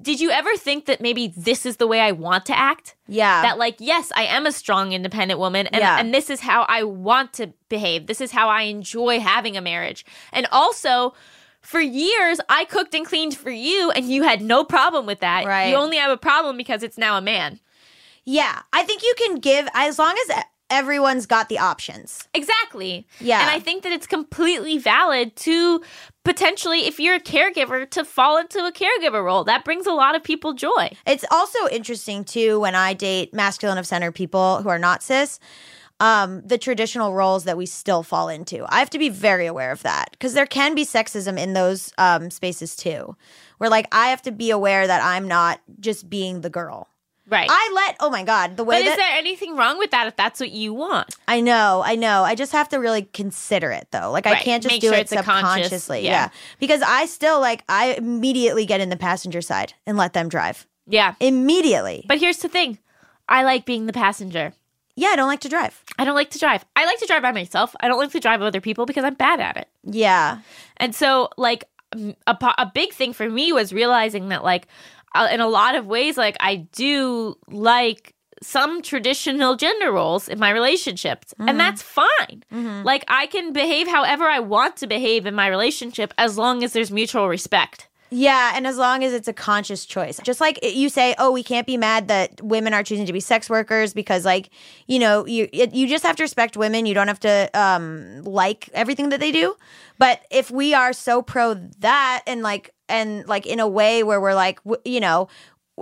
did 0.00 0.20
you 0.20 0.30
ever 0.30 0.56
think 0.56 0.86
that 0.86 1.00
maybe 1.00 1.32
this 1.36 1.66
is 1.66 1.76
the 1.76 1.86
way 1.86 2.00
I 2.00 2.12
want 2.12 2.46
to 2.46 2.58
act? 2.58 2.96
Yeah. 3.06 3.42
That 3.42 3.58
like, 3.58 3.76
yes, 3.78 4.10
I 4.16 4.24
am 4.24 4.46
a 4.46 4.52
strong, 4.52 4.92
independent 4.92 5.38
woman, 5.38 5.66
and, 5.68 5.80
Yeah. 5.80 5.98
and 5.98 6.14
this 6.14 6.30
is 6.30 6.40
how 6.40 6.62
I 6.68 6.82
want 6.82 7.32
to 7.34 7.52
behave. 7.68 8.06
This 8.06 8.20
is 8.20 8.32
how 8.32 8.48
I 8.48 8.62
enjoy 8.62 9.20
having 9.20 9.56
a 9.56 9.60
marriage. 9.60 10.04
And 10.32 10.46
also, 10.50 11.14
for 11.60 11.80
years, 11.80 12.40
I 12.48 12.64
cooked 12.64 12.94
and 12.94 13.06
cleaned 13.06 13.36
for 13.36 13.50
you, 13.50 13.90
and 13.92 14.06
you 14.10 14.22
had 14.22 14.40
no 14.40 14.64
problem 14.64 15.06
with 15.06 15.20
that. 15.20 15.44
Right. 15.44 15.66
You 15.68 15.76
only 15.76 15.98
have 15.98 16.10
a 16.10 16.16
problem 16.16 16.56
because 16.56 16.82
it's 16.82 16.98
now 16.98 17.16
a 17.16 17.20
man. 17.22 17.60
yeah. 18.24 18.62
I 18.72 18.84
think 18.84 19.02
you 19.02 19.14
can 19.18 19.36
give 19.40 19.68
as 19.74 19.98
long 19.98 20.14
as 20.28 20.36
everyone's 20.72 21.26
got 21.26 21.48
the 21.48 21.58
options. 21.58 22.26
Exactly. 22.34 23.06
Yeah. 23.20 23.42
And 23.42 23.50
I 23.50 23.60
think 23.60 23.84
that 23.84 23.92
it's 23.92 24.06
completely 24.06 24.78
valid 24.78 25.36
to 25.36 25.82
potentially, 26.24 26.86
if 26.86 26.98
you're 26.98 27.16
a 27.16 27.20
caregiver, 27.20 27.88
to 27.90 28.04
fall 28.04 28.38
into 28.38 28.58
a 28.64 28.72
caregiver 28.72 29.22
role. 29.22 29.44
That 29.44 29.64
brings 29.64 29.86
a 29.86 29.92
lot 29.92 30.16
of 30.16 30.24
people 30.24 30.54
joy. 30.54 30.90
It's 31.06 31.26
also 31.30 31.68
interesting 31.70 32.24
too 32.24 32.58
when 32.58 32.74
I 32.74 32.94
date 32.94 33.34
masculine 33.34 33.78
of 33.78 33.86
center 33.86 34.10
people 34.10 34.62
who 34.62 34.70
are 34.70 34.78
not 34.78 35.02
cis. 35.02 35.38
Um, 36.00 36.42
the 36.44 36.58
traditional 36.58 37.14
roles 37.14 37.44
that 37.44 37.56
we 37.56 37.64
still 37.64 38.02
fall 38.02 38.28
into. 38.28 38.64
I 38.68 38.80
have 38.80 38.90
to 38.90 38.98
be 38.98 39.08
very 39.08 39.46
aware 39.46 39.70
of 39.70 39.84
that 39.84 40.10
because 40.10 40.34
there 40.34 40.46
can 40.46 40.74
be 40.74 40.84
sexism 40.84 41.38
in 41.38 41.52
those 41.52 41.92
um, 41.96 42.28
spaces 42.28 42.74
too. 42.74 43.14
Where 43.58 43.70
like 43.70 43.86
I 43.92 44.08
have 44.08 44.22
to 44.22 44.32
be 44.32 44.50
aware 44.50 44.84
that 44.84 45.00
I'm 45.00 45.28
not 45.28 45.60
just 45.78 46.10
being 46.10 46.40
the 46.40 46.50
girl. 46.50 46.88
Right. 47.28 47.48
I 47.50 47.72
let 47.74 47.96
oh 48.00 48.10
my 48.10 48.24
god 48.24 48.56
the 48.56 48.64
way 48.64 48.80
but 48.80 48.84
that 48.84 48.90
is 48.92 48.96
there 48.96 49.16
anything 49.18 49.56
wrong 49.56 49.78
with 49.78 49.92
that 49.92 50.08
if 50.08 50.16
that's 50.16 50.40
what 50.40 50.50
you 50.50 50.74
want? 50.74 51.14
I 51.28 51.40
know, 51.40 51.82
I 51.84 51.94
know. 51.94 52.24
I 52.24 52.34
just 52.34 52.52
have 52.52 52.68
to 52.70 52.78
really 52.78 53.02
consider 53.02 53.70
it 53.70 53.86
though. 53.92 54.10
Like 54.10 54.26
I 54.26 54.36
can't 54.36 54.62
just 54.62 54.72
Make 54.72 54.80
do 54.80 54.88
sure 54.88 54.96
it 54.96 55.08
subconsciously. 55.08 56.00
yeah. 56.04 56.10
yeah. 56.10 56.28
Because 56.58 56.82
I 56.82 57.06
still 57.06 57.40
like 57.40 57.62
I 57.68 57.94
immediately 57.94 58.66
get 58.66 58.80
in 58.80 58.88
the 58.88 58.96
passenger 58.96 59.40
side 59.40 59.74
and 59.86 59.96
let 59.96 60.12
them 60.14 60.28
drive. 60.28 60.66
Yeah. 60.86 61.14
Immediately. 61.20 62.04
But 62.08 62.18
here's 62.18 62.38
the 62.38 62.48
thing 62.48 62.78
I 63.28 63.44
like 63.44 63.64
being 63.64 63.86
the 63.86 63.92
passenger. 63.92 64.52
yeah, 64.96 65.08
I 65.08 65.16
don't 65.16 65.28
like 65.28 65.40
to 65.40 65.48
drive. 65.48 65.82
I 65.98 66.04
don't 66.04 66.16
like 66.16 66.30
to 66.30 66.38
drive. 66.40 66.64
I 66.74 66.84
like 66.86 66.98
to 66.98 67.06
drive 67.06 67.22
by 67.22 67.32
myself. 67.32 67.74
I 67.80 67.86
don't 67.88 67.98
like 67.98 68.10
to 68.10 68.20
drive 68.20 68.40
with 68.40 68.48
other 68.48 68.60
people 68.60 68.84
because 68.84 69.04
I'm 69.04 69.14
bad 69.14 69.38
at 69.40 69.56
it. 69.56 69.68
Yeah. 69.84 70.40
And 70.78 70.92
so, 70.94 71.28
like, 71.36 71.64
a, 71.94 72.14
a 72.58 72.70
big 72.74 72.92
thing 72.92 73.12
for 73.12 73.30
me 73.30 73.52
was 73.52 73.72
realizing 73.72 74.28
that, 74.30 74.42
like, 74.42 74.66
Uh, 75.14 75.28
in 75.30 75.40
a 75.40 75.48
lot 75.48 75.74
of 75.74 75.86
ways, 75.86 76.16
like, 76.16 76.36
I 76.40 76.56
do 76.72 77.36
like 77.48 78.14
some 78.42 78.82
traditional 78.82 79.56
gender 79.56 79.92
roles 79.92 80.28
in 80.28 80.38
my 80.38 80.50
relationships, 80.50 81.32
and 81.38 81.50
mm-hmm. 81.50 81.58
that's 81.58 81.82
fine. 81.82 82.44
Mm-hmm. 82.52 82.82
Like, 82.82 83.04
I 83.08 83.26
can 83.26 83.52
behave 83.52 83.88
however 83.88 84.24
I 84.24 84.40
want 84.40 84.76
to 84.78 84.86
behave 84.86 85.26
in 85.26 85.34
my 85.34 85.46
relationship 85.46 86.12
as 86.18 86.36
long 86.36 86.64
as 86.64 86.72
there's 86.72 86.90
mutual 86.90 87.28
respect. 87.28 87.88
Yeah, 88.14 88.52
and 88.54 88.66
as 88.66 88.76
long 88.76 89.02
as 89.04 89.14
it's 89.14 89.26
a 89.26 89.32
conscious 89.32 89.86
choice. 89.86 90.20
Just 90.22 90.38
like 90.38 90.58
you 90.62 90.90
say, 90.90 91.14
"Oh, 91.18 91.32
we 91.32 91.42
can't 91.42 91.66
be 91.66 91.78
mad 91.78 92.08
that 92.08 92.42
women 92.42 92.74
are 92.74 92.82
choosing 92.82 93.06
to 93.06 93.12
be 93.12 93.20
sex 93.20 93.48
workers 93.48 93.94
because 93.94 94.26
like, 94.26 94.50
you 94.86 94.98
know, 94.98 95.24
you 95.24 95.48
you 95.50 95.88
just 95.88 96.04
have 96.04 96.16
to 96.16 96.22
respect 96.22 96.54
women. 96.54 96.84
You 96.84 96.92
don't 96.92 97.08
have 97.08 97.20
to 97.20 97.48
um 97.54 98.22
like 98.24 98.68
everything 98.74 99.08
that 99.08 99.20
they 99.20 99.32
do. 99.32 99.56
But 99.96 100.20
if 100.30 100.50
we 100.50 100.74
are 100.74 100.92
so 100.92 101.22
pro 101.22 101.54
that 101.54 102.22
and 102.26 102.42
like 102.42 102.74
and 102.92 103.26
like 103.26 103.46
in 103.46 103.58
a 103.60 103.66
way 103.66 104.02
where 104.02 104.20
we're 104.20 104.34
like, 104.34 104.62
w- 104.64 104.82
you 104.84 105.00
know, 105.00 105.28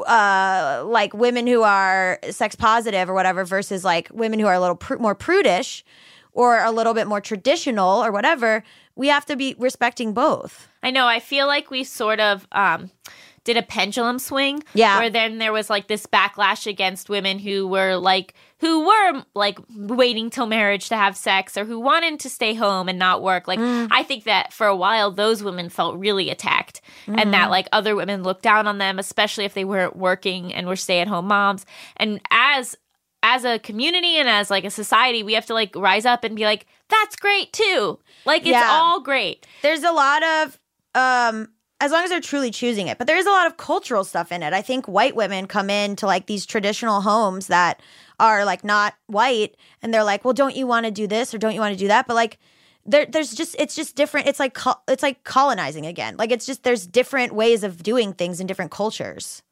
uh 0.07 0.85
like 0.87 1.13
women 1.13 1.47
who 1.47 1.63
are 1.63 2.19
sex 2.31 2.55
positive 2.55 3.11
or 3.11 3.15
whatever 3.15 3.45
versus 3.45 3.85
like 3.85 4.09
women 4.13 4.39
who 4.39 4.47
are 4.47 4.55
a 4.55 4.61
little 4.61 4.77
pr- 4.77 4.97
more 4.97 5.17
prudish 5.17 5.85
or 6.33 6.63
a 6.63 6.71
little 6.71 6.95
bit 6.95 7.07
more 7.09 7.21
traditional 7.21 8.03
or 8.05 8.13
whatever, 8.13 8.63
we 8.95 9.09
have 9.09 9.27
to 9.27 9.37
be 9.37 9.57
respecting 9.59 10.13
both. 10.15 10.69
I 10.83 10.91
know. 10.91 11.07
I 11.07 11.19
feel 11.21 11.47
like 11.49 11.71
we 11.71 11.83
sort 11.85 12.21
of 12.21 12.47
um, 12.53 12.91
did 13.45 13.57
a 13.57 13.63
pendulum 13.63 14.19
swing. 14.19 14.63
Yeah. 14.75 15.01
Where 15.01 15.11
then 15.11 15.39
there 15.39 15.53
was 15.53 15.69
like 15.69 15.89
this 15.89 16.07
backlash 16.07 16.67
against 16.69 17.09
women 17.09 17.39
who 17.41 17.67
were 17.67 17.97
like, 17.97 18.35
who 18.61 18.87
were 18.87 19.25
like 19.35 19.59
waiting 19.75 20.31
till 20.31 20.47
marriage 20.47 20.89
to 20.91 20.97
have 20.97 21.17
sex 21.17 21.57
or 21.57 21.65
who 21.65 21.81
wanted 21.81 22.21
to 22.21 22.29
stay 22.31 22.55
home 22.55 22.89
and 22.89 22.99
not 22.99 23.23
work. 23.23 23.49
Like, 23.49 23.59
I 23.61 24.03
think 24.03 24.25
that 24.25 24.53
for 24.53 24.67
a 24.67 24.77
while, 24.77 25.11
those 25.11 25.43
women 25.43 25.69
felt 25.71 25.97
really 25.99 26.29
attacked 26.31 26.81
and 27.07 27.33
that 27.33 27.51
like 27.51 27.69
other 27.73 27.97
women 27.97 28.23
looked 28.23 28.43
down 28.43 28.67
on 28.67 28.79
them, 28.79 28.99
especially 28.99 29.45
if 29.47 29.55
they 29.55 29.65
weren't 29.65 29.97
working 29.97 30.53
and 30.55 30.67
were 30.67 30.77
stay 30.77 31.01
at 31.01 31.09
home 31.09 31.27
moms. 31.27 31.65
And 31.97 32.21
as, 32.31 32.77
as 33.23 33.45
a 33.45 33.59
community 33.59 34.17
and 34.17 34.29
as 34.29 34.51
like 34.51 34.65
a 34.65 34.71
society, 34.71 35.23
we 35.23 35.33
have 35.35 35.47
to 35.47 35.55
like 35.55 35.75
rise 35.75 36.05
up 36.07 36.23
and 36.25 36.37
be 36.37 36.45
like, 36.45 36.67
that's 36.89 37.17
great 37.17 37.53
too. 37.53 37.99
Like, 38.27 38.43
it's 38.43 38.51
Yeah. 38.51 38.69
all 38.71 39.01
great. 39.01 39.47
there's 39.63 39.83
a 39.83 39.93
lot 39.93 40.23
of 40.23 40.59
um 40.95 41.49
as 41.81 41.93
long 41.93 42.03
as 42.05 42.11
they're 42.11 42.21
truly 42.21 42.51
choosing 42.51 42.89
it 42.89 42.99
but 42.99 43.07
there 43.07 43.17
is 43.17 43.25
a 43.27 43.31
lot 43.31 43.47
of 43.47 43.57
cultural 43.57 44.03
stuff 44.03 44.33
in 44.33 44.43
it 44.43 44.53
i 44.53 44.61
think 44.61 44.87
white 44.89 45.15
women 45.15 45.47
come 45.47 45.71
into 45.71 46.05
like 46.05 46.27
these 46.27 46.45
traditional 46.45 47.01
homes 47.01 47.47
that 47.47 47.81
are 48.21 48.45
like 48.45 48.62
not 48.62 48.95
white 49.07 49.57
and 49.83 49.93
they're 49.93 50.05
like 50.05 50.25
well 50.25 50.35
don't 50.35 50.55
you 50.55 50.66
want 50.66 50.85
to 50.87 50.93
do 50.93 51.07
this 51.07 51.35
or 51.35 51.39
don't 51.39 51.55
you 51.55 51.61
want 51.61 51.73
to 51.73 51.79
do 51.79 51.89
that 51.89 52.07
but 52.07 52.14
like 52.14 52.39
there, 52.87 53.07
there's 53.07 53.33
just 53.35 53.57
it's 53.59 53.75
just 53.75 53.97
different 53.97 54.27
it's 54.29 54.39
like 54.39 54.57
it's 54.89 55.03
like 55.03 55.25
colonizing 55.25 55.87
again 55.87 56.16
like 56.16 56.31
it's 56.31 56.47
just 56.47 56.62
there's 56.62 56.87
different 56.87 57.33
ways 57.35 57.64
of 57.64 57.83
doing 57.83 58.12
things 58.12 58.41
in 58.41 58.47
different 58.47 58.71
cultures 58.71 59.43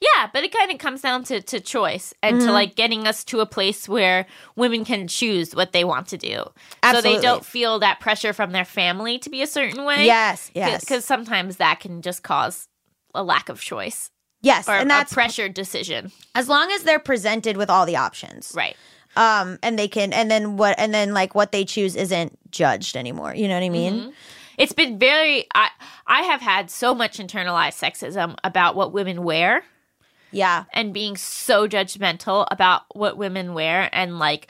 Yeah, 0.00 0.30
but 0.32 0.44
it 0.44 0.52
kind 0.54 0.70
of 0.70 0.78
comes 0.78 1.02
down 1.02 1.24
to, 1.24 1.42
to 1.42 1.58
choice 1.60 2.14
and 2.22 2.36
Mm-hmm. 2.38 2.46
to 2.46 2.52
like 2.52 2.76
getting 2.76 3.08
us 3.08 3.24
to 3.24 3.40
a 3.40 3.46
place 3.46 3.88
where 3.88 4.26
women 4.54 4.84
can 4.84 5.08
choose 5.08 5.56
what 5.56 5.72
they 5.72 5.82
want 5.82 6.06
to 6.08 6.16
do. 6.16 6.44
So 6.92 7.00
they 7.00 7.18
don't 7.20 7.44
feel 7.44 7.80
that 7.80 7.98
pressure 7.98 8.32
from 8.32 8.52
their 8.52 8.64
family 8.64 9.18
to 9.18 9.28
be 9.28 9.42
a 9.42 9.46
certain 9.46 9.84
way. 9.84 10.06
Yes, 10.06 10.52
yes. 10.54 10.80
Because 10.80 11.04
sometimes 11.04 11.56
that 11.56 11.80
can 11.80 12.00
just 12.00 12.22
cause 12.22 12.68
a 13.12 13.24
lack 13.24 13.48
of 13.48 13.60
choice 13.60 14.10
yes 14.40 14.68
or 14.68 14.72
and 14.74 14.84
a 14.84 14.88
that's 14.88 15.12
pressured 15.12 15.54
decision. 15.54 16.10
as 16.34 16.48
long 16.48 16.70
as 16.72 16.82
they're 16.84 16.98
presented 16.98 17.56
with 17.56 17.68
all 17.70 17.84
the 17.86 17.96
options 17.96 18.52
Right. 18.54 18.76
um 19.16 19.58
and 19.62 19.78
they 19.78 19.88
can 19.88 20.12
and 20.12 20.30
then 20.30 20.56
what 20.56 20.78
and 20.78 20.92
then 20.94 21.12
like 21.14 21.34
what 21.34 21.52
they 21.52 21.64
choose 21.64 21.96
isn't 21.96 22.38
judged 22.50 22.96
anymore 22.96 23.34
you 23.34 23.48
know 23.48 23.54
what 23.54 23.64
i 23.64 23.68
mean 23.68 23.94
Mm-hmm. 23.94 24.10
It's 24.58 24.72
been 24.72 24.98
very 24.98 25.46
I 25.54 25.68
I 26.06 26.22
have 26.22 26.40
had 26.40 26.68
so 26.68 26.92
much 26.92 27.18
internalized 27.18 27.78
sexism 27.78 28.34
about 28.42 28.74
what 28.74 28.92
women 28.92 29.22
wear. 29.22 29.62
yeah 30.32 30.64
and 30.72 30.92
being 30.92 31.16
so 31.16 31.68
judgmental 31.68 32.44
about 32.50 32.82
what 32.92 33.16
women 33.16 33.54
wear 33.54 33.88
and 33.92 34.18
like 34.18 34.48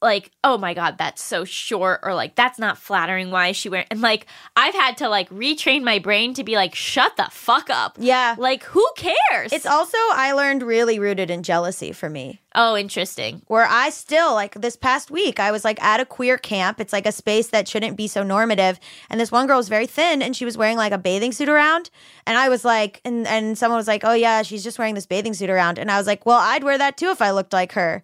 like 0.00 0.30
oh 0.44 0.56
my 0.58 0.74
god 0.74 0.96
that's 0.98 1.22
so 1.22 1.44
short 1.44 2.00
or 2.02 2.14
like 2.14 2.34
that's 2.34 2.58
not 2.58 2.78
flattering 2.78 3.30
why 3.30 3.48
is 3.48 3.56
she 3.56 3.68
wearing 3.68 3.86
and 3.90 4.00
like 4.00 4.26
i've 4.56 4.74
had 4.74 4.96
to 4.96 5.08
like 5.08 5.28
retrain 5.30 5.82
my 5.82 5.98
brain 5.98 6.34
to 6.34 6.44
be 6.44 6.54
like 6.56 6.74
shut 6.74 7.16
the 7.16 7.26
fuck 7.30 7.68
up 7.70 7.96
Yeah. 7.98 8.34
like 8.38 8.62
who 8.64 8.86
cares 8.96 9.52
It's 9.52 9.66
also 9.66 9.96
I 10.14 10.32
learned 10.32 10.62
really 10.62 10.98
rooted 10.98 11.30
in 11.30 11.42
jealousy 11.42 11.92
for 11.92 12.08
me. 12.10 12.40
oh 12.54 12.76
interesting 12.76 13.42
Where 13.46 13.66
I 13.68 13.90
still 13.90 14.34
like 14.34 14.54
this 14.54 14.76
past 14.76 15.10
week 15.10 15.40
I 15.40 15.50
was 15.50 15.64
like 15.64 15.82
at 15.82 16.00
a 16.00 16.04
queer 16.06 16.36
camp. 16.38 16.80
It's 16.80 16.92
like 16.92 17.06
a 17.06 17.12
space 17.12 17.48
that 17.48 17.68
shouldn't 17.68 17.96
be 17.96 18.06
so 18.08 18.22
normative. 18.22 18.78
And 19.10 19.18
this 19.20 19.32
one 19.32 19.46
girl 19.46 19.56
was 19.58 19.68
very 19.68 19.86
thin 19.86 20.22
and 20.22 20.34
she 20.36 20.44
was 20.44 20.56
wearing 20.58 20.76
like 20.76 20.92
a 20.92 20.98
bathing 20.98 21.32
suit 21.32 21.48
around. 21.48 21.90
And 22.26 22.36
I 22.38 22.48
was 22.48 22.64
like 22.64 23.00
and 23.04 23.26
and 23.26 23.56
someone 23.58 23.78
was 23.78 23.88
like, 23.88 24.02
"Oh 24.04 24.12
yeah, 24.14 24.42
she's 24.42 24.62
just 24.64 24.78
wearing 24.78 24.94
this 24.94 25.06
bathing 25.06 25.34
suit 25.34 25.50
around." 25.50 25.78
And 25.78 25.90
I 25.90 25.98
was 25.98 26.06
like, 26.06 26.24
"Well, 26.26 26.38
I'd 26.38 26.64
wear 26.64 26.78
that 26.78 26.96
too 26.96 27.10
if 27.10 27.20
I 27.22 27.30
looked 27.30 27.52
like 27.52 27.72
her." 27.72 28.02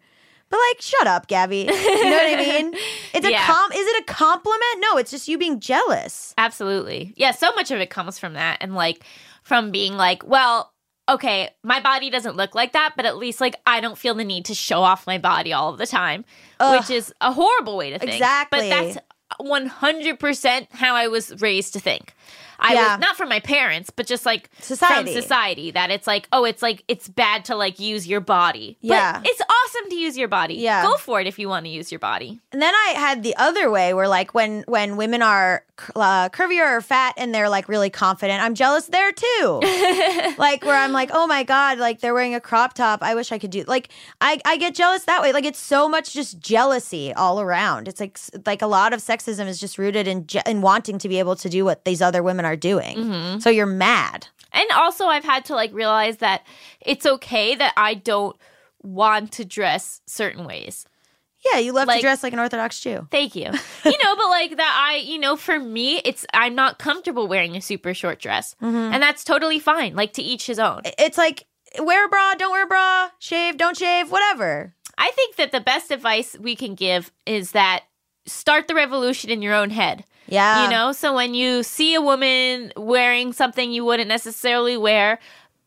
But 0.50 0.58
like, 0.70 0.80
shut 0.80 1.06
up, 1.06 1.26
Gaby. 1.26 1.58
You 1.58 1.66
know 1.66 2.16
what 2.16 2.30
I 2.32 2.36
mean? 2.36 2.74
It's 3.14 3.26
a 3.26 3.30
Yeah. 3.30 3.46
com. 3.46 3.72
Is 3.72 3.86
it 3.86 4.02
a 4.02 4.04
compliment? 4.12 4.62
No, 4.80 4.96
it's 4.98 5.10
just 5.10 5.28
you 5.28 5.38
being 5.38 5.60
jealous. 5.60 6.34
Absolutely. 6.38 7.12
Yeah, 7.16 7.32
so 7.32 7.52
much 7.54 7.70
of 7.70 7.80
it 7.80 7.90
comes 7.90 8.18
from 8.18 8.34
that 8.34 8.58
and 8.60 8.74
like 8.74 9.02
from 9.42 9.70
being 9.70 9.94
like, 9.96 10.26
well, 10.26 10.72
okay, 11.08 11.50
my 11.64 11.80
body 11.80 12.10
doesn't 12.10 12.36
look 12.36 12.54
like 12.54 12.72
that, 12.72 12.92
but 12.96 13.06
at 13.06 13.16
least 13.16 13.40
like 13.40 13.56
I 13.66 13.80
don't 13.80 13.96
feel 13.98 14.14
the 14.14 14.24
need 14.24 14.44
to 14.46 14.54
show 14.54 14.82
off 14.82 15.06
my 15.06 15.18
body 15.18 15.52
all 15.52 15.70
of 15.72 15.78
the 15.78 15.86
time, 15.86 16.24
which 16.60 16.90
is 16.90 17.12
a 17.20 17.32
horrible 17.32 17.76
way 17.76 17.90
to 17.90 17.98
think. 17.98 18.12
Exactly. 18.12 18.58
But 18.60 18.68
that's 18.68 18.98
100% 19.40 20.66
how 20.72 20.94
I 20.94 21.08
was 21.08 21.40
raised 21.40 21.72
to 21.74 21.80
think. 21.80 22.14
I 22.58 22.74
Yeah. 22.74 22.92
was 22.92 23.00
not 23.00 23.16
from 23.16 23.28
my 23.28 23.40
parents, 23.40 23.90
but 23.90 24.06
just 24.06 24.26
like 24.26 24.50
Society. 24.60 25.12
from 25.12 25.22
society 25.22 25.70
that 25.70 25.90
it's 25.90 26.06
like, 26.06 26.28
oh, 26.32 26.44
it's 26.44 26.62
like 26.62 26.82
it's 26.88 27.08
bad 27.08 27.44
to 27.46 27.56
like 27.56 27.78
use 27.78 28.06
your 28.06 28.20
body. 28.20 28.76
Yeah. 28.80 29.18
But 29.20 29.26
it's 29.28 29.40
awesome 29.42 29.90
to 29.90 29.96
use 29.96 30.16
your 30.16 30.28
body. 30.28 30.54
Yeah. 30.54 30.82
Go 30.82 30.96
for 30.96 31.20
it 31.20 31.26
if 31.26 31.38
you 31.38 31.48
want 31.48 31.66
to 31.66 31.70
use 31.70 31.92
your 31.92 31.98
body. 32.00 32.40
And 32.52 32.60
then 32.60 32.74
I 32.74 32.94
had 32.96 33.22
the 33.22 33.36
other 33.36 33.70
way 33.70 33.94
where 33.94 34.08
like 34.08 34.34
when 34.34 34.64
when 34.66 34.96
women 34.96 35.22
are 35.22 35.64
uh, 35.94 36.28
curvier 36.30 36.76
or 36.76 36.80
fat 36.80 37.14
and 37.16 37.32
they're 37.34 37.48
like 37.48 37.68
really 37.68 37.90
confident, 37.90 38.42
I'm 38.42 38.54
jealous 38.54 38.86
there 38.86 39.12
too. 39.12 39.60
like 40.38 40.64
where 40.64 40.74
I'm 40.76 40.92
like, 40.92 41.10
oh 41.12 41.26
my 41.26 41.44
god, 41.44 41.78
like 41.78 42.00
they're 42.00 42.14
wearing 42.14 42.34
a 42.34 42.40
crop 42.40 42.74
top. 42.74 43.02
I 43.02 43.14
wish 43.14 43.30
I 43.32 43.38
could 43.38 43.50
do. 43.50 43.64
Like 43.68 43.88
I 44.20 44.40
I 44.44 44.56
get 44.56 44.74
jealous 44.74 45.04
that 45.04 45.22
way. 45.22 45.32
Like 45.32 45.44
it's 45.44 45.58
so 45.60 45.88
much 45.88 46.12
just 46.12 46.40
jealousy 46.40 47.12
all 47.14 47.40
around. 47.40 47.86
It's 47.88 48.00
like 48.00 48.18
like 48.46 48.62
a 48.62 48.66
lot 48.66 48.92
of 48.92 49.00
sexism 49.00 49.46
is 49.46 49.60
just 49.60 49.78
rooted 49.78 50.08
in 50.08 50.26
je- 50.26 50.42
in 50.46 50.60
wanting 50.60 50.98
to 50.98 51.08
be 51.08 51.18
able 51.18 51.36
to 51.36 51.48
do 51.48 51.64
what 51.64 51.84
these 51.84 52.02
other 52.02 52.22
women 52.22 52.44
are 52.48 52.56
doing. 52.56 52.96
Mm-hmm. 52.96 53.38
So 53.40 53.50
you're 53.50 53.66
mad. 53.66 54.26
And 54.52 54.70
also, 54.72 55.06
I've 55.06 55.24
had 55.24 55.44
to 55.46 55.54
like 55.54 55.72
realize 55.72 56.18
that 56.18 56.42
it's 56.80 57.06
okay 57.06 57.54
that 57.54 57.74
I 57.76 57.94
don't 57.94 58.36
want 58.82 59.32
to 59.32 59.44
dress 59.44 60.00
certain 60.06 60.44
ways. 60.44 60.86
Yeah, 61.52 61.60
you 61.60 61.72
love 61.72 61.86
Like- 61.86 61.98
to 61.98 62.02
dress 62.02 62.22
like 62.22 62.32
an 62.32 62.38
Orthodox 62.40 62.80
Jew. 62.80 63.06
Thank 63.10 63.36
you. 63.36 63.44
you 63.84 63.98
know, 64.04 64.16
but 64.16 64.28
like 64.28 64.56
that, 64.56 64.86
I, 64.90 64.96
you 64.96 65.18
know, 65.18 65.36
for 65.36 65.58
me, 65.58 65.98
it's, 66.04 66.26
I'm 66.34 66.54
not 66.54 66.78
comfortable 66.78 67.28
wearing 67.28 67.56
a 67.56 67.60
super 67.60 67.94
short 67.94 68.18
dress. 68.20 68.56
Mm-hmm. 68.60 68.76
And 68.94 69.02
that's 69.02 69.22
totally 69.22 69.58
fine. 69.60 69.94
Like 69.94 70.14
to 70.14 70.22
each 70.22 70.46
his 70.46 70.58
own. 70.58 70.82
It's 70.98 71.18
like 71.18 71.46
wear 71.78 72.06
a 72.06 72.08
bra, 72.08 72.34
don't 72.34 72.50
wear 72.50 72.64
a 72.64 72.66
bra, 72.66 73.10
shave, 73.20 73.56
don't 73.56 73.76
shave, 73.76 74.10
whatever. 74.10 74.74
I 74.96 75.10
think 75.12 75.36
that 75.36 75.52
the 75.52 75.60
best 75.60 75.90
advice 75.92 76.36
we 76.40 76.56
can 76.56 76.74
give 76.74 77.12
is 77.24 77.52
that 77.52 77.84
start 78.28 78.68
the 78.68 78.74
revolution 78.74 79.30
in 79.30 79.42
your 79.42 79.54
own 79.54 79.70
head. 79.70 80.04
Yeah. 80.26 80.64
You 80.64 80.70
know, 80.70 80.92
so 80.92 81.14
when 81.14 81.34
you 81.34 81.62
see 81.62 81.94
a 81.94 82.00
woman 82.02 82.72
wearing 82.76 83.32
something 83.32 83.72
you 83.72 83.84
wouldn't 83.84 84.08
necessarily 84.08 84.76
wear, 84.76 85.18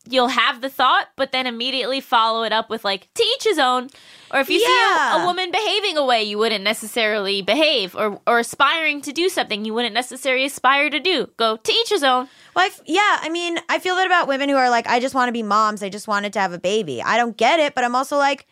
you'll 0.08 0.28
have 0.28 0.60
the 0.60 0.68
thought, 0.68 1.08
but 1.16 1.32
then 1.32 1.46
immediately 1.48 2.00
follow 2.00 2.44
it 2.44 2.52
up 2.52 2.70
with 2.70 2.84
like 2.84 3.12
to 3.14 3.22
each 3.22 3.44
his 3.44 3.58
own. 3.58 3.88
Or 4.32 4.40
if 4.40 4.48
you 4.48 4.60
see 4.60 4.64
a, 4.66 5.20
a 5.20 5.26
woman 5.26 5.50
behaving 5.50 5.96
a 5.98 6.04
way 6.04 6.22
you 6.22 6.38
wouldn't 6.38 6.64
necessarily 6.64 7.42
behave, 7.42 7.94
or 7.94 8.20
or 8.26 8.38
aspiring 8.38 9.00
to 9.02 9.12
do 9.12 9.28
something 9.28 9.64
you 9.64 9.74
wouldn't 9.74 9.94
necessarily 9.94 10.44
aspire 10.46 10.88
to 10.90 10.98
do, 11.00 11.28
go 11.36 11.56
to 11.56 11.72
each 11.72 11.90
his 11.90 12.02
own. 12.02 12.28
Well, 12.56 12.64
I 12.64 12.68
f- 12.68 12.80
yeah, 12.86 13.18
I 13.20 13.28
mean, 13.28 13.58
I 13.68 13.78
feel 13.78 13.94
that 13.96 14.06
about 14.06 14.28
women 14.28 14.48
who 14.48 14.56
are 14.56 14.70
like, 14.70 14.86
I 14.88 15.00
just 15.00 15.14
want 15.14 15.28
to 15.28 15.32
be 15.32 15.42
moms. 15.42 15.82
I 15.82 15.88
just 15.90 16.08
wanted 16.08 16.32
to 16.34 16.40
have 16.40 16.52
a 16.52 16.58
baby. 16.58 17.02
I 17.02 17.16
don't 17.16 17.36
get 17.36 17.60
it, 17.60 17.74
but 17.74 17.84
I'm 17.84 17.94
also 17.94 18.16
like, 18.16 18.46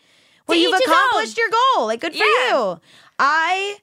well, 0.47 0.55
To 0.57 0.61
you've 0.61 0.79
accomplished 0.79 1.37
your 1.37 1.49
goal. 1.75 1.87
Like, 1.87 2.01
good 2.01 2.13
for 2.13 2.17
Yeah. 2.17 2.49
you. 2.73 2.81
I 3.17 3.77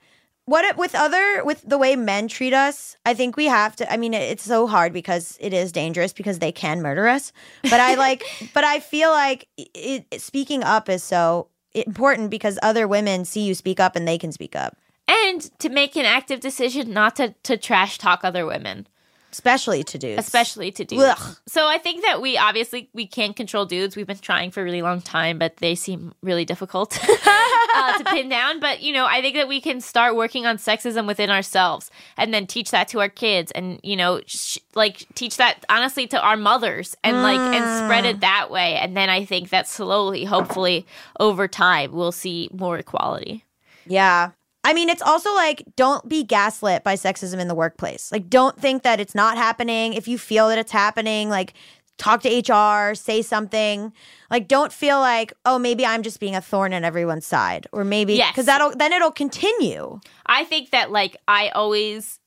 what 0.49 0.65
it, 0.65 0.77
with 0.79 0.95
other 0.95 1.45
with 1.45 1.61
the 1.63 1.77
way 1.79 1.95
men 1.95 2.27
treat 2.27 2.55
us. 2.55 2.97
I 3.05 3.13
think 3.15 3.37
we 3.37 3.45
have 3.47 3.77
to. 3.77 3.93
I 3.93 3.97
mean, 3.99 4.15
it- 4.15 4.31
it's 4.33 4.43
so 4.45 4.67
hard 4.67 4.93
because 4.93 5.37
it 5.41 5.53
is 5.53 5.73
dangerous 5.73 6.13
because 6.15 6.39
they 6.39 6.53
can 6.53 6.81
murder 6.83 7.07
us. 7.07 7.33
But 7.63 7.81
I 7.81 7.95
like, 7.97 8.25
but 8.55 8.65
I 8.65 8.81
feel 8.81 9.11
like 9.11 9.47
it, 9.59 10.07
it- 10.11 10.21
speaking 10.23 10.65
up 10.65 10.89
is 10.89 11.03
so 11.03 11.49
important 11.75 12.31
because 12.31 12.59
other 12.63 12.89
women 12.89 13.25
see 13.25 13.43
you 13.43 13.55
speak 13.55 13.79
up 13.79 13.95
and 13.95 14.09
they 14.09 14.17
can 14.19 14.33
speak 14.33 14.57
up, 14.57 14.77
And 15.07 15.41
to 15.61 15.69
make 15.69 15.97
an 15.97 16.07
active 16.07 16.41
decision 16.41 16.93
not 16.93 17.17
to, 17.17 17.35
to 17.43 17.57
trash 17.59 17.99
talk 17.99 18.21
other 18.25 18.47
women. 18.47 18.87
Especially 19.33 19.85
to 19.85 19.99
dudes. 19.99 20.19
especially 20.25 20.71
to 20.73 20.85
dudes. 20.85 21.03
Ugh. 21.03 21.37
So 21.47 21.67
I 21.67 21.79
think 21.79 22.03
that 22.03 22.21
we 22.21 22.37
obviously 22.39 22.91
we 22.93 23.07
can't 23.07 23.37
control 23.37 23.67
dudes. 23.67 23.97
We've 23.97 24.07
been 24.07 24.19
trying 24.19 24.51
for 24.51 24.61
a 24.61 24.65
really 24.65 24.83
long 24.83 25.01
time, 25.01 25.39
but 25.39 25.57
they 25.59 25.75
seem 25.75 26.15
really 26.23 26.45
difficult 26.45 26.99
uh, 27.27 27.99
to 27.99 28.05
pin 28.05 28.29
down. 28.29 28.61
But 28.61 28.83
you 28.83 28.93
know, 28.93 29.07
I 29.07 29.21
think 29.21 29.37
that 29.37 29.49
we 29.49 29.61
can 29.61 29.81
start 29.81 30.17
working 30.17 30.47
on 30.47 30.57
sexism 30.57 31.07
within 31.07 31.31
ourselves, 31.31 31.91
and 32.17 32.33
then 32.33 32.47
teach 32.47 32.71
that 32.71 32.89
to 32.89 33.01
our 33.01 33.09
kids, 33.09 33.53
and 33.53 33.81
you 33.83 33.97
know, 33.97 34.21
sh- 34.27 34.59
like 34.75 35.07
teach 35.15 35.37
that 35.37 35.65
honestly 35.69 36.07
to 36.09 36.21
our 36.21 36.37
mothers, 36.37 36.97
and 37.05 37.23
like 37.23 37.39
and 37.39 37.85
spread 37.87 38.05
it 38.05 38.21
that 38.21 38.51
way. 38.51 38.75
And 38.77 38.97
then 38.97 39.11
I 39.11 39.25
think 39.25 39.51
that 39.51 39.69
slowly, 39.69 40.25
hopefully, 40.25 40.87
over 41.21 41.49
time, 41.49 41.93
we'll 41.93 42.13
see 42.13 42.49
more 42.53 42.79
equality. 42.79 43.45
Yeah. 43.87 44.31
I 44.65 44.75
mean, 44.75 44.89
it's 44.89 45.03
also 45.03 45.33
like, 45.35 45.63
don't 45.77 46.09
be 46.09 46.25
gaslit 46.25 46.85
by 46.85 46.95
sexism 46.95 47.39
in 47.39 47.49
the 47.49 47.55
workplace. 47.55 48.11
Like, 48.13 48.29
don't 48.29 48.59
think 48.61 48.83
that 48.83 49.01
it's 49.01 49.15
not 49.15 49.37
happening. 49.37 49.95
If 49.95 50.09
you 50.09 50.19
feel 50.19 50.49
that 50.49 50.59
it's 50.59 50.73
happening, 50.73 51.31
like, 51.31 51.55
talk 51.97 52.23
to 52.23 52.29
HR, 52.29 52.95
say 52.95 53.23
something. 53.23 53.93
Like, 54.31 54.47
don't 54.47 54.73
feel 54.73 54.99
like, 55.01 55.33
oh, 55.45 55.59
maybe 55.59 55.87
I'm 55.87 56.03
just 56.03 56.21
being 56.21 56.35
a 56.37 56.41
thorn 56.41 56.73
in 56.73 56.85
everyone's 56.85 57.27
side. 57.27 57.67
Or 57.73 57.85
maybe, 57.85 58.15
Yes. 58.15 58.33
because 58.33 58.47
that'll, 58.47 58.75
then 58.77 58.93
it'll 58.93 59.11
continue. 59.11 60.01
I 60.27 60.45
think 60.45 60.71
that 60.71 60.91
like 60.91 61.17
I 61.27 61.49
always 61.51 62.21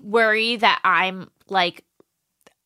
worry 0.00 0.56
that 0.56 0.80
I'm 0.84 1.30
like 1.48 1.82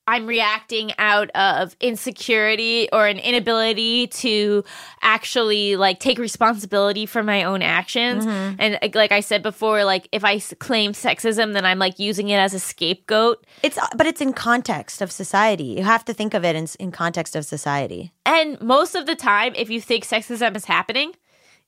I'm 0.06 0.26
reacting 0.26 0.92
out 0.98 1.30
of 1.30 1.76
insecurity 1.80 2.88
or 2.92 3.06
an 3.06 3.18
inability 3.18 4.08
to 4.08 4.64
actually 5.02 5.76
like 5.76 6.00
take 6.00 6.18
responsibility 6.18 7.06
for 7.06 7.22
my 7.22 7.44
own 7.44 7.62
actions. 7.62 8.26
And 8.26 8.78
uh, 8.82 8.88
like 8.94 9.12
I 9.12 9.20
said 9.20 9.42
before, 9.42 9.84
like 9.84 10.08
if 10.10 10.24
I 10.24 10.40
claim 10.40 10.92
sexism, 10.92 11.52
then 11.52 11.64
I'm 11.64 11.78
like 11.78 11.98
using 11.98 12.28
it 12.28 12.38
as 12.38 12.54
a 12.54 12.58
scapegoat. 12.58 13.46
It's, 13.62 13.78
but 13.96 14.06
it's 14.06 14.20
in 14.20 14.32
context 14.32 15.00
of 15.00 15.12
society. 15.12 15.64
You 15.64 15.84
have 15.84 16.04
to 16.06 16.14
think 16.14 16.34
of 16.34 16.44
it 16.44 16.56
in, 16.56 16.66
in 16.80 16.90
context 16.90 17.36
of 17.36 17.44
society. 17.44 18.12
And 18.26 18.60
most 18.60 18.94
of 18.94 19.06
the 19.06 19.14
time, 19.14 19.52
if 19.54 19.70
you 19.70 19.80
think 19.80 20.04
sexism 20.04 20.56
is 20.56 20.64
happening, 20.64 21.14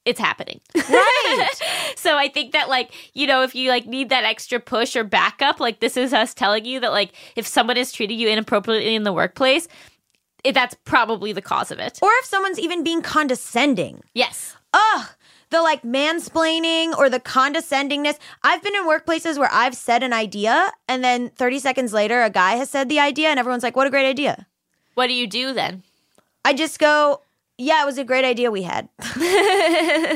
it's 0.04 0.20
happening. 0.20 0.60
Right. 0.74 1.48
so 1.96 2.16
I 2.16 2.28
think 2.28 2.52
that 2.52 2.68
like, 2.68 2.92
you 3.14 3.26
know, 3.26 3.42
if 3.42 3.54
you 3.54 3.70
like 3.70 3.86
need 3.86 4.08
that 4.08 4.24
extra 4.24 4.58
push 4.60 4.96
or 4.96 5.04
backup, 5.04 5.60
like 5.60 5.80
this 5.80 5.96
is 5.96 6.12
us 6.12 6.34
telling 6.34 6.64
you 6.64 6.80
that 6.80 6.92
like 6.92 7.12
if 7.36 7.46
someone 7.46 7.76
is 7.76 7.92
treating 7.92 8.18
you 8.18 8.28
inappropriately 8.28 8.94
in 8.94 9.04
the 9.04 9.12
workplace, 9.12 9.68
it, 10.44 10.54
that's 10.54 10.74
probably 10.84 11.32
the 11.32 11.42
cause 11.42 11.70
of 11.70 11.78
it. 11.78 11.98
or 12.02 12.10
if 12.20 12.24
someone's 12.24 12.58
even 12.58 12.82
being 12.82 13.00
condescending. 13.02 14.02
Yes. 14.12 14.56
ugh, 14.72 15.08
the 15.50 15.62
like 15.62 15.82
mansplaining 15.82 16.96
or 16.98 17.08
the 17.08 17.20
condescendingness. 17.20 18.18
I've 18.42 18.62
been 18.62 18.74
in 18.74 18.88
workplaces 18.88 19.38
where 19.38 19.50
I've 19.52 19.74
said 19.76 20.02
an 20.02 20.12
idea 20.12 20.72
and 20.88 21.04
then 21.04 21.28
30 21.30 21.60
seconds 21.60 21.92
later 21.92 22.22
a 22.22 22.30
guy 22.30 22.56
has 22.56 22.70
said 22.70 22.88
the 22.88 22.98
idea 22.98 23.28
and 23.28 23.38
everyone's 23.38 23.62
like, 23.62 23.76
what 23.76 23.86
a 23.86 23.90
great 23.90 24.08
idea. 24.08 24.46
What 24.94 25.06
do 25.06 25.14
you 25.14 25.26
do 25.26 25.52
then? 25.52 25.84
I 26.44 26.54
just 26.54 26.78
go, 26.78 27.20
yeah, 27.62 27.82
it 27.82 27.86
was 27.86 27.98
a 27.98 28.04
great 28.04 28.24
idea 28.24 28.50
we 28.50 28.62
had. 28.62 28.88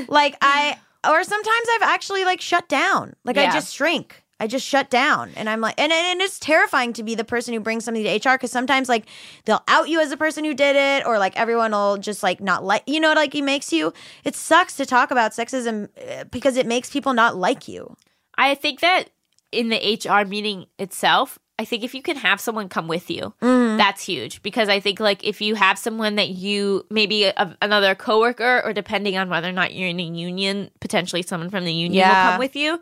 like 0.09 0.37
I, 0.41 0.77
or 1.09 1.23
sometimes 1.23 1.67
I've 1.75 1.83
actually 1.83 2.25
like 2.25 2.41
shut 2.41 2.69
down. 2.69 3.15
Like 3.25 3.39
I 3.39 3.53
just 3.53 3.75
shrink. 3.75 4.25
I 4.39 4.47
just 4.47 4.67
shut 4.67 4.91
down 4.91 5.31
and 5.35 5.49
I'm 5.49 5.63
like, 5.63 5.81
and, 5.81 5.91
and 5.91 6.21
it's 6.21 6.39
terrifying 6.39 6.93
to 6.95 7.03
be 7.03 7.15
the 7.15 7.25
person 7.25 7.55
who 7.55 7.61
brings 7.61 7.85
something 7.85 8.05
to 8.05 8.17
HR 8.17 8.35
because 8.35 8.51
sometimes 8.51 8.87
like 8.87 9.07
they'll 9.47 9.63
out 9.67 9.89
you 9.89 9.99
as 9.99 10.11
the 10.11 10.17
person 10.17 10.45
who 10.45 10.53
did 10.53 10.77
it 10.77 11.07
or 11.07 11.19
like 11.19 11.35
everyone 11.37 11.71
will 11.71 11.97
just 11.97 12.23
like 12.23 12.41
not 12.41 12.63
like, 12.63 12.83
you 12.87 13.01
know, 13.01 13.15
like 13.15 13.35
it 13.35 13.43
makes 13.43 13.73
you, 13.73 13.95
it 14.25 14.35
sucks 14.35 14.77
to 14.77 14.85
talk 14.85 15.11
about 15.11 15.33
sexism 15.33 15.89
uh, 16.07 16.25
because 16.25 16.59
it 16.59 16.67
makes 16.67 16.91
people 16.91 17.15
not 17.15 17.35
like 17.35 17.67
you. 17.67 17.97
I 18.37 18.55
think 18.55 18.81
that 18.81 19.09
in 19.53 19.71
the 19.71 20.01
HR 20.05 20.27
meeting 20.27 20.67
itself, 20.79 21.39
I 21.59 21.65
think 21.65 21.85
if 21.85 21.95
you 21.95 22.03
can 22.03 22.17
have 22.17 22.41
someone 22.41 22.69
come 22.69 22.87
with 22.87 23.11
you, 23.11 23.33
mm-hmm. 23.41 23.77
that's 23.79 24.03
huge. 24.03 24.43
Because 24.43 24.69
I 24.69 24.81
think 24.81 25.01
like 25.01 25.25
if 25.25 25.41
you 25.41 25.55
have 25.55 25.79
someone 25.79 26.17
that 26.17 26.29
you 26.29 26.85
maybe 26.91 27.25
a, 27.25 27.57
another 27.63 27.95
coworker 27.95 28.63
or 28.65 28.73
depending 28.73 29.17
on 29.17 29.31
whether 29.31 29.49
or 29.49 29.53
not 29.53 29.73
you're 29.73 29.89
in 29.89 30.01
a 30.01 30.03
union, 30.03 30.71
potentially 30.81 31.23
someone 31.23 31.49
from 31.51 31.65
the 31.65 31.73
union 31.73 32.07
will 32.07 32.15
come 32.15 32.39
with 32.39 32.57
you, 32.57 32.81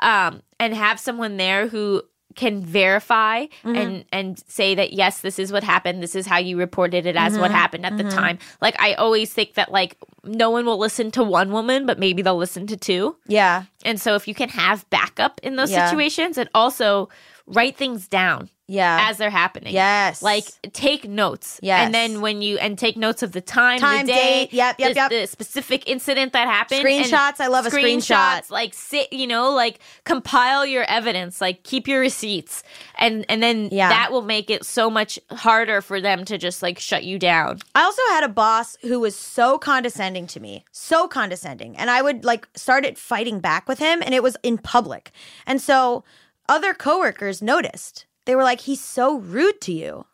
um, 0.00 0.42
and 0.58 0.74
have 0.74 1.00
someone 1.00 1.38
there 1.38 1.66
who 1.66 2.02
can 2.36 2.62
verify 2.62 3.44
mm-hmm. 3.44 3.74
and 3.74 4.04
and 4.12 4.42
say 4.46 4.74
that 4.74 4.92
yes 4.92 5.20
this 5.20 5.38
is 5.38 5.50
what 5.50 5.64
happened 5.64 6.00
this 6.00 6.14
is 6.14 6.26
how 6.26 6.38
you 6.38 6.56
reported 6.56 7.04
it 7.04 7.16
as 7.16 7.36
what 7.36 7.46
mm-hmm. 7.46 7.54
happened 7.54 7.84
at 7.84 7.96
the 7.96 8.04
time. 8.04 8.38
Like 8.60 8.80
i 8.80 8.94
always 8.94 9.32
think 9.32 9.54
that 9.54 9.72
like 9.72 9.96
no 10.22 10.50
one 10.50 10.64
will 10.64 10.78
listen 10.78 11.10
to 11.12 11.24
one 11.24 11.50
woman 11.50 11.86
but 11.86 11.98
maybe 11.98 12.22
they'll 12.22 12.36
listen 12.36 12.66
to 12.68 12.76
two. 12.76 13.16
Yeah. 13.26 13.64
and 13.84 14.00
so 14.00 14.14
if 14.14 14.28
you 14.28 14.34
can 14.34 14.48
have 14.48 14.88
backup 14.90 15.40
in 15.42 15.56
those 15.56 15.70
Yeah. 15.72 15.88
situations 15.88 16.38
and 16.38 16.48
also 16.54 17.08
write 17.50 17.76
things 17.76 18.08
down. 18.08 18.48
Yeah. 18.72 19.08
as 19.10 19.16
they're 19.18 19.30
happening. 19.30 19.74
Yes. 19.74 20.22
Like 20.22 20.44
take 20.72 21.08
notes. 21.08 21.58
Yes. 21.60 21.84
And 21.84 21.92
then 21.92 22.20
when 22.20 22.40
you 22.40 22.56
and 22.58 22.78
take 22.78 22.96
notes 22.96 23.20
of 23.24 23.32
the 23.32 23.40
time, 23.40 23.80
Time, 23.80 24.06
the 24.06 24.12
day, 24.12 24.44
date. 24.46 24.52
Yep, 24.52 24.76
yep, 24.78 24.88
the, 24.90 24.94
yep. 24.94 25.10
the 25.10 25.26
specific 25.26 25.88
incident 25.88 26.32
that 26.34 26.46
happened. 26.46 26.86
and 26.86 27.04
Screenshots. 27.04 27.40
I 27.40 27.48
love 27.48 27.66
a 27.66 27.70
screenshot. 27.70 28.14
Screenshots. 28.42 28.50
Like 28.52 28.72
sit, 28.72 29.12
you 29.12 29.26
know, 29.26 29.50
like 29.50 29.80
compile 30.04 30.64
your 30.64 30.84
evidence, 30.84 31.40
like 31.40 31.64
keep 31.64 31.88
your 31.88 31.98
receipts. 31.98 32.62
And 32.96 33.26
and 33.28 33.42
then 33.42 33.70
Yeah. 33.72 33.88
that 33.88 34.12
will 34.12 34.22
make 34.22 34.50
it 34.50 34.64
so 34.64 34.88
much 34.88 35.18
harder 35.32 35.80
for 35.80 36.00
them 36.00 36.24
to 36.26 36.38
just 36.38 36.62
like 36.62 36.78
shut 36.78 37.02
you 37.02 37.18
down. 37.18 37.58
I 37.74 37.82
also 37.82 38.02
had 38.10 38.22
a 38.22 38.28
boss 38.28 38.76
who 38.82 39.00
was 39.00 39.16
so 39.16 39.58
condescending 39.58 40.28
to 40.28 40.38
me, 40.38 40.64
so 40.70 41.08
condescending. 41.08 41.76
And 41.76 41.90
I 41.90 42.02
would 42.02 42.24
like 42.24 42.46
started 42.54 42.98
fighting 42.98 43.40
back 43.40 43.68
with 43.68 43.80
him 43.80 44.00
and 44.00 44.14
it 44.14 44.22
was 44.22 44.36
in 44.44 44.58
public. 44.58 45.10
And 45.44 45.60
so 45.60 46.04
other 46.50 46.74
coworkers 46.74 47.40
noticed. 47.40 48.04
They 48.26 48.36
were 48.36 48.42
like, 48.42 48.60
he's 48.60 48.82
so 48.82 49.18
rude 49.18 49.60
to 49.62 49.72
you. 49.72 50.04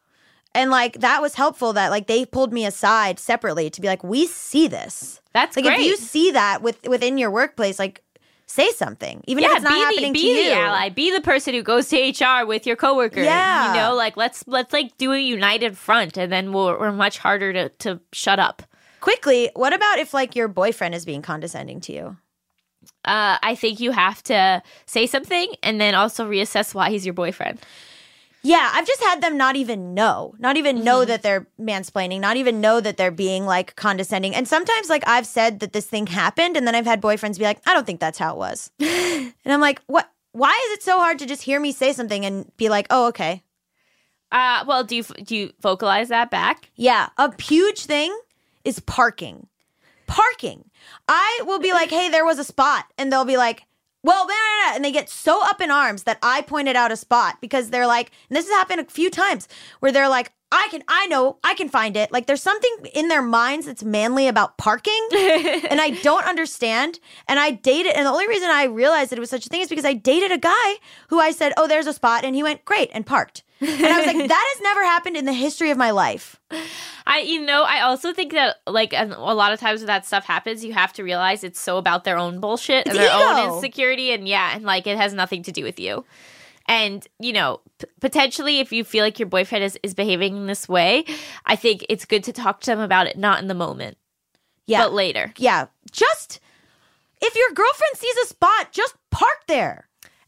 And 0.54 0.70
like 0.70 1.00
that 1.00 1.20
was 1.20 1.34
helpful 1.34 1.72
that 1.72 1.90
like 1.90 2.06
they 2.06 2.24
pulled 2.24 2.52
me 2.52 2.64
aside 2.64 3.18
separately 3.18 3.68
to 3.70 3.80
be 3.80 3.88
like, 3.88 4.04
we 4.04 4.26
see 4.26 4.68
this. 4.68 5.20
That's 5.32 5.56
like 5.56 5.64
great. 5.64 5.80
if 5.80 5.86
you 5.86 5.96
see 5.96 6.30
that 6.30 6.62
with 6.62 6.86
within 6.88 7.18
your 7.18 7.30
workplace, 7.30 7.78
like 7.78 8.02
say 8.46 8.70
something. 8.72 9.22
Even 9.26 9.44
if 9.44 9.50
it's 9.52 9.62
not 9.62 9.72
be 9.74 9.80
happening 9.80 10.12
the, 10.12 10.18
to 10.18 10.24
be 10.24 10.44
you. 10.44 10.50
the 10.50 10.56
ally. 10.56 10.88
Be 10.88 11.12
the 11.12 11.20
person 11.20 11.52
who 11.52 11.62
goes 11.62 11.88
to 11.88 11.96
HR 11.96 12.46
with 12.46 12.66
your 12.66 12.76
coworker. 12.76 13.20
Yeah. 13.20 13.74
you 13.74 13.80
know, 13.80 13.94
like 13.94 14.16
let's 14.16 14.44
let's 14.46 14.72
like 14.72 14.96
do 14.96 15.12
a 15.12 15.18
united 15.18 15.76
front, 15.76 16.16
and 16.16 16.32
then 16.32 16.52
we're, 16.52 16.78
we're 16.78 16.92
much 16.92 17.18
harder 17.18 17.52
to 17.52 17.68
to 17.68 18.00
shut 18.12 18.38
up. 18.38 18.62
Quickly, 19.00 19.50
what 19.54 19.74
about 19.74 19.98
if 19.98 20.14
like 20.14 20.34
your 20.34 20.48
boyfriend 20.48 20.94
is 20.94 21.04
being 21.04 21.20
condescending 21.20 21.80
to 21.82 21.92
you? 21.92 22.16
Uh, 23.04 23.38
I 23.42 23.54
think 23.54 23.80
you 23.80 23.92
have 23.92 24.22
to 24.24 24.62
say 24.86 25.06
something 25.06 25.54
and 25.62 25.80
then 25.80 25.94
also 25.94 26.28
reassess 26.28 26.74
why 26.74 26.90
he's 26.90 27.04
your 27.06 27.14
boyfriend. 27.14 27.58
Yeah, 28.42 28.70
I've 28.74 28.86
just 28.86 29.02
had 29.02 29.20
them 29.22 29.36
not 29.36 29.56
even 29.56 29.92
know, 29.92 30.34
not 30.38 30.56
even 30.56 30.84
know 30.84 31.00
Mm-hmm. 31.00 31.08
that 31.08 31.22
they're 31.22 31.46
mansplaining, 31.60 32.20
not 32.20 32.36
even 32.36 32.60
know 32.60 32.80
that 32.80 32.96
they're 32.96 33.10
being 33.10 33.44
like 33.44 33.74
condescending. 33.74 34.36
And 34.36 34.46
sometimes, 34.46 34.88
like, 34.88 35.02
I've 35.06 35.26
said 35.26 35.58
that 35.60 35.72
this 35.72 35.86
thing 35.86 36.06
happened, 36.06 36.56
and 36.56 36.64
then 36.64 36.76
I've 36.76 36.84
had 36.86 37.02
boyfriends 37.02 37.38
be 37.38 37.44
like, 37.44 37.60
I 37.66 37.74
don't 37.74 37.84
think 37.84 37.98
that's 37.98 38.18
how 38.18 38.34
it 38.34 38.38
was. 38.38 38.70
and 38.78 39.32
I'm 39.46 39.60
like, 39.60 39.80
what? 39.86 40.08
Why 40.30 40.50
is 40.68 40.78
it 40.78 40.82
so 40.84 40.98
hard 40.98 41.18
to 41.20 41.26
just 41.26 41.42
hear 41.42 41.58
me 41.58 41.72
say 41.72 41.92
something 41.92 42.24
and 42.24 42.54
be 42.56 42.68
like, 42.68 42.86
oh, 42.90 43.08
okay? 43.08 43.42
Uh, 44.30 44.64
well, 44.68 44.84
do 44.84 44.94
you 44.94 45.02
do 45.02 45.34
you 45.34 45.52
vocalize 45.60 46.08
that 46.10 46.30
back? 46.30 46.70
Yeah, 46.76 47.08
a 47.16 47.32
huge 47.42 47.86
thing 47.86 48.16
is 48.64 48.78
parking. 48.80 49.48
Parking. 50.06 50.70
I 51.08 51.42
will 51.46 51.58
be 51.58 51.72
like, 51.72 51.90
hey, 51.90 52.08
there 52.08 52.24
was 52.24 52.38
a 52.38 52.44
spot. 52.44 52.86
And 52.98 53.12
they'll 53.12 53.24
be 53.24 53.36
like, 53.36 53.64
well, 54.02 54.24
blah, 54.24 54.34
blah, 54.34 54.70
blah. 54.70 54.76
and 54.76 54.84
they 54.84 54.92
get 54.92 55.10
so 55.10 55.40
up 55.44 55.60
in 55.60 55.70
arms 55.70 56.04
that 56.04 56.18
I 56.22 56.42
pointed 56.42 56.76
out 56.76 56.92
a 56.92 56.96
spot 56.96 57.38
because 57.40 57.70
they're 57.70 57.86
like, 57.86 58.12
and 58.28 58.36
this 58.36 58.46
has 58.46 58.54
happened 58.54 58.80
a 58.80 58.84
few 58.84 59.10
times 59.10 59.48
where 59.80 59.90
they're 59.90 60.08
like, 60.08 60.32
I 60.52 60.68
can, 60.70 60.84
I 60.86 61.08
know, 61.08 61.38
I 61.42 61.54
can 61.54 61.68
find 61.68 61.96
it. 61.96 62.12
Like 62.12 62.26
there's 62.26 62.42
something 62.42 62.70
in 62.94 63.08
their 63.08 63.22
minds 63.22 63.66
that's 63.66 63.82
manly 63.82 64.28
about 64.28 64.58
parking, 64.58 65.08
and 65.12 65.80
I 65.80 65.98
don't 66.02 66.24
understand. 66.24 67.00
And 67.26 67.40
I 67.40 67.50
dated, 67.50 67.94
and 67.96 68.06
the 68.06 68.10
only 68.10 68.28
reason 68.28 68.48
I 68.48 68.64
realized 68.64 69.10
that 69.10 69.18
it 69.18 69.20
was 69.20 69.30
such 69.30 69.46
a 69.46 69.48
thing 69.48 69.62
is 69.62 69.68
because 69.68 69.84
I 69.84 69.94
dated 69.94 70.30
a 70.30 70.38
guy 70.38 70.74
who 71.08 71.18
I 71.18 71.32
said, 71.32 71.52
"Oh, 71.56 71.66
there's 71.66 71.88
a 71.88 71.92
spot," 71.92 72.24
and 72.24 72.36
he 72.36 72.44
went, 72.44 72.64
"Great," 72.64 72.90
and 72.92 73.04
parked. 73.04 73.42
And 73.60 73.70
I 73.86 73.96
was 73.98 74.06
like, 74.06 74.28
that 74.28 74.52
has 74.54 74.62
never 74.62 74.84
happened 74.84 75.16
in 75.16 75.24
the 75.24 75.32
history 75.32 75.70
of 75.70 75.78
my 75.78 75.90
life. 75.90 76.38
I, 77.06 77.20
you 77.20 77.40
know, 77.40 77.62
I 77.62 77.80
also 77.82 78.12
think 78.12 78.32
that 78.32 78.56
like 78.66 78.92
a 78.92 79.04
lot 79.06 79.52
of 79.52 79.60
times 79.60 79.80
when 79.80 79.86
that 79.86 80.04
stuff 80.04 80.24
happens, 80.24 80.64
you 80.64 80.72
have 80.72 80.92
to 80.94 81.02
realize 81.04 81.42
it's 81.44 81.60
so 81.60 81.78
about 81.78 82.04
their 82.04 82.18
own 82.18 82.40
bullshit 82.40 82.86
and 82.86 82.96
It's 82.96 83.06
their 83.06 83.12
own 83.14 83.54
insecurity, 83.54 84.12
and 84.12 84.26
yeah, 84.28 84.52
and 84.54 84.64
like 84.64 84.86
it 84.86 84.96
has 84.96 85.14
nothing 85.14 85.42
to 85.44 85.52
do 85.52 85.62
with 85.62 85.78
you. 85.80 86.04
And 86.68 87.06
you 87.20 87.32
know, 87.32 87.60
p- 87.78 87.86
potentially, 88.00 88.58
if 88.58 88.72
you 88.72 88.82
feel 88.84 89.04
like 89.04 89.18
your 89.20 89.28
boyfriend 89.28 89.64
is, 89.64 89.78
is 89.84 89.94
behaving 89.94 90.36
in 90.36 90.46
this 90.46 90.68
way, 90.68 91.04
I 91.46 91.54
think 91.56 91.86
it's 91.88 92.04
good 92.04 92.24
to 92.24 92.32
talk 92.32 92.60
to 92.62 92.66
them 92.72 92.80
about 92.80 93.06
it, 93.06 93.16
not 93.16 93.40
in 93.40 93.46
the 93.46 93.54
moment, 93.54 93.96
Yeah. 94.66 94.82
but 94.82 94.92
later. 94.92 95.32
yeah, 95.38 95.66
just 95.92 96.40
if 97.22 97.34
your 97.36 97.50
girlfriend 97.54 97.94
sees 97.96 98.16
a 98.24 98.26
spot, 98.26 98.72
just 98.72 98.96
park 99.10 99.44
there. 99.46 99.85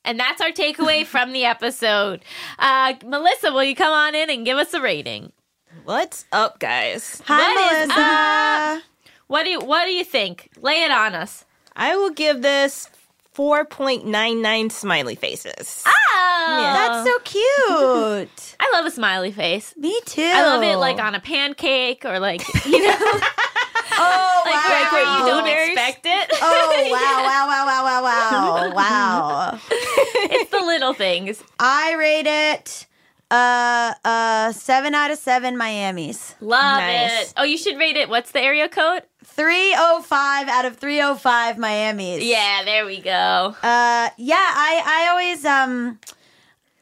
And 0.08 0.18
that's 0.18 0.40
our 0.40 0.52
takeaway 0.52 1.04
from 1.04 1.34
the 1.34 1.44
episode. 1.44 2.24
Uh, 2.58 2.94
Melissa, 3.04 3.52
will 3.52 3.62
you 3.62 3.76
come 3.76 3.92
on 3.92 4.14
in 4.14 4.30
and 4.30 4.42
give 4.42 4.56
us 4.56 4.72
a 4.72 4.80
rating? 4.80 5.32
What's 5.84 6.24
up, 6.32 6.58
guys? 6.58 7.20
Hi, 7.26 7.36
What 7.36 7.72
is 7.82 7.88
Melissa. 7.88 8.82
What 9.26 9.44
do 9.44 9.50
you, 9.50 9.60
What 9.60 9.84
do 9.84 9.90
you 9.90 10.04
think? 10.04 10.48
Lay 10.62 10.82
it 10.82 10.90
on 10.90 11.14
us. 11.14 11.44
I 11.76 11.94
will 11.94 12.08
give 12.08 12.40
this 12.40 12.88
4.99 13.36 14.72
smiley 14.72 15.14
faces. 15.14 15.84
Oh, 15.86 16.56
That's 16.56 17.06
so 17.06 17.18
cute. 17.24 18.56
I 18.60 18.70
love 18.72 18.86
a 18.86 18.90
smiley 18.90 19.30
face. 19.30 19.76
Me 19.76 20.00
too. 20.06 20.22
I 20.22 20.42
love 20.42 20.62
it 20.62 20.76
like 20.76 20.98
on 20.98 21.16
a 21.16 21.20
pancake 21.20 22.06
or 22.06 22.18
like 22.18 22.42
you 22.64 22.82
know, 22.82 22.96
oh 23.92 24.42
like 24.46 24.54
wow. 24.54 24.68
where, 24.68 24.92
where 24.92 25.18
you 25.18 25.26
don't 25.26 25.68
expect 25.68 26.06
it. 26.06 26.30
Oh 26.40 26.88
wow, 26.90 27.24
wow, 27.24 27.46
wow, 27.46 27.66
wow, 27.66 28.02
wow, 28.02 28.72
wow, 28.72 28.74
wow. 28.74 29.58
it's 29.70 30.50
the 30.50 30.60
little 30.60 30.94
things. 30.94 31.42
I 31.58 31.94
rate 31.94 32.26
it 32.26 32.86
uh 33.30 33.92
uh 34.06 34.52
seven 34.52 34.94
out 34.94 35.10
of 35.10 35.18
seven 35.18 35.56
Miami's. 35.58 36.34
Love 36.40 36.78
Nice. 36.78 37.28
it. 37.28 37.34
Oh, 37.36 37.44
you 37.44 37.58
should 37.58 37.76
rate 37.78 37.96
it. 37.96 38.08
What's 38.08 38.30
the 38.32 38.40
area 38.40 38.68
code? 38.68 39.02
305 39.24 40.48
out 40.48 40.64
of 40.64 40.76
305 40.78 41.58
Miami's. 41.58 42.24
Yeah, 42.24 42.62
there 42.64 42.86
we 42.86 43.00
go. 43.00 43.54
Uh, 43.62 44.08
yeah, 44.16 44.36
I, 44.36 44.82
I 44.84 45.08
always, 45.10 45.44
um, 45.44 45.98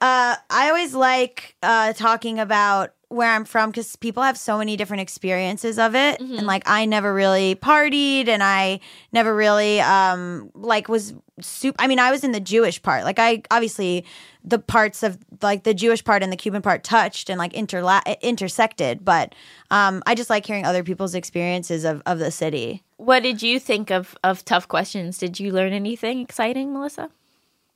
uh, 0.01 0.37
I 0.49 0.69
always 0.69 0.95
like, 0.95 1.57
uh, 1.63 1.93
talking 1.93 2.39
about 2.39 2.95
where 3.09 3.31
I'm 3.31 3.45
from 3.45 3.71
because 3.71 3.95
people 3.97 4.23
have 4.23 4.37
so 4.37 4.59
many 4.59 4.77
different 4.77 5.01
experiences 5.01 5.79
of 5.79 5.95
it. 5.95 6.19
Mm-hmm. 6.21 6.39
And 6.39 6.47
like, 6.47 6.65
I 6.67 6.87
never 6.87 7.15
really 7.15 7.55
partied 7.55 8.27
and 8.27 8.43
I 8.43 8.81
never 9.13 9.35
really, 9.35 9.81
um, 9.81 10.51
like 10.55 10.89
was 10.89 11.15
soup. 11.41 11.77
I 11.79 11.87
mean, 11.87 12.01
I 12.01 12.11
was 12.11 12.25
in 12.25 12.33
the 12.33 12.41
Jewish 12.41 12.83
part. 12.83 13.05
Like, 13.05 13.19
I 13.19 13.43
obviously, 13.51 14.05
the 14.43 14.59
parts 14.59 15.03
of 15.03 15.19
like 15.41 15.63
the 15.63 15.75
Jewish 15.75 16.03
part 16.03 16.23
and 16.23 16.33
the 16.33 16.37
Cuban 16.37 16.63
part 16.63 16.83
touched 16.83 17.31
and 17.31 17.39
like 17.39 17.53
interla- 17.53 18.21
intersected. 18.23 19.05
But, 19.05 19.35
um, 19.71 20.03
I 20.07 20.17
just 20.17 20.31
like 20.31 20.45
hearing 20.45 20.65
other 20.65 20.83
people's 20.83 21.15
experiences 21.15 21.85
of, 21.85 22.03
of 22.07 22.19
the 22.19 22.33
city. 22.33 22.83
What 22.97 23.23
did 23.23 23.43
you 23.43 23.61
think 23.61 23.91
of 23.91 24.17
of 24.25 24.45
tough 24.45 24.67
questions? 24.69 25.19
Did 25.19 25.39
you 25.39 25.53
learn 25.53 25.73
anything 25.73 26.21
exciting, 26.21 26.73
Melissa? 26.73 27.11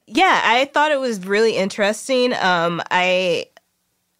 Yeah, 0.06 0.40
I 0.42 0.64
thought 0.64 0.90
it 0.90 0.98
was 0.98 1.24
really 1.24 1.56
interesting. 1.56 2.32
Um, 2.34 2.82
I 2.90 3.46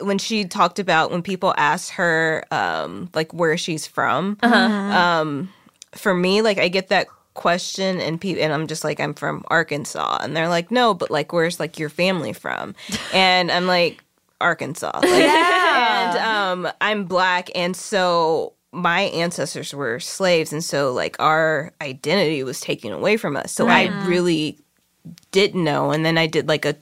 when 0.00 0.18
she 0.18 0.44
talked 0.44 0.78
about 0.78 1.10
when 1.10 1.22
people 1.22 1.54
ask 1.56 1.92
her 1.92 2.44
um, 2.50 3.10
like 3.14 3.32
where 3.32 3.56
she's 3.56 3.86
from. 3.86 4.36
Um, 4.42 5.52
for 5.92 6.14
me, 6.14 6.42
like 6.42 6.58
I 6.58 6.68
get 6.68 6.88
that 6.88 7.08
question 7.34 8.00
and 8.00 8.20
people 8.20 8.42
and 8.42 8.52
I'm 8.52 8.66
just 8.66 8.84
like 8.84 9.00
I'm 9.00 9.14
from 9.14 9.44
Arkansas 9.48 10.18
and 10.20 10.36
they're 10.36 10.48
like 10.48 10.70
no 10.70 10.92
but 10.92 11.10
like 11.10 11.32
where's 11.32 11.60
like 11.60 11.78
your 11.78 11.88
family 11.88 12.32
from? 12.32 12.74
And 13.14 13.50
I'm 13.50 13.66
like 13.66 14.02
Arkansas. 14.40 15.00
Like, 15.02 15.04
and 15.04 16.18
um 16.18 16.72
I'm 16.80 17.04
black 17.04 17.50
and 17.54 17.76
so 17.76 18.54
my 18.72 19.02
ancestors 19.02 19.72
were 19.74 20.00
slaves 20.00 20.52
and 20.52 20.62
so 20.62 20.92
like 20.92 21.16
our 21.18 21.72
identity 21.80 22.42
was 22.42 22.60
taken 22.60 22.92
away 22.92 23.16
from 23.16 23.36
us. 23.36 23.52
So 23.52 23.68
I 23.68 23.86
really 24.06 24.58
didn't 25.32 25.64
know 25.64 25.92
and 25.92 26.04
then 26.04 26.18
I 26.18 26.26
did 26.26 26.46
like 26.48 26.64
a 26.64 26.76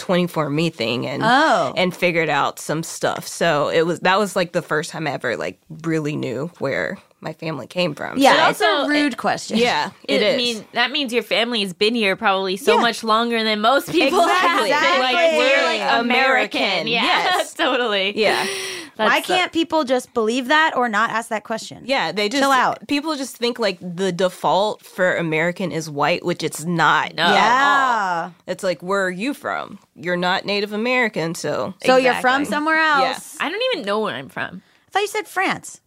23andMe 0.00 0.72
thing 0.72 1.06
and 1.06 1.22
Oh. 1.24 1.72
and 1.76 1.94
figured 1.94 2.28
out 2.28 2.58
some 2.58 2.82
stuff 2.82 3.26
so 3.28 3.68
it 3.68 3.82
was 3.86 4.00
that 4.00 4.18
was 4.18 4.34
like 4.34 4.52
the 4.52 4.62
first 4.62 4.90
time 4.90 5.06
I 5.06 5.12
ever 5.12 5.36
like 5.36 5.60
really 5.82 6.16
knew 6.16 6.50
where 6.58 6.98
my 7.22 7.34
family 7.34 7.66
came 7.66 7.94
from 7.94 8.16
Yeah, 8.16 8.34
But 8.46 8.50
it's 8.52 8.60
a 8.62 8.66
also- 8.66 8.88
rude 8.90 9.16
question. 9.18 9.58
yeah 9.58 9.90
it 10.08 10.22
I 10.22 10.36
mean, 10.38 10.64
that 10.72 10.90
means 10.90 11.12
your 11.12 11.22
family 11.22 11.60
has 11.60 11.74
been 11.74 11.94
here 11.94 12.16
probably 12.16 12.56
so 12.56 12.76
Yeah. 12.76 12.80
much 12.80 13.04
longer 13.04 13.44
than 13.44 13.60
most 13.60 13.90
people 13.92 14.20
Exactly. 14.22 14.70
have. 14.70 14.98
Like 15.00 15.14
Exactly. 15.14 15.38
we're 15.38 15.64
like 15.64 16.00
American. 16.00 16.60
American, 16.60 16.86
Yeah, 16.98 17.02
yes. 17.04 17.52
totally. 17.54 18.18
yeah 18.18 18.46
That's 18.96 19.10
Why 19.10 19.20
can't 19.20 19.52
people 19.52 19.84
just 19.84 20.12
believe 20.14 20.48
that 20.48 20.76
or 20.76 20.88
not 20.88 21.10
ask 21.10 21.28
that 21.30 21.44
question? 21.44 21.84
Yeah, 21.86 22.12
they 22.12 22.28
just 22.28 22.42
Chill 22.42 22.50
out. 22.50 22.86
People 22.88 23.16
just 23.16 23.36
think 23.36 23.58
like 23.58 23.78
the 23.80 24.12
default 24.12 24.84
for 24.84 25.16
American 25.16 25.72
is 25.72 25.88
white, 25.90 26.24
which 26.24 26.42
it's 26.42 26.64
not. 26.64 27.14
No. 27.14 27.22
at 27.24 27.28
all. 27.30 27.34
Yeah. 27.34 28.30
It's 28.46 28.62
like 28.62 28.82
where 28.82 29.04
are 29.04 29.10
you 29.10 29.34
from? 29.34 29.78
You're 29.94 30.16
not 30.16 30.44
Native 30.44 30.72
American, 30.72 31.34
so 31.34 31.74
So 31.84 31.96
you're 31.96 32.14
from 32.14 32.44
somewhere 32.44 32.78
else. 32.78 33.36
I 33.40 33.48
don't 33.48 33.62
even 33.72 33.86
know 33.86 34.00
where 34.00 34.14
I'm 34.14 34.28
from. 34.28 34.62
I 34.88 34.90
thought 34.90 35.00
you 35.02 35.08
said 35.08 35.28
France. 35.28 35.80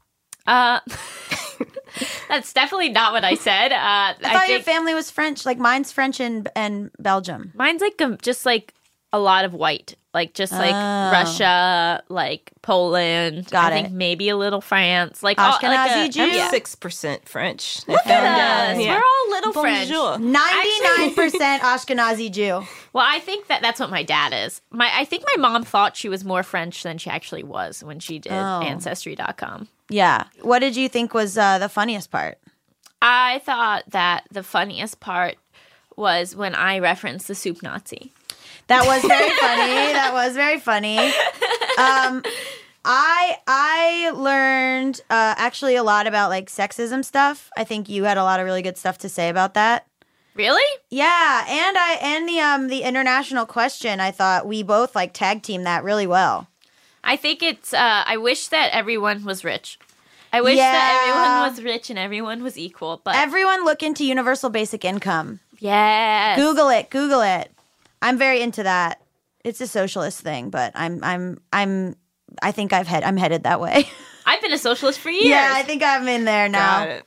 Uh, 0.46 0.80
that's 2.30 2.54
definitely 2.54 2.90
not 2.90 3.14
what 3.14 3.24
I 3.24 3.36
said. 3.36 3.72
Uh, 3.72 3.76
I, 3.78 4.16
I 4.24 4.34
thought 4.34 4.50
your 4.50 4.60
family 4.62 4.94
was 4.94 5.10
French. 5.12 5.46
Like 5.46 5.58
mine's 5.58 5.92
French 5.92 6.20
and 6.20 6.50
and 6.56 6.92
Belgium. 7.00 7.52
mine's 7.56 7.82
like 7.82 8.02
um, 8.02 8.18
just 8.22 8.46
like 8.46 8.74
a 9.12 9.20
lot 9.20 9.46
of 9.46 9.54
white, 9.54 9.96
like 10.14 10.34
just 10.34 10.52
like 10.54 10.72
Russia, 10.74 12.04
like 12.10 12.52
Poland. 12.62 13.46
Oh. 13.48 13.52
Got 13.52 13.72
I 13.74 13.76
think 13.76 13.88
it. 13.88 13.94
maybe 13.94 14.30
a 14.30 14.38
little 14.38 14.62
France, 14.62 15.24
like 15.24 15.40
all- 15.40 15.58
like 15.62 15.62
Ashkenazi 15.62 16.06
a- 16.06 16.10
Jew? 16.10 16.22
I'm 16.24 16.34
Yeah. 16.34 16.50
six 16.50 16.76
percent 16.76 17.28
French. 17.28 17.88
Look 17.88 18.06
at 18.06 18.72
us. 18.74 18.78
We're 18.78 18.94
all 18.96 19.30
little 19.30 19.54
French. 19.54 19.90
99% 19.90 21.60
Ashkenazi 21.60 22.32
Jew. 22.32 22.64
Well, 22.94 23.06
I 23.08 23.20
think 23.20 23.48
that 23.48 23.62
that's 23.62 23.80
what 23.80 23.90
my 23.90 24.04
dad 24.04 24.34
is. 24.46 24.62
My 24.72 24.90
I 24.94 25.06
think 25.06 25.24
my 25.36 25.42
mom 25.50 25.64
thought 25.64 25.98
she 25.98 26.10
was 26.10 26.24
more 26.24 26.44
French 26.44 26.84
than 26.84 26.98
she 26.98 27.10
actually 27.10 27.44
was 27.44 27.84
when 27.84 28.00
she 28.00 28.20
did 28.20 28.32
Oh. 28.34 28.62
ancestry.com. 28.62 29.68
Yeah. 29.90 30.26
What 30.42 30.60
did 30.60 30.76
you 30.76 30.90
think 30.90 31.14
was 31.14 31.38
uh, 31.38 31.58
the 31.60 31.70
funniest 31.70 32.12
part? 32.12 32.38
I 33.02 33.40
thought 33.40 33.84
that 33.90 34.26
the 34.32 34.44
funniest 34.44 35.00
part 35.00 35.36
was 35.96 36.36
when 36.36 36.56
I 36.56 36.80
referenced 36.80 37.28
the 37.28 37.36
soup 37.36 37.62
Nazi. 37.62 38.12
That 38.68 38.86
was 38.86 39.02
very 39.04 39.30
funny. 39.40 39.94
That 39.94 40.12
was 40.14 40.36
very 40.36 40.60
funny. 40.60 40.98
Um, 41.78 42.24
I 42.86 43.38
I 43.48 44.12
learned 44.16 45.02
uh, 45.10 45.36
actually 45.38 45.76
a 45.76 45.84
lot 45.84 46.08
about 46.08 46.30
like 46.30 46.50
sexism 46.50 47.04
stuff. 47.04 47.50
I 47.58 47.64
think 47.64 47.90
you 47.90 48.04
had 48.04 48.18
a 48.18 48.24
lot 48.24 48.40
of 48.40 48.46
really 48.46 48.62
good 48.62 48.78
stuff 48.78 48.98
to 49.00 49.10
say 49.10 49.30
about 49.30 49.54
that. 49.54 49.86
Really? 50.36 50.64
Yeah, 50.90 51.46
and 51.48 51.78
I 51.78 51.98
and 52.02 52.28
the 52.28 52.40
um 52.40 52.68
the 52.68 52.82
international 52.82 53.46
question. 53.46 54.00
I 54.00 54.12
thought 54.12 54.48
we 54.48 54.64
both 54.64 54.96
like 54.96 55.14
tag 55.14 55.44
team 55.44 55.64
that 55.64 55.84
really 55.84 56.08
well. 56.08 56.48
I 57.04 57.16
think 57.18 57.44
it's 57.44 57.74
uh 57.74 58.04
I 58.06 58.18
wish 58.18 58.48
that 58.48 58.72
everyone 58.74 59.24
was 59.26 59.44
rich. 59.44 59.78
I 60.32 60.42
wish 60.42 60.58
Yeah. 60.58 60.72
that 60.72 61.06
everyone 61.08 61.50
was 61.52 61.64
rich 61.64 61.90
and 61.92 62.00
everyone 62.00 62.42
was 62.44 62.58
equal. 62.58 63.00
But 63.04 63.16
Everyone 63.16 63.64
look 63.66 63.84
into 63.84 64.04
universal 64.04 64.50
basic 64.50 64.84
income. 64.84 65.40
Yeah. 65.60 66.36
Google 66.36 66.70
it. 66.70 66.90
Google 66.90 67.22
it. 67.22 67.52
I'm 68.04 68.18
very 68.18 68.42
into 68.42 68.64
that. 68.64 69.02
It's 69.44 69.62
a 69.62 69.68
socialist 69.68 70.22
thing, 70.22 70.50
but 70.50 70.72
I'm 70.76 71.04
I'm 71.04 71.40
I'm 71.52 71.96
I 72.42 72.52
think 72.52 72.74
I've 72.74 72.88
head 72.88 73.04
I'm 73.04 73.18
headed 73.18 73.44
that 73.44 73.60
way. 73.60 73.90
I've 74.26 74.42
been 74.42 74.54
a 74.54 74.58
socialist 74.58 75.00
for 75.00 75.10
years. 75.10 75.26
yeah, 75.26 75.52
I 75.54 75.64
think 75.64 75.84
I'm 75.84 76.08
in 76.08 76.26
there 76.26 76.48
now. 76.50 76.86
Got 76.86 76.88
it. 76.90 77.06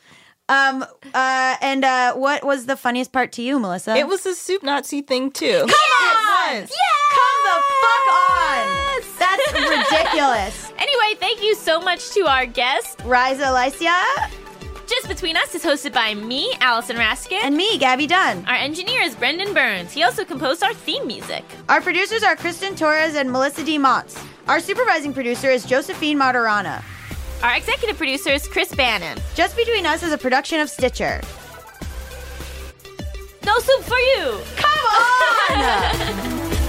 Um. 0.48 0.84
Uh. 1.14 1.56
And 1.60 1.84
uh. 1.84 2.14
What 2.14 2.44
was 2.44 2.66
the 2.66 2.76
funniest 2.76 3.12
part 3.12 3.32
to 3.32 3.42
you, 3.42 3.58
Melissa? 3.58 3.96
It 3.96 4.06
was 4.06 4.22
the 4.22 4.34
soup 4.34 4.62
Nazi 4.62 5.02
thing 5.02 5.30
too. 5.30 5.60
Come 5.60 5.70
on! 5.70 6.60
was. 6.62 6.70
Come 7.12 7.40
the 7.44 7.62
fuck 7.82 8.06
on! 8.40 9.02
That's 9.18 9.52
ridiculous. 9.52 10.72
Anyway, 10.86 11.18
thank 11.18 11.42
you 11.42 11.54
so 11.54 11.80
much 11.80 12.10
to 12.10 12.20
our 12.26 12.44
guest. 12.46 12.98
Raiza 12.98 13.46
Licea 13.46 14.30
Just 14.86 15.08
Between 15.08 15.36
Us 15.36 15.54
is 15.54 15.64
hosted 15.64 15.92
by 15.92 16.14
me, 16.14 16.52
Allison 16.60 16.96
Raskin. 16.96 17.40
and 17.42 17.56
me, 17.56 17.76
Gaby 17.78 18.06
Dunn. 18.06 18.44
our 18.46 18.54
engineer 18.54 19.02
is 19.02 19.16
Brendan 19.16 19.52
Burns. 19.52 19.92
He 19.92 20.04
also 20.04 20.24
composed 20.24 20.62
our 20.62 20.72
theme 20.74 21.06
music. 21.06 21.44
Our 21.68 21.80
producers 21.80 22.22
are 22.22 22.36
Kristen 22.36 22.76
Torres 22.76 23.16
and 23.16 23.30
Melissa 23.30 23.64
D. 23.64 23.78
Motz. 23.78 24.16
Our 24.46 24.60
supervising 24.60 25.12
producer 25.12 25.50
is 25.50 25.64
Josephine 25.64 26.18
Maturana. 26.18 26.82
Our 27.42 27.56
executive 27.56 27.96
producer 27.96 28.30
is 28.30 28.46
Chris 28.46 28.72
Bannon. 28.74 29.18
Just 29.34 29.56
Between 29.56 29.86
Us 29.86 30.02
is 30.04 30.12
a 30.12 30.18
production 30.18 30.60
of 30.60 30.70
Stitcher. 30.70 31.20
No 33.44 33.58
soup 33.58 33.82
for 33.82 33.98
you! 33.98 34.40
Come 34.56 34.86
on! 35.60 36.56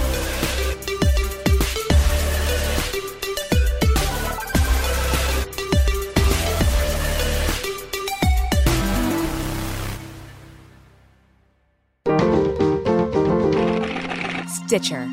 Stitcher. 14.68 15.08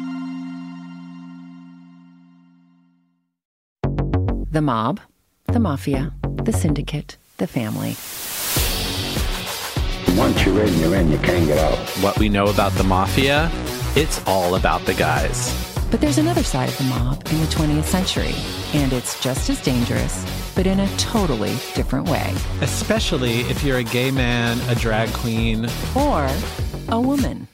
The 4.51 4.61
mob, 4.61 4.99
the 5.45 5.61
mafia, 5.61 6.11
the 6.43 6.51
syndicate, 6.51 7.15
the 7.37 7.47
family. 7.47 7.95
Once 10.19 10.45
you're 10.45 10.61
in, 10.61 10.77
you're 10.79 10.95
in. 10.95 11.09
You 11.09 11.19
can't 11.19 11.47
get 11.47 11.57
out. 11.57 11.77
What 12.03 12.19
we 12.19 12.27
know 12.27 12.47
about 12.47 12.73
the 12.73 12.83
mafia, 12.83 13.49
it's 13.95 14.21
all 14.27 14.55
about 14.55 14.81
the 14.81 14.93
guys. 14.93 15.55
But 15.89 16.01
there's 16.01 16.17
another 16.17 16.43
side 16.43 16.67
of 16.67 16.77
the 16.77 16.83
mob 16.83 17.25
in 17.31 17.39
the 17.39 17.47
20th 17.47 17.85
century, 17.85 18.35
and 18.73 18.91
it's 18.91 19.17
just 19.21 19.49
as 19.49 19.61
dangerous, 19.61 20.25
but 20.53 20.67
in 20.67 20.81
a 20.81 20.97
totally 20.97 21.55
different 21.75 22.09
way. 22.09 22.33
Especially 22.59 23.39
if 23.43 23.63
you're 23.63 23.77
a 23.77 23.83
gay 23.83 24.11
man, 24.11 24.59
a 24.69 24.75
drag 24.75 25.13
queen. 25.13 25.67
Or 25.95 26.29
a 26.89 26.99
woman. 26.99 27.47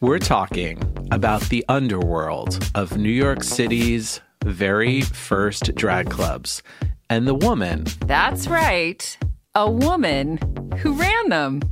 We're 0.00 0.20
talking 0.20 0.80
about 1.10 1.42
the 1.48 1.64
underworld 1.68 2.70
of 2.76 2.96
New 2.96 3.10
York 3.10 3.42
City's 3.42 4.20
very 4.44 5.00
first 5.00 5.74
drag 5.74 6.08
clubs 6.08 6.62
and 7.10 7.26
the 7.26 7.34
woman 7.34 7.84
That's 8.06 8.46
right. 8.46 9.18
A 9.56 9.68
woman 9.68 10.38
who 10.78 10.92
ran 10.92 11.30
them. 11.30 11.62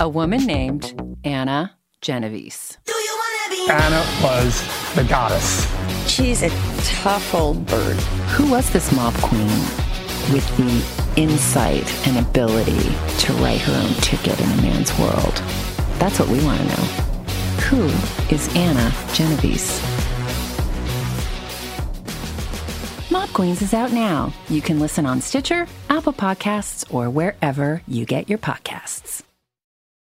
A 0.00 0.08
woman 0.08 0.46
named 0.46 1.00
Anna 1.22 1.76
Genovese. 2.00 2.76
Anna 3.70 4.04
was 4.20 4.60
the 4.96 5.04
goddess. 5.04 5.72
She's 6.08 6.42
a 6.42 6.50
tough 6.82 7.32
old 7.32 7.66
bird. 7.66 7.96
Who 8.34 8.50
was 8.50 8.68
this 8.70 8.90
mob 8.90 9.14
queen 9.14 9.46
with 10.32 10.44
the 10.56 11.20
insight 11.20 11.88
and 12.08 12.18
ability 12.18 12.80
to 13.18 13.32
write 13.34 13.60
her 13.60 13.80
own 13.80 13.94
ticket 14.02 14.40
in 14.40 14.50
a 14.58 14.62
man's 14.62 14.98
world? 14.98 15.36
That's 16.00 16.18
what 16.18 16.28
we 16.28 16.42
want 16.42 16.58
to 16.62 16.66
know. 16.66 17.09
Who 17.68 17.84
is 18.34 18.48
Anna 18.56 18.92
Genovese? 19.12 19.80
Mob 23.10 23.28
Queens 23.32 23.62
is 23.62 23.74
out 23.74 23.92
now. 23.92 24.32
You 24.48 24.60
can 24.60 24.80
listen 24.80 25.06
on 25.06 25.20
Stitcher, 25.20 25.68
Apple 25.88 26.12
Podcasts, 26.12 26.92
or 26.92 27.10
wherever 27.10 27.82
you 27.86 28.04
get 28.04 28.28
your 28.28 28.38
podcasts. 28.38 29.22